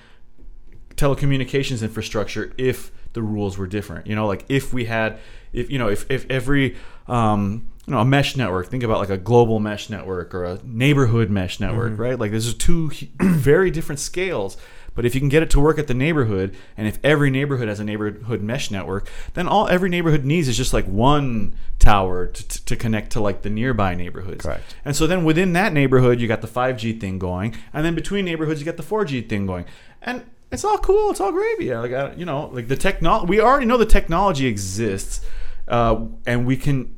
telecommunications 0.97 1.83
infrastructure 1.83 2.53
if 2.59 2.91
the 3.13 3.23
rules 3.23 3.59
were 3.59 3.67
different. 3.67 4.07
You 4.07 4.15
know, 4.15 4.27
like 4.27 4.45
if 4.49 4.73
we 4.73 4.85
had, 4.85 5.19
if 5.53 5.71
you 5.71 5.79
know, 5.79 5.89
if 5.89 6.09
if 6.11 6.27
every 6.31 6.77
um, 7.09 7.67
you 7.91 7.97
know 7.97 8.03
a 8.03 8.05
mesh 8.05 8.37
network. 8.37 8.69
Think 8.69 8.85
about 8.85 9.01
like 9.01 9.11
a 9.11 9.19
global 9.19 9.59
mesh 9.59 9.91
network 9.91 10.33
or 10.33 10.45
a 10.45 10.61
neighborhood 10.63 11.29
mesh 11.29 11.59
network, 11.59 11.99
right? 11.99 12.17
Like 12.17 12.31
these 12.31 12.49
are 12.49 12.57
two 12.57 12.89
very 13.21 13.73
different 13.73 13.99
scales. 13.99 14.57
But 14.95 15.05
if 15.05 15.15
you 15.15 15.21
can 15.21 15.29
get 15.29 15.43
it 15.43 15.51
to 15.51 15.61
work 15.61 15.77
at 15.77 15.89
the 15.89 15.95
neighborhood, 15.95 16.57
and 16.77 16.87
if 16.87 17.01
every 17.03 17.31
neighborhood 17.31 17.67
has 17.67 17.81
a 17.81 17.85
neighborhood 17.85 18.43
mesh 18.43 18.71
network, 18.71 19.09
then 19.35 19.49
all 19.49 19.67
every 19.67 19.89
neighborhood 19.89 20.25
needs 20.25 20.47
is 20.47 20.57
just 20.57 20.73
like 20.73 20.85
one 20.85 21.57
tower 21.81 22.29
to, 22.29 22.49
to, 22.49 22.65
to 22.67 22.77
connect 22.77 23.11
to 23.13 23.21
like 23.21 23.43
the 23.43 23.51
nearby 23.51 23.97
neighborhoods. 23.97 24.45
Correct. 24.45 24.77
And 24.85 24.95
so 24.95 25.09
then 25.09 25.25
within 25.25 25.53
that 25.55 25.73
neighborhood, 25.73 26.21
you 26.21 26.29
got 26.29 26.43
the 26.43 26.49
5G 26.49 27.01
thing 27.01 27.19
going, 27.19 27.57
and 27.73 27.85
then 27.85 27.97
between 27.97 28.25
neighborhoods, 28.25 28.61
you 28.61 28.67
got 28.67 28.77
the 28.77 28.85
4G 28.85 29.29
thing 29.29 29.47
going, 29.47 29.65
and 30.01 30.25
it's 30.53 30.65
all 30.65 30.79
cool. 30.79 31.11
It's 31.11 31.21
all 31.21 31.33
gravy. 31.33 31.65
Yeah, 31.65 31.81
like 31.81 31.93
I, 31.93 32.13
you 32.15 32.25
know, 32.25 32.51
like 32.53 32.69
the 32.69 32.77
technology. 32.77 33.29
We 33.29 33.41
already 33.41 33.67
know 33.67 33.79
the 33.79 33.87
technology 33.87 34.47
exists, 34.47 35.25
uh, 35.67 36.07
and 36.25 36.47
we 36.47 36.57
can 36.57 36.95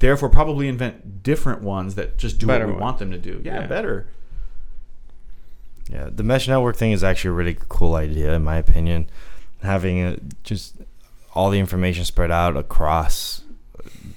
therefore 0.00 0.28
probably 0.28 0.66
invent 0.68 1.22
different 1.22 1.62
ones 1.62 1.94
that 1.94 2.18
just 2.18 2.38
do 2.38 2.46
Better 2.46 2.66
what 2.66 2.74
we 2.74 2.80
ones. 2.80 2.82
want 2.82 2.98
them 2.98 3.10
to 3.12 3.18
do. 3.18 3.40
Yeah, 3.44 3.60
Yeah. 3.60 3.66
better. 3.66 4.06
Yeah, 5.90 6.08
the 6.12 6.22
mesh 6.22 6.46
network 6.48 6.76
thing 6.76 6.92
is 6.92 7.02
actually 7.02 7.30
a 7.30 7.32
really 7.34 7.56
cool 7.68 7.94
idea, 7.94 8.32
in 8.34 8.42
my 8.44 8.56
opinion. 8.56 9.08
Having 9.62 9.98
it 9.98 10.22
just 10.44 10.76
all 11.34 11.50
the 11.50 11.58
information 11.58 12.04
spread 12.04 12.30
out 12.30 12.56
across 12.56 13.42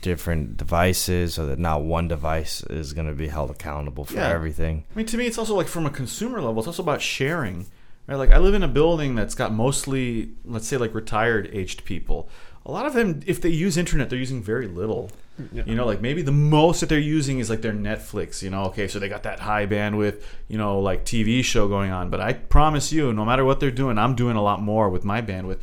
different 0.02 0.58
devices, 0.58 1.34
so 1.34 1.46
that 1.48 1.58
not 1.60 1.84
one 1.84 2.08
device 2.08 2.62
is 2.70 2.94
going 2.94 3.08
to 3.08 3.14
be 3.14 3.28
held 3.28 3.50
accountable 3.50 4.04
for 4.06 4.16
Yeah. 4.16 4.30
everything. 4.30 4.84
I 4.94 4.98
mean, 4.98 5.06
to 5.08 5.18
me, 5.18 5.26
it's 5.26 5.38
also 5.38 5.56
like 5.56 5.68
from 5.68 5.86
a 5.86 5.90
consumer 5.90 6.42
level, 6.42 6.60
it's 6.60 6.68
also 6.68 6.84
about 6.84 7.02
sharing, 7.02 7.66
right? 8.08 8.16
Like 8.16 8.32
I 8.32 8.38
live 8.38 8.54
in 8.54 8.64
a 8.64 8.68
building 8.68 9.16
that's 9.16 9.36
got 9.36 9.54
mostly, 9.54 10.30
let's 10.46 10.68
say, 10.68 10.78
like 10.78 10.94
retired 10.94 11.50
aged 11.54 11.86
people. 11.86 12.30
A 12.66 12.72
lot 12.72 12.86
of 12.86 12.94
them, 12.94 13.22
if 13.26 13.42
they 13.42 13.50
use 13.50 13.78
internet, 13.78 14.10
they're 14.10 14.20
using 14.20 14.44
very 14.44 14.68
little. 14.68 15.10
Yeah. 15.52 15.64
You 15.66 15.74
know, 15.76 15.86
like 15.86 16.00
maybe 16.02 16.22
the 16.22 16.32
most 16.32 16.80
that 16.82 16.90
they're 16.90 17.00
using 17.00 17.40
is 17.40 17.50
like 17.50 17.62
their 17.62 17.74
Netflix. 17.74 18.42
You 18.44 18.50
know, 18.52 18.66
okay, 18.66 18.88
so 18.88 19.00
they 19.00 19.10
got 19.10 19.24
that 19.24 19.40
high 19.40 19.66
bandwidth, 19.66 20.22
you 20.48 20.58
know, 20.58 20.80
like 20.80 21.06
TV 21.06 21.44
show 21.44 21.68
going 21.68 21.92
on. 21.92 22.10
But 22.12 22.22
I 22.22 22.34
promise 22.34 22.92
you, 22.94 23.12
no 23.14 23.26
matter 23.26 23.44
what 23.44 23.60
they're 23.60 23.72
doing, 23.72 23.98
I'm 23.98 24.16
doing 24.16 24.36
a 24.36 24.44
lot 24.44 24.62
more 24.62 24.90
with 24.90 25.04
my 25.04 25.22
bandwidth. 25.22 25.60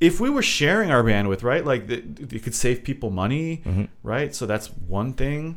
If 0.00 0.20
we 0.20 0.30
were 0.30 0.42
sharing 0.42 0.90
our 0.90 1.02
bandwidth, 1.04 1.42
right, 1.42 1.64
like 1.64 1.88
it 1.90 2.32
it 2.32 2.42
could 2.42 2.54
save 2.54 2.82
people 2.82 3.10
money, 3.10 3.62
Mhm. 3.66 3.88
right? 4.02 4.34
So 4.34 4.46
that's 4.46 4.68
one 4.68 5.12
thing. 5.12 5.56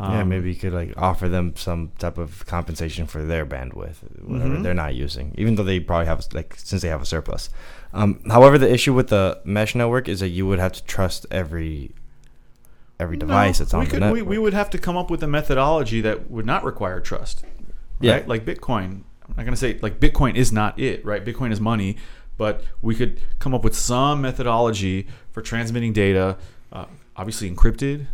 yeah, 0.00 0.20
Um, 0.20 0.28
maybe 0.28 0.48
you 0.50 0.54
could 0.54 0.72
like 0.72 0.92
offer 0.96 1.28
them 1.28 1.54
some 1.56 1.90
type 1.98 2.18
of 2.18 2.46
compensation 2.46 3.06
for 3.06 3.20
their 3.24 3.44
bandwidth, 3.44 3.96
whatever 4.24 4.56
Mhm. 4.56 4.62
they're 4.62 4.74
not 4.86 4.94
using, 4.94 5.34
even 5.36 5.56
though 5.56 5.64
they 5.64 5.80
probably 5.80 6.06
have 6.06 6.24
like 6.32 6.54
since 6.56 6.82
they 6.82 6.88
have 6.88 7.02
a 7.02 7.06
surplus. 7.06 7.50
Um, 7.92 8.20
however, 8.28 8.58
the 8.58 8.72
issue 8.72 8.92
with 8.94 9.08
the 9.08 9.40
mesh 9.44 9.74
network 9.74 10.08
is 10.08 10.20
that 10.20 10.28
you 10.28 10.46
would 10.46 10.60
have 10.60 10.72
to 10.74 10.84
trust 10.84 11.26
every 11.32 11.90
every 13.00 13.16
device 13.16 13.58
No, 13.60 13.64
that's 13.64 13.74
on 13.74 13.80
we 13.80 13.86
the 13.86 14.00
network. 14.00 14.14
We, 14.14 14.22
we 14.22 14.38
would 14.38 14.54
have 14.54 14.70
to 14.70 14.78
come 14.78 14.96
up 14.96 15.10
with 15.10 15.22
a 15.22 15.26
methodology 15.28 16.00
that 16.02 16.30
would 16.30 16.46
not 16.46 16.64
require 16.64 17.00
trust. 17.00 17.44
Yeah. 18.00 18.12
Right? 18.14 18.28
Like 18.28 18.44
Bitcoin. 18.44 19.02
I'm 19.28 19.34
not 19.36 19.42
going 19.44 19.50
to 19.50 19.56
say, 19.56 19.78
like, 19.82 20.00
Bitcoin 20.00 20.36
is 20.36 20.52
not 20.52 20.78
it, 20.78 21.04
right? 21.04 21.22
Bitcoin 21.22 21.52
is 21.52 21.60
money, 21.60 21.96
but 22.38 22.64
we 22.80 22.94
could 22.94 23.20
come 23.38 23.54
up 23.54 23.62
with 23.62 23.74
some 23.76 24.22
methodology 24.22 25.06
for 25.32 25.42
transmitting 25.42 25.92
data, 25.92 26.38
uh, 26.72 26.86
obviously 27.14 27.50
encrypted. 27.50 28.06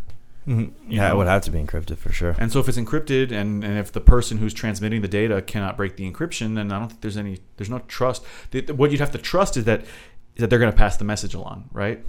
Mhm. 0.47 0.72
Yeah, 0.89 1.09
know. 1.09 1.14
it 1.14 1.16
would 1.18 1.26
have 1.28 1.43
to 1.43 1.51
be 1.53 1.59
encrypted 1.59 1.97
for 1.99 2.12
sure. 2.12 2.35
And 2.39 2.51
so 2.53 2.59
if 2.59 2.68
it's 2.68 2.76
encrypted 2.76 3.30
and, 3.32 3.62
and 3.64 3.78
if 3.78 3.93
the 3.93 4.01
person 4.01 4.39
who's 4.39 4.53
transmitting 4.53 5.03
the 5.03 5.09
data 5.09 5.41
cannot 5.41 5.76
break 5.76 5.97
the 5.97 6.11
encryption, 6.11 6.57
then 6.57 6.72
I 6.72 6.78
don't 6.80 6.89
think 6.89 7.01
there's 7.01 7.16
any, 7.16 7.39
there's 7.57 7.70
no 7.70 7.78
trust. 7.87 8.24
The, 8.51 8.61
the- 8.61 8.74
what 8.74 8.91
you'd 8.91 9.01
have 9.01 9.12
to 9.12 9.18
trust 9.18 9.57
is 9.57 9.64
that, 9.64 9.82
is 9.82 9.89
that 10.41 10.51
they're 10.51 10.59
going 10.59 10.72
to 10.72 10.76
pass 10.76 10.97
the 10.97 11.05
message 11.05 11.32
along, 11.35 11.70
right? 11.72 12.05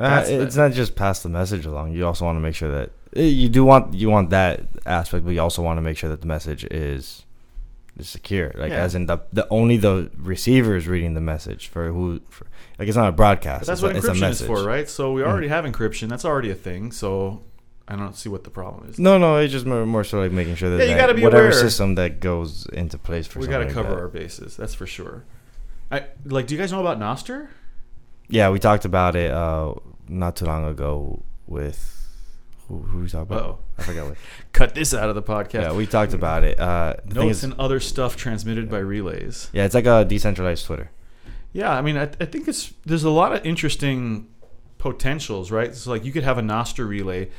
Uh, 0.00 0.08
That's 0.08 0.28
the- 0.30 0.40
it's 0.42 0.56
not 0.56 0.72
just 0.72 0.94
pass 0.96 1.22
the 1.22 1.28
message 1.28 1.66
along. 1.66 1.92
You 1.92 2.06
also 2.06 2.24
want 2.24 2.36
to 2.36 2.40
make 2.40 2.54
sure 2.54 2.70
that 2.72 2.90
eh, 3.14 3.22
you 3.24 3.48
do 3.48 3.64
want 3.64 3.92
you 3.94 4.08
want 4.10 4.30
that 4.30 4.62
aspect, 4.86 5.24
but 5.24 5.32
you 5.32 5.40
also 5.42 5.62
want 5.62 5.76
to 5.76 5.82
make 5.82 5.96
sure 5.98 6.08
that 6.10 6.20
the 6.22 6.26
message 6.26 6.64
is 6.70 7.26
is 7.98 8.08
secure. 8.08 8.50
Like 8.56 8.70
Yeah. 8.70 8.78
as 8.84 8.94
in 8.94 9.06
the 9.06 9.18
the 9.32 9.46
only 9.50 9.76
the 9.76 10.10
receiver 10.16 10.74
is 10.76 10.88
reading 10.88 11.12
the 11.14 11.20
message 11.20 11.68
for 11.68 11.88
who. 11.88 12.20
For, 12.30 12.46
like 12.78 12.88
it's 12.88 12.96
not 12.96 13.08
a 13.10 13.12
broadcast. 13.12 13.60
But 13.62 13.66
that's 13.66 13.80
it's 13.80 13.82
what 13.82 13.92
a, 13.94 13.98
it's 13.98 14.06
encryption 14.08 14.30
is 14.30 14.40
for, 14.42 14.64
right? 14.64 14.88
So 14.88 15.12
we 15.12 15.20
Mm. 15.20 15.26
already 15.28 15.48
have 15.48 15.66
encryption. 15.66 16.08
That's 16.08 16.24
already 16.24 16.50
a 16.50 16.54
thing. 16.54 16.92
So 16.92 17.42
I 17.86 17.94
don't 17.96 18.16
see 18.16 18.30
what 18.30 18.44
the 18.44 18.50
problem 18.50 18.88
is. 18.88 18.98
No, 18.98 19.18
no, 19.18 19.36
it's 19.36 19.52
just 19.52 19.66
more, 19.66 19.84
more 19.84 20.04
so 20.04 20.18
like 20.20 20.32
making 20.32 20.54
sure 20.54 20.70
that, 20.70 20.78
Yeah, 20.86 20.92
you 20.94 20.96
gotta 20.96 21.12
be 21.12 21.22
whatever 21.24 21.48
aware. 21.48 21.52
system 21.52 21.96
that 21.96 22.20
goes 22.20 22.64
into 22.72 22.96
place 22.96 23.26
for 23.26 23.40
we 23.40 23.48
got 23.48 23.58
to 23.58 23.64
like 23.64 23.74
cover 23.74 23.90
that. 23.90 23.98
our 23.98 24.08
bases. 24.08 24.56
That's 24.56 24.72
for 24.72 24.86
sure. 24.86 25.24
I 25.92 26.04
like. 26.24 26.46
Do 26.46 26.54
you 26.54 26.60
guys 26.60 26.72
know 26.72 26.80
about 26.80 26.98
Nostr? 27.00 27.48
Yeah, 28.28 28.48
we 28.50 28.60
talked 28.60 28.84
about 28.84 29.16
it 29.16 29.30
uh, 29.32 29.74
not 30.10 30.36
too 30.36 30.44
long 30.44 30.64
ago 30.66 31.22
with 31.46 31.96
who, 32.68 32.78
who 32.78 32.98
we 33.00 33.08
talked 33.08 33.30
about. 33.30 33.42
Oh, 33.42 33.58
I 33.78 33.82
forgot 33.82 34.08
what. 34.08 34.18
cut 34.52 34.74
this 34.74 34.92
out 34.94 35.08
of 35.08 35.14
the 35.14 35.22
podcast. 35.22 35.62
Yeah, 35.62 35.72
we 35.72 35.86
talked 35.86 36.12
about 36.14 36.44
it. 36.44 36.58
Uh, 36.58 36.94
the 37.04 37.14
thing 37.14 37.26
Notes 37.26 37.38
is, 37.38 37.44
and 37.44 37.54
other 37.58 37.80
stuff 37.80 38.16
transmitted 38.16 38.70
by 38.70 38.78
relays. 38.78 39.48
yeah, 39.52 39.64
it's 39.64 39.74
like 39.74 39.86
a 39.86 40.04
decentralized 40.04 40.66
Twitter. 40.66 40.90
Yeah, 41.52 41.72
I 41.72 41.82
mean, 41.82 41.96
I, 41.96 42.02
I 42.02 42.26
think 42.26 42.46
it's 42.46 42.72
there's 42.86 43.04
a 43.04 43.10
lot 43.10 43.32
of 43.34 43.44
interesting 43.44 44.28
potentials, 44.78 45.50
right? 45.50 45.74
So 45.74 45.90
like 45.90 46.04
you 46.04 46.12
could 46.12 46.22
have 46.22 46.38
a 46.38 46.42
Nostr 46.42 46.88
relay 46.88 47.30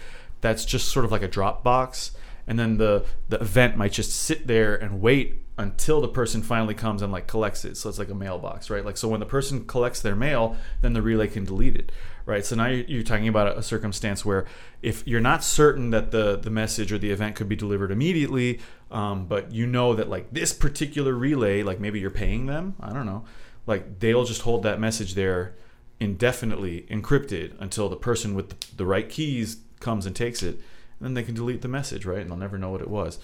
that's 0.41 0.65
just 0.65 0.89
sort 0.89 1.05
of 1.05 1.11
like 1.11 1.22
a 1.22 1.30
Dropbox, 1.30 2.11
and 2.47 2.59
then 2.59 2.78
the 2.78 3.05
the 3.30 3.39
event 3.39 3.78
might 3.78 3.93
just 3.93 4.13
sit 4.13 4.47
there 4.47 4.76
and 4.76 5.01
wait 5.01 5.38
until 5.57 6.01
the 6.01 6.07
person 6.07 6.41
finally 6.41 6.74
comes 6.74 7.01
and 7.01 7.11
like 7.11 7.28
collects 7.28 7.63
it. 7.63 7.78
So 7.78 7.88
it's 7.88 7.99
like 7.99 8.09
a 8.09 8.15
mailbox, 8.15 8.69
right? 8.69 8.84
Like 8.84 8.97
so 8.97 9.07
when 9.07 9.19
the 9.19 9.26
person 9.26 9.65
collects 9.65 10.01
their 10.01 10.15
mail, 10.15 10.57
then 10.82 10.93
the 10.93 11.01
relay 11.01 11.28
can 11.28 11.45
delete 11.45 11.76
it, 11.76 11.91
right? 12.26 12.45
So 12.45 12.55
now 12.55 12.67
you're, 12.67 13.03
talking 13.03 13.28
about 13.28 13.57
a, 13.57 13.63
circumstance 13.63 14.26
where 14.26 14.45
if 14.82 15.05
you're 15.07 15.22
not 15.22 15.43
certain 15.43 15.89
that 15.91 16.11
the 16.11 16.38
the 16.38 16.49
message 16.49 16.91
or 16.91 16.97
the 16.97 17.11
event 17.11 17.36
could 17.36 17.49
be 17.49 17.55
delivered 17.55 17.91
immediately, 17.91 18.59
um, 18.89 19.26
but 19.26 19.51
you 19.51 19.65
know 19.65 19.93
that 19.93 20.09
like 20.09 20.32
this 20.32 20.53
particular 20.53 21.13
relay, 21.13 21.63
like 21.63 21.80
maybe 21.80 21.99
you're 21.99 22.09
paying 22.09 22.45
them, 22.45 22.76
I 22.80 22.93
don't 22.93 23.05
know, 23.05 23.26
like 23.65 23.99
they'll 23.99 24.26
just 24.26 24.41
hold 24.41 24.63
that 24.63 24.80
message 24.80 25.15
there 25.15 25.55
indefinitely 25.99 26.88
encrypted 26.89 27.53
until 27.59 27.88
the 27.88 27.95
person 27.95 28.34
with 28.34 28.59
the 28.76 28.86
right 28.86 29.07
keys 29.07 29.57
comes 29.80 30.05
and 30.05 30.15
takes 30.15 30.41
it 30.41 30.55
and 30.55 31.07
then 31.07 31.13
they 31.13 31.24
can 31.24 31.36
delete 31.36 31.61
the 31.61 31.67
message 31.67 32.05
right 32.05 32.19
and 32.22 32.30
they'll 32.30 32.38
never 32.38 32.57
know 32.57 32.72
what 32.72 32.82
it 32.82 32.89
was 32.89 33.19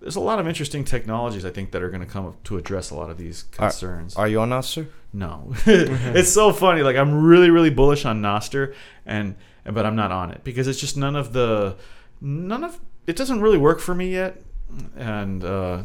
there's 0.00 0.16
a 0.16 0.20
lot 0.20 0.38
of 0.38 0.48
interesting 0.48 0.84
technologies 0.84 1.44
i 1.44 1.50
think 1.50 1.70
that 1.72 1.82
are 1.82 1.90
going 1.90 2.00
to 2.00 2.06
come 2.06 2.26
up 2.26 2.42
to 2.44 2.56
address 2.56 2.90
a 2.90 2.94
lot 2.94 3.10
of 3.10 3.18
these 3.18 3.44
concerns. 3.44 4.16
Are 4.16 4.28
you 4.28 4.40
on 4.40 4.50
Nostr? 4.50 4.88
no. 5.12 5.52
It's 5.66 6.32
so 6.32 6.52
funny 6.52 6.82
like 6.82 6.96
i'm 6.96 7.22
really 7.24 7.50
really 7.50 7.70
bullish 7.70 8.04
on 8.04 8.22
nostr 8.22 8.74
and 9.04 9.34
but 9.64 9.84
i'm 9.84 9.96
not 9.96 10.12
on 10.12 10.30
it 10.30 10.42
because 10.44 10.66
it's 10.68 10.80
just 10.80 10.96
none 10.96 11.16
of 11.16 11.32
the 11.32 11.76
none 12.20 12.64
of 12.64 12.80
it 13.06 13.16
doesn't 13.16 13.40
really 13.40 13.58
work 13.58 13.80
for 13.80 13.94
me 13.94 14.12
yet 14.12 14.40
and 14.96 15.44
uh 15.44 15.82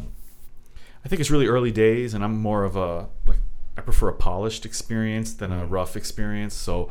i 1.04 1.08
think 1.08 1.20
it's 1.20 1.30
really 1.30 1.46
early 1.46 1.72
days 1.72 2.14
and 2.14 2.22
i'm 2.24 2.36
more 2.38 2.64
of 2.64 2.76
a 2.76 3.08
like 3.26 3.38
i 3.76 3.80
prefer 3.80 4.08
a 4.08 4.14
polished 4.14 4.64
experience 4.64 5.34
than 5.34 5.50
a 5.52 5.66
rough 5.66 5.96
experience 5.96 6.54
so 6.54 6.88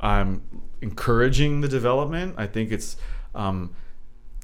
i'm 0.00 0.42
encouraging 0.80 1.60
the 1.60 1.68
development. 1.68 2.34
I 2.36 2.46
think 2.46 2.70
it's 2.70 2.96
um 3.34 3.74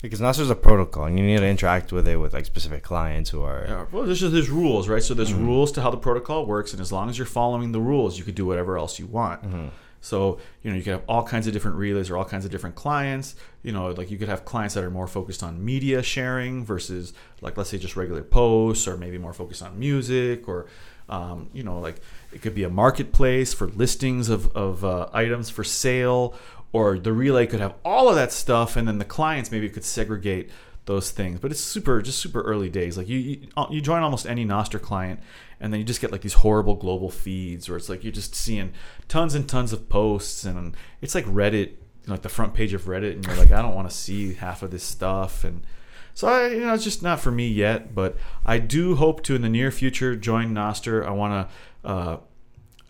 Because 0.05 0.21
Nostr 0.21 0.41
is 0.41 0.51
a 0.51 0.55
protocol, 0.55 1.05
and 1.07 1.19
you 1.19 1.25
need 1.25 1.39
to 1.39 1.47
interact 1.49 1.91
with 1.91 2.07
it 2.07 2.17
with 2.19 2.35
like 2.35 2.45
specific 2.45 2.83
clients 2.83 3.31
who 3.31 3.41
are. 3.41 3.65
Yeah, 3.67 3.85
well, 3.91 4.05
there's 4.05 4.21
just 4.21 4.35
there's 4.35 4.51
rules, 4.51 4.87
right? 4.87 5.03
So 5.03 5.15
there's 5.15 5.33
Mhm. 5.33 5.47
rules 5.47 5.73
to 5.73 5.81
how 5.81 5.91
the 5.91 5.97
protocol 5.97 6.45
works, 6.45 6.73
and 6.73 6.81
as 6.83 6.93
long 6.93 7.09
as 7.09 7.17
you're 7.17 7.27
following 7.27 7.73
the 7.73 7.81
rules, 7.81 8.19
you 8.19 8.23
could 8.25 8.35
do 8.35 8.45
whatever 8.45 8.77
else 8.77 8.99
you 8.99 9.07
want. 9.07 9.43
Mhm. 9.43 9.71
So 10.03 10.37
you 10.63 10.71
know 10.71 10.77
you 10.77 10.83
could 10.83 10.93
have 10.93 11.05
all 11.09 11.23
kinds 11.23 11.47
of 11.47 11.55
different 11.55 11.79
relays 11.79 12.11
or 12.11 12.19
all 12.19 12.27
kinds 12.27 12.45
of 12.45 12.51
different 12.51 12.75
clients. 12.77 13.35
You 13.63 13.73
know, 13.73 13.87
like 13.93 14.11
you 14.11 14.19
could 14.19 14.29
have 14.29 14.45
clients 14.45 14.75
that 14.75 14.85
are 14.85 14.91
more 14.91 15.07
focused 15.07 15.43
on 15.43 15.65
media 15.65 16.03
sharing 16.03 16.67
versus 16.67 17.15
like 17.41 17.57
let's 17.57 17.71
say 17.71 17.79
just 17.79 17.97
regular 17.97 18.23
posts, 18.23 18.87
or 18.87 18.99
maybe 18.99 19.17
more 19.17 19.33
focused 19.33 19.63
on 19.63 19.79
music, 19.79 20.47
or 20.47 20.67
um, 21.09 21.49
you 21.55 21.63
know 21.63 21.79
like 21.81 22.03
it 22.35 22.43
could 22.43 22.55
be 22.55 22.65
a 22.65 22.69
marketplace 22.69 23.55
for 23.55 23.69
listings 23.69 24.29
of 24.29 24.55
of 24.55 24.85
uh, 24.85 25.09
items 25.15 25.49
for 25.49 25.65
sale, 25.65 26.35
or 26.75 26.99
the 26.99 27.14
relay 27.14 27.47
could 27.47 27.61
have 27.61 27.75
all 27.85 28.11
of 28.11 28.16
that 28.16 28.33
stuff, 28.33 28.77
and 28.77 28.87
then 28.87 28.99
the 28.99 29.05
clients 29.07 29.51
maybe 29.51 29.70
could 29.70 29.85
segregate 29.85 30.51
those 30.85 31.11
things. 31.11 31.41
But 31.41 31.51
it's 31.51 31.61
super 31.61 32.03
just 32.03 32.18
super 32.18 32.43
early 32.43 32.68
days. 32.68 32.99
Like 32.99 33.09
you 33.09 33.18
you, 33.18 33.49
you 33.70 33.81
join 33.81 34.03
almost 34.03 34.27
any 34.27 34.45
Nostr 34.45 34.81
client 34.81 35.20
and 35.61 35.72
then 35.72 35.81
you 35.81 35.87
just 35.87 36.03
get 36.03 36.12
like 36.12 36.20
these 36.20 36.35
horrible 36.35 36.75
global 36.75 37.11
feeds 37.11 37.68
where 37.68 37.79
it's 37.79 37.89
like 37.89 38.05
you're 38.05 38.12
just 38.12 38.35
seeing 38.35 38.72
tons 39.09 39.35
and 39.35 39.49
tons 39.49 39.72
of 39.72 39.89
posts 39.89 40.45
and 40.45 40.77
it's 41.01 41.14
like 41.14 41.25
reddit 41.25 41.72
like 42.07 42.20
the 42.20 42.29
front 42.29 42.53
page 42.53 42.75
of 42.75 42.83
reddit 42.83 43.12
and 43.12 43.27
you're 43.27 43.37
like 43.37 43.51
i 43.51 43.62
don't 43.62 43.75
want 43.75 43.89
to 43.89 43.97
see 43.97 44.35
half 44.35 44.62
of 44.62 44.70
this 44.70 44.85
stuff 44.85 45.43
and 45.43 45.66
so 46.12 46.29
I, 46.29 46.49
you 46.49 46.61
know 46.61 46.75
it's 46.75 46.85
just 46.85 47.03
not 47.03 47.18
for 47.18 47.31
me 47.31 47.49
yet 47.49 47.95
but 47.95 48.16
i 48.45 48.59
do 48.59 48.97
hope 48.97 49.22
to 49.22 49.35
in 49.35 49.41
the 49.41 49.49
near 49.49 49.70
future 49.70 50.14
join 50.14 50.53
nostr 50.53 51.07
i 51.07 51.11
want 51.11 51.49
to 51.83 51.89
uh, 51.89 52.18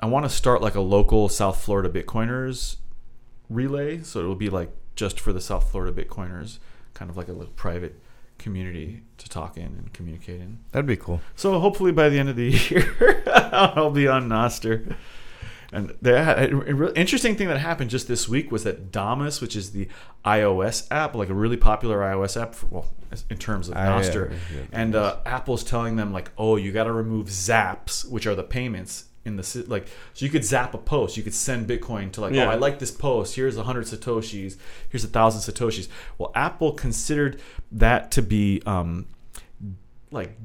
i 0.01 0.07
want 0.07 0.25
to 0.25 0.29
start 0.29 0.61
like 0.61 0.75
a 0.75 0.81
local 0.81 1.29
south 1.29 1.63
florida 1.63 1.89
bitcoiners 1.89 2.77
relay 3.51 4.03
so 4.03 4.21
it'll 4.21 4.35
be 4.35 4.51
like 4.51 4.71
just 4.97 5.19
for 5.21 5.33
the 5.33 5.41
south 5.41 5.71
florida 5.71 5.93
bitcoiners 6.05 6.59
kind 6.95 7.11
of 7.11 7.17
like 7.17 7.29
a 7.29 7.33
little 7.33 7.53
private 7.55 8.01
community 8.39 9.03
to 9.19 9.29
talk 9.29 9.57
in 9.57 9.65
and 9.65 9.93
communicate 9.93 10.41
in 10.41 10.59
That'd 10.73 10.87
be 10.87 10.97
cool. 10.97 11.21
so 11.37 11.59
hopefully 11.61 11.93
by 11.93 12.09
the 12.09 12.19
end 12.19 12.29
of 12.29 12.37
the 12.37 12.51
year, 12.71 13.23
I'll 13.33 13.91
be 13.91 14.09
on 14.09 14.29
Nostr. 14.29 14.95
And 15.73 15.93
the 16.03 16.15
a, 16.17 16.71
a 16.71 16.75
real 16.75 16.93
interesting 16.95 17.35
thing 17.37 17.49
that 17.49 17.59
happened 17.59 17.91
just 17.91 18.07
this 18.07 18.29
week 18.29 18.53
was 18.53 18.63
that 18.65 18.93
Damus, 18.93 19.41
which 19.41 19.57
is 19.57 19.71
the 19.73 19.89
iOS 20.25 20.87
app, 20.91 21.15
like 21.17 21.29
a 21.31 21.35
really 21.35 21.57
popular 21.57 21.99
iOS 22.01 22.41
app, 22.41 22.55
for, 22.55 22.67
well, 22.67 22.93
in 23.31 23.39
terms 23.39 23.69
of 23.69 23.77
I- 23.77 23.87
yeah, 23.87 24.37
yeah, 24.53 24.63
and 24.73 24.95
uh, 24.95 25.17
Apple's 25.27 25.65
telling 25.65 25.97
them 25.97 26.13
like, 26.13 26.31
oh, 26.39 26.57
you 26.57 26.71
got 26.73 26.85
to 26.85 26.93
remove 26.93 27.27
Zaps, 27.29 28.09
which 28.09 28.27
are 28.27 28.35
the 28.37 28.45
payments 28.45 29.07
in 29.25 29.37
the 29.37 29.43
si- 29.43 29.63
like. 29.63 29.87
So 30.13 30.25
you 30.25 30.31
could 30.31 30.45
zap 30.45 30.75
a 30.75 30.79
post, 30.79 31.17
you 31.17 31.23
could 31.23 31.35
send 31.35 31.67
Bitcoin 31.69 32.13
to 32.13 32.21
like, 32.21 32.33
Yeah. 32.35 32.47
oh, 32.47 32.51
I 32.51 32.55
like 32.57 32.79
this 32.79 32.91
post. 32.91 33.37
Here's 33.37 33.57
a 33.57 33.63
hundred 33.65 33.85
satoshis. 33.87 34.57
Here's 34.89 35.05
a 35.05 35.09
thousand 35.09 35.41
satoshis. 35.55 35.89
Well, 36.19 36.31
Apple 36.35 36.73
considered 36.73 37.41
that 37.73 38.11
to 38.13 38.23
be 38.23 38.63
um, 38.67 39.07
like 40.11 40.37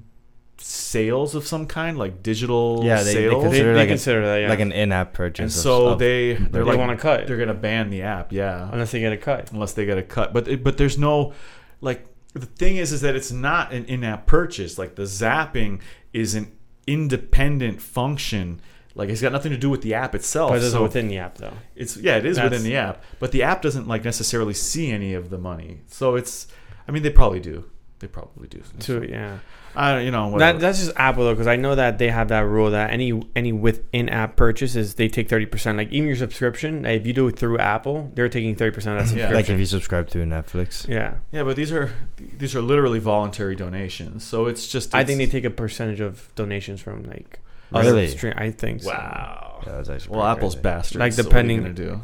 sales 0.57 1.35
of 1.35 1.47
some 1.47 1.65
kind, 1.65 1.97
like 1.97 2.21
digital 2.21 2.81
Yeah, 2.83 2.97
they- 2.97 3.03
they 3.05 3.13
sales. 3.13 3.43
They, 3.43 3.49
Consider 3.49 3.73
they 3.73 3.79
like 3.79 3.87
a- 3.87 3.91
consider 3.91 4.25
that, 4.25 4.37
yeah. 4.41 4.49
Like 4.49 4.59
an 4.59 4.71
in-app 4.71 5.13
purchase. 5.13 5.43
and 5.43 5.51
so 5.51 5.89
stuff. 5.89 5.99
they 5.99 6.33
they're 6.33 6.63
they 6.63 6.69
like 6.71 6.77
want 6.77 6.91
to 6.91 7.01
cut 7.01 7.27
they're 7.27 7.37
gonna 7.37 7.53
ban 7.53 7.89
the 7.89 8.01
app. 8.01 8.31
Yeah, 8.33 8.69
unless 8.71 8.91
they 8.91 8.99
get 8.99 9.13
a 9.13 9.17
cut. 9.17 9.51
unless 9.51 9.73
they 9.73 9.85
get 9.85 9.97
a 9.97 10.03
cut. 10.03 10.33
But 10.33 10.63
but 10.63 10.77
there's 10.77 10.97
no 10.97 11.33
like 11.81 12.05
the 12.33 12.45
thing 12.45 12.75
is 12.77 12.91
is 12.91 13.01
that 13.01 13.15
it's 13.15 13.31
not 13.31 13.71
an 13.71 13.85
in-app 13.85 14.25
purchase. 14.27 14.77
Like 14.77 14.95
the 14.95 15.03
zapping 15.03 15.79
is 16.13 16.35
an 16.35 16.51
independent 16.93 17.81
function. 17.81 18.61
Like 18.95 19.09
it's 19.09 19.21
got 19.21 19.31
nothing 19.31 19.51
to 19.51 19.57
do 19.57 19.69
with 19.69 19.81
the 19.81 19.93
app 19.93 20.15
itself. 20.15 20.49
But 20.51 20.55
it 20.57 20.63
isn't 20.63 20.77
so 20.77 20.83
within 20.83 21.07
the 21.07 21.17
app 21.19 21.35
though. 21.37 21.53
it's 21.75 21.95
yeah, 21.97 22.17
it 22.17 22.25
is 22.25 22.35
That's- 22.37 22.51
within 22.51 22.65
the 22.69 22.75
app, 22.77 23.03
but 23.19 23.31
the 23.31 23.43
app 23.43 23.61
doesn't 23.61 23.87
like 23.87 24.03
necessarily 24.03 24.53
see 24.53 24.91
any 24.91 25.13
of 25.13 25.29
the 25.29 25.37
money. 25.37 25.81
So 25.87 26.15
it's, 26.15 26.47
I 26.87 26.91
mean, 26.91 27.03
they 27.03 27.09
probably 27.11 27.39
do. 27.39 27.65
They 27.99 28.07
probably 28.07 28.47
do. 28.47 28.61
To 28.81 29.05
yeah, 29.09 29.39
I 29.75 29.99
you 29.99 30.11
know 30.11 30.37
that, 30.39 30.59
that's 30.61 30.79
just 30.79 30.93
Apple 30.95 31.25
though, 31.25 31.33
because 31.33 31.47
I 31.47 31.57
know 31.57 31.75
that 31.75 31.97
they 31.97 32.09
have 32.09 32.29
that 32.29 32.45
rule 32.45 32.71
that 32.71 32.91
any 32.91 33.21
any 33.35 33.51
within 33.51 34.07
app 34.07 34.37
purchases 34.37 34.93
they 34.95 35.09
take 35.09 35.27
thirty 35.27 35.45
percent. 35.45 35.77
Like 35.77 35.91
even 35.91 36.07
your 36.07 36.15
subscription, 36.15 36.85
if 36.85 37.05
you 37.05 37.11
do 37.11 37.27
it 37.27 37.37
through 37.37 37.57
Apple, 37.59 38.09
they're 38.15 38.29
taking 38.29 38.55
thirty 38.55 38.73
percent 38.73 38.97
of 38.99 39.05
that 39.09 39.15
Yeah. 39.15 39.23
subscription. 39.25 39.35
like 39.35 39.49
if 39.49 39.59
you 39.59 39.65
subscribe 39.65 40.07
to 40.11 40.19
Netflix. 40.19 40.87
yeah, 40.87 41.15
yeah, 41.33 41.43
but 41.43 41.57
these 41.57 41.71
are 41.73 41.91
these 42.17 42.55
are 42.55 42.61
literally 42.61 42.99
voluntary 42.99 43.55
donations. 43.55 44.23
So 44.23 44.45
it's 44.47 44.67
just. 44.69 44.95
I 44.95 45.03
think 45.03 45.17
they 45.17 45.27
take 45.27 45.43
a 45.45 45.49
percentage 45.49 45.99
of 45.99 46.33
donations 46.35 46.79
from 46.81 47.03
like. 47.03 47.39
Oh, 47.73 47.81
really? 47.81 48.07
stream- 48.07 48.33
I 48.37 48.51
think. 48.51 48.81
So. 48.81 48.89
Wow. 48.89 49.61
Yeah, 49.67 49.73
that's 49.73 49.89
actually 49.89 50.15
Well, 50.17 50.25
Apple's 50.25 50.55
crazy. 50.55 50.63
bastards. 50.63 50.99
Like, 50.99 51.13
so 51.13 51.21
what 51.23 51.25
are 51.35 51.41
you 51.41 51.59
depending- 51.59 51.61
gonna 51.61 51.73
do. 51.73 52.01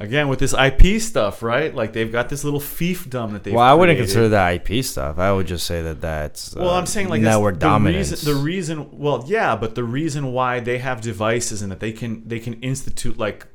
Again, 0.00 0.28
with 0.28 0.38
this 0.38 0.54
IP 0.54 1.00
stuff, 1.00 1.42
right? 1.42 1.74
Like 1.74 1.92
they've 1.92 2.10
got 2.10 2.28
this 2.28 2.44
little 2.44 2.60
fiefdom 2.60 3.32
that 3.32 3.42
they. 3.42 3.50
Well, 3.50 3.64
I 3.64 3.74
wouldn't 3.74 3.98
consider 3.98 4.28
that 4.28 4.68
IP 4.68 4.84
stuff. 4.84 5.18
I 5.18 5.32
would 5.32 5.48
just 5.48 5.66
say 5.66 5.82
that 5.82 6.00
that's. 6.00 6.54
Well, 6.54 6.70
uh, 6.70 6.78
I'm 6.78 6.86
saying 6.86 7.08
like 7.08 7.20
network 7.20 7.54
the 7.54 7.60
dominance. 7.60 8.12
Reason, 8.12 8.32
the 8.32 8.40
reason, 8.40 8.98
well, 8.98 9.24
yeah, 9.26 9.56
but 9.56 9.74
the 9.74 9.82
reason 9.82 10.32
why 10.32 10.60
they 10.60 10.78
have 10.78 11.00
devices 11.00 11.62
and 11.62 11.72
that 11.72 11.80
they 11.80 11.90
can 11.90 12.26
they 12.28 12.38
can 12.38 12.54
institute 12.60 13.18
like 13.18 13.48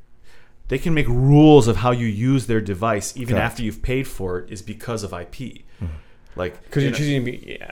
they 0.68 0.78
can 0.78 0.94
make 0.94 1.08
rules 1.08 1.70
of 1.70 1.78
how 1.78 1.92
you 1.92 2.08
use 2.08 2.48
their 2.48 2.62
device 2.62 3.16
even 3.16 3.36
Correct. 3.36 3.52
after 3.52 3.64
you've 3.64 3.82
paid 3.82 4.06
for 4.06 4.40
it 4.40 4.52
is 4.52 4.62
because 4.62 5.04
of 5.04 5.14
IP. 5.14 5.64
Like 6.36 6.62
Because 6.64 6.84
you're 6.84 6.92
choosing 6.92 7.26
to 7.26 7.32
be. 7.32 7.58
Yeah. 7.60 7.72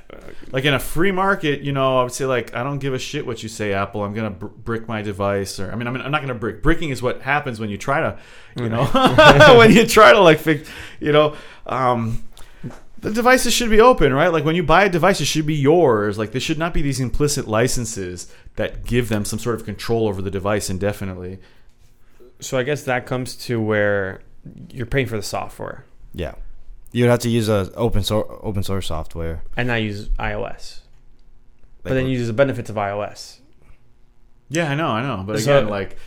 like 0.52 0.66
in 0.66 0.74
a 0.74 0.80
free 0.80 1.12
market, 1.12 1.62
you 1.62 1.72
know, 1.72 2.00
I 2.00 2.04
would 2.04 2.12
say 2.12 2.26
like 2.26 2.56
I 2.56 2.64
don't 2.64 2.80
give 2.80 2.94
a 2.94 3.00
shit 3.00 3.26
what 3.26 3.42
you 3.44 3.50
say, 3.50 3.74
Apple. 3.74 4.04
I'm 4.04 4.14
gonna 4.14 4.30
br- 4.30 4.48
brick 4.48 4.88
my 4.88 5.02
device, 5.02 5.60
or 5.60 5.72
I 5.72 5.76
mean, 5.76 5.88
I'm, 5.88 5.96
I'm 5.98 6.12
not 6.12 6.22
gonna 6.22 6.36
brick. 6.36 6.62
Bricking 6.62 6.90
is 6.90 7.02
what 7.02 7.22
happens 7.22 7.60
when 7.60 7.70
you 7.70 7.78
try 7.78 8.02
to, 8.02 8.20
you 8.56 8.70
know, 8.70 8.86
when 9.58 9.72
you 9.72 9.86
try 9.86 10.12
to 10.12 10.20
like 10.20 10.40
fix, 10.40 10.70
you 11.00 11.12
know, 11.12 11.36
um, 11.66 12.24
the 13.00 13.12
devices 13.12 13.54
should 13.54 13.70
be 13.70 13.82
open, 13.82 14.14
right? 14.14 14.30
Like 14.30 14.46
when 14.46 14.56
you 14.56 14.64
buy 14.64 14.84
a 14.84 14.90
device, 14.90 15.20
it 15.22 15.26
should 15.26 15.48
be 15.48 15.56
yours. 15.56 16.18
Like 16.20 16.32
there 16.32 16.42
should 16.42 16.60
not 16.60 16.74
be 16.74 16.82
these 16.84 17.00
implicit 17.00 17.48
licenses 17.48 18.32
that 18.58 18.86
give 18.86 19.10
them 19.10 19.26
some 19.26 19.40
sort 19.40 19.56
of 19.56 19.66
control 19.66 20.08
over 20.08 20.22
the 20.22 20.32
device 20.32 20.70
indefinitely. 20.70 21.40
So 22.40 22.58
I 22.58 22.64
guess 22.64 22.84
that 22.84 23.06
comes 23.06 23.36
to 23.46 23.60
where 23.62 24.22
you're 24.72 24.86
paying 24.88 25.06
for 25.08 25.16
the 25.16 25.24
software 25.24 25.86
yeah, 26.14 26.34
you'd 26.92 27.08
have 27.10 27.20
to 27.20 27.30
use 27.30 27.50
a 27.50 27.72
open 27.76 28.04
source 28.04 28.28
open 28.42 28.64
source 28.64 28.88
software. 28.88 29.42
and 29.58 29.68
not 29.68 29.82
use 29.82 30.10
iOS, 30.20 30.80
but 31.84 31.94
then 31.94 32.06
you 32.08 32.18
use 32.18 32.28
the 32.28 32.34
benefits 32.34 32.70
of 32.70 32.76
iOS. 32.76 33.40
Yeah, 34.50 34.70
I 34.72 34.76
know, 34.76 34.88
I 34.90 35.02
know. 35.02 35.24
But 35.24 35.40
So- 35.40 35.58
again, 35.60 35.70
like, 35.70 35.98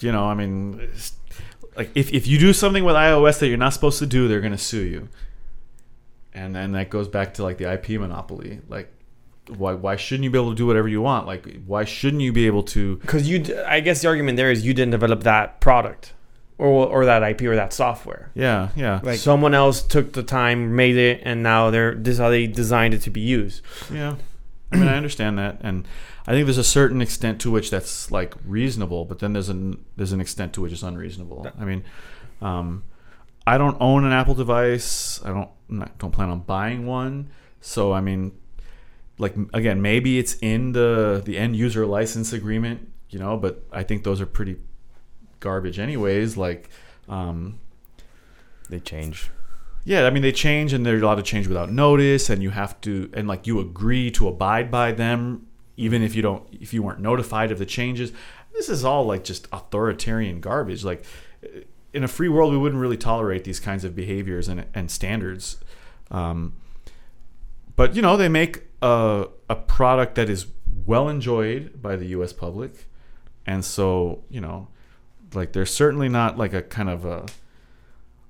you 0.00 0.12
know, 0.12 0.24
I 0.24 0.34
mean, 0.34 0.88
like 1.76 1.90
if, 1.94 2.12
if 2.12 2.26
you 2.26 2.38
do 2.38 2.52
something 2.52 2.84
with 2.84 2.94
iOS 2.94 3.38
that 3.40 3.48
you're 3.48 3.56
not 3.56 3.72
supposed 3.72 3.98
to 4.00 4.06
do, 4.06 4.28
they're 4.28 4.40
going 4.42 4.52
to 4.52 4.58
sue 4.58 4.82
you. 4.84 5.08
And 6.34 6.54
then 6.54 6.72
that 6.72 6.90
goes 6.90 7.08
back 7.08 7.34
to 7.34 7.42
like 7.42 7.58
the 7.58 7.72
IP 7.72 7.90
monopoly. 8.00 8.60
Like, 8.68 8.90
why 9.48 9.74
why 9.74 9.96
shouldn't 9.96 10.24
you 10.24 10.30
be 10.30 10.38
able 10.38 10.50
to 10.50 10.56
do 10.56 10.66
whatever 10.66 10.88
you 10.88 11.00
want? 11.00 11.26
Like, 11.26 11.62
why 11.64 11.84
shouldn't 11.84 12.22
you 12.22 12.32
be 12.32 12.46
able 12.46 12.62
to? 12.64 12.96
Because 12.96 13.28
you, 13.28 13.44
I 13.66 13.80
guess 13.80 14.02
the 14.02 14.08
argument 14.08 14.36
there 14.36 14.50
is 14.50 14.64
you 14.66 14.74
didn't 14.74 14.90
develop 14.92 15.22
that 15.22 15.60
product, 15.60 16.12
or 16.58 16.86
or 16.86 17.04
that 17.06 17.22
IP 17.22 17.42
or 17.42 17.56
that 17.56 17.72
software. 17.72 18.30
Yeah, 18.34 18.68
yeah, 18.76 19.00
Like- 19.02 19.18
Someone 19.18 19.54
else 19.54 19.82
took 19.82 20.12
the 20.12 20.22
time, 20.22 20.74
made 20.76 20.96
it, 20.96 21.20
and 21.24 21.42
now 21.42 21.70
they're 21.70 21.94
this 21.94 22.14
is 22.14 22.18
how 22.18 22.30
they 22.30 22.46
designed 22.46 22.94
it 22.94 23.02
to 23.02 23.10
be 23.10 23.20
used. 23.20 23.62
yeah. 23.92 24.16
I 24.72 24.76
mean, 24.76 24.88
I 24.88 24.96
understand 24.96 25.38
that, 25.38 25.58
and 25.60 25.86
I 26.26 26.32
think 26.32 26.46
there's 26.46 26.58
a 26.58 26.64
certain 26.64 27.00
extent 27.00 27.40
to 27.42 27.50
which 27.50 27.70
that's 27.70 28.10
like 28.10 28.34
reasonable, 28.44 29.04
but 29.04 29.20
then 29.20 29.32
there's 29.32 29.48
an 29.48 29.84
there's 29.96 30.10
an 30.12 30.20
extent 30.20 30.52
to 30.54 30.60
which 30.62 30.72
it's 30.72 30.82
unreasonable. 30.82 31.46
I 31.60 31.64
mean, 31.64 31.84
um, 32.42 32.82
I 33.46 33.56
don't 33.56 33.76
own 33.80 34.04
an 34.04 34.10
Apple 34.12 34.34
device. 34.34 35.20
I 35.24 35.28
don't 35.28 35.48
not, 35.68 35.96
don't 35.98 36.10
plan 36.10 36.28
on 36.30 36.40
buying 36.40 36.86
one. 36.86 37.30
So 37.60 37.92
I 37.92 38.00
mean, 38.00 38.32
like 39.18 39.34
again, 39.52 39.80
maybe 39.80 40.18
it's 40.18 40.34
in 40.42 40.72
the 40.72 41.22
the 41.24 41.38
end 41.38 41.54
user 41.54 41.86
license 41.86 42.32
agreement, 42.32 42.88
you 43.10 43.18
know, 43.20 43.36
but 43.36 43.62
I 43.70 43.84
think 43.84 44.02
those 44.02 44.20
are 44.20 44.26
pretty 44.26 44.56
garbage 45.44 45.78
anyways. 45.78 46.36
Like, 46.36 46.70
um, 47.08 47.60
they 48.68 48.80
change. 48.80 49.30
yeah, 49.84 50.06
I 50.06 50.10
mean 50.10 50.22
they 50.22 50.32
change 50.32 50.72
and 50.72 50.84
they're 50.84 50.98
lot 50.98 51.18
of 51.20 51.24
change 51.24 51.46
without 51.46 51.70
notice, 51.70 52.28
and 52.28 52.42
you 52.42 52.50
have 52.50 52.80
to 52.80 53.10
and 53.14 53.28
like 53.28 53.46
you 53.46 53.60
agree 53.60 54.10
to 54.12 54.26
abide 54.26 54.70
by 54.70 54.90
them 54.90 55.46
even 55.76 56.02
if 56.02 56.14
you 56.14 56.22
don't 56.22 56.42
if 56.52 56.72
you 56.74 56.82
weren't 56.82 57.00
notified 57.00 57.52
of 57.52 57.58
the 57.58 57.66
changes. 57.66 58.12
This 58.52 58.68
is 58.68 58.84
all 58.84 59.04
like 59.04 59.24
just 59.24 59.46
authoritarian 59.52 60.40
garbage. 60.40 60.84
Like 60.84 61.04
in 61.92 62.04
a 62.04 62.08
free 62.08 62.28
world, 62.28 62.52
we 62.52 62.58
wouldn't 62.58 62.80
really 62.80 62.96
tolerate 62.96 63.44
these 63.44 63.60
kinds 63.60 63.84
of 63.84 63.94
behaviors 63.94 64.48
and 64.48 64.66
and 64.74 64.90
standards. 64.90 65.58
Um, 66.10 66.54
but 67.76 67.94
you 67.94 68.02
know 68.02 68.16
they 68.16 68.28
make 68.28 68.62
a 68.82 69.28
a 69.48 69.56
product 69.56 70.14
that 70.14 70.28
is 70.28 70.46
well 70.86 71.08
enjoyed 71.08 71.80
by 71.80 71.96
the 71.96 72.06
U.S. 72.06 72.32
public, 72.32 72.86
and 73.46 73.64
so 73.64 74.24
you 74.28 74.40
know, 74.40 74.68
like 75.34 75.52
there's 75.52 75.72
certainly 75.72 76.08
not 76.08 76.38
like 76.38 76.52
a 76.52 76.62
kind 76.62 76.88
of 76.88 77.04
a 77.04 77.26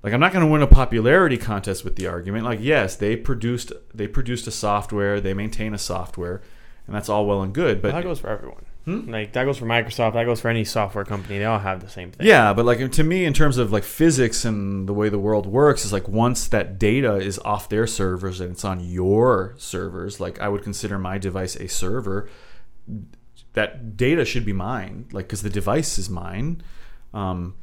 like 0.03 0.13
I'm 0.13 0.19
not 0.19 0.31
going 0.31 0.45
to 0.45 0.51
win 0.51 0.61
a 0.61 0.67
popularity 0.67 1.37
contest 1.37 1.83
with 1.83 1.95
the 1.95 2.05
argument. 2.05 2.45
Like 2.45 2.59
yes, 2.61 2.95
they 2.95 3.15
produced 3.15 3.73
they 3.93 4.07
produced 4.07 4.45
a 4.47 4.51
software, 4.51 5.19
they 5.19 5.33
maintain 5.33 5.73
a 5.73 5.79
software, 5.79 6.41
and 6.85 6.95
that's 6.95 7.09
all 7.09 7.25
well 7.25 7.41
and 7.41 7.53
good. 7.53 7.81
But 7.81 7.91
But 7.91 7.97
that 7.97 8.03
goes 8.03 8.19
for 8.19 8.29
everyone. 8.29 8.65
Hmm? 8.85 9.09
Like 9.09 9.33
that 9.33 9.45
goes 9.45 9.57
for 9.57 9.65
Microsoft. 9.65 10.13
That 10.13 10.25
goes 10.25 10.41
for 10.41 10.49
any 10.49 10.63
software 10.63 11.05
company. 11.05 11.39
They 11.39 11.45
all 11.45 11.57
have 11.57 11.81
the 11.81 11.89
same 11.89 12.11
thing. 12.11 12.27
Yeah, 12.27 12.53
but 12.53 12.65
like 12.65 12.91
to 12.91 13.03
me, 13.03 13.25
in 13.25 13.33
terms 13.33 13.57
of 13.57 13.71
like 13.71 13.83
physics 13.83 14.45
and 14.45 14.87
the 14.87 14.93
way 14.93 15.09
the 15.09 15.17
world 15.17 15.47
works, 15.47 15.85
is 15.85 15.91
like 15.91 16.07
once 16.07 16.47
that 16.49 16.77
data 16.77 17.15
is 17.15 17.39
off 17.39 17.67
their 17.67 17.87
servers 17.87 18.39
and 18.39 18.51
it's 18.51 18.63
on 18.63 18.79
your 18.79 19.55
servers, 19.57 20.19
like 20.19 20.39
I 20.39 20.49
would 20.49 20.61
consider 20.61 20.99
my 20.99 21.17
device 21.17 21.55
a 21.55 21.67
server. 21.67 22.29
That 23.53 23.97
data 23.97 24.23
should 24.23 24.45
be 24.45 24.53
mine, 24.53 25.07
like 25.11 25.25
because 25.25 25.41
the 25.41 25.49
device 25.49 25.97
is 25.97 26.11
mine. 26.11 26.61
Um, 27.15 27.55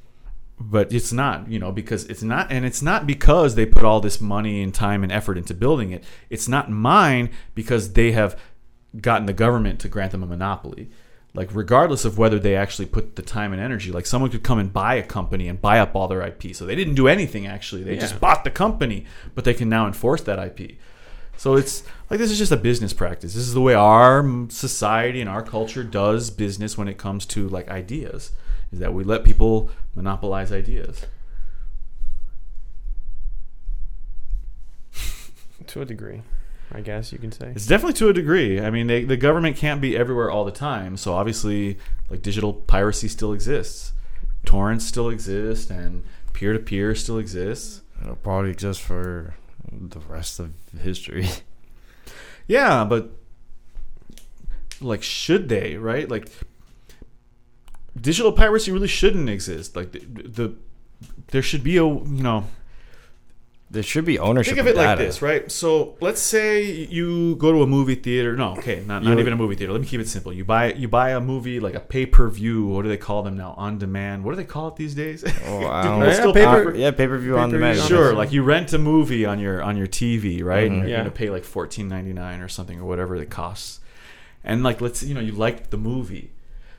but 0.58 0.92
it's 0.92 1.12
not, 1.12 1.48
you 1.48 1.58
know, 1.58 1.72
because 1.72 2.04
it's 2.04 2.22
not, 2.22 2.50
and 2.50 2.64
it's 2.64 2.82
not 2.82 3.06
because 3.06 3.54
they 3.54 3.66
put 3.66 3.84
all 3.84 4.00
this 4.00 4.20
money 4.20 4.62
and 4.62 4.72
time 4.72 5.02
and 5.02 5.10
effort 5.12 5.36
into 5.36 5.54
building 5.54 5.90
it. 5.90 6.04
It's 6.30 6.48
not 6.48 6.70
mine 6.70 7.30
because 7.54 7.92
they 7.94 8.12
have 8.12 8.38
gotten 9.00 9.26
the 9.26 9.32
government 9.32 9.80
to 9.80 9.88
grant 9.88 10.12
them 10.12 10.22
a 10.22 10.26
monopoly. 10.26 10.88
Like, 11.34 11.48
regardless 11.54 12.04
of 12.04 12.18
whether 12.18 12.38
they 12.38 12.54
actually 12.54 12.86
put 12.86 13.16
the 13.16 13.22
time 13.22 13.52
and 13.52 13.60
energy, 13.62 13.90
like 13.90 14.04
someone 14.06 14.30
could 14.30 14.42
come 14.42 14.58
and 14.58 14.72
buy 14.72 14.96
a 14.96 15.02
company 15.02 15.48
and 15.48 15.60
buy 15.60 15.78
up 15.80 15.96
all 15.96 16.06
their 16.06 16.22
IP. 16.22 16.54
So 16.54 16.66
they 16.66 16.74
didn't 16.74 16.94
do 16.94 17.08
anything 17.08 17.46
actually; 17.46 17.82
they 17.82 17.94
Yeah. 17.94 18.00
just 18.00 18.20
bought 18.20 18.44
the 18.44 18.50
company, 18.50 19.06
but 19.34 19.44
they 19.44 19.54
can 19.54 19.68
now 19.70 19.86
enforce 19.86 20.20
that 20.22 20.38
IP. 20.38 20.76
So 21.38 21.56
it's 21.56 21.82
like 22.10 22.18
this 22.20 22.30
is 22.30 22.38
just 22.38 22.52
a 22.52 22.56
business 22.58 22.92
practice. 22.92 23.32
This 23.34 23.42
is 23.48 23.54
the 23.54 23.62
way 23.62 23.72
our 23.74 24.24
society 24.50 25.20
and 25.22 25.30
our 25.30 25.42
culture 25.42 25.82
does 25.82 26.30
business 26.30 26.76
when 26.76 26.86
it 26.86 26.98
comes 26.98 27.24
to 27.26 27.48
like 27.48 27.68
ideas. 27.70 28.30
Is 28.72 28.78
that 28.78 28.94
we 28.94 29.04
let 29.04 29.24
people 29.24 29.70
monopolize 29.94 30.50
ideas. 30.50 31.06
to 35.66 35.82
a 35.82 35.84
degree, 35.84 36.22
I 36.72 36.80
guess 36.80 37.12
you 37.12 37.18
can 37.18 37.32
say. 37.32 37.52
It's 37.54 37.66
definitely 37.66 37.94
to 37.94 38.08
a 38.08 38.12
degree. 38.12 38.60
I 38.60 38.70
mean, 38.70 38.86
they, 38.86 39.04
the 39.04 39.16
government 39.16 39.56
can't 39.56 39.80
be 39.80 39.96
everywhere 39.96 40.30
all 40.30 40.44
the 40.44 40.50
time. 40.52 40.96
So 40.96 41.12
obviously, 41.12 41.78
like 42.08 42.22
digital 42.22 42.54
piracy 42.54 43.08
still 43.08 43.32
exists, 43.32 43.92
torrents 44.44 44.86
still 44.86 45.10
exist, 45.10 45.70
and 45.70 46.02
peer 46.32 46.52
to 46.54 46.58
peer 46.58 46.94
still 46.94 47.18
exists. 47.18 47.82
It'll 48.00 48.16
probably 48.16 48.50
exist 48.50 48.80
for 48.80 49.34
the 49.70 50.00
rest 50.00 50.40
of 50.40 50.54
history. 50.80 51.28
Yeah, 52.48 52.84
but 52.84 53.10
like, 54.80 55.02
should 55.02 55.48
they? 55.48 55.76
Right? 55.76 56.08
Like, 56.08 56.28
digital 58.00 58.32
piracy 58.32 58.70
really 58.72 58.88
shouldn't 58.88 59.28
exist. 59.28 59.76
Like 59.76 59.92
the, 59.92 60.00
the 60.00 60.54
there 61.28 61.42
should 61.42 61.62
be 61.64 61.76
a 61.76 61.84
you 61.86 62.22
know 62.22 62.44
There 63.70 63.82
should 63.82 64.04
be 64.04 64.18
ownership. 64.18 64.54
Think 64.54 64.66
of 64.68 64.74
it 64.74 64.76
like 64.76 64.98
data. 64.98 65.02
this, 65.04 65.22
right? 65.22 65.50
So 65.50 65.96
let's 66.00 66.20
say 66.20 66.62
you 66.70 67.36
go 67.36 67.52
to 67.52 67.62
a 67.62 67.66
movie 67.66 67.94
theater. 67.94 68.36
No, 68.36 68.52
okay, 68.58 68.84
not, 68.86 69.02
not 69.02 69.18
even 69.18 69.32
a 69.32 69.36
movie 69.36 69.54
theater. 69.56 69.72
Let 69.72 69.80
me 69.80 69.86
keep 69.86 69.98
it 70.00 70.08
simple. 70.08 70.30
You 70.30 70.44
buy 70.44 70.74
you 70.74 70.88
buy 70.88 71.10
a 71.12 71.20
movie 71.20 71.58
like 71.58 71.74
a 71.74 71.80
pay 71.80 72.04
per 72.04 72.28
view. 72.28 72.66
What 72.66 72.82
do 72.82 72.88
they 72.90 72.98
call 72.98 73.22
them 73.22 73.36
now? 73.38 73.54
On 73.56 73.78
demand. 73.78 74.24
What 74.24 74.32
do 74.32 74.36
they 74.36 74.44
call 74.44 74.68
it 74.68 74.76
these 74.76 74.94
days? 74.94 75.24
Oh, 75.46 75.66
I 75.66 75.82
Do 75.84 75.88
don't 75.88 75.98
people 75.98 75.98
know. 76.00 76.12
still 76.12 76.32
paper- 76.34 76.72
pay 76.72 76.78
Uh, 76.78 76.82
yeah, 76.84 76.90
pay 76.90 77.06
per 77.06 77.16
view 77.18 77.38
on 77.38 77.50
pay-per-view 77.50 77.72
demand. 77.74 77.88
Sure, 77.88 78.14
like 78.14 78.30
you 78.30 78.42
rent 78.42 78.72
a 78.74 78.78
movie 78.78 79.24
on 79.24 79.38
your 79.40 79.62
on 79.62 79.78
your 79.78 79.86
TV, 79.86 80.44
right? 80.44 80.66
And 80.70 80.76
Mhm. 80.76 80.80
you're 80.80 80.88
Yeah. 80.90 80.96
gonna 80.98 81.10
pay 81.10 81.30
like 81.30 81.44
fourteen 81.44 81.88
ninety 81.88 82.12
nine 82.12 82.40
or 82.42 82.48
something 82.48 82.78
or 82.78 82.84
whatever 82.84 83.16
it 83.16 83.30
costs. 83.30 83.80
And 84.44 84.62
like 84.62 84.82
let's 84.82 85.02
you 85.02 85.14
know 85.14 85.20
you 85.20 85.32
liked 85.32 85.70
the 85.70 85.78
movie, 85.78 86.32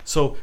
so 0.03 0.37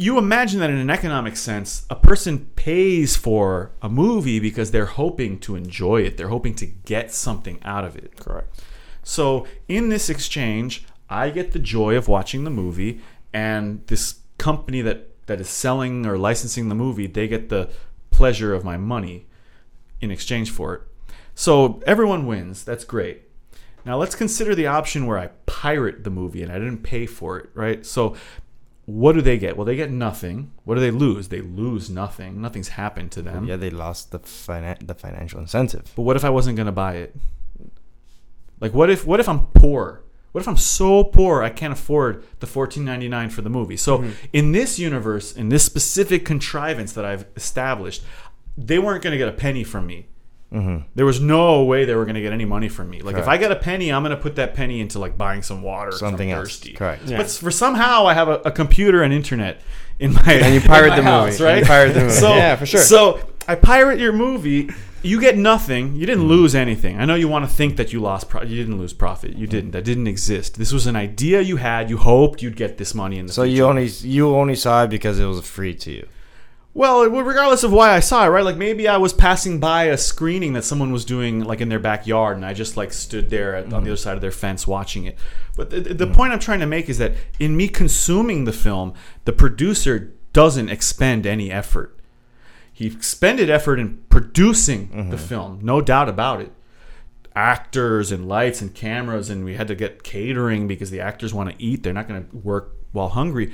you 0.00 0.16
imagine 0.16 0.60
that 0.60 0.70
in 0.70 0.76
an 0.76 0.90
economic 0.90 1.36
sense, 1.36 1.84
a 1.90 1.96
person 1.96 2.46
pays 2.54 3.16
for 3.16 3.72
a 3.82 3.88
movie 3.88 4.38
because 4.38 4.70
they're 4.70 4.86
hoping 4.86 5.40
to 5.40 5.56
enjoy 5.56 6.02
it. 6.02 6.16
They're 6.16 6.28
hoping 6.28 6.54
to 6.54 6.66
get 6.66 7.12
something 7.12 7.58
out 7.64 7.84
of 7.84 7.96
it. 7.96 8.16
Correct. 8.16 8.62
So 9.02 9.44
in 9.66 9.88
this 9.88 10.08
exchange, 10.08 10.84
I 11.10 11.30
get 11.30 11.50
the 11.50 11.58
joy 11.58 11.96
of 11.96 12.06
watching 12.06 12.44
the 12.44 12.50
movie, 12.50 13.00
and 13.32 13.84
this 13.88 14.20
company 14.38 14.82
that 14.82 15.26
that 15.26 15.40
is 15.40 15.48
selling 15.48 16.06
or 16.06 16.16
licensing 16.16 16.68
the 16.68 16.74
movie, 16.74 17.06
they 17.06 17.28
get 17.28 17.48
the 17.48 17.68
pleasure 18.10 18.54
of 18.54 18.64
my 18.64 18.76
money 18.76 19.26
in 20.00 20.10
exchange 20.10 20.50
for 20.50 20.74
it. 20.74 20.82
So 21.34 21.82
everyone 21.86 22.26
wins. 22.26 22.64
That's 22.64 22.84
great. 22.84 23.22
Now 23.84 23.96
let's 23.96 24.14
consider 24.14 24.54
the 24.54 24.66
option 24.66 25.06
where 25.06 25.18
I 25.18 25.28
pirate 25.46 26.04
the 26.04 26.10
movie 26.10 26.42
and 26.42 26.50
I 26.50 26.58
didn't 26.58 26.82
pay 26.82 27.06
for 27.06 27.38
it, 27.38 27.50
right? 27.54 27.84
So 27.84 28.16
what 28.88 29.12
do 29.12 29.20
they 29.20 29.36
get? 29.36 29.54
Well, 29.54 29.66
they 29.66 29.76
get 29.76 29.90
nothing. 29.90 30.50
What 30.64 30.76
do 30.76 30.80
they 30.80 30.90
lose? 30.90 31.28
They 31.28 31.42
lose 31.42 31.90
nothing. 31.90 32.40
Nothing's 32.40 32.68
happened 32.68 33.12
to 33.12 33.20
them. 33.20 33.44
Yeah, 33.44 33.56
they 33.56 33.68
lost 33.68 34.12
the 34.12 34.18
finan- 34.18 34.86
the 34.86 34.94
financial 34.94 35.40
incentive. 35.40 35.92
But 35.94 36.02
what 36.02 36.16
if 36.16 36.24
I 36.24 36.30
wasn't 36.30 36.56
going 36.56 36.66
to 36.66 36.72
buy 36.72 36.94
it? 36.94 37.14
Like 38.60 38.72
what 38.72 38.88
if 38.88 39.06
what 39.06 39.20
if 39.20 39.28
I'm 39.28 39.48
poor? 39.48 40.04
What 40.32 40.40
if 40.40 40.48
I'm 40.48 40.56
so 40.56 41.04
poor 41.04 41.42
I 41.42 41.50
can't 41.50 41.72
afford 41.72 42.24
the 42.40 42.46
14.99 42.46 43.30
for 43.30 43.42
the 43.42 43.50
movie? 43.50 43.76
So 43.76 43.98
mm-hmm. 43.98 44.12
in 44.32 44.52
this 44.52 44.78
universe, 44.78 45.36
in 45.36 45.50
this 45.50 45.64
specific 45.64 46.24
contrivance 46.24 46.94
that 46.94 47.04
I've 47.04 47.26
established, 47.36 48.02
they 48.56 48.78
weren't 48.78 49.02
going 49.02 49.12
to 49.12 49.18
get 49.18 49.28
a 49.28 49.32
penny 49.32 49.64
from 49.64 49.86
me. 49.86 50.06
Mm-hmm. 50.52 50.86
There 50.94 51.04
was 51.04 51.20
no 51.20 51.62
way 51.64 51.84
they 51.84 51.94
were 51.94 52.04
going 52.04 52.14
to 52.14 52.22
get 52.22 52.32
any 52.32 52.46
money 52.46 52.68
from 52.68 52.88
me. 52.88 53.02
Like 53.02 53.16
if 53.16 53.28
I 53.28 53.36
get 53.36 53.52
a 53.52 53.56
penny, 53.56 53.92
I'm 53.92 54.02
going 54.02 54.16
to 54.16 54.22
put 54.22 54.36
that 54.36 54.54
penny 54.54 54.80
into 54.80 54.98
like 54.98 55.18
buying 55.18 55.42
some 55.42 55.62
water, 55.62 55.90
I'm 55.92 55.98
Something 55.98 56.30
else. 56.30 56.44
thirsty. 56.48 56.72
Correct. 56.72 57.04
Yeah. 57.06 57.18
But 57.18 57.30
for 57.30 57.50
somehow 57.50 58.06
I 58.06 58.14
have 58.14 58.28
a, 58.28 58.36
a 58.46 58.50
computer 58.50 59.02
and 59.02 59.12
internet 59.12 59.60
in 59.98 60.14
my 60.14 60.22
And 60.32 60.54
you 60.54 60.60
pirate 60.62 60.96
the 60.96 61.02
house, 61.02 61.32
movie. 61.38 61.44
Right? 61.44 61.58
you 61.60 61.64
pirate 61.66 61.92
the 61.92 62.00
movie. 62.04 62.12
So, 62.12 62.34
Yeah, 62.34 62.56
for 62.56 62.64
sure. 62.66 62.80
So 62.80 63.20
I 63.46 63.56
pirate 63.56 64.00
your 64.00 64.12
movie. 64.12 64.70
You 65.02 65.20
get 65.20 65.36
nothing. 65.36 65.94
You 65.94 66.06
didn't 66.06 66.26
lose 66.26 66.54
anything. 66.54 66.98
I 66.98 67.04
know 67.04 67.14
you 67.14 67.28
want 67.28 67.48
to 67.48 67.54
think 67.54 67.76
that 67.76 67.92
you 67.92 68.00
lost. 68.00 68.28
Pro- 68.28 68.42
you 68.42 68.56
didn't 68.56 68.78
lose 68.78 68.92
profit. 68.92 69.36
You 69.36 69.46
didn't. 69.46 69.70
That 69.70 69.84
didn't 69.84 70.08
exist. 70.08 70.58
This 70.58 70.72
was 70.72 70.86
an 70.88 70.96
idea 70.96 71.40
you 71.40 71.56
had. 71.56 71.88
You 71.88 71.98
hoped 71.98 72.42
you'd 72.42 72.56
get 72.56 72.78
this 72.78 72.94
money 72.94 73.18
in 73.18 73.26
the 73.26 73.32
So 73.32 73.42
future. 73.44 73.54
you 73.56 73.64
only 73.64 73.86
you 73.86 74.34
only 74.34 74.56
saw 74.56 74.82
it 74.84 74.88
because 74.90 75.20
it 75.20 75.24
was 75.26 75.46
free 75.46 75.74
to 75.74 75.92
you. 75.92 76.08
Well, 76.74 77.08
regardless 77.08 77.64
of 77.64 77.72
why 77.72 77.90
I 77.90 78.00
saw 78.00 78.24
it, 78.24 78.28
right? 78.28 78.44
Like 78.44 78.56
maybe 78.56 78.86
I 78.86 78.98
was 78.98 79.12
passing 79.12 79.58
by 79.58 79.84
a 79.84 79.98
screening 79.98 80.52
that 80.52 80.64
someone 80.64 80.92
was 80.92 81.04
doing, 81.04 81.42
like 81.42 81.60
in 81.60 81.68
their 81.68 81.80
backyard, 81.80 82.36
and 82.36 82.46
I 82.46 82.54
just 82.54 82.76
like 82.76 82.92
stood 82.92 83.30
there 83.30 83.56
at, 83.56 83.64
on 83.64 83.70
the 83.70 83.76
mm-hmm. 83.76 83.86
other 83.86 83.96
side 83.96 84.14
of 84.14 84.20
their 84.20 84.30
fence 84.30 84.66
watching 84.66 85.04
it. 85.04 85.18
But 85.56 85.70
the, 85.70 85.80
the 85.80 86.04
mm-hmm. 86.04 86.14
point 86.14 86.32
I'm 86.32 86.38
trying 86.38 86.60
to 86.60 86.66
make 86.66 86.88
is 86.88 86.98
that 86.98 87.14
in 87.40 87.56
me 87.56 87.68
consuming 87.68 88.44
the 88.44 88.52
film, 88.52 88.94
the 89.24 89.32
producer 89.32 90.14
doesn't 90.32 90.68
expend 90.68 91.26
any 91.26 91.50
effort. 91.50 91.98
He 92.72 92.86
expended 92.86 93.50
effort 93.50 93.80
in 93.80 94.04
producing 94.08 94.88
the 94.90 95.16
mm-hmm. 95.16 95.16
film, 95.16 95.58
no 95.62 95.80
doubt 95.80 96.08
about 96.08 96.40
it. 96.40 96.52
Actors 97.34 98.12
and 98.12 98.28
lights 98.28 98.60
and 98.60 98.72
cameras, 98.72 99.30
and 99.30 99.44
we 99.44 99.54
had 99.54 99.66
to 99.68 99.74
get 99.74 100.04
catering 100.04 100.68
because 100.68 100.90
the 100.90 101.00
actors 101.00 101.34
want 101.34 101.50
to 101.50 101.60
eat. 101.60 101.82
They're 101.82 101.92
not 101.92 102.06
going 102.06 102.28
to 102.28 102.36
work 102.36 102.76
while 102.92 103.08
hungry 103.08 103.52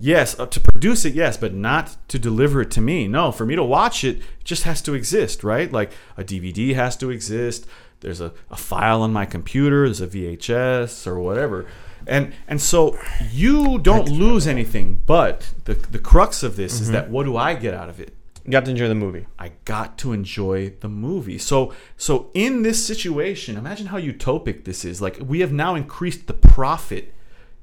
yes 0.00 0.38
uh, 0.38 0.46
to 0.46 0.60
produce 0.60 1.04
it 1.04 1.14
yes 1.14 1.36
but 1.36 1.54
not 1.54 1.96
to 2.08 2.18
deliver 2.18 2.60
it 2.62 2.70
to 2.72 2.80
me. 2.80 3.08
No 3.08 3.32
for 3.32 3.46
me 3.46 3.56
to 3.56 3.62
watch 3.62 4.04
it 4.04 4.18
it 4.18 4.44
just 4.44 4.64
has 4.64 4.82
to 4.82 4.94
exist 4.94 5.44
right? 5.44 5.70
Like 5.70 5.92
a 6.16 6.24
dvd 6.24 6.74
has 6.74 6.96
to 6.98 7.10
exist. 7.10 7.66
There's 8.00 8.20
a, 8.20 8.32
a 8.50 8.56
file 8.56 9.02
on 9.02 9.12
my 9.12 9.24
computer 9.24 9.86
there's 9.86 10.00
a 10.00 10.06
vhs 10.06 11.06
or 11.06 11.18
whatever. 11.20 11.66
And 12.06 12.32
and 12.46 12.60
so 12.60 12.98
you 13.30 13.78
don't 13.78 14.08
lose 14.08 14.46
anything 14.46 15.02
but 15.06 15.52
the 15.64 15.74
the 15.74 15.98
crux 15.98 16.42
of 16.42 16.56
this 16.56 16.80
is 16.80 16.90
that 16.90 17.10
what 17.10 17.24
do 17.24 17.36
i 17.36 17.54
get 17.54 17.74
out 17.74 17.88
of 17.88 18.00
it? 18.00 18.14
You 18.46 18.52
got 18.52 18.64
to 18.66 18.70
enjoy 18.70 18.86
the 18.86 18.94
movie. 18.94 19.26
I 19.40 19.50
got 19.64 19.98
to 19.98 20.12
enjoy 20.12 20.70
the 20.78 20.88
movie. 20.88 21.36
So 21.36 21.74
so 21.96 22.30
in 22.32 22.62
this 22.62 22.86
situation, 22.86 23.56
imagine 23.56 23.86
how 23.88 23.98
utopic 23.98 24.64
this 24.64 24.84
is. 24.84 25.02
Like 25.02 25.18
we 25.20 25.40
have 25.40 25.52
now 25.52 25.74
increased 25.74 26.28
the 26.28 26.34
profit 26.34 27.12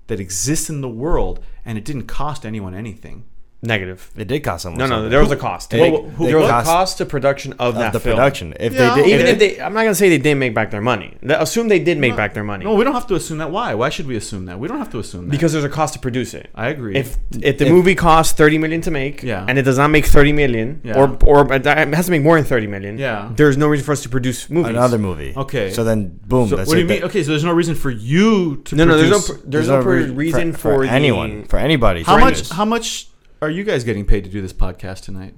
that 0.07 0.19
exists 0.19 0.69
in 0.69 0.81
the 0.81 0.89
world 0.89 1.43
and 1.65 1.77
it 1.77 1.85
didn't 1.85 2.07
cost 2.07 2.45
anyone 2.45 2.73
anything. 2.73 3.25
Negative. 3.63 4.11
It 4.17 4.27
did 4.27 4.43
cost 4.43 4.63
someone. 4.63 4.77
No, 4.79 4.85
no, 4.85 4.95
something. 4.95 5.09
there 5.09 5.21
was 5.21 5.31
a 5.31 5.35
cost. 5.37 5.69
They- 5.69 5.79
They- 5.79 5.89
they 5.91 6.25
there 6.27 6.37
was 6.37 6.49
cost- 6.49 6.67
a 6.67 6.69
cost 6.71 6.97
to 6.99 7.05
production 7.05 7.53
of, 7.53 7.59
of 7.59 7.75
that 7.75 7.93
the 7.93 7.99
film. 8.01 8.17
production. 8.17 8.53
If 8.59 8.73
Yeah, 8.73 8.93
they 8.95 9.01
did, 9.03 9.09
Even 9.13 9.25
if 9.27 9.33
if 9.33 9.39
they, 9.39 9.61
I'm 9.61 9.73
not 9.73 9.83
gonna 9.83 9.95
say 9.95 10.09
they 10.09 10.17
didn't 10.17 10.39
make 10.39 10.53
back 10.53 10.69
their 10.69 10.81
money. 10.81 11.15
Assume 11.27 11.69
they 11.69 11.79
did 11.79 11.97
make 11.97 12.15
back 12.15 12.33
their 12.33 12.43
money 12.43 12.65
No, 12.65 12.75
we 12.75 12.83
don't 12.83 12.93
have 12.93 13.07
to 13.07 13.15
assume 13.15 13.37
that. 13.37 13.51
Why? 13.51 13.73
Why 13.73 13.89
should 13.89 14.05
we 14.05 14.15
assume 14.17 14.45
that? 14.47 14.59
We 14.59 14.67
don't 14.67 14.79
have 14.79 14.91
to 14.91 14.99
assume 14.99 15.25
that. 15.27 15.31
because 15.31 15.53
there's 15.53 15.63
a 15.63 15.69
cost 15.69 15.93
to 15.93 15.99
produce 15.99 16.33
it. 16.33 16.49
I 16.53 16.67
agree. 16.67 16.95
If 16.95 17.17
if 17.41 17.57
the 17.57 17.65
If- 17.67 17.71
movie 17.71 17.95
costs 17.95 18.33
30 18.33 18.57
million 18.57 18.81
to 18.81 18.91
make, 18.91 19.23
Yeah. 19.23 19.45
and 19.47 19.57
it 19.57 19.63
does 19.63 19.77
not 19.77 19.89
make 19.89 20.05
30 20.05 20.33
million, 20.33 20.81
Yeah. 20.83 20.97
or 20.99 21.17
or 21.25 21.51
uh, 21.53 21.55
it 21.55 21.65
has 21.95 22.05
to 22.05 22.11
make 22.11 22.21
more 22.21 22.35
than 22.35 22.45
30 22.45 22.67
million, 22.67 22.97
Yeah. 22.97 23.29
there's 23.35 23.57
no 23.57 23.67
reason 23.67 23.85
for 23.85 23.93
us 23.93 24.01
to 24.03 24.09
produce 24.09 24.49
movies. 24.49 24.71
another 24.71 24.97
movie. 24.97 25.33
Okay. 25.37 25.71
So 25.71 25.83
then, 25.85 26.19
boom. 26.27 26.49
so 26.49 26.57
that's 26.57 26.67
what 26.67 26.75
do 26.75 26.81
you 26.81 26.87
mean? 26.87 27.03
Okay, 27.03 27.23
so 27.23 27.29
there's 27.31 27.43
no 27.45 27.53
reason 27.53 27.75
for 27.75 27.91
you 27.91 28.57
to 28.65 28.75
No, 28.75 28.83
no, 28.85 28.97
there's 28.97 29.09
no 29.09 29.19
produce- 29.19 29.41
pr- 29.43 29.49
there's, 29.49 29.69
no, 29.69 29.81
pr- 29.81 29.89
re- 29.89 30.09
reason 30.09 30.51
for, 30.53 30.85
the- 30.85 30.91
anyone, 30.91 31.45
for 31.47 31.57
anybody. 31.59 32.03
how 32.03 32.17
much 32.17 32.49
how 32.49 32.65
much 32.65 33.07
are 33.43 33.49
you 33.49 33.65
guys 33.65 33.83
getting 33.83 34.05
paid 34.05 34.23
to 34.23 34.29
do 34.29 34.41
this 34.41 34.53
podcast 34.53 35.01
tonight? 35.01 35.35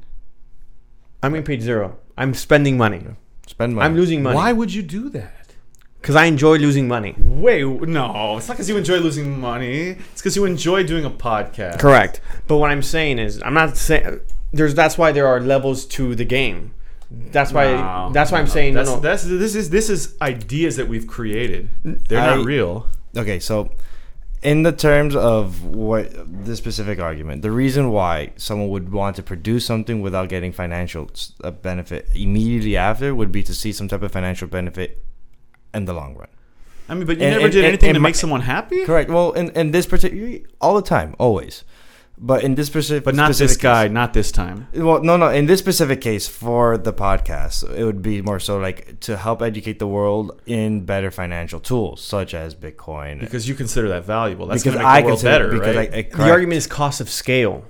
I'm 1.24 1.32
getting 1.32 1.44
paid 1.44 1.64
zero. 1.64 1.98
I'm 2.16 2.36
spending 2.36 2.78
money. 2.78 3.04
Spend 3.48 3.76
money. 3.76 3.84
I'm 3.84 3.96
losing 3.96 4.22
money. 4.22 4.36
Why 4.36 4.54
would 4.54 4.72
you 4.72 4.84
do 4.84 5.10
that? 5.10 5.54
Because 6.00 6.16
I 6.16 6.26
enjoy 6.26 6.58
losing 6.58 6.88
money. 6.88 7.16
Wait, 7.18 7.64
no, 7.64 8.38
it's 8.38 8.48
not 8.48 8.54
because 8.54 8.70
you 8.70 8.78
enjoy 8.78 9.00
losing 9.00 9.40
money. 9.40 9.98
It's 10.14 10.22
because 10.22 10.36
you 10.36 10.46
enjoy 10.46 10.84
doing 10.84 11.04
a 11.04 11.10
podcast. 11.10 11.80
Correct. 11.80 12.22
But 12.46 12.58
what 12.58 12.70
I'm 12.70 12.84
saying 12.84 13.18
is, 13.18 13.42
I'm 13.44 13.56
not 13.56 13.76
saying 13.76 14.22
there's. 14.54 14.76
That's 14.76 15.00
why 15.00 15.12
there 15.12 15.26
are 15.26 15.40
levels 15.40 15.88
to 15.88 16.14
the 16.14 16.26
game. 16.26 16.76
That's 17.10 17.52
why. 17.52 17.72
No, 17.72 18.12
that's 18.14 18.32
why 18.32 18.38
I'm 18.38 18.46
no. 18.46 18.52
saying 18.52 18.76
that's, 18.76 18.90
no, 18.90 18.96
no. 18.98 19.02
that's 19.02 19.24
this 19.24 19.56
is 19.56 19.72
this 19.72 19.90
is 19.90 20.16
ideas 20.22 20.76
that 20.76 20.88
we've 20.88 21.08
created. 21.08 21.70
They're 21.84 22.20
I- 22.20 22.36
not 22.36 22.46
real. 22.46 22.88
Okay, 23.18 23.40
so 23.40 23.72
in 24.46 24.64
the 24.64 24.72
terms 24.72 25.16
of 25.16 25.64
what 25.64 26.12
this 26.46 26.58
specific 26.60 27.00
argument, 27.00 27.42
the 27.42 27.52
reason 27.52 27.90
why 27.92 28.32
someone 28.38 28.70
would 28.70 28.92
want 28.92 29.16
to 29.18 29.24
produce 29.24 29.66
something 29.66 30.02
without 30.02 30.30
getting 30.30 30.52
financial 30.52 31.10
uh, 31.44 31.52
benefit 31.52 32.08
immediately 32.14 32.78
after 32.78 33.14
would 33.16 33.32
be 33.32 33.44
to 33.44 33.54
see 33.62 33.72
some 33.74 33.88
type 33.88 34.04
of 34.04 34.12
financial 34.12 34.48
benefit 34.48 35.04
in 35.74 35.86
the 35.86 35.94
long 35.94 36.16
run. 36.16 36.30
I 36.88 36.94
mean, 36.94 37.08
but 37.08 37.18
you 37.18 37.24
And- 37.24 37.32
never 37.34 37.46
and- 37.46 37.52
did 37.54 37.60
and- 37.66 37.68
anything 37.74 37.94
to 37.96 38.00
my- 38.00 38.10
make 38.10 38.16
someone 38.16 38.42
happy. 38.42 38.86
Correct. 38.86 39.10
Well, 39.10 39.32
in, 39.32 39.50
in 39.52 39.72
this 39.72 39.88
particular, 39.88 40.40
all 40.62 40.76
the 40.76 40.88
time, 40.96 41.16
always. 41.18 41.64
But 42.18 42.44
in 42.44 42.56
this 42.56 42.68
specific, 42.68 43.04
But 43.04 43.14
not 43.16 43.34
this 43.36 43.58
guy. 43.58 43.86
case- 43.88 43.94
Not 43.94 44.14
this 44.14 44.32
time. 44.32 44.68
well, 44.74 45.04
no, 45.04 45.18
no. 45.18 45.30
In 45.30 45.48
this 45.48 45.60
specific 45.60 46.00
case, 46.00 46.28
for 46.28 46.78
the 46.78 46.94
podcast, 46.94 47.70
it 47.78 47.84
would 47.84 48.02
be 48.02 48.22
more 48.22 48.40
so 48.40 48.58
like 48.58 49.00
to 49.02 49.18
help 49.18 49.42
educate 49.42 49.80
the 49.80 49.88
world 49.88 50.40
in 50.46 50.86
better 50.86 51.12
financial 51.12 51.60
tools, 51.60 52.02
such 52.02 52.34
as 52.34 52.56
Bitcoin. 52.56 53.20
Because 53.20 53.50
you 53.50 53.54
consider 53.56 53.90
that 53.90 54.06
valuable. 54.06 54.46
That's 54.48 54.64
Because 54.64 54.78
make 54.78 54.88
I 54.88 55.02
the 55.02 55.08
world 55.08 55.20
consider 55.20 55.48
better, 55.48 55.60
because 55.60 55.76
right? 55.76 55.94
I, 55.94 55.98
I 55.98 56.26
The 56.26 56.32
argument 56.32 56.58
is 56.58 56.68
cost 56.68 57.02
of 57.02 57.10
scale. 57.10 57.66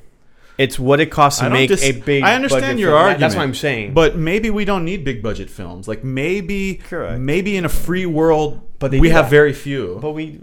It's 0.58 0.78
what 0.80 1.00
it 1.02 1.08
costs 1.08 1.42
to 1.42 1.50
make 1.50 1.70
dis- 1.70 1.84
a 1.84 1.92
big. 1.94 2.24
I 2.24 2.36
understand 2.36 2.80
your 2.80 2.92
film. 2.92 3.00
Argument. 3.02 3.20
That's 3.22 3.36
what 3.36 3.42
I'm 3.42 3.56
saying. 3.56 3.94
But 3.94 4.16
maybe 4.16 4.50
we 4.52 4.64
don't 4.64 4.86
need 4.86 5.04
big 5.04 5.22
budget 5.24 5.50
films. 5.50 5.88
Like 5.88 6.04
maybe, 6.04 6.76
Correct. 6.76 7.20
maybe 7.20 7.58
in 7.58 7.66
a 7.66 7.70
free 7.70 8.06
world, 8.06 8.62
But 8.80 8.92
they 8.92 9.00
we 9.02 9.10
have 9.10 9.26
that. 9.26 9.32
very 9.32 9.52
few. 9.54 9.98
but 10.02 10.12
we, 10.12 10.40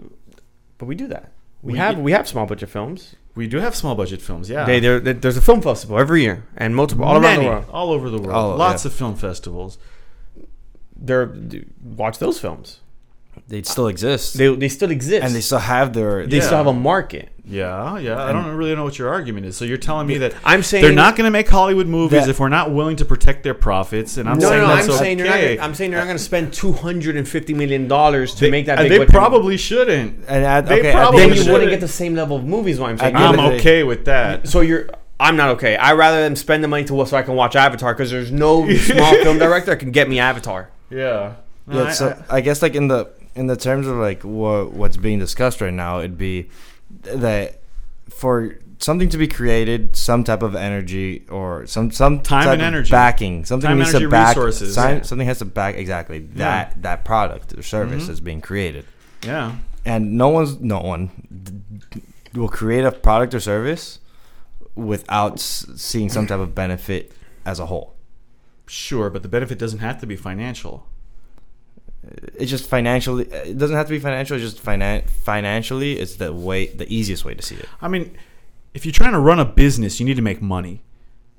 but 0.77 0.85
we 0.87 0.93
do 0.93 1.07
that. 1.07 1.31
We, 1.63 1.73
We- 1.73 1.79
have 1.79 1.97
we 1.97 2.11
have 2.11 2.27
small 2.27 2.45
budget 2.45 2.69
films. 2.69 3.15
We 3.35 3.47
do 3.47 3.57
have 3.59 3.75
small 3.75 3.95
budget 3.95 4.21
films. 4.21 4.49
Yeah, 4.49 4.65
They, 4.65 4.79
there- 4.79 4.99
there's 4.99 5.37
a 5.37 5.41
film 5.41 5.61
festival 5.61 5.97
every 5.99 6.21
year 6.21 6.45
and 6.55 6.75
multiple 6.75 7.05
all 7.05 7.17
around 7.17 7.39
the 7.39 7.45
world. 7.49 7.65
all 7.71 7.91
over 7.91 8.09
the 8.09 8.19
world. 8.19 8.35
Oh, 8.35 8.55
Lots 8.55 8.85
yeah. 8.85 8.89
of 8.89 8.95
film 8.95 9.15
festivals. 9.15 9.77
They're 10.95 11.35
watch 11.83 12.19
those 12.19 12.39
films. 12.39 12.79
They 13.47 13.61
still 13.63 13.87
exist, 13.87 14.37
They 14.37 14.53
they 14.55 14.69
still 14.69 14.91
exist 14.91 15.23
and 15.23 15.33
they 15.35 15.41
still 15.41 15.59
have 15.59 15.93
their. 15.93 16.25
they 16.25 16.37
Yeah. 16.37 16.43
still 16.43 16.57
have 16.57 16.67
a 16.67 16.73
market. 16.73 17.29
Yeah, 17.45 17.97
yeah. 17.97 18.23
I 18.23 18.31
don't 18.31 18.55
really 18.55 18.73
know 18.73 18.85
what 18.85 18.97
your 18.97 19.09
argument 19.09 19.45
is. 19.45 19.57
So 19.57 19.65
you're 19.65 19.75
telling 19.77 20.07
me 20.07 20.17
that 20.19 20.33
I'm 20.45 20.63
saying 20.63 20.81
they're 20.81 20.93
not 20.93 21.17
going 21.17 21.25
to 21.25 21.31
make 21.31 21.49
Hollywood 21.49 21.87
movies 21.87 22.29
if 22.29 22.39
we're 22.39 22.47
not 22.47 22.71
willing 22.71 22.95
to 22.97 23.05
protect 23.05 23.43
their 23.43 23.53
profits. 23.53 24.15
And 24.15 24.29
I'm 24.29 24.39
no, 24.39 24.47
saying 24.47 24.61
no, 24.61 24.67
no. 24.67 24.75
that's 24.75 24.87
I'm 24.87 24.93
okay. 24.93 25.03
saying 25.03 25.17
you're 25.19 25.27
not. 25.27 25.41
Gonna, 25.41 25.57
I'm 25.61 25.75
saying 25.75 25.91
they're 25.91 25.99
not 25.99 26.05
going 26.05 26.17
to 26.17 26.23
spend 26.23 26.53
250 26.53 27.53
million 27.53 27.87
dollars 27.89 28.33
to 28.35 28.41
They- 28.45 28.51
make 28.51 28.65
that. 28.67 28.79
and 28.79 28.85
big 28.87 28.91
they 28.93 28.97
budget 28.99 29.13
probably 29.13 29.57
shouldn't. 29.57 30.23
and 30.29 30.45
at, 30.45 30.67
They 30.67 30.79
okay, 30.79 30.89
at 30.91 30.95
probably 30.95 31.19
then 31.19 31.33
you 31.33 31.41
of 31.41 31.45
the- 31.47 31.51
wouldn't 31.51 31.69
get 31.71 31.81
the 31.81 31.87
same 31.89 32.15
level 32.15 32.37
of 32.37 32.45
movies. 32.45 32.79
What 32.79 32.91
I'm 32.91 32.97
saying. 32.97 33.15
I'm 33.15 33.31
end 33.33 33.39
of 33.39 33.43
the 33.43 33.49
day- 33.49 33.59
okay 33.59 33.83
with 33.83 34.05
that. 34.05 34.47
So 34.47 34.61
you're. 34.61 34.87
I'm 35.19 35.35
not 35.35 35.49
okay. 35.51 35.75
I 35.75 35.93
rather 35.93 36.21
them 36.21 36.35
spend 36.35 36.63
the 36.63 36.67
money 36.67 36.83
to 36.85 37.05
so 37.05 37.15
I 37.17 37.21
can 37.23 37.35
watch 37.35 37.55
Avatar 37.55 37.93
because 37.93 38.09
there's 38.11 38.31
no 38.31 38.67
small 38.75 39.13
film 39.23 39.37
director 39.37 39.71
that 39.71 39.77
can 39.77 39.91
get 39.91 40.09
me 40.09 40.19
Avatar. 40.19 40.69
Yeah. 40.89 41.33
No, 41.67 41.83
Yeah, 41.83 41.87
I- 41.89 41.91
so 41.91 42.23
I, 42.29 42.41
guess 42.41 42.61
like 42.61 42.75
in 42.75 42.87
the 42.87 43.07
in 43.35 43.47
the 43.47 43.55
terms 43.55 43.87
of 43.87 43.97
like 43.97 44.23
what 44.23 44.71
what's 44.73 44.97
being 44.97 45.19
discussed 45.19 45.61
right 45.61 45.73
now, 45.73 45.99
it'd 45.99 46.17
be 46.17 46.49
that 47.03 47.59
for 48.09 48.57
something 48.79 49.07
to 49.09 49.17
be 49.17 49.27
created, 49.27 49.95
some 49.95 50.23
type 50.23 50.43
of 50.43 50.55
energy 50.55 51.23
or 51.29 51.65
some 51.65 51.89
some 51.91 52.19
Time 52.21 52.43
type 52.43 52.53
and 52.53 52.61
of 52.61 52.67
energy. 52.67 52.91
backing, 52.91 53.45
something 53.45 53.67
Time, 53.67 53.77
needs 53.79 53.89
energy, 53.89 54.05
to 54.05 54.09
back 54.11 54.35
resources. 54.35 54.75
sign- 54.75 54.97
Yeah. 54.97 55.01
Something 55.03 55.27
has 55.27 55.39
to 55.39 55.45
back 55.45 55.75
exactly 55.75 56.19
that 56.35 56.81
that 56.81 57.05
product 57.05 57.57
or 57.57 57.63
service 57.63 58.03
Mhm. 58.03 58.07
that's 58.07 58.19
being 58.19 58.41
created, 58.41 58.85
yeah. 59.25 59.53
and 59.85 60.13
no 60.17 60.29
one's 60.29 60.59
no 60.59 60.79
one 60.79 61.09
will 62.33 62.49
create 62.49 62.83
a 62.83 62.91
product 62.91 63.33
or 63.33 63.39
service 63.39 63.99
without 64.75 65.33
s- 65.33 65.65
seeing 65.75 66.09
some 66.09 66.25
type 66.27 66.39
of 66.39 66.53
benefit 66.55 67.11
as 67.45 67.59
a 67.59 67.67
whole. 67.67 67.93
Sure, 68.65 69.09
but 69.09 69.21
the 69.23 69.27
benefit 69.29 69.59
doesn't 69.59 69.79
have 69.79 69.99
to 70.01 70.07
be 70.07 70.15
financial. 70.15 70.87
It's 72.35 72.51
just 72.51 72.67
financially 72.67 73.23
it 73.25 73.57
doesn't 73.57 73.75
have 73.75 73.87
to 73.87 73.91
be 73.91 73.99
financial 73.99 74.35
it's 74.35 74.43
just 74.53 74.63
finan- 74.63 75.09
financially 75.09 75.99
it's 75.99 76.15
the 76.15 76.33
way 76.33 76.67
the 76.67 76.91
easiest 76.93 77.23
way 77.23 77.33
to 77.33 77.41
see 77.41 77.55
it 77.55 77.67
I 77.81 77.87
mean, 77.87 78.17
if 78.73 78.85
you're 78.85 78.93
trying 78.93 79.11
to 79.13 79.19
run 79.19 79.39
a 79.39 79.45
business, 79.45 79.99
you 79.99 80.05
need 80.05 80.15
to 80.15 80.21
make 80.21 80.41
money, 80.41 80.81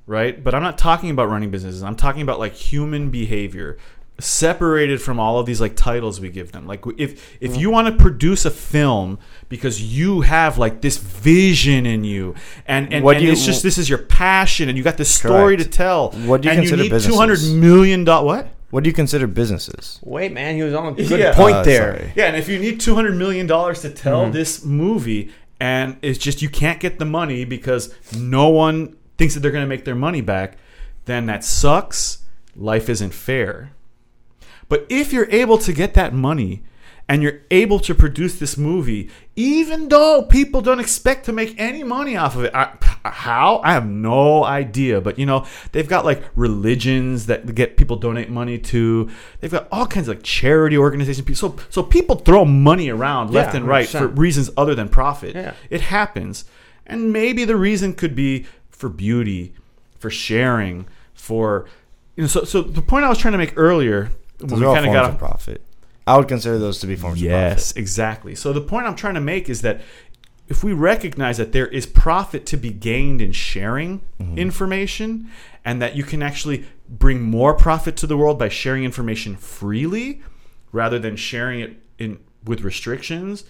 right? 0.06 0.42
But 0.42 0.54
I'm 0.54 0.62
not 0.62 0.78
talking 0.78 1.10
about 1.10 1.28
running 1.28 1.50
businesses. 1.50 1.82
I'm 1.82 1.96
talking 1.96 2.22
about 2.22 2.38
like 2.38 2.52
human 2.52 3.10
behavior 3.10 3.78
separated 4.20 5.02
from 5.02 5.18
all 5.18 5.40
of 5.40 5.46
these 5.46 5.60
like 5.60 5.74
titles 5.74 6.20
we 6.20 6.28
give 6.28 6.52
them. 6.52 6.66
Like 6.66 6.84
if 6.96 7.36
if 7.40 7.52
mm-hmm. 7.52 7.60
you 7.60 7.70
want 7.70 7.88
to 7.88 8.02
produce 8.02 8.44
a 8.44 8.50
film 8.50 9.18
because 9.48 9.82
you 9.82 10.20
have 10.20 10.58
like 10.58 10.82
this 10.82 10.98
vision 10.98 11.86
in 11.86 12.04
you 12.04 12.34
and 12.66 12.92
and, 12.92 13.04
What 13.04 13.16
and 13.16 13.24
you- 13.24 13.32
it's 13.32 13.44
just 13.44 13.62
this 13.62 13.78
is 13.78 13.88
your 13.88 13.98
passion 13.98 14.68
and 14.68 14.78
you 14.78 14.84
got 14.84 14.96
this 14.96 15.12
story 15.12 15.56
Correct. 15.56 15.72
to 15.72 15.76
tell. 15.76 16.10
What 16.10 16.42
do 16.42 16.48
you 16.48 16.52
and 16.52 16.60
consider 16.60 16.84
you 16.84 16.90
need 16.90 17.02
200 17.02 17.32
businesses? 17.32 17.54
million 17.54 18.04
dollars 18.04 18.44
what? 18.44 18.53
What 18.74 18.82
do 18.82 18.90
you 18.90 18.94
consider 18.94 19.26
businesses 19.28 20.00
Wait, 20.02 20.32
man, 20.32 20.56
he 20.56 20.62
was 20.62 20.74
on 20.74 20.86
a 20.88 20.92
good 20.92 21.20
Yeah. 21.20 21.32
point 21.34 21.56
Uh, 21.56 21.62
there. 21.62 21.96
sorry. 21.96 22.12
Yeah, 22.16 22.24
and 22.26 22.36
if 22.36 22.48
you 22.48 22.58
need 22.58 22.80
two 22.80 22.94
hundred 22.96 23.14
million 23.16 23.46
dollars 23.46 23.80
to 23.82 23.90
tell 23.90 24.22
Mm-hmm. 24.22 24.32
this 24.32 24.64
movie, 24.64 25.30
and 25.60 25.96
it's 26.02 26.18
just 26.18 26.42
you 26.42 26.48
can't 26.48 26.80
get 26.80 26.98
the 26.98 27.04
money 27.04 27.44
because 27.44 27.94
no 28.18 28.48
one 28.48 28.96
thinks 29.16 29.34
that 29.34 29.40
they're 29.40 29.52
going 29.58 29.64
to 29.64 29.68
make 29.68 29.84
their 29.84 29.94
money 29.94 30.20
back, 30.20 30.58
then 31.04 31.26
that 31.26 31.44
sucks. 31.44 32.18
Life 32.56 32.88
isn't 32.88 33.14
fair. 33.14 33.70
But 34.68 34.86
if 34.88 35.12
you're 35.12 35.30
able 35.30 35.58
to 35.58 35.72
get 35.72 35.94
that 35.94 36.12
money 36.12 36.62
and 37.08 37.22
you're 37.22 37.40
able 37.50 37.78
to 37.80 37.94
produce 37.94 38.38
this 38.38 38.56
movie, 38.56 39.10
even 39.36 39.88
though 39.88 40.22
people 40.22 40.62
don't 40.62 40.80
expect 40.80 41.26
to 41.26 41.32
make 41.32 41.54
any 41.58 41.82
money 41.82 42.16
off 42.16 42.34
of 42.34 42.44
it, 42.44 42.54
I, 42.54 42.72
how? 43.04 43.60
I 43.62 43.72
have 43.72 43.86
no 43.86 44.44
idea. 44.44 45.00
But 45.02 45.18
you 45.18 45.26
know, 45.26 45.44
they've 45.72 45.88
got 45.88 46.04
like 46.06 46.22
religions 46.34 47.26
that 47.26 47.54
get 47.54 47.76
people 47.76 47.96
donate 47.96 48.30
money 48.30 48.58
to. 48.58 49.10
They've 49.40 49.50
got 49.50 49.68
all 49.70 49.86
kinds 49.86 50.08
of 50.08 50.16
like 50.16 50.24
charity 50.24 50.78
organizations. 50.78 51.38
So 51.38 51.56
so 51.68 51.82
people 51.82 52.16
throw 52.16 52.44
money 52.44 52.88
around 52.88 53.32
left 53.32 53.52
Yeah, 53.52 53.60
and 53.60 53.68
right 53.68 53.88
for 53.88 54.08
100%. 54.08 54.18
reasons 54.18 54.50
other 54.56 54.74
than 54.74 54.88
profit. 54.88 55.34
Yeah. 55.34 55.54
It 55.68 55.82
happens. 55.82 56.46
And 56.86 57.12
maybe 57.12 57.44
the 57.44 57.56
reason 57.56 57.94
could 57.94 58.14
be 58.14 58.46
for 58.70 58.88
beauty, 58.88 59.52
for 59.98 60.10
sharing, 60.10 60.86
for 61.12 61.66
you 62.16 62.22
know. 62.22 62.28
So 62.28 62.44
so 62.44 62.62
the 62.62 62.82
point 62.82 63.04
I 63.04 63.10
was 63.10 63.18
trying 63.18 63.32
to 63.32 63.38
make 63.38 63.52
earlier. 63.56 64.10
When 64.40 64.60
we 64.60 64.66
all 64.66 64.74
kind 64.74 64.86
of 64.86 64.92
got 64.92 65.10
of 65.10 65.18
profit 65.18 65.62
i 66.06 66.16
would 66.16 66.28
consider 66.28 66.58
those 66.58 66.78
to 66.80 66.86
be 66.86 66.96
forms 66.96 67.20
Yes, 67.20 67.72
exactly. 67.72 68.34
So 68.34 68.52
the 68.52 68.60
point 68.60 68.86
I'm 68.86 68.96
trying 68.96 69.14
to 69.14 69.20
make 69.20 69.48
is 69.48 69.62
that 69.62 69.80
if 70.46 70.62
we 70.62 70.72
recognize 70.72 71.38
that 71.38 71.52
there 71.52 71.66
is 71.66 71.86
profit 71.86 72.44
to 72.46 72.56
be 72.56 72.70
gained 72.70 73.22
in 73.22 73.32
sharing 73.32 74.00
mm-hmm. 74.20 74.36
information 74.36 75.30
and 75.64 75.80
that 75.80 75.96
you 75.96 76.04
can 76.04 76.22
actually 76.22 76.66
bring 76.88 77.22
more 77.22 77.54
profit 77.54 77.96
to 77.96 78.06
the 78.06 78.16
world 78.16 78.38
by 78.38 78.48
sharing 78.48 78.84
information 78.84 79.36
freely 79.36 80.22
rather 80.70 80.98
than 80.98 81.16
sharing 81.16 81.60
it 81.60 81.80
in 81.98 82.18
with 82.44 82.60
restrictions 82.60 83.44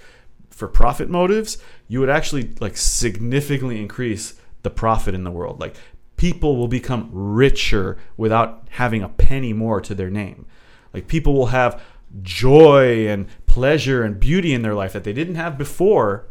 for 0.51 0.69
profit 0.69 1.11
motives, 1.11 1.59
you 1.89 1.99
would 1.99 2.09
actually 2.09 2.55
like 2.61 2.77
significantly 2.77 3.81
increase 3.81 4.35
the 4.63 4.71
profit 4.71 5.15
in 5.15 5.25
the 5.25 5.31
world. 5.31 5.59
Like 5.59 5.75
people 6.17 6.57
will 6.57 6.69
become 6.69 7.11
richer 7.13 7.99
without 8.17 8.69
having 8.71 9.03
a 9.03 9.09
penny 9.09 9.53
more 9.53 9.81
to 9.81 9.95
their 9.95 10.11
name. 10.11 10.47
Like 10.93 11.09
people 11.09 11.35
will 11.35 11.47
have 11.47 11.83
joy 12.23 13.09
and 13.09 13.27
pleasure 13.47 14.03
and 14.03 14.19
beauty 14.21 14.53
in 14.53 14.63
their 14.63 14.75
life 14.75 14.93
that 14.93 15.05
they 15.05 15.13
didn't 15.13 15.35
have 15.37 15.57
before. 15.59 16.27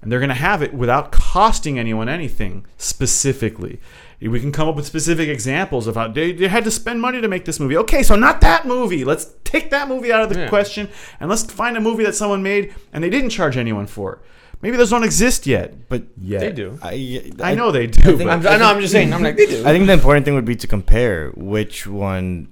And 0.00 0.10
they're 0.10 0.18
going 0.18 0.28
to 0.30 0.34
have 0.34 0.62
it 0.62 0.74
without 0.74 1.12
costing 1.12 1.78
anyone 1.78 2.08
anything 2.08 2.66
specifically. 2.76 3.80
We 4.20 4.40
can 4.40 4.50
come 4.52 4.68
up 4.68 4.74
with 4.76 4.86
specific 4.86 5.28
examples 5.28 5.86
of 5.86 5.94
how 5.96 6.08
they, 6.08 6.32
they 6.32 6.48
had 6.48 6.64
to 6.64 6.70
spend 6.70 7.00
money 7.00 7.20
to 7.20 7.28
make 7.28 7.44
this 7.44 7.58
movie. 7.60 7.76
Okay, 7.76 8.02
so 8.02 8.16
not 8.16 8.40
that 8.40 8.66
movie. 8.66 9.04
Let's 9.04 9.28
take 9.44 9.70
that 9.70 9.88
movie 9.88 10.12
out 10.12 10.22
of 10.22 10.28
the 10.32 10.40
Yeah. 10.40 10.48
question 10.48 10.88
and 11.20 11.28
let's 11.30 11.44
find 11.44 11.76
a 11.76 11.80
movie 11.80 12.04
that 12.04 12.14
someone 12.14 12.42
made 12.42 12.74
and 12.92 13.02
they 13.02 13.10
didn't 13.10 13.30
charge 13.30 13.56
anyone 13.56 13.86
for. 13.86 14.20
Maybe 14.60 14.76
those 14.76 14.90
don't 14.90 15.02
exist 15.02 15.46
yet. 15.46 15.88
but 15.88 16.04
Yet. 16.20 16.40
They 16.40 16.52
do. 16.52 16.78
I, 16.82 17.32
I 17.42 17.54
know 17.56 17.72
they 17.72 17.88
do. 17.88 18.16
think- 18.16 18.28
but- 18.28 18.28
I'm, 18.28 18.46
I 18.46 18.56
know. 18.58 18.66
I'm 18.66 18.80
just 18.80 18.92
saying. 18.92 19.12
I'm 19.12 19.22
like 19.22 19.36
they 19.36 19.46
do. 19.46 19.60
I 19.66 19.70
think 19.72 19.86
the 19.86 19.92
important 19.92 20.24
thing 20.24 20.34
would 20.34 20.44
be 20.44 20.54
to 20.56 20.66
compare 20.68 21.30
which 21.30 21.86
one 21.88 22.51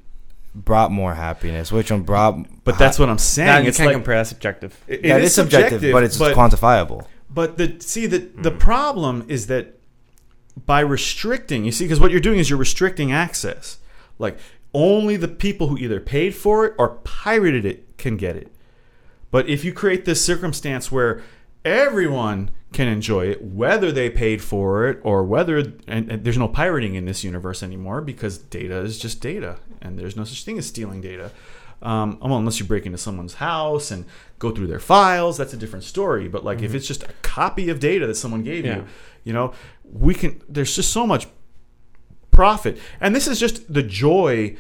brought 0.55 0.91
more 0.91 1.15
happiness, 1.15 1.71
which 1.71 1.91
one 1.91 2.03
brought. 2.03 2.65
but 2.65 2.79
that's 2.79 2.99
what 2.99 3.09
I'm 3.09 3.19
saying. 3.19 3.47
Nah, 3.47 3.59
you 3.59 3.69
it's 3.69 3.77
can't 3.77 3.89
like 3.89 3.95
compare. 3.95 4.17
That's 4.17 4.31
subjective. 4.31 4.79
it- 4.87 5.05
it 5.05 5.09
that 5.09 5.21
is 5.21 5.29
is 5.29 5.35
subjective, 5.35 5.93
but 5.93 6.03
it's 6.03 6.19
but, 6.19 6.37
quantifiable. 6.37 7.07
But 7.29 7.57
the 7.57 7.77
see 7.81 8.07
the 8.07 8.19
the 8.19 8.51
mm. 8.51 8.59
problem 8.59 9.25
is 9.29 9.47
that 9.47 9.79
by 10.67 10.81
restricting, 10.81 11.65
you 11.65 11.73
see, 11.73 11.85
because 11.85 12.01
what 12.01 12.11
you're 12.11 12.21
doing 12.21 12.39
is 12.39 12.51
you're 12.51 12.59
restricting 12.59 13.13
access. 13.13 13.79
Like 14.19 14.39
only 14.75 15.17
the 15.17 15.29
people 15.29 15.69
who 15.69 15.79
either 15.79 16.01
paid 16.01 16.35
for 16.35 16.67
it 16.67 16.75
or 16.79 16.97
pirated 17.05 17.65
it 17.65 17.97
can 17.99 18.17
get 18.17 18.37
it. 18.37 18.53
But 19.31 19.49
if 19.49 19.65
you 19.65 19.73
create 19.73 20.05
this 20.05 20.25
circumstance 20.25 20.91
where 20.91 21.23
everyone 21.65 22.51
can 22.73 22.87
enjoy 22.89 23.27
it, 23.27 23.43
whether 23.43 23.91
they 23.91 24.09
paid 24.09 24.43
for 24.43 24.89
it 24.89 25.01
or 25.03 25.25
whether, 25.25 25.59
and, 25.87 26.11
and 26.11 26.25
there's 26.25 26.39
no 26.39 26.49
pirating 26.49 26.95
in 26.95 27.05
this 27.05 27.25
universe 27.25 27.63
anymore 27.63 28.01
because 28.01 28.39
data 28.39 28.79
is 28.79 28.99
just 28.99 29.21
data, 29.21 29.57
and 29.83 29.99
there's 29.99 30.17
no 30.17 30.25
such 30.25 30.45
thing 30.45 30.57
as 30.59 30.67
stealing 30.67 31.01
data. 31.01 31.31
Um, 31.83 32.19
well, 32.21 32.37
unless 32.37 32.61
you 32.61 32.67
break 32.67 32.85
into 32.87 32.99
someone's 32.99 33.35
house 33.35 33.91
and 33.91 34.05
go 34.39 34.51
through 34.51 34.67
their 34.67 34.79
files, 34.81 35.39
that's 35.39 35.53
a 35.55 35.57
different 35.57 35.85
story. 35.85 36.29
But 36.29 36.45
like, 36.45 36.61
if 36.63 36.75
it's 36.75 36.87
just 36.87 37.03
a 37.03 37.09
copy 37.23 37.71
of 37.71 37.81
data 37.81 38.07
that 38.07 38.17
someone 38.17 38.43
gave 38.43 38.65
Yeah. 38.67 38.77
you, 38.77 38.85
you 39.25 39.33
know, 39.33 39.53
we 39.85 40.15
can. 40.15 40.41
There's 40.49 40.77
just 40.77 40.93
so 40.93 41.07
much 41.07 41.27
profit, 42.31 42.79
and 43.01 43.15
this 43.17 43.27
is 43.27 43.41
just 43.41 43.73
the 43.73 43.83
joy 43.83 44.57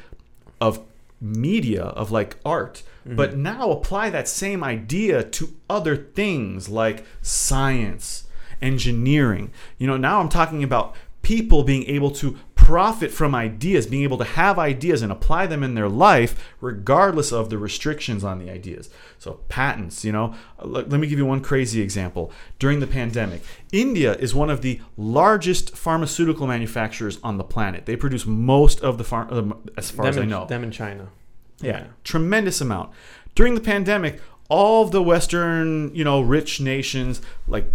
of 0.60 0.80
media 1.20 1.84
of 1.84 2.10
like 2.10 2.36
art 2.44 2.82
mm-hmm. 3.06 3.16
but 3.16 3.36
now 3.36 3.70
apply 3.70 4.08
that 4.10 4.28
same 4.28 4.64
idea 4.64 5.22
to 5.22 5.54
other 5.68 5.96
things 5.96 6.68
like 6.68 7.04
science 7.20 8.24
engineering. 8.62 9.50
You 9.78 9.86
know 9.86 9.96
now 9.96 10.20
i'm 10.20 10.28
talking 10.28 10.62
about 10.62 10.94
people 11.22 11.62
being 11.62 11.84
able 11.84 12.10
to 12.10 12.38
profit 12.70 13.10
from 13.10 13.34
ideas 13.34 13.84
being 13.84 14.04
able 14.04 14.16
to 14.16 14.22
have 14.22 14.56
ideas 14.56 15.02
and 15.02 15.10
apply 15.10 15.44
them 15.44 15.64
in 15.64 15.74
their 15.74 15.88
life 15.88 16.54
regardless 16.60 17.32
of 17.32 17.50
the 17.50 17.58
restrictions 17.58 18.22
on 18.22 18.38
the 18.38 18.48
ideas. 18.48 18.88
So 19.18 19.40
patents 19.48 20.04
you 20.04 20.12
know? 20.12 20.34
Let, 20.62 20.88
me 20.88 21.08
give 21.08 21.18
you 21.18 21.26
one 21.26 21.40
crazy 21.40 21.80
example. 21.80 22.30
During 22.60 22.78
the 22.78 22.86
pandemic 22.86 23.42
india 23.72 24.14
is 24.14 24.36
one 24.36 24.50
of 24.50 24.62
the 24.62 24.80
largest 24.96 25.76
pharmaceutical 25.76 26.46
manufacturers 26.46 27.18
on 27.24 27.38
the 27.38 27.44
planet. 27.44 27.86
They 27.86 27.96
produce 27.96 28.24
most 28.24 28.80
of 28.82 28.98
the 28.98 29.04
farm 29.04 29.28
um, 29.32 29.68
as 29.76 29.90
far 29.90 30.04
them 30.04 30.14
as 30.14 30.18
i 30.18 30.24
know. 30.24 30.46
them 30.46 30.62
in 30.62 30.70
China. 30.70 31.08
yeah, 31.60 31.86
tremendous 32.04 32.60
amount. 32.60 32.92
During 33.34 33.56
the 33.56 33.60
pandemic, 33.60 34.20
all 34.48 34.84
of 34.84 34.92
the 34.92 35.02
Western, 35.02 35.92
you 35.92 36.04
know, 36.04 36.20
rich 36.20 36.60
nations 36.60 37.20
like 37.48 37.66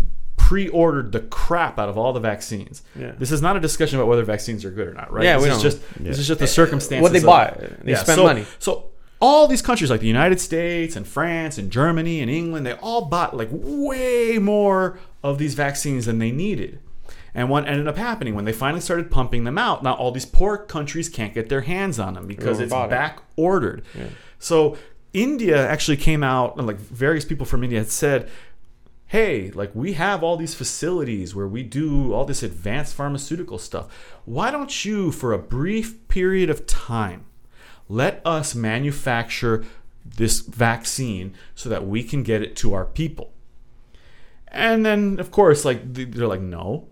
pre-ordered 0.46 1.12
the 1.12 1.22
crap 1.22 1.80
out 1.80 1.90
of 1.90 1.98
all 1.98 2.14
the 2.14 2.20
vaccines. 2.20 2.84
Yeah. 2.96 3.14
This 3.18 3.32
is 3.32 3.42
not 3.42 3.58
a 3.58 3.60
discussion 3.60 3.98
about 3.98 4.08
whether 4.08 4.24
vaccines 4.24 4.64
are 4.64 4.70
good 4.70 4.88
or 4.88 4.94
not, 4.94 5.12
right? 5.12 5.24
Yeah, 5.24 5.38
this 5.38 5.44
we 5.44 5.50
is 5.50 5.56
don't- 5.56 5.64
just 5.64 6.04
this 6.04 6.20
is 6.20 6.28
just 6.28 6.40
the 6.40 6.46
circumstances. 6.46 7.02
What 7.02 7.14
they 7.14 7.18
of- 7.20 7.26
bought, 7.26 7.60
they 7.84 7.94
Yeah, 7.94 7.98
spent 7.98 8.18
so, 8.18 8.24
money. 8.26 8.46
So 8.60 8.86
all 9.20 9.48
these 9.48 9.64
countries 9.64 9.90
like 9.90 10.02
the 10.02 10.08
United 10.08 10.40
States 10.40 10.96
and 10.96 11.08
France 11.08 11.58
and 11.58 11.72
Germany 11.72 12.22
and 12.22 12.30
England, 12.30 12.64
they 12.64 12.74
all 12.74 13.06
bought 13.06 13.36
like 13.36 13.50
way 13.52 14.38
more 14.38 15.00
of 15.24 15.40
these 15.40 15.56
vaccines 15.56 16.06
than 16.06 16.20
they 16.20 16.30
needed. 16.32 16.78
And 17.34 17.50
what 17.50 17.68
ended 17.68 17.88
up 17.88 17.98
happening 17.98 18.36
when 18.36 18.46
they 18.46 18.54
finally 18.54 18.82
started 18.82 19.10
pumping 19.10 19.46
them 19.46 19.58
out, 19.58 19.82
now 19.84 19.94
all 19.96 20.12
these 20.12 20.28
poor 20.28 20.58
countries 20.60 21.10
can't 21.10 21.34
get 21.34 21.50
their 21.50 21.62
hands 21.62 21.98
on 22.00 22.14
them 22.14 22.28
because 22.28 22.60
it's 22.60 22.72
it. 22.72 22.90
back 22.90 23.18
ordered. 23.36 23.82
So 24.38 24.78
India 25.12 25.58
actually 25.68 25.98
came 25.98 26.24
out, 26.24 26.56
and 26.58 26.68
like 26.68 26.78
various 26.78 27.26
people 27.26 27.48
from 27.48 27.64
India 27.64 27.80
had 27.80 27.90
said, 27.90 28.30
hey, 29.08 29.52
like 29.52 29.74
we 29.76 29.94
have 29.94 30.24
all 30.24 30.38
these 30.38 30.56
facilities 30.56 31.36
where 31.36 31.48
we 31.48 31.64
do 31.64 32.14
all 32.14 32.26
this 32.26 32.44
advanced 32.44 32.96
pharmaceutical 32.96 33.58
stuff. 33.58 33.88
Why 34.26 34.52
don't 34.52 34.84
you, 34.86 35.12
for 35.12 35.32
a 35.34 35.40
brief 35.40 36.08
period 36.08 36.50
of 36.50 36.66
time, 36.66 37.26
let 37.88 38.22
us 38.26 38.56
manufacture 38.56 39.64
this 40.04 40.40
vaccine 40.40 41.36
so 41.54 41.70
that 41.70 41.88
we 41.88 42.04
can 42.04 42.24
get 42.24 42.42
it 42.42 42.56
to 42.58 42.74
our 42.74 42.86
people? 42.86 43.32
And 44.48 44.86
then, 44.86 45.20
of 45.20 45.32
course, 45.32 45.66
like 45.66 45.94
they're 45.94 46.28
like, 46.28 46.42
no. 46.42 46.88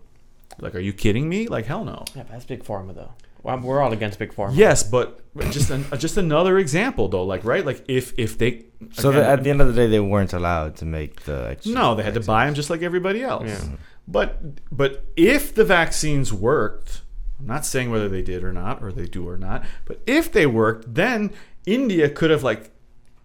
Like, 0.60 0.76
are 0.76 0.80
you 0.80 0.92
kidding 0.92 1.28
me? 1.28 1.48
Like, 1.48 1.66
hell 1.66 1.84
no. 1.84 2.04
Yeah, 2.14 2.24
that's 2.30 2.44
big 2.44 2.62
pharma 2.62 2.94
though. 2.94 3.12
Well, 3.44 3.58
we're 3.60 3.82
all 3.82 3.92
against 3.92 4.18
big 4.18 4.34
pharma. 4.34 4.56
Yes, 4.56 4.82
but 4.82 5.20
but 5.36 5.50
just 5.50 5.70
an, 5.70 5.84
just 5.98 6.16
another 6.16 6.58
example 6.58 7.08
though. 7.08 7.24
Like, 7.24 7.44
right? 7.44 7.64
Like, 7.64 7.84
if 7.86 8.18
if 8.18 8.38
they 8.38 8.64
So 8.92 9.10
again, 9.10 9.20
that 9.20 9.38
at 9.38 9.44
the 9.44 9.50
end 9.50 9.60
of 9.60 9.68
the 9.68 9.74
day, 9.74 9.86
they 9.86 10.00
weren't 10.00 10.32
allowed 10.32 10.76
to 10.76 10.86
make 10.86 11.24
the. 11.24 11.50
Extra 11.50 11.72
No, 11.72 11.94
they 11.94 12.02
had 12.02 12.14
to 12.14 12.20
buy 12.20 12.46
them 12.46 12.54
just 12.54 12.70
like 12.70 12.82
everybody 12.82 13.22
else. 13.22 13.46
Yeah. 13.46 13.76
But 14.08 14.74
but 14.74 15.04
if 15.14 15.54
the 15.54 15.64
vaccines 15.64 16.32
worked, 16.32 17.02
I'm 17.38 17.46
not 17.46 17.66
saying 17.66 17.90
whether 17.90 18.08
they 18.08 18.22
did 18.22 18.42
or 18.42 18.52
not, 18.52 18.82
or 18.82 18.90
they 18.90 19.06
do 19.06 19.28
or 19.28 19.36
not, 19.36 19.66
but 19.84 20.00
if 20.06 20.32
they 20.32 20.46
worked, 20.46 20.94
then 20.94 21.30
India 21.66 22.08
could 22.08 22.30
have 22.30 22.42
like 22.42 22.70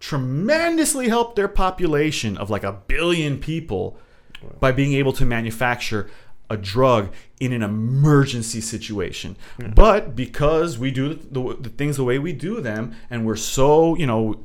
tremendously 0.01 1.07
helped 1.07 1.37
their 1.37 1.47
population 1.47 2.37
of 2.37 2.49
like 2.49 2.63
a 2.63 2.73
billion 2.73 3.37
people 3.39 3.97
by 4.59 4.71
being 4.71 4.93
able 4.93 5.13
to 5.13 5.25
manufacture 5.25 6.09
a 6.49 6.57
drug 6.57 7.11
in 7.39 7.53
an 7.53 7.61
emergency 7.63 8.61
situation. 8.61 9.35
But 9.75 10.15
because 10.15 10.77
we 10.77 10.91
do 10.91 11.13
the, 11.13 11.57
the 11.59 11.69
things 11.69 11.97
the 11.97 12.03
way 12.03 12.19
we 12.19 12.33
do 12.33 12.61
them, 12.61 12.95
and 13.09 13.25
we're 13.25 13.35
so 13.35 13.95
you 13.95 14.05
know 14.07 14.39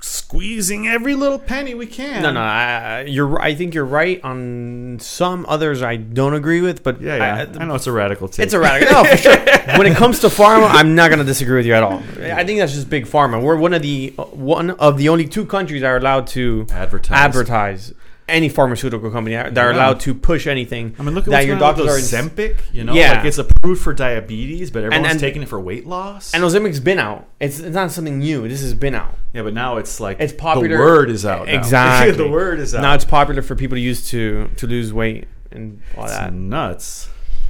squeezing 0.00 0.86
every 0.86 1.14
little 1.14 1.38
penny 1.38 1.74
we 1.74 1.86
can. 1.86 2.22
No, 2.22 2.30
no, 2.30 2.40
I, 2.40 2.98
I- 2.98 3.00
you're. 3.02 3.40
I 3.40 3.54
think 3.54 3.74
you're 3.74 3.84
right 3.84 4.22
on 4.22 4.98
some 5.00 5.44
others. 5.48 5.82
I 5.82 5.96
don't 5.96 6.34
agree 6.34 6.60
with, 6.60 6.82
but 6.82 7.00
Yeah, 7.00 7.16
yeah. 7.16 7.46
I, 7.58 7.62
I, 7.62 7.66
know 7.66 7.74
it's 7.74 7.86
a 7.86 7.92
radical 7.92 8.28
take. 8.28 8.44
It's 8.44 8.54
a 8.54 8.60
radical. 8.60 8.92
No, 8.92 9.04
for 9.04 9.16
sure. 9.16 9.36
When 9.78 9.86
it 9.86 9.96
comes 9.96 10.20
to 10.20 10.28
pharma, 10.28 10.68
I'm 10.70 10.94
not 10.94 11.08
going 11.08 11.18
to 11.18 11.24
disagree 11.24 11.56
with 11.56 11.66
you 11.66 11.74
at 11.74 11.82
all. 11.82 11.98
I 12.20 12.44
think 12.44 12.60
that's 12.60 12.72
just 12.72 12.88
big 12.88 13.04
pharma. 13.04 13.42
We're 13.42 13.56
one 13.56 13.74
of 13.74 13.82
the 13.82 14.10
one 14.32 14.70
of 14.70 14.96
the 14.96 15.08
only 15.08 15.26
two 15.26 15.44
countries 15.44 15.82
that 15.82 15.88
are 15.88 15.96
allowed 15.96 16.28
to 16.28 16.66
advertise. 16.70 17.18
advertise 17.18 17.94
any 18.28 18.48
pharmaceutical 18.48 19.10
company 19.10 19.36
that 19.36 19.56
are 19.56 19.70
Yeah. 19.70 19.76
allowed 19.76 20.00
to 20.00 20.14
push 20.14 20.46
anything. 20.46 20.94
I 20.98 21.02
mean, 21.02 21.14
look 21.14 21.24
at 21.28 21.30
that 21.30 21.46
your 21.46 21.56
your 21.56 21.58
doctors 21.60 21.86
are 21.86 21.98
Ozempic. 22.20 22.56
You 22.72 22.84
know, 22.84 22.92
Yeah. 22.94 23.12
like 23.18 23.24
it's 23.26 23.38
approved 23.38 23.80
for 23.82 23.92
diabetes, 23.94 24.70
but 24.70 24.82
everyone's 24.84 25.12
and- 25.12 25.20
taking 25.20 25.42
it 25.42 25.48
for 25.48 25.60
weight 25.60 25.86
loss. 25.86 26.34
And 26.34 26.42
Ozempic's 26.42 26.80
been 26.80 26.98
out. 26.98 27.28
It's, 27.40 27.60
it's 27.60 27.74
not 27.74 27.92
something 27.92 28.18
new. 28.18 28.48
This 28.48 28.62
has 28.62 28.74
been 28.74 28.94
out. 28.94 29.16
yeah, 29.32 29.42
but 29.42 29.54
now 29.54 29.76
it's 29.76 30.00
like 30.00 30.18
It's 30.20 30.32
popular- 30.32 30.76
The 30.76 30.82
word 30.82 31.10
is 31.10 31.24
out. 31.24 31.46
now. 31.46 31.52
Exactly. 31.54 32.16
the 32.24 32.28
word 32.28 32.58
is 32.58 32.74
out. 32.74 32.82
Now 32.82 32.94
it's 32.94 33.04
popular 33.04 33.42
for 33.42 33.54
people 33.54 33.76
to 33.76 33.80
use 33.80 34.08
to 34.10 34.48
to 34.56 34.66
lose 34.66 34.92
weight 34.92 35.26
and 35.52 35.80
all 35.96 36.04
It's 36.04 36.14
that. 36.16 36.32
nuts. 36.32 37.08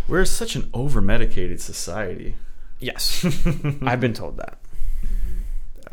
We're 0.09 0.25
such 0.25 0.55
an 0.57 0.69
over 0.75 1.01
medicated 1.01 1.61
society. 1.61 2.37
Yes, 2.79 3.25
I've 3.83 4.01
been 4.01 4.13
told 4.13 4.37
that. 4.37 4.59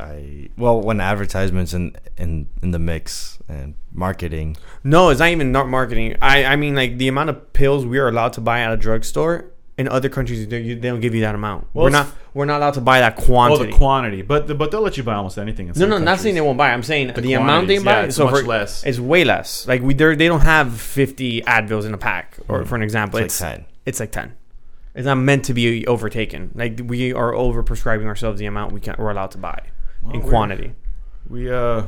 I 0.00 0.50
well, 0.56 0.80
when 0.80 1.00
advertisements 1.00 1.72
in 1.72 1.96
in 2.16 2.48
in 2.62 2.70
the 2.72 2.78
mix 2.78 3.38
and 3.48 3.74
marketing, 3.92 4.56
No, 4.82 5.10
it's 5.10 5.20
not 5.20 5.28
even 5.28 5.52
not 5.52 5.68
marketing. 5.68 6.16
I, 6.20 6.44
I 6.44 6.56
mean, 6.56 6.74
like 6.74 6.98
the 6.98 7.08
amount 7.08 7.30
of 7.30 7.52
pills 7.52 7.86
we 7.86 7.98
are 7.98 8.08
allowed 8.08 8.32
to 8.34 8.40
buy 8.40 8.60
at 8.60 8.72
a 8.72 8.76
drugstore 8.76 9.46
in 9.76 9.88
other 9.88 10.08
countries, 10.08 10.46
they, 10.46 10.62
they 10.62 10.88
don't 10.88 11.00
give 11.00 11.14
you 11.14 11.22
that 11.22 11.34
amount. 11.34 11.66
Well, 11.74 11.84
we're 11.84 11.90
not 11.90 12.08
we're 12.32 12.44
not 12.44 12.60
allowed 12.60 12.74
to 12.74 12.80
buy 12.80 13.00
that 13.00 13.14
Oh, 13.18 13.22
quantity. 13.22 13.70
the 13.70 13.76
quantity, 13.76 14.22
but 14.22 14.46
the, 14.46 14.54
but 14.54 14.70
they'll 14.70 14.80
let 14.80 14.96
you 14.96 15.02
buy 15.02 15.14
almost 15.14 15.38
anything. 15.38 15.66
In 15.68 15.72
no, 15.74 15.80
some 15.80 15.90
no, 15.90 15.98
not 15.98 16.20
saying 16.20 16.34
they 16.34 16.40
won't 16.40 16.58
buy. 16.58 16.72
I'm 16.72 16.82
saying 16.82 17.12
the, 17.12 17.20
The 17.20 17.34
amount 17.34 17.68
they 17.68 17.78
buy. 17.78 18.00
yeah, 18.00 18.02
it's 18.02 18.16
so 18.16 18.26
much 18.26 18.42
for, 18.42 18.46
less. 18.46 18.84
It's 18.84 18.98
way 18.98 19.24
less. 19.24 19.66
Like 19.66 19.82
we 19.82 19.94
they're- 19.94 20.14
don't 20.16 20.40
have 20.40 20.80
50 20.80 21.42
Advils 21.42 21.84
in 21.84 21.94
a 21.94 21.98
pack, 21.98 22.38
or 22.48 22.62
mm. 22.62 22.66
for 22.66 22.76
an 22.76 22.82
example, 22.82 23.18
it's 23.18 23.34
it's 23.34 23.40
like 23.40 23.56
ten. 23.56 23.64
it's 23.86 24.00
like 24.00 24.12
10. 24.12 24.36
It's 24.94 25.06
not 25.06 25.16
meant 25.16 25.44
to 25.46 25.54
be 25.54 25.86
overtaken. 25.86 26.52
Like 26.54 26.80
we 26.84 27.12
are 27.12 27.34
over 27.34 27.62
prescribing 27.62 28.06
ourselves 28.06 28.38
the 28.38 28.46
amount 28.46 28.72
we 28.72 28.80
can 28.80 28.94
we're 28.96 29.10
allowed 29.10 29.32
to 29.32 29.38
buy 29.38 29.60
Well, 30.04 30.14
in 30.14 30.22
quantity. 30.22 30.72
We 31.28 31.50
uh, 31.50 31.84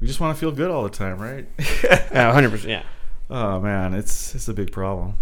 we 0.00 0.06
just 0.06 0.20
want 0.20 0.36
to 0.36 0.40
feel 0.40 0.52
good 0.52 0.70
all 0.70 0.82
the 0.84 0.90
time, 0.90 1.18
right? 1.20 1.46
Yeah, 2.12 2.26
100. 2.26 2.50
percent 2.50 2.70
Yeah. 2.70 2.82
oh 3.30 3.60
man, 3.60 3.94
it's 3.94 4.34
it's 4.34 4.48
a 4.48 4.54
big 4.54 4.70
problem. 4.72 5.14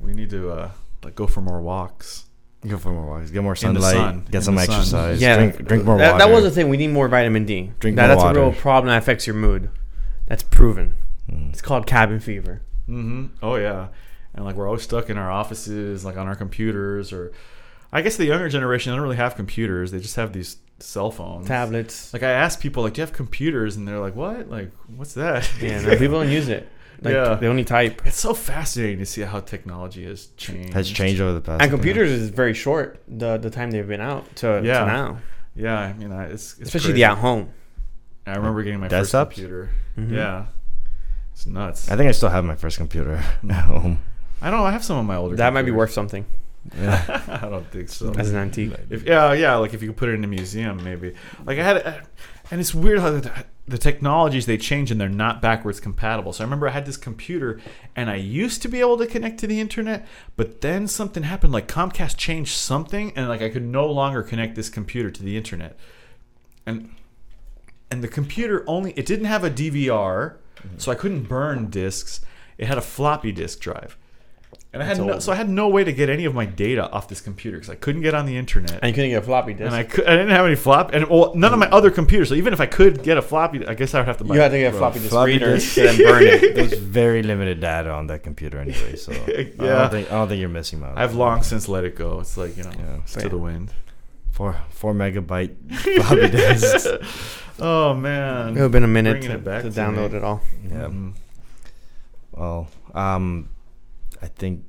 We 0.00 0.14
need 0.14 0.30
to 0.30 0.50
uh, 0.50 0.70
like 1.04 1.14
go 1.14 1.26
for 1.26 1.40
more 1.40 1.60
walks. 1.60 2.24
Go 2.66 2.76
for 2.78 2.90
more 2.90 3.06
walks, 3.06 3.30
get 3.30 3.42
more 3.42 3.54
sunlight, 3.54 3.92
sun, 3.94 4.24
get 4.30 4.34
in 4.36 4.42
some 4.42 4.54
the 4.56 4.64
sun. 4.64 4.74
exercise, 4.76 5.20
Yeah, 5.20 5.36
drink, 5.36 5.64
drink 5.68 5.84
more 5.84 5.96
that, 5.98 6.12
water. 6.14 6.24
that 6.26 6.32
was 6.34 6.42
the 6.44 6.50
thing. 6.50 6.68
We 6.68 6.76
need 6.76 6.88
more 6.88 7.06
vitamin 7.08 7.44
D. 7.44 7.70
Drink 7.78 7.96
That- 7.96 8.08
more 8.08 8.16
that's 8.16 8.36
a 8.36 8.40
real 8.40 8.52
problem 8.52 8.88
that 8.88 8.98
affects 8.98 9.26
your 9.28 9.36
mood. 9.36 9.70
That's 10.26 10.42
proven. 10.42 10.96
Mm. 11.30 11.50
It's 11.50 11.62
called 11.62 11.86
cabin 11.86 12.18
fever. 12.20 12.62
Mm-hmm. 12.88 13.26
Oh 13.44 13.54
yeah, 13.56 13.88
and 14.34 14.44
like 14.44 14.56
we're 14.56 14.66
always 14.66 14.82
stuck 14.82 15.08
in 15.10 15.18
our 15.18 15.30
offices, 15.30 16.04
like 16.04 16.16
on 16.16 16.26
our 16.26 16.34
computers, 16.34 17.12
or 17.12 17.32
I 17.92 18.02
guess 18.02 18.16
the 18.16 18.24
younger 18.24 18.48
generation 18.48 18.90
they 18.90 18.96
don't 18.96 19.04
really 19.04 19.16
have 19.16 19.36
computers; 19.36 19.90
they 19.92 20.00
just 20.00 20.16
have 20.16 20.32
these 20.32 20.56
cell 20.80 21.10
phones, 21.10 21.46
Tablets. 21.48 22.12
Like 22.12 22.22
I 22.22 22.30
ask 22.30 22.60
people, 22.60 22.82
like, 22.82 22.94
"Do 22.94 23.00
you 23.00 23.06
have 23.06 23.12
computers?" 23.14 23.76
And 23.76 23.86
they're 23.86 23.98
like, 23.98 24.14
"What? 24.16 24.48
Like, 24.48 24.70
what's 24.96 25.14
that?" 25.14 25.48
Yeah, 25.60 25.80
no, 25.82 25.90
people 25.98 26.20
don't 26.20 26.30
use 26.30 26.48
it. 26.48 26.68
Like, 27.00 27.14
Yeah. 27.14 27.34
They 27.34 27.46
only 27.46 27.64
type. 27.64 28.02
it's 28.04 28.18
so 28.18 28.34
fascinating 28.34 28.98
to 28.98 29.06
see 29.06 29.22
how 29.22 29.40
technology 29.40 30.04
has 30.04 30.26
changed. 30.36 30.74
has 30.74 30.90
changed 30.90 31.20
over 31.20 31.32
the 31.32 31.40
past. 31.40 31.62
And 31.62 31.70
computers 31.70 32.10
is 32.10 32.30
very 32.30 32.54
short. 32.54 33.02
The 33.08 33.38
the 33.38 33.50
time 33.50 33.70
they've 33.70 33.86
been 33.86 34.00
out 34.00 34.34
to, 34.36 34.60
Yeah. 34.64 34.80
to 34.80 34.86
now, 34.86 35.18
Yeah, 35.54 35.78
I 35.78 35.92
mean, 35.92 36.12
I- 36.12 36.26
it's, 36.26 36.54
it's 36.58 36.62
especially 36.68 36.88
crazy. 36.92 37.02
the 37.02 37.04
at 37.04 37.18
home. 37.18 37.50
I 38.26 38.34
remember 38.36 38.62
getting 38.62 38.80
my 38.80 38.88
Desktops? 38.88 38.98
first 39.00 39.12
computer. 39.12 39.70
Mhm. 39.96 40.12
Yeah, 40.12 40.46
it's 41.32 41.46
nuts. 41.46 41.90
I 41.90 41.96
think 41.96 42.08
I 42.08 42.12
still 42.12 42.28
have 42.30 42.44
my 42.44 42.56
first 42.56 42.76
computer 42.78 43.14
at 43.48 43.64
home. 43.64 44.00
I 44.42 44.50
don't 44.50 44.60
know. 44.60 44.66
I 44.66 44.70
have 44.72 44.84
some 44.84 44.98
of 44.98 45.04
my 45.06 45.16
older. 45.16 45.34
That 45.36 45.52
might 45.52 45.62
be 45.64 45.70
worth 45.72 45.90
something 45.92 46.24
Yeah. 46.76 47.40
I 47.42 47.48
don't 47.48 47.70
think 47.70 47.88
so. 47.88 48.12
as 48.14 48.30
an 48.30 48.36
antique. 48.36 48.72
If, 48.90 49.04
yeah, 49.04 49.32
yeah, 49.32 49.56
like 49.56 49.74
if 49.74 49.82
you 49.82 49.88
could 49.88 49.96
put 49.96 50.08
it 50.08 50.14
in 50.14 50.24
a 50.24 50.28
museum, 50.28 50.82
maybe. 50.82 51.14
Like 51.44 51.58
I 51.58 51.62
had, 51.62 51.86
uh, 51.86 52.00
and 52.50 52.60
it's 52.60 52.74
weird 52.74 53.00
how 53.00 53.10
the, 53.10 53.44
the 53.66 53.78
technologies 53.78 54.46
they 54.46 54.56
change 54.56 54.90
and 54.90 55.00
they're 55.00 55.08
not 55.08 55.42
backwards 55.42 55.80
compatible. 55.80 56.32
So 56.32 56.42
I 56.42 56.46
remember 56.46 56.68
I 56.68 56.72
had 56.72 56.86
this 56.86 56.96
computer, 56.96 57.60
and 57.94 58.08
I 58.08 58.16
used 58.16 58.62
to 58.62 58.68
be 58.68 58.80
able 58.80 58.96
to 58.98 59.06
connect 59.06 59.38
to 59.40 59.46
the 59.46 59.60
internet, 59.60 60.06
but 60.36 60.60
then 60.60 60.86
something 60.88 61.22
happened. 61.22 61.52
Like 61.52 61.68
Comcast 61.68 62.16
changed 62.16 62.54
something, 62.54 63.12
and 63.16 63.28
like 63.28 63.42
I 63.42 63.50
could 63.50 63.64
no 63.64 63.86
longer 63.86 64.22
connect 64.22 64.54
this 64.54 64.70
computer 64.70 65.10
to 65.10 65.22
the 65.22 65.36
internet, 65.36 65.78
and 66.66 66.94
and 67.90 68.02
the 68.02 68.08
computer 68.08 68.64
only 68.66 68.92
it 68.92 69.06
didn't 69.06 69.26
have 69.26 69.44
a 69.44 69.50
DVR, 69.50 70.36
so 70.76 70.90
I 70.92 70.94
couldn't 70.94 71.24
burn 71.24 71.70
discs. 71.70 72.20
It 72.56 72.66
had 72.66 72.78
a 72.78 72.82
floppy 72.82 73.32
disk 73.32 73.60
drive. 73.60 73.96
And 74.70 74.82
I 74.82 74.86
had 74.86 74.98
no, 74.98 75.18
so 75.18 75.32
I 75.32 75.34
had 75.34 75.48
no 75.48 75.68
way 75.68 75.82
to 75.82 75.92
get 75.94 76.10
any 76.10 76.26
of 76.26 76.34
my 76.34 76.44
data 76.44 76.90
off 76.90 77.08
this 77.08 77.22
computer 77.22 77.56
because 77.56 77.70
I 77.70 77.74
couldn't 77.74 78.02
get 78.02 78.12
on 78.14 78.26
the 78.26 78.36
internet 78.36 78.72
And 78.82 78.84
you 78.90 78.92
couldn't 78.94 79.10
get 79.10 79.22
a 79.22 79.26
floppy 79.26 79.54
disk. 79.54 79.64
and 79.66 79.74
I 79.74 79.82
could, 79.82 80.06
I 80.06 80.10
didn't 80.10 80.28
have 80.28 80.44
any 80.44 80.56
flop 80.56 80.92
and 80.92 81.08
well 81.08 81.34
none 81.34 81.54
of 81.54 81.58
my 81.58 81.68
other 81.70 81.90
computers. 81.90 82.28
So 82.28 82.34
even 82.34 82.52
if 82.52 82.60
I 82.60 82.66
could 82.66 83.02
get 83.02 83.16
a 83.16 83.22
floppy, 83.22 83.66
I 83.66 83.72
guess 83.72 83.94
I 83.94 84.00
would 84.00 84.06
have 84.08 84.18
to 84.18 84.24
buy. 84.24 84.34
you 84.34 84.40
had 84.42 84.50
to 84.50 84.58
get 84.58 84.74
a 84.74 84.76
floppy 84.76 84.98
disk 84.98 85.10
floppy 85.10 85.32
reader 85.32 85.54
disk. 85.54 85.74
to 85.74 85.82
then 85.84 85.96
burn 85.98 86.22
it. 86.22 86.54
There's 86.54 86.74
very 86.74 87.22
limited 87.22 87.60
data 87.60 87.90
on 87.90 88.08
that 88.08 88.22
computer 88.22 88.58
anyway, 88.58 88.94
so 88.96 89.12
I 89.12 89.16
Yeah. 89.58 89.78
don't 89.78 89.90
think 89.90 90.12
I 90.12 90.14
don't 90.16 90.28
think 90.28 90.40
you're 90.40 90.50
missing 90.50 90.82
out. 90.82 90.98
I've 90.98 91.14
long 91.14 91.42
since 91.42 91.66
let 91.66 91.84
it 91.84 91.96
go. 91.96 92.20
It's 92.20 92.36
like 92.36 92.56
you 92.58 92.64
know, 92.64 92.72
Yeah. 92.78 92.98
it's 92.98 93.14
to 93.14 93.28
the 93.30 93.38
wind. 93.38 93.72
four 94.32 94.54
four 94.68 94.92
megabyte 94.92 95.54
floppy 96.02 96.28
disks. 96.28 96.86
Oh 97.58 97.94
man, 97.94 98.48
It 98.48 98.52
would 98.52 98.60
have 98.60 98.72
been 98.72 98.84
a 98.84 98.86
minute 98.86 99.22
to, 99.22 99.32
it 99.32 99.44
back 99.44 99.62
to 99.62 99.70
to 99.70 99.80
download 99.80 100.10
me. 100.12 100.18
it 100.18 100.24
all. 100.24 100.42
Yeah. 100.68 100.76
Mm. 100.88 101.14
Well, 102.32 102.68
um, 102.94 103.48
I 104.22 104.26
think 104.26 104.64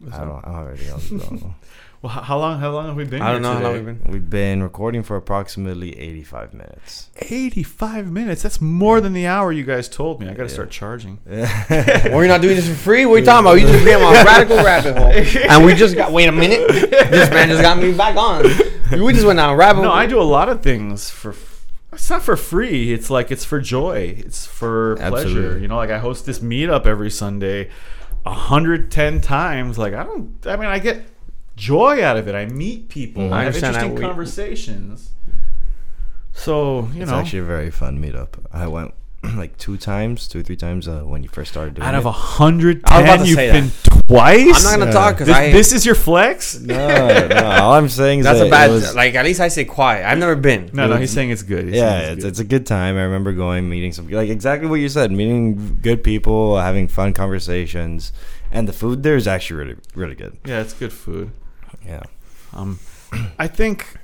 What's 0.00 0.16
I 0.16 0.20
don't. 0.24 0.36
up? 0.36 0.44
I 0.46 0.50
don't 0.52 0.58
have 0.58 0.68
anything 0.68 0.90
else. 0.90 1.08
to 1.08 1.18
go. 1.38 1.54
Well, 2.00 2.12
how 2.12 2.20
how 2.22 2.38
long? 2.38 2.60
How 2.60 2.70
long 2.70 2.86
have 2.86 2.94
we 2.96 3.02
been? 3.04 3.20
I 3.20 3.32
don't 3.32 3.42
here 3.42 3.52
know 3.52 3.58
how 3.58 3.64
long 3.64 3.72
we've 3.72 3.84
been. 3.84 4.12
We've 4.12 4.30
been 4.30 4.62
recording 4.62 5.02
for 5.02 5.16
approximately 5.16 5.98
eighty-five 5.98 6.54
minutes. 6.54 7.10
85 7.16 8.08
minutes. 8.12 8.40
That's 8.42 8.60
more 8.60 9.00
than 9.00 9.14
the 9.14 9.26
hour 9.26 9.50
you 9.50 9.64
guys 9.64 9.88
told 9.88 10.20
me. 10.20 10.28
I 10.28 10.30
got 10.30 10.36
to 10.36 10.42
Yeah. 10.44 10.48
start 10.54 10.70
charging. 10.70 11.18
well, 11.26 12.12
you're 12.12 12.28
not 12.28 12.40
doing 12.40 12.54
this 12.54 12.68
for 12.68 12.74
free. 12.76 13.04
What 13.04 13.14
are 13.16 13.18
you 13.18 13.24
talking 13.24 13.46
about? 13.46 13.54
You 13.60 13.66
just 13.66 13.84
became 13.84 13.98
a 13.98 14.12
radical 14.12 14.56
rabbit 14.64 14.96
hole, 14.96 15.10
and 15.50 15.64
we 15.64 15.74
just 15.74 15.96
got. 15.96 16.12
Wait 16.12 16.28
a 16.28 16.32
minute. 16.32 16.68
This 16.68 17.30
man 17.30 17.48
just 17.48 17.62
got 17.62 17.76
me 17.78 17.92
back 17.92 18.14
on. 18.16 18.44
We 18.92 19.12
just 19.12 19.26
went 19.26 19.38
down 19.38 19.50
a 19.50 19.56
rabbit 19.56 19.82
No, 19.82 19.88
hole. 19.88 19.98
I 19.98 20.06
do 20.06 20.20
a 20.20 20.22
lot 20.22 20.48
of 20.48 20.62
things 20.62 21.10
for. 21.10 21.34
It's 21.92 22.08
not 22.08 22.22
for 22.22 22.36
free. 22.36 22.92
It's 22.92 23.10
like 23.10 23.32
it's 23.32 23.44
for 23.44 23.60
joy. 23.60 24.14
It's 24.18 24.46
for 24.46 24.94
pleasure. 25.00 25.58
You 25.58 25.66
know, 25.66 25.74
like 25.76 25.90
I 25.90 25.98
host 25.98 26.26
this 26.26 26.38
meetup 26.38 26.86
every 26.86 27.10
Sunday, 27.10 27.70
hundred 28.26 28.90
ten 28.90 29.20
times. 29.20 29.78
Like 29.78 29.94
I 29.94 30.02
don't. 30.04 30.34
I 30.46 30.56
mean, 30.56 30.66
I 30.68 30.78
get 30.78 31.04
joy 31.56 32.02
out 32.04 32.16
of 32.16 32.28
it. 32.28 32.34
I 32.34 32.46
meet 32.46 32.88
people. 32.88 33.24
Mhm. 33.24 33.32
I, 33.32 33.44
have 33.44 33.56
interesting 33.56 33.94
We- 33.94 34.00
conversations. 34.00 35.10
So 36.32 36.88
you 36.94 37.02
it's 37.02 37.10
know, 37.10 37.18
actually 37.18 37.40
a 37.40 37.44
very 37.44 37.70
fun 37.70 38.00
meetup. 38.02 38.34
I 38.52 38.66
went 38.68 38.94
like 39.36 39.56
two 39.58 39.76
times, 39.76 40.28
two 40.28 40.40
or 40.40 40.42
three 40.42 40.56
times 40.56 40.86
uh, 40.86 41.00
when 41.00 41.22
you 41.24 41.28
first 41.28 41.50
started 41.50 41.74
doing 41.74 41.86
out 41.86 41.94
of 41.94 42.04
it. 42.04 42.08
a 42.08 42.12
hundred 42.12 42.82
I 42.84 43.00
was 43.00 43.04
about 43.04 43.16
ten, 43.16 43.18
to 43.18 43.26
you've 43.26 43.36
say 43.36 43.52
been 43.52 43.70
twice. 44.06 44.56
I'm 44.56 44.62
not 44.62 44.78
gonna 44.78 44.84
Yeah. 44.86 44.90
talk 44.92 45.14
because 45.14 45.26
This, 45.26 45.36
I. 45.36 45.52
this 45.52 45.72
is 45.72 45.84
your 45.86 45.94
flex. 45.96 46.60
no, 46.60 47.26
no. 47.28 47.36
All 47.44 47.72
I'm 47.74 47.88
saying 47.88 48.20
is 48.20 48.24
that's 48.24 48.38
that 48.38 48.46
a 48.46 48.50
bad. 48.50 48.70
It 48.70 48.74
was, 48.74 48.94
like 48.94 49.14
at 49.16 49.24
least 49.24 49.40
I 49.40 49.48
say 49.48 49.64
quiet. 49.64 50.06
I've 50.06 50.18
never 50.18 50.36
been. 50.36 50.70
No, 50.72 50.86
no, 50.86 50.96
he's 50.96 51.10
saying 51.10 51.30
it's 51.30 51.42
good. 51.42 51.64
He's 51.66 51.74
yeah, 51.74 51.98
saying 52.00 52.12
it's, 52.14 52.22
good. 52.24 52.28
it's 52.30 52.38
a 52.38 52.44
good 52.44 52.64
time. 52.66 52.96
I 52.96 53.02
remember 53.02 53.32
going, 53.32 53.68
meeting 53.68 53.92
some, 53.92 54.08
like 54.08 54.28
exactly 54.30 54.68
what 54.68 54.76
you 54.80 54.88
said, 54.88 55.10
meeting 55.10 55.78
good 55.82 56.04
people, 56.04 56.58
having 56.60 56.86
fun 56.86 57.12
conversations, 57.12 58.12
and 58.52 58.68
the 58.68 58.72
food 58.72 59.02
there 59.02 59.16
is 59.16 59.26
actually 59.26 59.56
really, 59.64 59.76
really 59.96 60.14
good. 60.14 60.36
yeah, 60.44 60.60
it's 60.60 60.72
good 60.74 60.92
food. 60.92 61.32
Yeah. 61.84 62.02
Um, 62.52 62.78
I 63.38 63.46
think 63.48 63.96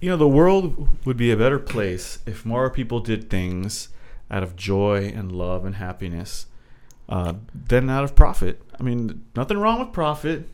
you 0.00 0.08
know 0.08 0.16
the 0.16 0.26
world 0.28 0.88
would 1.04 1.16
be 1.18 1.30
a 1.30 1.36
better 1.36 1.58
place 1.58 2.18
if 2.26 2.44
more 2.46 2.68
people 2.70 3.00
did 3.00 3.28
things 3.30 3.88
out 4.32 4.42
of 4.42 4.56
joy 4.56 5.12
and 5.14 5.30
love 5.30 5.64
and 5.64 5.76
happiness 5.76 6.46
uh, 7.08 7.34
than 7.54 7.90
out 7.90 8.02
of 8.04 8.16
profit. 8.16 8.60
I 8.80 8.82
mean, 8.82 9.24
nothing 9.36 9.58
wrong 9.58 9.78
with 9.80 9.92
profit, 9.92 10.48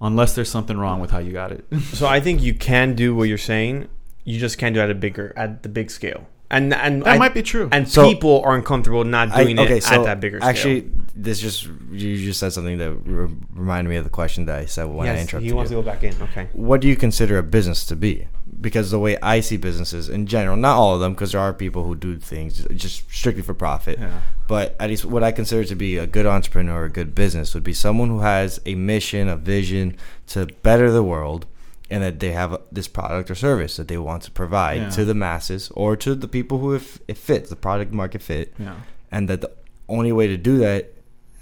unless 0.00 0.34
there's 0.34 0.50
something 0.50 0.76
wrong 0.78 1.00
with 1.00 1.10
how 1.10 1.18
you 1.18 1.32
got 1.32 1.50
it. 1.52 1.64
So 1.94 2.06
I 2.06 2.20
think 2.20 2.42
you 2.42 2.54
can 2.54 2.94
do 2.94 3.14
what 3.14 3.28
you're 3.28 3.38
saying. 3.38 3.88
You 4.24 4.38
just 4.38 4.58
can't 4.58 4.74
do 4.74 4.80
it 4.80 4.84
at 4.84 4.90
a 4.90 4.94
bigger, 4.94 5.32
at 5.36 5.62
the 5.62 5.68
big 5.70 5.90
scale. 5.90 6.26
And 6.52 6.74
and 6.74 7.02
that 7.04 7.14
I- 7.14 7.18
might 7.18 7.32
be 7.32 7.42
true. 7.42 7.68
and 7.72 7.88
So- 7.88 8.08
people 8.12 8.42
are 8.44 8.54
uncomfortable 8.56 9.04
not 9.04 9.30
I- 9.30 9.44
doing 9.44 9.56
it 9.58 9.70
at 9.70 10.04
that 10.04 10.20
bigger 10.20 10.38
scale. 10.40 10.48
Actually, 10.48 10.90
this 11.14 11.40
just 11.40 11.66
you 11.92 12.16
just 12.16 12.40
said 12.40 12.52
something 12.52 12.76
that 12.78 12.92
re- 12.92 13.32
reminded 13.54 13.88
me 13.88 13.96
of 13.96 14.04
the 14.04 14.10
question 14.10 14.46
that 14.46 14.58
I 14.58 14.66
said 14.66 14.84
when 14.86 15.06
I 15.08 15.12
yes, 15.12 15.20
interrupted 15.22 15.46
he 15.48 15.52
wants 15.54 15.70
you. 15.70 15.76
to 15.76 15.82
go 15.82 15.86
back 15.90 16.02
in. 16.02 16.12
Okay. 16.22 16.48
What 16.52 16.80
do 16.80 16.88
you 16.88 16.96
consider 16.96 17.38
a 17.38 17.42
business 17.44 17.86
to 17.86 17.96
be? 17.96 18.26
Because 18.60 18.90
the 18.90 18.98
way 18.98 19.16
I 19.22 19.40
see 19.40 19.56
businesses 19.56 20.08
in 20.08 20.26
general, 20.26 20.56
not 20.56 20.76
all 20.76 20.94
of 20.94 21.00
them, 21.00 21.14
because 21.14 21.32
there 21.32 21.40
are 21.40 21.52
people 21.54 21.84
who 21.84 21.94
do 21.94 22.18
things 22.18 22.66
just 22.74 23.10
strictly 23.10 23.42
for 23.42 23.54
profit. 23.54 23.98
yeah. 23.98 24.20
But 24.48 24.76
at 24.80 24.90
least 24.90 25.04
what 25.04 25.22
I 25.22 25.32
consider 25.32 25.64
to 25.64 25.74
be 25.76 25.96
a 25.96 26.06
good 26.06 26.26
entrepreneur, 26.26 26.82
or 26.82 26.84
a 26.86 26.90
good 26.90 27.14
business, 27.14 27.54
would 27.54 27.62
be 27.64 27.72
someone 27.72 28.08
who 28.08 28.20
has 28.20 28.60
a 28.66 28.74
mission, 28.74 29.28
a 29.28 29.36
vision 29.36 29.96
to 30.28 30.46
better 30.62 30.90
the 30.90 31.02
world, 31.04 31.46
and 31.88 32.02
that 32.02 32.20
they 32.20 32.32
have 32.32 32.56
this 32.70 32.86
product 32.88 33.30
or 33.30 33.34
service 33.34 33.76
that 33.76 33.88
they 33.88 33.98
want 33.98 34.22
to 34.24 34.30
provide 34.30 34.80
Yeah. 34.80 34.90
to 34.90 35.04
the 35.04 35.14
masses 35.14 35.70
or 35.74 35.96
to 35.96 36.14
the 36.14 36.28
people 36.28 36.58
who 36.58 36.74
if 36.74 36.98
it 37.08 37.16
fits 37.16 37.48
the 37.50 37.56
product 37.56 37.92
market 37.92 38.22
fit, 38.22 38.52
Yeah. 38.58 38.74
and 39.10 39.28
that 39.28 39.40
the 39.40 39.50
only 39.88 40.12
way 40.12 40.26
to 40.28 40.36
do 40.36 40.58
that 40.58 40.92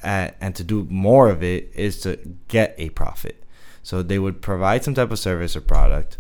uh, 0.04 0.28
and 0.40 0.54
to 0.54 0.62
do 0.62 0.86
more 0.88 1.28
of 1.28 1.42
it 1.42 1.70
is 1.74 2.00
to 2.02 2.16
get 2.46 2.74
a 2.78 2.90
profit. 2.90 3.42
So 3.82 4.02
they 4.02 4.18
would 4.18 4.40
provide 4.40 4.84
some 4.84 4.94
type 4.94 5.10
of 5.10 5.18
service 5.18 5.56
or 5.56 5.60
product 5.60 6.16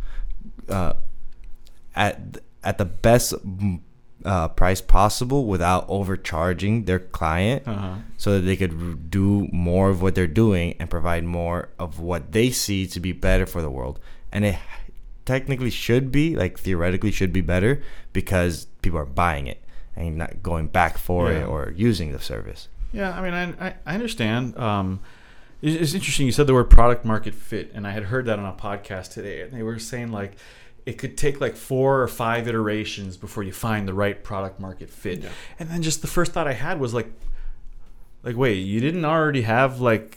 uh, 0.70 0.94
at 1.94 2.38
at 2.64 2.78
the 2.78 2.84
best 2.84 3.34
uh, 4.24 4.48
price 4.48 4.80
possible 4.80 5.46
without 5.46 5.84
overcharging 5.88 6.84
their 6.84 6.98
client, 6.98 7.62
Uh-huh. 7.66 7.94
so 8.16 8.32
that 8.34 8.40
they 8.40 8.56
could 8.56 9.10
do 9.10 9.48
more 9.52 9.90
of 9.90 10.02
what 10.02 10.14
they're 10.14 10.26
doing 10.26 10.74
and 10.80 10.90
provide 10.90 11.24
more 11.24 11.68
of 11.78 12.00
what 12.00 12.32
they 12.32 12.50
see 12.50 12.86
to 12.88 13.00
be 13.00 13.12
better 13.12 13.46
for 13.46 13.62
the 13.62 13.70
world. 13.70 14.00
And 14.32 14.44
it 14.44 14.56
technically 15.24 15.70
should 15.70 16.10
be, 16.10 16.34
like 16.36 16.58
theoretically, 16.58 17.12
should 17.12 17.32
be 17.32 17.40
better 17.40 17.80
because 18.12 18.66
people 18.82 18.98
are 18.98 19.06
buying 19.06 19.46
it 19.46 19.62
and 19.94 20.16
not 20.16 20.42
going 20.42 20.66
back 20.66 20.98
for 20.98 21.30
Yeah. 21.30 21.40
it 21.40 21.46
or 21.46 21.72
using 21.76 22.12
the 22.12 22.18
service. 22.20 22.68
Yeah, 22.92 23.16
I 23.16 23.20
mean, 23.22 23.34
I, 23.34 23.68
I, 23.68 23.74
I 23.86 23.94
understand. 23.94 24.56
Um, 24.58 25.00
it's 25.60 25.92
interesting. 25.94 26.24
You 26.26 26.32
said 26.32 26.46
the 26.46 26.54
word 26.54 26.70
product 26.70 27.04
market 27.04 27.34
fit, 27.34 27.70
and 27.74 27.86
I 27.86 27.90
had 27.90 28.04
heard 28.04 28.26
that 28.26 28.38
on 28.38 28.46
a 28.46 28.52
podcast 28.52 29.12
today, 29.12 29.42
and 29.42 29.52
they 29.52 29.62
were 29.62 29.78
saying 29.78 30.10
like 30.12 30.36
it 30.88 30.96
could 30.96 31.18
take 31.18 31.38
like 31.38 31.54
four 31.54 32.00
or 32.00 32.08
five 32.08 32.48
iterations 32.48 33.18
before 33.18 33.42
you 33.42 33.52
find 33.52 33.86
the 33.86 33.92
right 33.92 34.24
product 34.24 34.58
market 34.58 34.88
fit. 34.88 35.22
Yeah. 35.22 35.28
And 35.58 35.68
then 35.68 35.82
just 35.82 36.00
the 36.00 36.08
first 36.08 36.32
thought 36.32 36.48
I 36.48 36.54
had 36.54 36.80
was 36.80 36.94
like, 36.94 37.12
like 38.22 38.36
wait, 38.36 38.54
you 38.54 38.80
didn't 38.80 39.04
already 39.04 39.42
have 39.42 39.82
like 39.82 40.16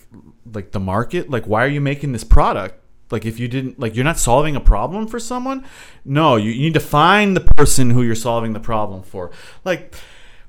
like 0.54 0.72
the 0.72 0.80
market? 0.80 1.30
Like, 1.30 1.46
why 1.46 1.66
are 1.66 1.68
you 1.68 1.82
making 1.82 2.14
this 2.14 2.24
product? 2.24 2.76
Like, 3.12 3.26
if 3.26 3.38
you 3.38 3.50
didn't 3.50 3.82
like, 3.82 3.98
you're 3.98 4.06
not 4.06 4.18
solving 4.18 4.56
a 4.56 4.62
problem 4.62 5.08
for 5.08 5.20
someone. 5.20 5.66
No, 6.06 6.38
you, 6.38 6.52
you 6.52 6.62
need 6.62 6.74
to 6.76 6.80
find 6.80 7.36
the 7.36 7.42
person 7.42 7.90
who 7.90 8.02
you're 8.02 8.16
solving 8.16 8.54
the 8.54 8.62
problem 8.62 9.04
for. 9.04 9.30
Like 9.66 9.94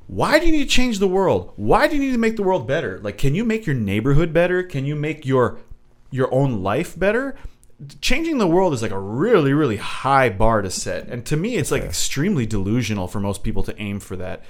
why 0.06 0.38
do 0.38 0.46
you 0.46 0.52
need 0.52 0.64
to 0.64 0.68
change 0.68 0.98
the 0.98 1.08
world? 1.08 1.52
Why 1.56 1.88
do 1.88 1.96
you 1.96 2.02
need 2.02 2.12
to 2.12 2.18
make 2.18 2.36
the 2.36 2.42
world 2.42 2.66
better? 2.66 3.00
Like, 3.02 3.18
can 3.18 3.34
you 3.34 3.44
make 3.44 3.66
your 3.66 3.74
neighborhood 3.74 4.32
better? 4.32 4.62
Can 4.62 4.84
you 4.84 4.94
make 4.94 5.24
your 5.24 5.58
your 6.10 6.32
own 6.32 6.62
life 6.62 6.96
better? 6.96 7.34
Changing 8.00 8.38
the 8.38 8.46
world 8.46 8.74
is 8.74 8.82
like 8.82 8.90
a 8.90 8.98
really, 8.98 9.52
really 9.52 9.76
high 9.76 10.28
bar 10.28 10.62
to 10.62 10.70
set, 10.70 11.08
and 11.08 11.24
to 11.26 11.36
me, 11.36 11.56
it's 11.56 11.70
like 11.70 11.82
extremely 11.82 12.46
delusional 12.46 13.08
for 13.08 13.18
most 13.18 13.42
people 13.42 13.62
to 13.64 13.80
aim 13.80 13.98
for 13.98 14.16
that. 14.16 14.44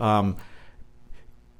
Um, 0.00 0.36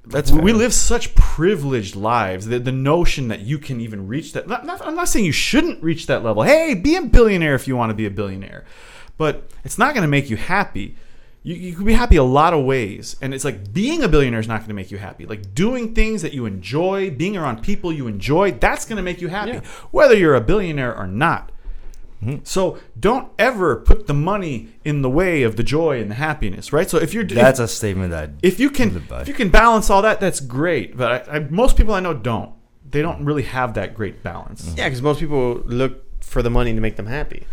That's 0.05 0.31
we 0.31 0.51
fair. 0.51 0.59
live 0.59 0.73
such 0.73 1.13
privileged 1.13 1.95
lives 1.95 2.47
that 2.47 2.65
the 2.65 2.71
notion 2.71 3.27
that 3.27 3.41
you 3.41 3.59
can 3.59 3.79
even 3.79 4.07
reach 4.07 4.33
that. 4.33 4.47
Not, 4.47 4.65
not, 4.65 4.81
I'm 4.85 4.95
not 4.95 5.09
saying 5.09 5.25
you 5.25 5.31
shouldn't 5.31 5.83
reach 5.83 6.07
that 6.07 6.23
level. 6.23 6.43
Hey, 6.43 6.73
be 6.73 6.95
a 6.95 7.01
billionaire 7.01 7.53
if 7.53 7.67
you 7.67 7.75
want 7.75 7.91
to 7.91 7.95
be 7.95 8.05
a 8.05 8.11
billionaire, 8.11 8.65
but 9.17 9.51
it's 9.63 9.77
not 9.77 9.93
going 9.93 10.03
to 10.03 10.07
make 10.07 10.29
you 10.29 10.37
happy. 10.37 10.95
You, 11.41 11.55
you 11.55 11.73
can 11.75 11.85
be 11.85 11.93
happy 11.93 12.17
a 12.17 12.23
lot 12.23 12.53
of 12.53 12.65
ways, 12.65 13.15
and 13.21 13.33
it's 13.33 13.45
like 13.45 13.71
being 13.73 14.03
a 14.03 14.09
billionaire 14.09 14.41
is 14.41 14.47
not 14.47 14.57
going 14.59 14.67
to 14.69 14.73
make 14.73 14.91
you 14.91 14.97
happy. 14.97 15.25
Like 15.25 15.53
doing 15.55 15.95
things 15.95 16.21
that 16.21 16.33
you 16.33 16.45
enjoy, 16.45 17.11
being 17.11 17.37
around 17.37 17.61
people 17.63 17.93
you 17.93 18.07
enjoy, 18.07 18.51
that's 18.51 18.85
going 18.85 18.97
to 18.97 19.03
make 19.03 19.21
you 19.21 19.29
happy, 19.29 19.51
Yeah. 19.51 19.61
whether 19.91 20.15
you're 20.15 20.35
a 20.35 20.41
billionaire 20.41 20.95
or 20.95 21.07
not. 21.07 21.51
Mm-hmm. 22.21 22.43
So 22.43 22.77
don't 22.99 23.31
ever 23.39 23.77
put 23.77 24.07
the 24.07 24.13
money 24.13 24.69
in 24.83 25.01
the 25.01 25.09
way 25.09 25.43
of 25.43 25.55
the 25.55 25.63
joy 25.63 26.01
and 26.01 26.11
the 26.11 26.15
happiness, 26.15 26.73
right? 26.73 26.89
So 26.89 26.97
if 26.97 27.13
you're 27.13 27.23
That's 27.23 27.59
a 27.59 27.67
statement 27.67 28.11
that 28.11 28.31
if 28.43 28.59
you 28.59 28.69
can 28.69 29.05
if 29.11 29.27
you 29.29 29.33
can 29.33 29.49
balance 29.49 29.89
all 29.89 30.01
that, 30.01 30.19
that's 30.19 30.41
great. 30.41 30.97
But 30.97 31.29
I, 31.29 31.37
I, 31.37 31.39
most 31.39 31.77
people 31.77 31.93
I 31.93 32.01
know 32.01 32.13
don't. 32.13 32.51
They 32.91 33.01
don't 33.01 33.23
really 33.23 33.43
have 33.43 33.75
that 33.75 33.93
great 33.93 34.21
balance. 34.23 34.73
Yeah, 34.75 34.85
because 34.89 35.01
most 35.01 35.19
people 35.21 35.61
look 35.65 36.03
for 36.21 36.41
the 36.41 36.49
money 36.49 36.73
to 36.73 36.81
make 36.81 36.97
them 36.97 37.05
happy. 37.05 37.45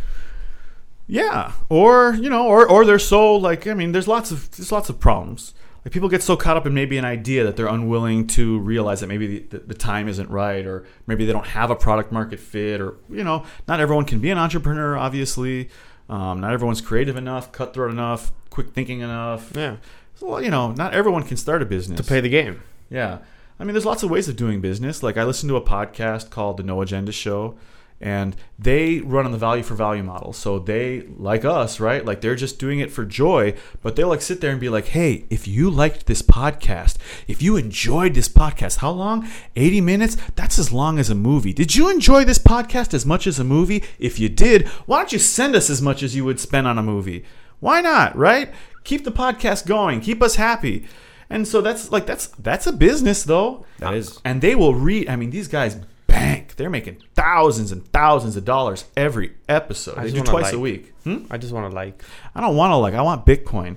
Yeah, 1.07 1.53
or 1.69 2.15
you 2.15 2.29
know, 2.29 2.47
or 2.47 2.69
or 2.69 2.85
they're 2.85 2.99
so 2.99 3.37
like 3.37 3.67
I 3.67 3.75
mean, 3.75 3.93
there's 3.93 4.09
lots 4.09 4.31
of 4.31 4.51
there's 4.57 4.73
lots 4.73 4.89
of 4.89 4.99
problems. 4.99 5.55
Like 5.85 5.93
people 5.93 6.09
get 6.09 6.23
so 6.23 6.37
caught 6.37 6.57
up 6.57 6.67
in 6.67 6.75
maybe 6.75 6.99
an 6.99 7.05
idea 7.05 7.45
that 7.45 7.55
they're 7.55 7.69
unwilling 7.69 8.27
to 8.29 8.59
realize 8.59 9.01
that 9.01 9.07
maybe 9.07 9.39
the, 9.39 9.59
the, 9.59 9.67
the 9.69 9.75
time 9.75 10.09
isn't 10.09 10.29
right, 10.29 10.67
or 10.67 10.85
maybe 11.07 11.25
they 11.25 11.33
don't 11.33 11.47
have 11.47 11.71
a 11.71 11.77
product 11.77 12.11
market 12.11 12.41
fit, 12.41 12.81
or 12.81 12.97
you 13.09 13.23
know, 13.23 13.45
not 13.69 13.79
everyone 13.79 14.05
can 14.05 14.19
be 14.19 14.31
an 14.31 14.39
entrepreneur. 14.39 14.97
Obviously, 14.97 15.69
um, 16.09 16.41
not 16.41 16.53
everyone's 16.53 16.81
creative 16.81 17.17
enough, 17.17 17.53
cutthroat 17.53 17.91
enough, 17.93 18.33
quick 18.51 18.71
thinking 18.71 19.01
enough. 19.01 19.53
Yeah, 19.55 19.77
So, 20.15 20.39
you 20.39 20.51
know, 20.51 20.73
not 20.73 20.95
everyone 20.95 21.23
can 21.25 21.37
start 21.37 21.63
a 21.63 21.67
business 21.67 21.99
to 21.99 22.05
play 22.05 22.21
the 22.21 22.29
game. 22.29 22.63
Yeah. 22.91 23.19
I 23.59 23.65
mean, 23.65 23.73
there's 23.73 23.87
lots 23.87 24.03
of 24.03 24.11
ways 24.11 24.29
of 24.29 24.37
doing 24.37 24.61
business. 24.61 25.03
Like, 25.03 25.17
I 25.17 25.25
listen 25.25 25.49
to 25.49 25.57
a 25.57 25.63
podcast 25.63 26.31
called 26.31 26.59
The 26.59 26.63
No 26.63 26.81
Agenda 26.83 27.11
Show, 27.11 27.57
and 28.01 28.37
they 28.59 29.01
run 29.01 29.25
on 29.25 29.33
the 29.33 29.39
value 29.39 29.63
for 29.63 29.75
value 29.75 30.03
model. 30.03 30.33
So 30.33 30.59
they, 30.59 31.03
like 31.17 31.45
us, 31.45 31.81
right? 31.81 32.05
Like, 32.05 32.21
they're 32.21 32.35
just 32.35 32.59
doing 32.59 32.81
it 32.81 32.91
for 32.91 33.05
joy, 33.05 33.55
but 33.83 33.97
they'll 33.97 34.09
like 34.09 34.21
sit 34.21 34.41
there 34.41 34.51
and 34.51 34.61
be 34.61 34.69
like, 34.69 34.89
hey, 34.89 35.25
if 35.31 35.49
you 35.49 35.71
liked 35.71 36.07
this 36.07 36.23
podcast, 36.23 36.97
if 37.27 37.41
you 37.41 37.57
enjoyed 37.57 38.15
this 38.15 38.29
podcast, 38.29 38.79
how 38.79 38.91
long? 38.91 39.29
80 39.57 39.81
minutes? 39.81 40.17
That's 40.35 40.59
as 40.59 40.73
long 40.73 40.99
as 40.99 41.09
a 41.09 41.15
movie. 41.15 41.53
Did 41.53 41.75
you 41.75 41.89
enjoy 41.89 42.25
this 42.25 42.39
podcast 42.39 42.93
as 42.93 43.07
much 43.07 43.27
as 43.27 43.39
a 43.39 43.45
movie? 43.45 43.83
If 43.99 44.21
you 44.21 44.29
did, 44.29 44.69
why 44.87 44.99
don't 44.99 45.13
you 45.13 45.19
send 45.19 45.57
us 45.57 45.71
as 45.71 45.81
much 45.81 46.03
as 46.03 46.15
you 46.15 46.25
would 46.25 46.41
spend 46.41 46.67
on 46.67 46.79
a 46.79 46.83
movie? 46.83 47.25
Why 47.61 47.81
not, 47.81 48.15
right? 48.17 48.53
Keep 48.85 49.05
the 49.05 49.13
podcast 49.13 49.67
going, 49.67 50.01
keep 50.01 50.23
us 50.23 50.37
happy. 50.37 50.87
And 51.29 51.49
so 51.49 51.61
that's 51.61 51.91
like 51.91 52.07
that's 52.07 52.29
that's 52.39 52.67
a 52.69 52.73
business 52.73 53.25
though. 53.25 53.67
That 53.79 53.95
is. 53.95 54.21
And 54.25 54.41
they 54.41 54.55
will 54.55 54.75
read 54.75 55.09
I 55.09 55.17
mean 55.17 55.31
these 55.31 55.49
guys 55.49 55.77
bank. 56.07 56.46
They're 56.57 56.71
making 56.71 56.99
thousands 57.15 57.71
and 57.73 57.87
thousands 57.93 58.37
of 58.37 58.45
dollars 58.45 58.85
every 58.97 59.33
episode. 59.49 59.99
I 59.99 60.05
They 60.05 60.13
do 60.13 60.23
twice 60.23 60.45
like- 60.45 60.55
a 60.55 60.59
week. 60.59 60.93
Hmm? 61.05 61.25
I 61.31 61.39
just 61.39 61.53
want 61.53 61.71
to 61.71 61.75
like. 61.75 62.03
I 62.35 62.41
don't 62.41 62.57
want 62.57 62.73
to 62.73 62.77
like. 62.77 62.95
I 62.95 63.03
want 63.03 63.25
Bitcoin. 63.27 63.77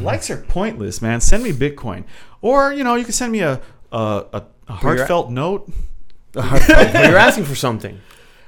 Likes 0.00 0.30
are 0.30 0.38
pointless, 0.38 1.00
man. 1.00 1.20
Send 1.20 1.44
me 1.44 1.52
Bitcoin, 1.52 2.04
or 2.40 2.72
you 2.72 2.82
know, 2.82 2.96
you 2.96 3.04
can 3.04 3.12
send 3.12 3.30
me 3.32 3.40
a 3.40 3.60
a, 3.92 4.24
a, 4.32 4.42
a 4.68 4.72
heartfelt 4.72 5.30
note. 5.30 5.70
But 6.32 6.68
you're 7.08 7.16
asking 7.16 7.44
for 7.44 7.54
something. 7.54 7.98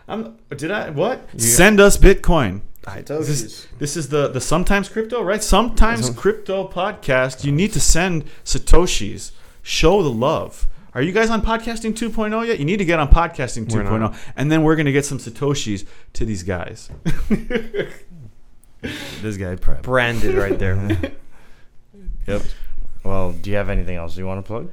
I'm, 0.08 0.36
did 0.54 0.70
I 0.70 0.90
what? 0.90 1.26
You- 1.32 1.40
Send 1.40 1.80
us 1.80 1.96
Bitcoin. 1.96 2.60
I 2.86 3.02
This 3.02 3.28
is, 3.28 3.66
this 3.78 3.96
is 3.96 4.08
the 4.08 4.28
the 4.28 4.40
sometimes 4.40 4.88
crypto, 4.88 5.22
right? 5.22 5.42
Sometimes 5.42 6.10
crypto 6.10 6.66
podcast. 6.68 7.44
You 7.44 7.52
need 7.52 7.72
to 7.74 7.80
send 7.80 8.24
satoshis. 8.44 9.32
Show 9.62 10.02
the 10.02 10.10
love. 10.10 10.66
Are 10.98 11.02
you 11.02 11.12
guys 11.12 11.30
on 11.30 11.42
podcasting 11.42 11.92
2.0 11.92 12.48
yet? 12.48 12.58
You 12.58 12.64
need 12.64 12.78
to 12.78 12.84
get 12.84 12.98
on 12.98 13.08
podcasting 13.08 13.66
2.0, 13.66 14.16
and 14.34 14.50
then 14.50 14.64
we're 14.64 14.74
gonna 14.74 14.90
get 14.90 15.04
some 15.04 15.18
satoshis 15.18 15.86
to 16.14 16.24
these 16.24 16.42
guys. 16.42 16.90
This 19.22 19.36
guy 19.36 19.56
prep. 19.56 19.82
branded 19.82 20.34
right 20.34 20.58
there. 20.58 20.76
Yep. 22.26 22.42
Well, 23.04 23.32
do 23.32 23.48
you 23.48 23.56
have 23.56 23.70
anything 23.70 23.96
else 23.96 24.16
you 24.18 24.26
want 24.26 24.44
to 24.44 24.46
plug? 24.46 24.70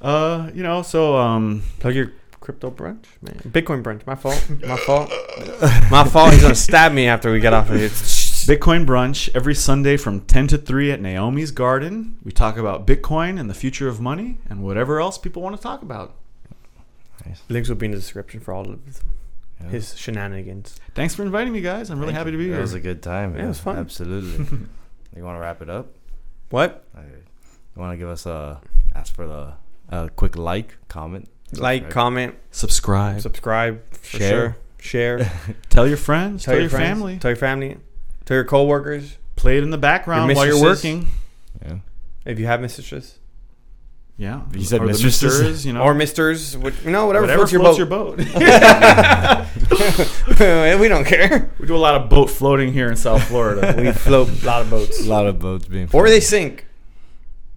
Uh, 0.00 0.50
you 0.54 0.62
know, 0.62 0.80
so 0.82 1.16
um, 1.16 1.62
Plug 1.78 1.94
your 1.94 2.12
crypto 2.40 2.70
brunch, 2.70 3.04
man. 3.20 3.38
Bitcoin 3.46 3.82
brunch. 3.82 4.06
My 4.06 4.14
fault. 4.14 4.42
My 4.66 4.76
fault. 4.76 5.10
My 5.90 6.04
fault. 6.04 6.32
He's 6.32 6.42
gonna 6.42 6.54
stab 6.54 6.92
me 6.92 7.06
after 7.06 7.30
we 7.30 7.38
get 7.38 7.52
off 7.52 7.68
of 7.70 7.76
here. 7.76 7.90
Bitcoin 8.46 8.86
brunch 8.86 9.28
every 9.34 9.56
Sunday 9.56 9.96
from 9.96 10.20
10 10.20 10.46
to 10.48 10.58
3 10.58 10.92
at 10.92 11.00
Naomi's 11.00 11.50
Garden. 11.50 12.16
We 12.22 12.30
talk 12.30 12.56
about 12.56 12.86
Bitcoin 12.86 13.40
and 13.40 13.50
the 13.50 13.54
future 13.54 13.88
of 13.88 14.00
money 14.00 14.38
and 14.48 14.62
whatever 14.62 15.00
else 15.00 15.18
people 15.18 15.42
want 15.42 15.56
to 15.56 15.62
talk 15.62 15.82
about. 15.82 16.14
Links 17.48 17.68
will 17.68 17.74
be 17.74 17.86
in 17.86 17.90
the 17.92 17.98
description 17.98 18.38
for 18.38 18.54
all 18.54 18.70
of 18.70 18.78
Yeah. 19.60 19.68
his 19.70 19.96
shenanigans. 19.98 20.78
Thanks 20.94 21.12
for 21.16 21.24
inviting 21.24 21.52
me, 21.52 21.60
guys. 21.60 21.90
I'm 21.90 21.98
really 21.98 22.12
Thank 22.12 22.18
happy 22.18 22.30
to 22.30 22.36
be 22.38 22.44
It 22.44 22.48
here. 22.50 22.58
It 22.58 22.60
was 22.60 22.74
a 22.74 22.78
good 22.80 23.02
time. 23.02 23.36
Yeah, 23.36 23.46
it 23.46 23.48
was 23.48 23.58
fun. 23.58 23.78
Absolutely. 23.78 24.44
you 25.16 25.24
want 25.24 25.36
to 25.36 25.40
wrap 25.40 25.60
it 25.60 25.68
up? 25.68 25.88
What? 26.50 26.84
You 26.94 27.80
want 27.80 27.94
to 27.94 27.96
give 27.96 28.08
us 28.08 28.26
a 28.26 28.60
ask 28.94 29.12
for 29.12 29.26
the 29.26 29.54
a 29.88 30.08
quick 30.10 30.36
like, 30.36 30.76
comment, 30.86 31.28
Like, 31.52 31.82
subscribe? 31.82 31.90
comment, 31.92 32.34
Subscribe. 32.52 33.20
subscribe, 33.22 33.90
for 33.90 34.18
Share. 34.18 34.28
sure. 34.28 34.56
Share. 34.78 35.32
Tell 35.68 35.88
your 35.88 35.96
friends. 35.96 36.44
Tell, 36.44 36.52
Tell, 36.52 36.54
your, 36.54 36.62
your, 36.62 36.70
friends, 36.70 36.88
family. 36.88 37.18
Tell 37.18 37.30
your 37.32 37.36
family. 37.36 37.76
Tell 38.26 38.34
your 38.36 38.44
coworkers. 38.44 39.16
Play 39.36 39.56
it 39.56 39.62
in 39.62 39.70
the 39.70 39.78
background 39.78 40.28
Your 40.30 40.36
while 40.36 40.46
you're 40.46 40.54
mistresses. 40.70 40.84
working. 40.84 41.08
Yeah. 41.64 41.78
If 42.30 42.38
you 42.38 42.46
have 42.46 42.60
mistresses 42.60 43.18
Yeah. 44.18 44.42
You 44.52 44.64
said 44.64 44.80
Or 44.80 44.86
the 44.86 44.92
mistresses? 44.92 45.22
misters, 45.22 45.66
you 45.66 45.72
know. 45.72 45.82
or 45.82 45.94
misters, 45.94 46.56
what, 46.56 46.74
you 46.84 46.90
know, 46.90 47.06
whatever, 47.06 47.26
whatever 47.26 47.46
floats 47.46 47.78
your 47.78 47.86
boat. 47.86 48.20
floats 48.20 48.34
your 48.34 48.38
boat. 48.38 49.46
we 50.80 50.88
don't 50.88 51.04
care. 51.04 51.50
we 51.58 51.66
do 51.66 51.76
a 51.76 51.78
lot 51.78 51.94
of 51.94 52.08
boat 52.10 52.30
floating 52.30 52.72
here 52.72 52.88
in 52.90 52.96
South 52.96 53.22
Florida. 53.24 53.74
We 53.76 53.92
float 53.92 54.28
a 54.42 54.46
lot 54.46 54.62
of 54.62 54.70
boats, 54.70 55.06
A 55.06 55.08
lot 55.08 55.26
of 55.26 55.38
boats 55.38 55.66
being, 55.66 55.88
or 55.92 56.08
they 56.08 56.20
sink. 56.20 56.66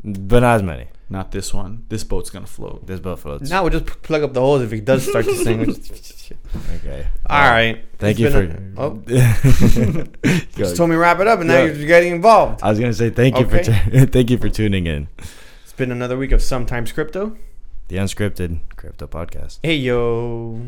but 0.03 0.41
not 0.41 0.55
as 0.57 0.63
many. 0.63 0.87
Not 1.11 1.31
this 1.31 1.53
one. 1.53 1.85
This 1.89 2.03
boat's 2.03 2.29
gonna 2.29 2.45
float. 2.45 2.85
This 2.85 2.99
boat 2.99 3.19
floats. 3.19 3.49
Now 3.49 3.63
we'll 3.63 3.71
just 3.71 3.87
p- 3.87 3.93
plug 4.03 4.21
up 4.23 4.33
the 4.33 4.41
holes 4.41 4.61
if 4.61 4.71
it 4.73 4.85
does 4.85 5.07
start 5.09 5.25
to 5.25 5.35
sink. 5.35 5.65
We'll 5.67 5.75
just- 5.75 6.31
Okay. 6.75 7.07
All 7.27 7.49
right. 7.49 7.83
Thank 7.97 8.19
It's 8.19 8.19
you 8.19 8.29
for. 8.29 8.45
been 8.45 8.73
a- 8.77 8.81
oh, 8.81 8.89
Go. 9.99 10.03
just 10.55 10.75
told 10.77 10.89
me 10.91 10.95
to 10.95 10.99
wrap 10.99 11.19
it 11.19 11.27
up, 11.27 11.39
and 11.39 11.47
now 11.47 11.63
Yeah. 11.63 11.73
you're 11.73 11.87
getting 11.87 12.13
involved. 12.13 12.61
I 12.61 12.69
was 12.69 12.79
gonna 12.79 12.93
say 12.93 13.09
thank 13.09 13.39
you 13.39 13.47
for 13.47 13.57
Okay. 13.57 14.05
thank 14.11 14.29
you 14.29 14.37
for 14.37 14.49
tuning 14.49 14.85
in. 14.85 15.07
It's 15.63 15.73
been 15.73 15.91
another 15.91 16.17
week 16.17 16.31
of 16.31 16.41
sometimes 16.43 16.91
crypto. 16.91 17.35
The 17.87 17.97
unscripted 17.97 18.59
crypto 18.75 19.07
podcast. 19.07 19.57
Hey 19.63 19.75
yo. 19.77 20.67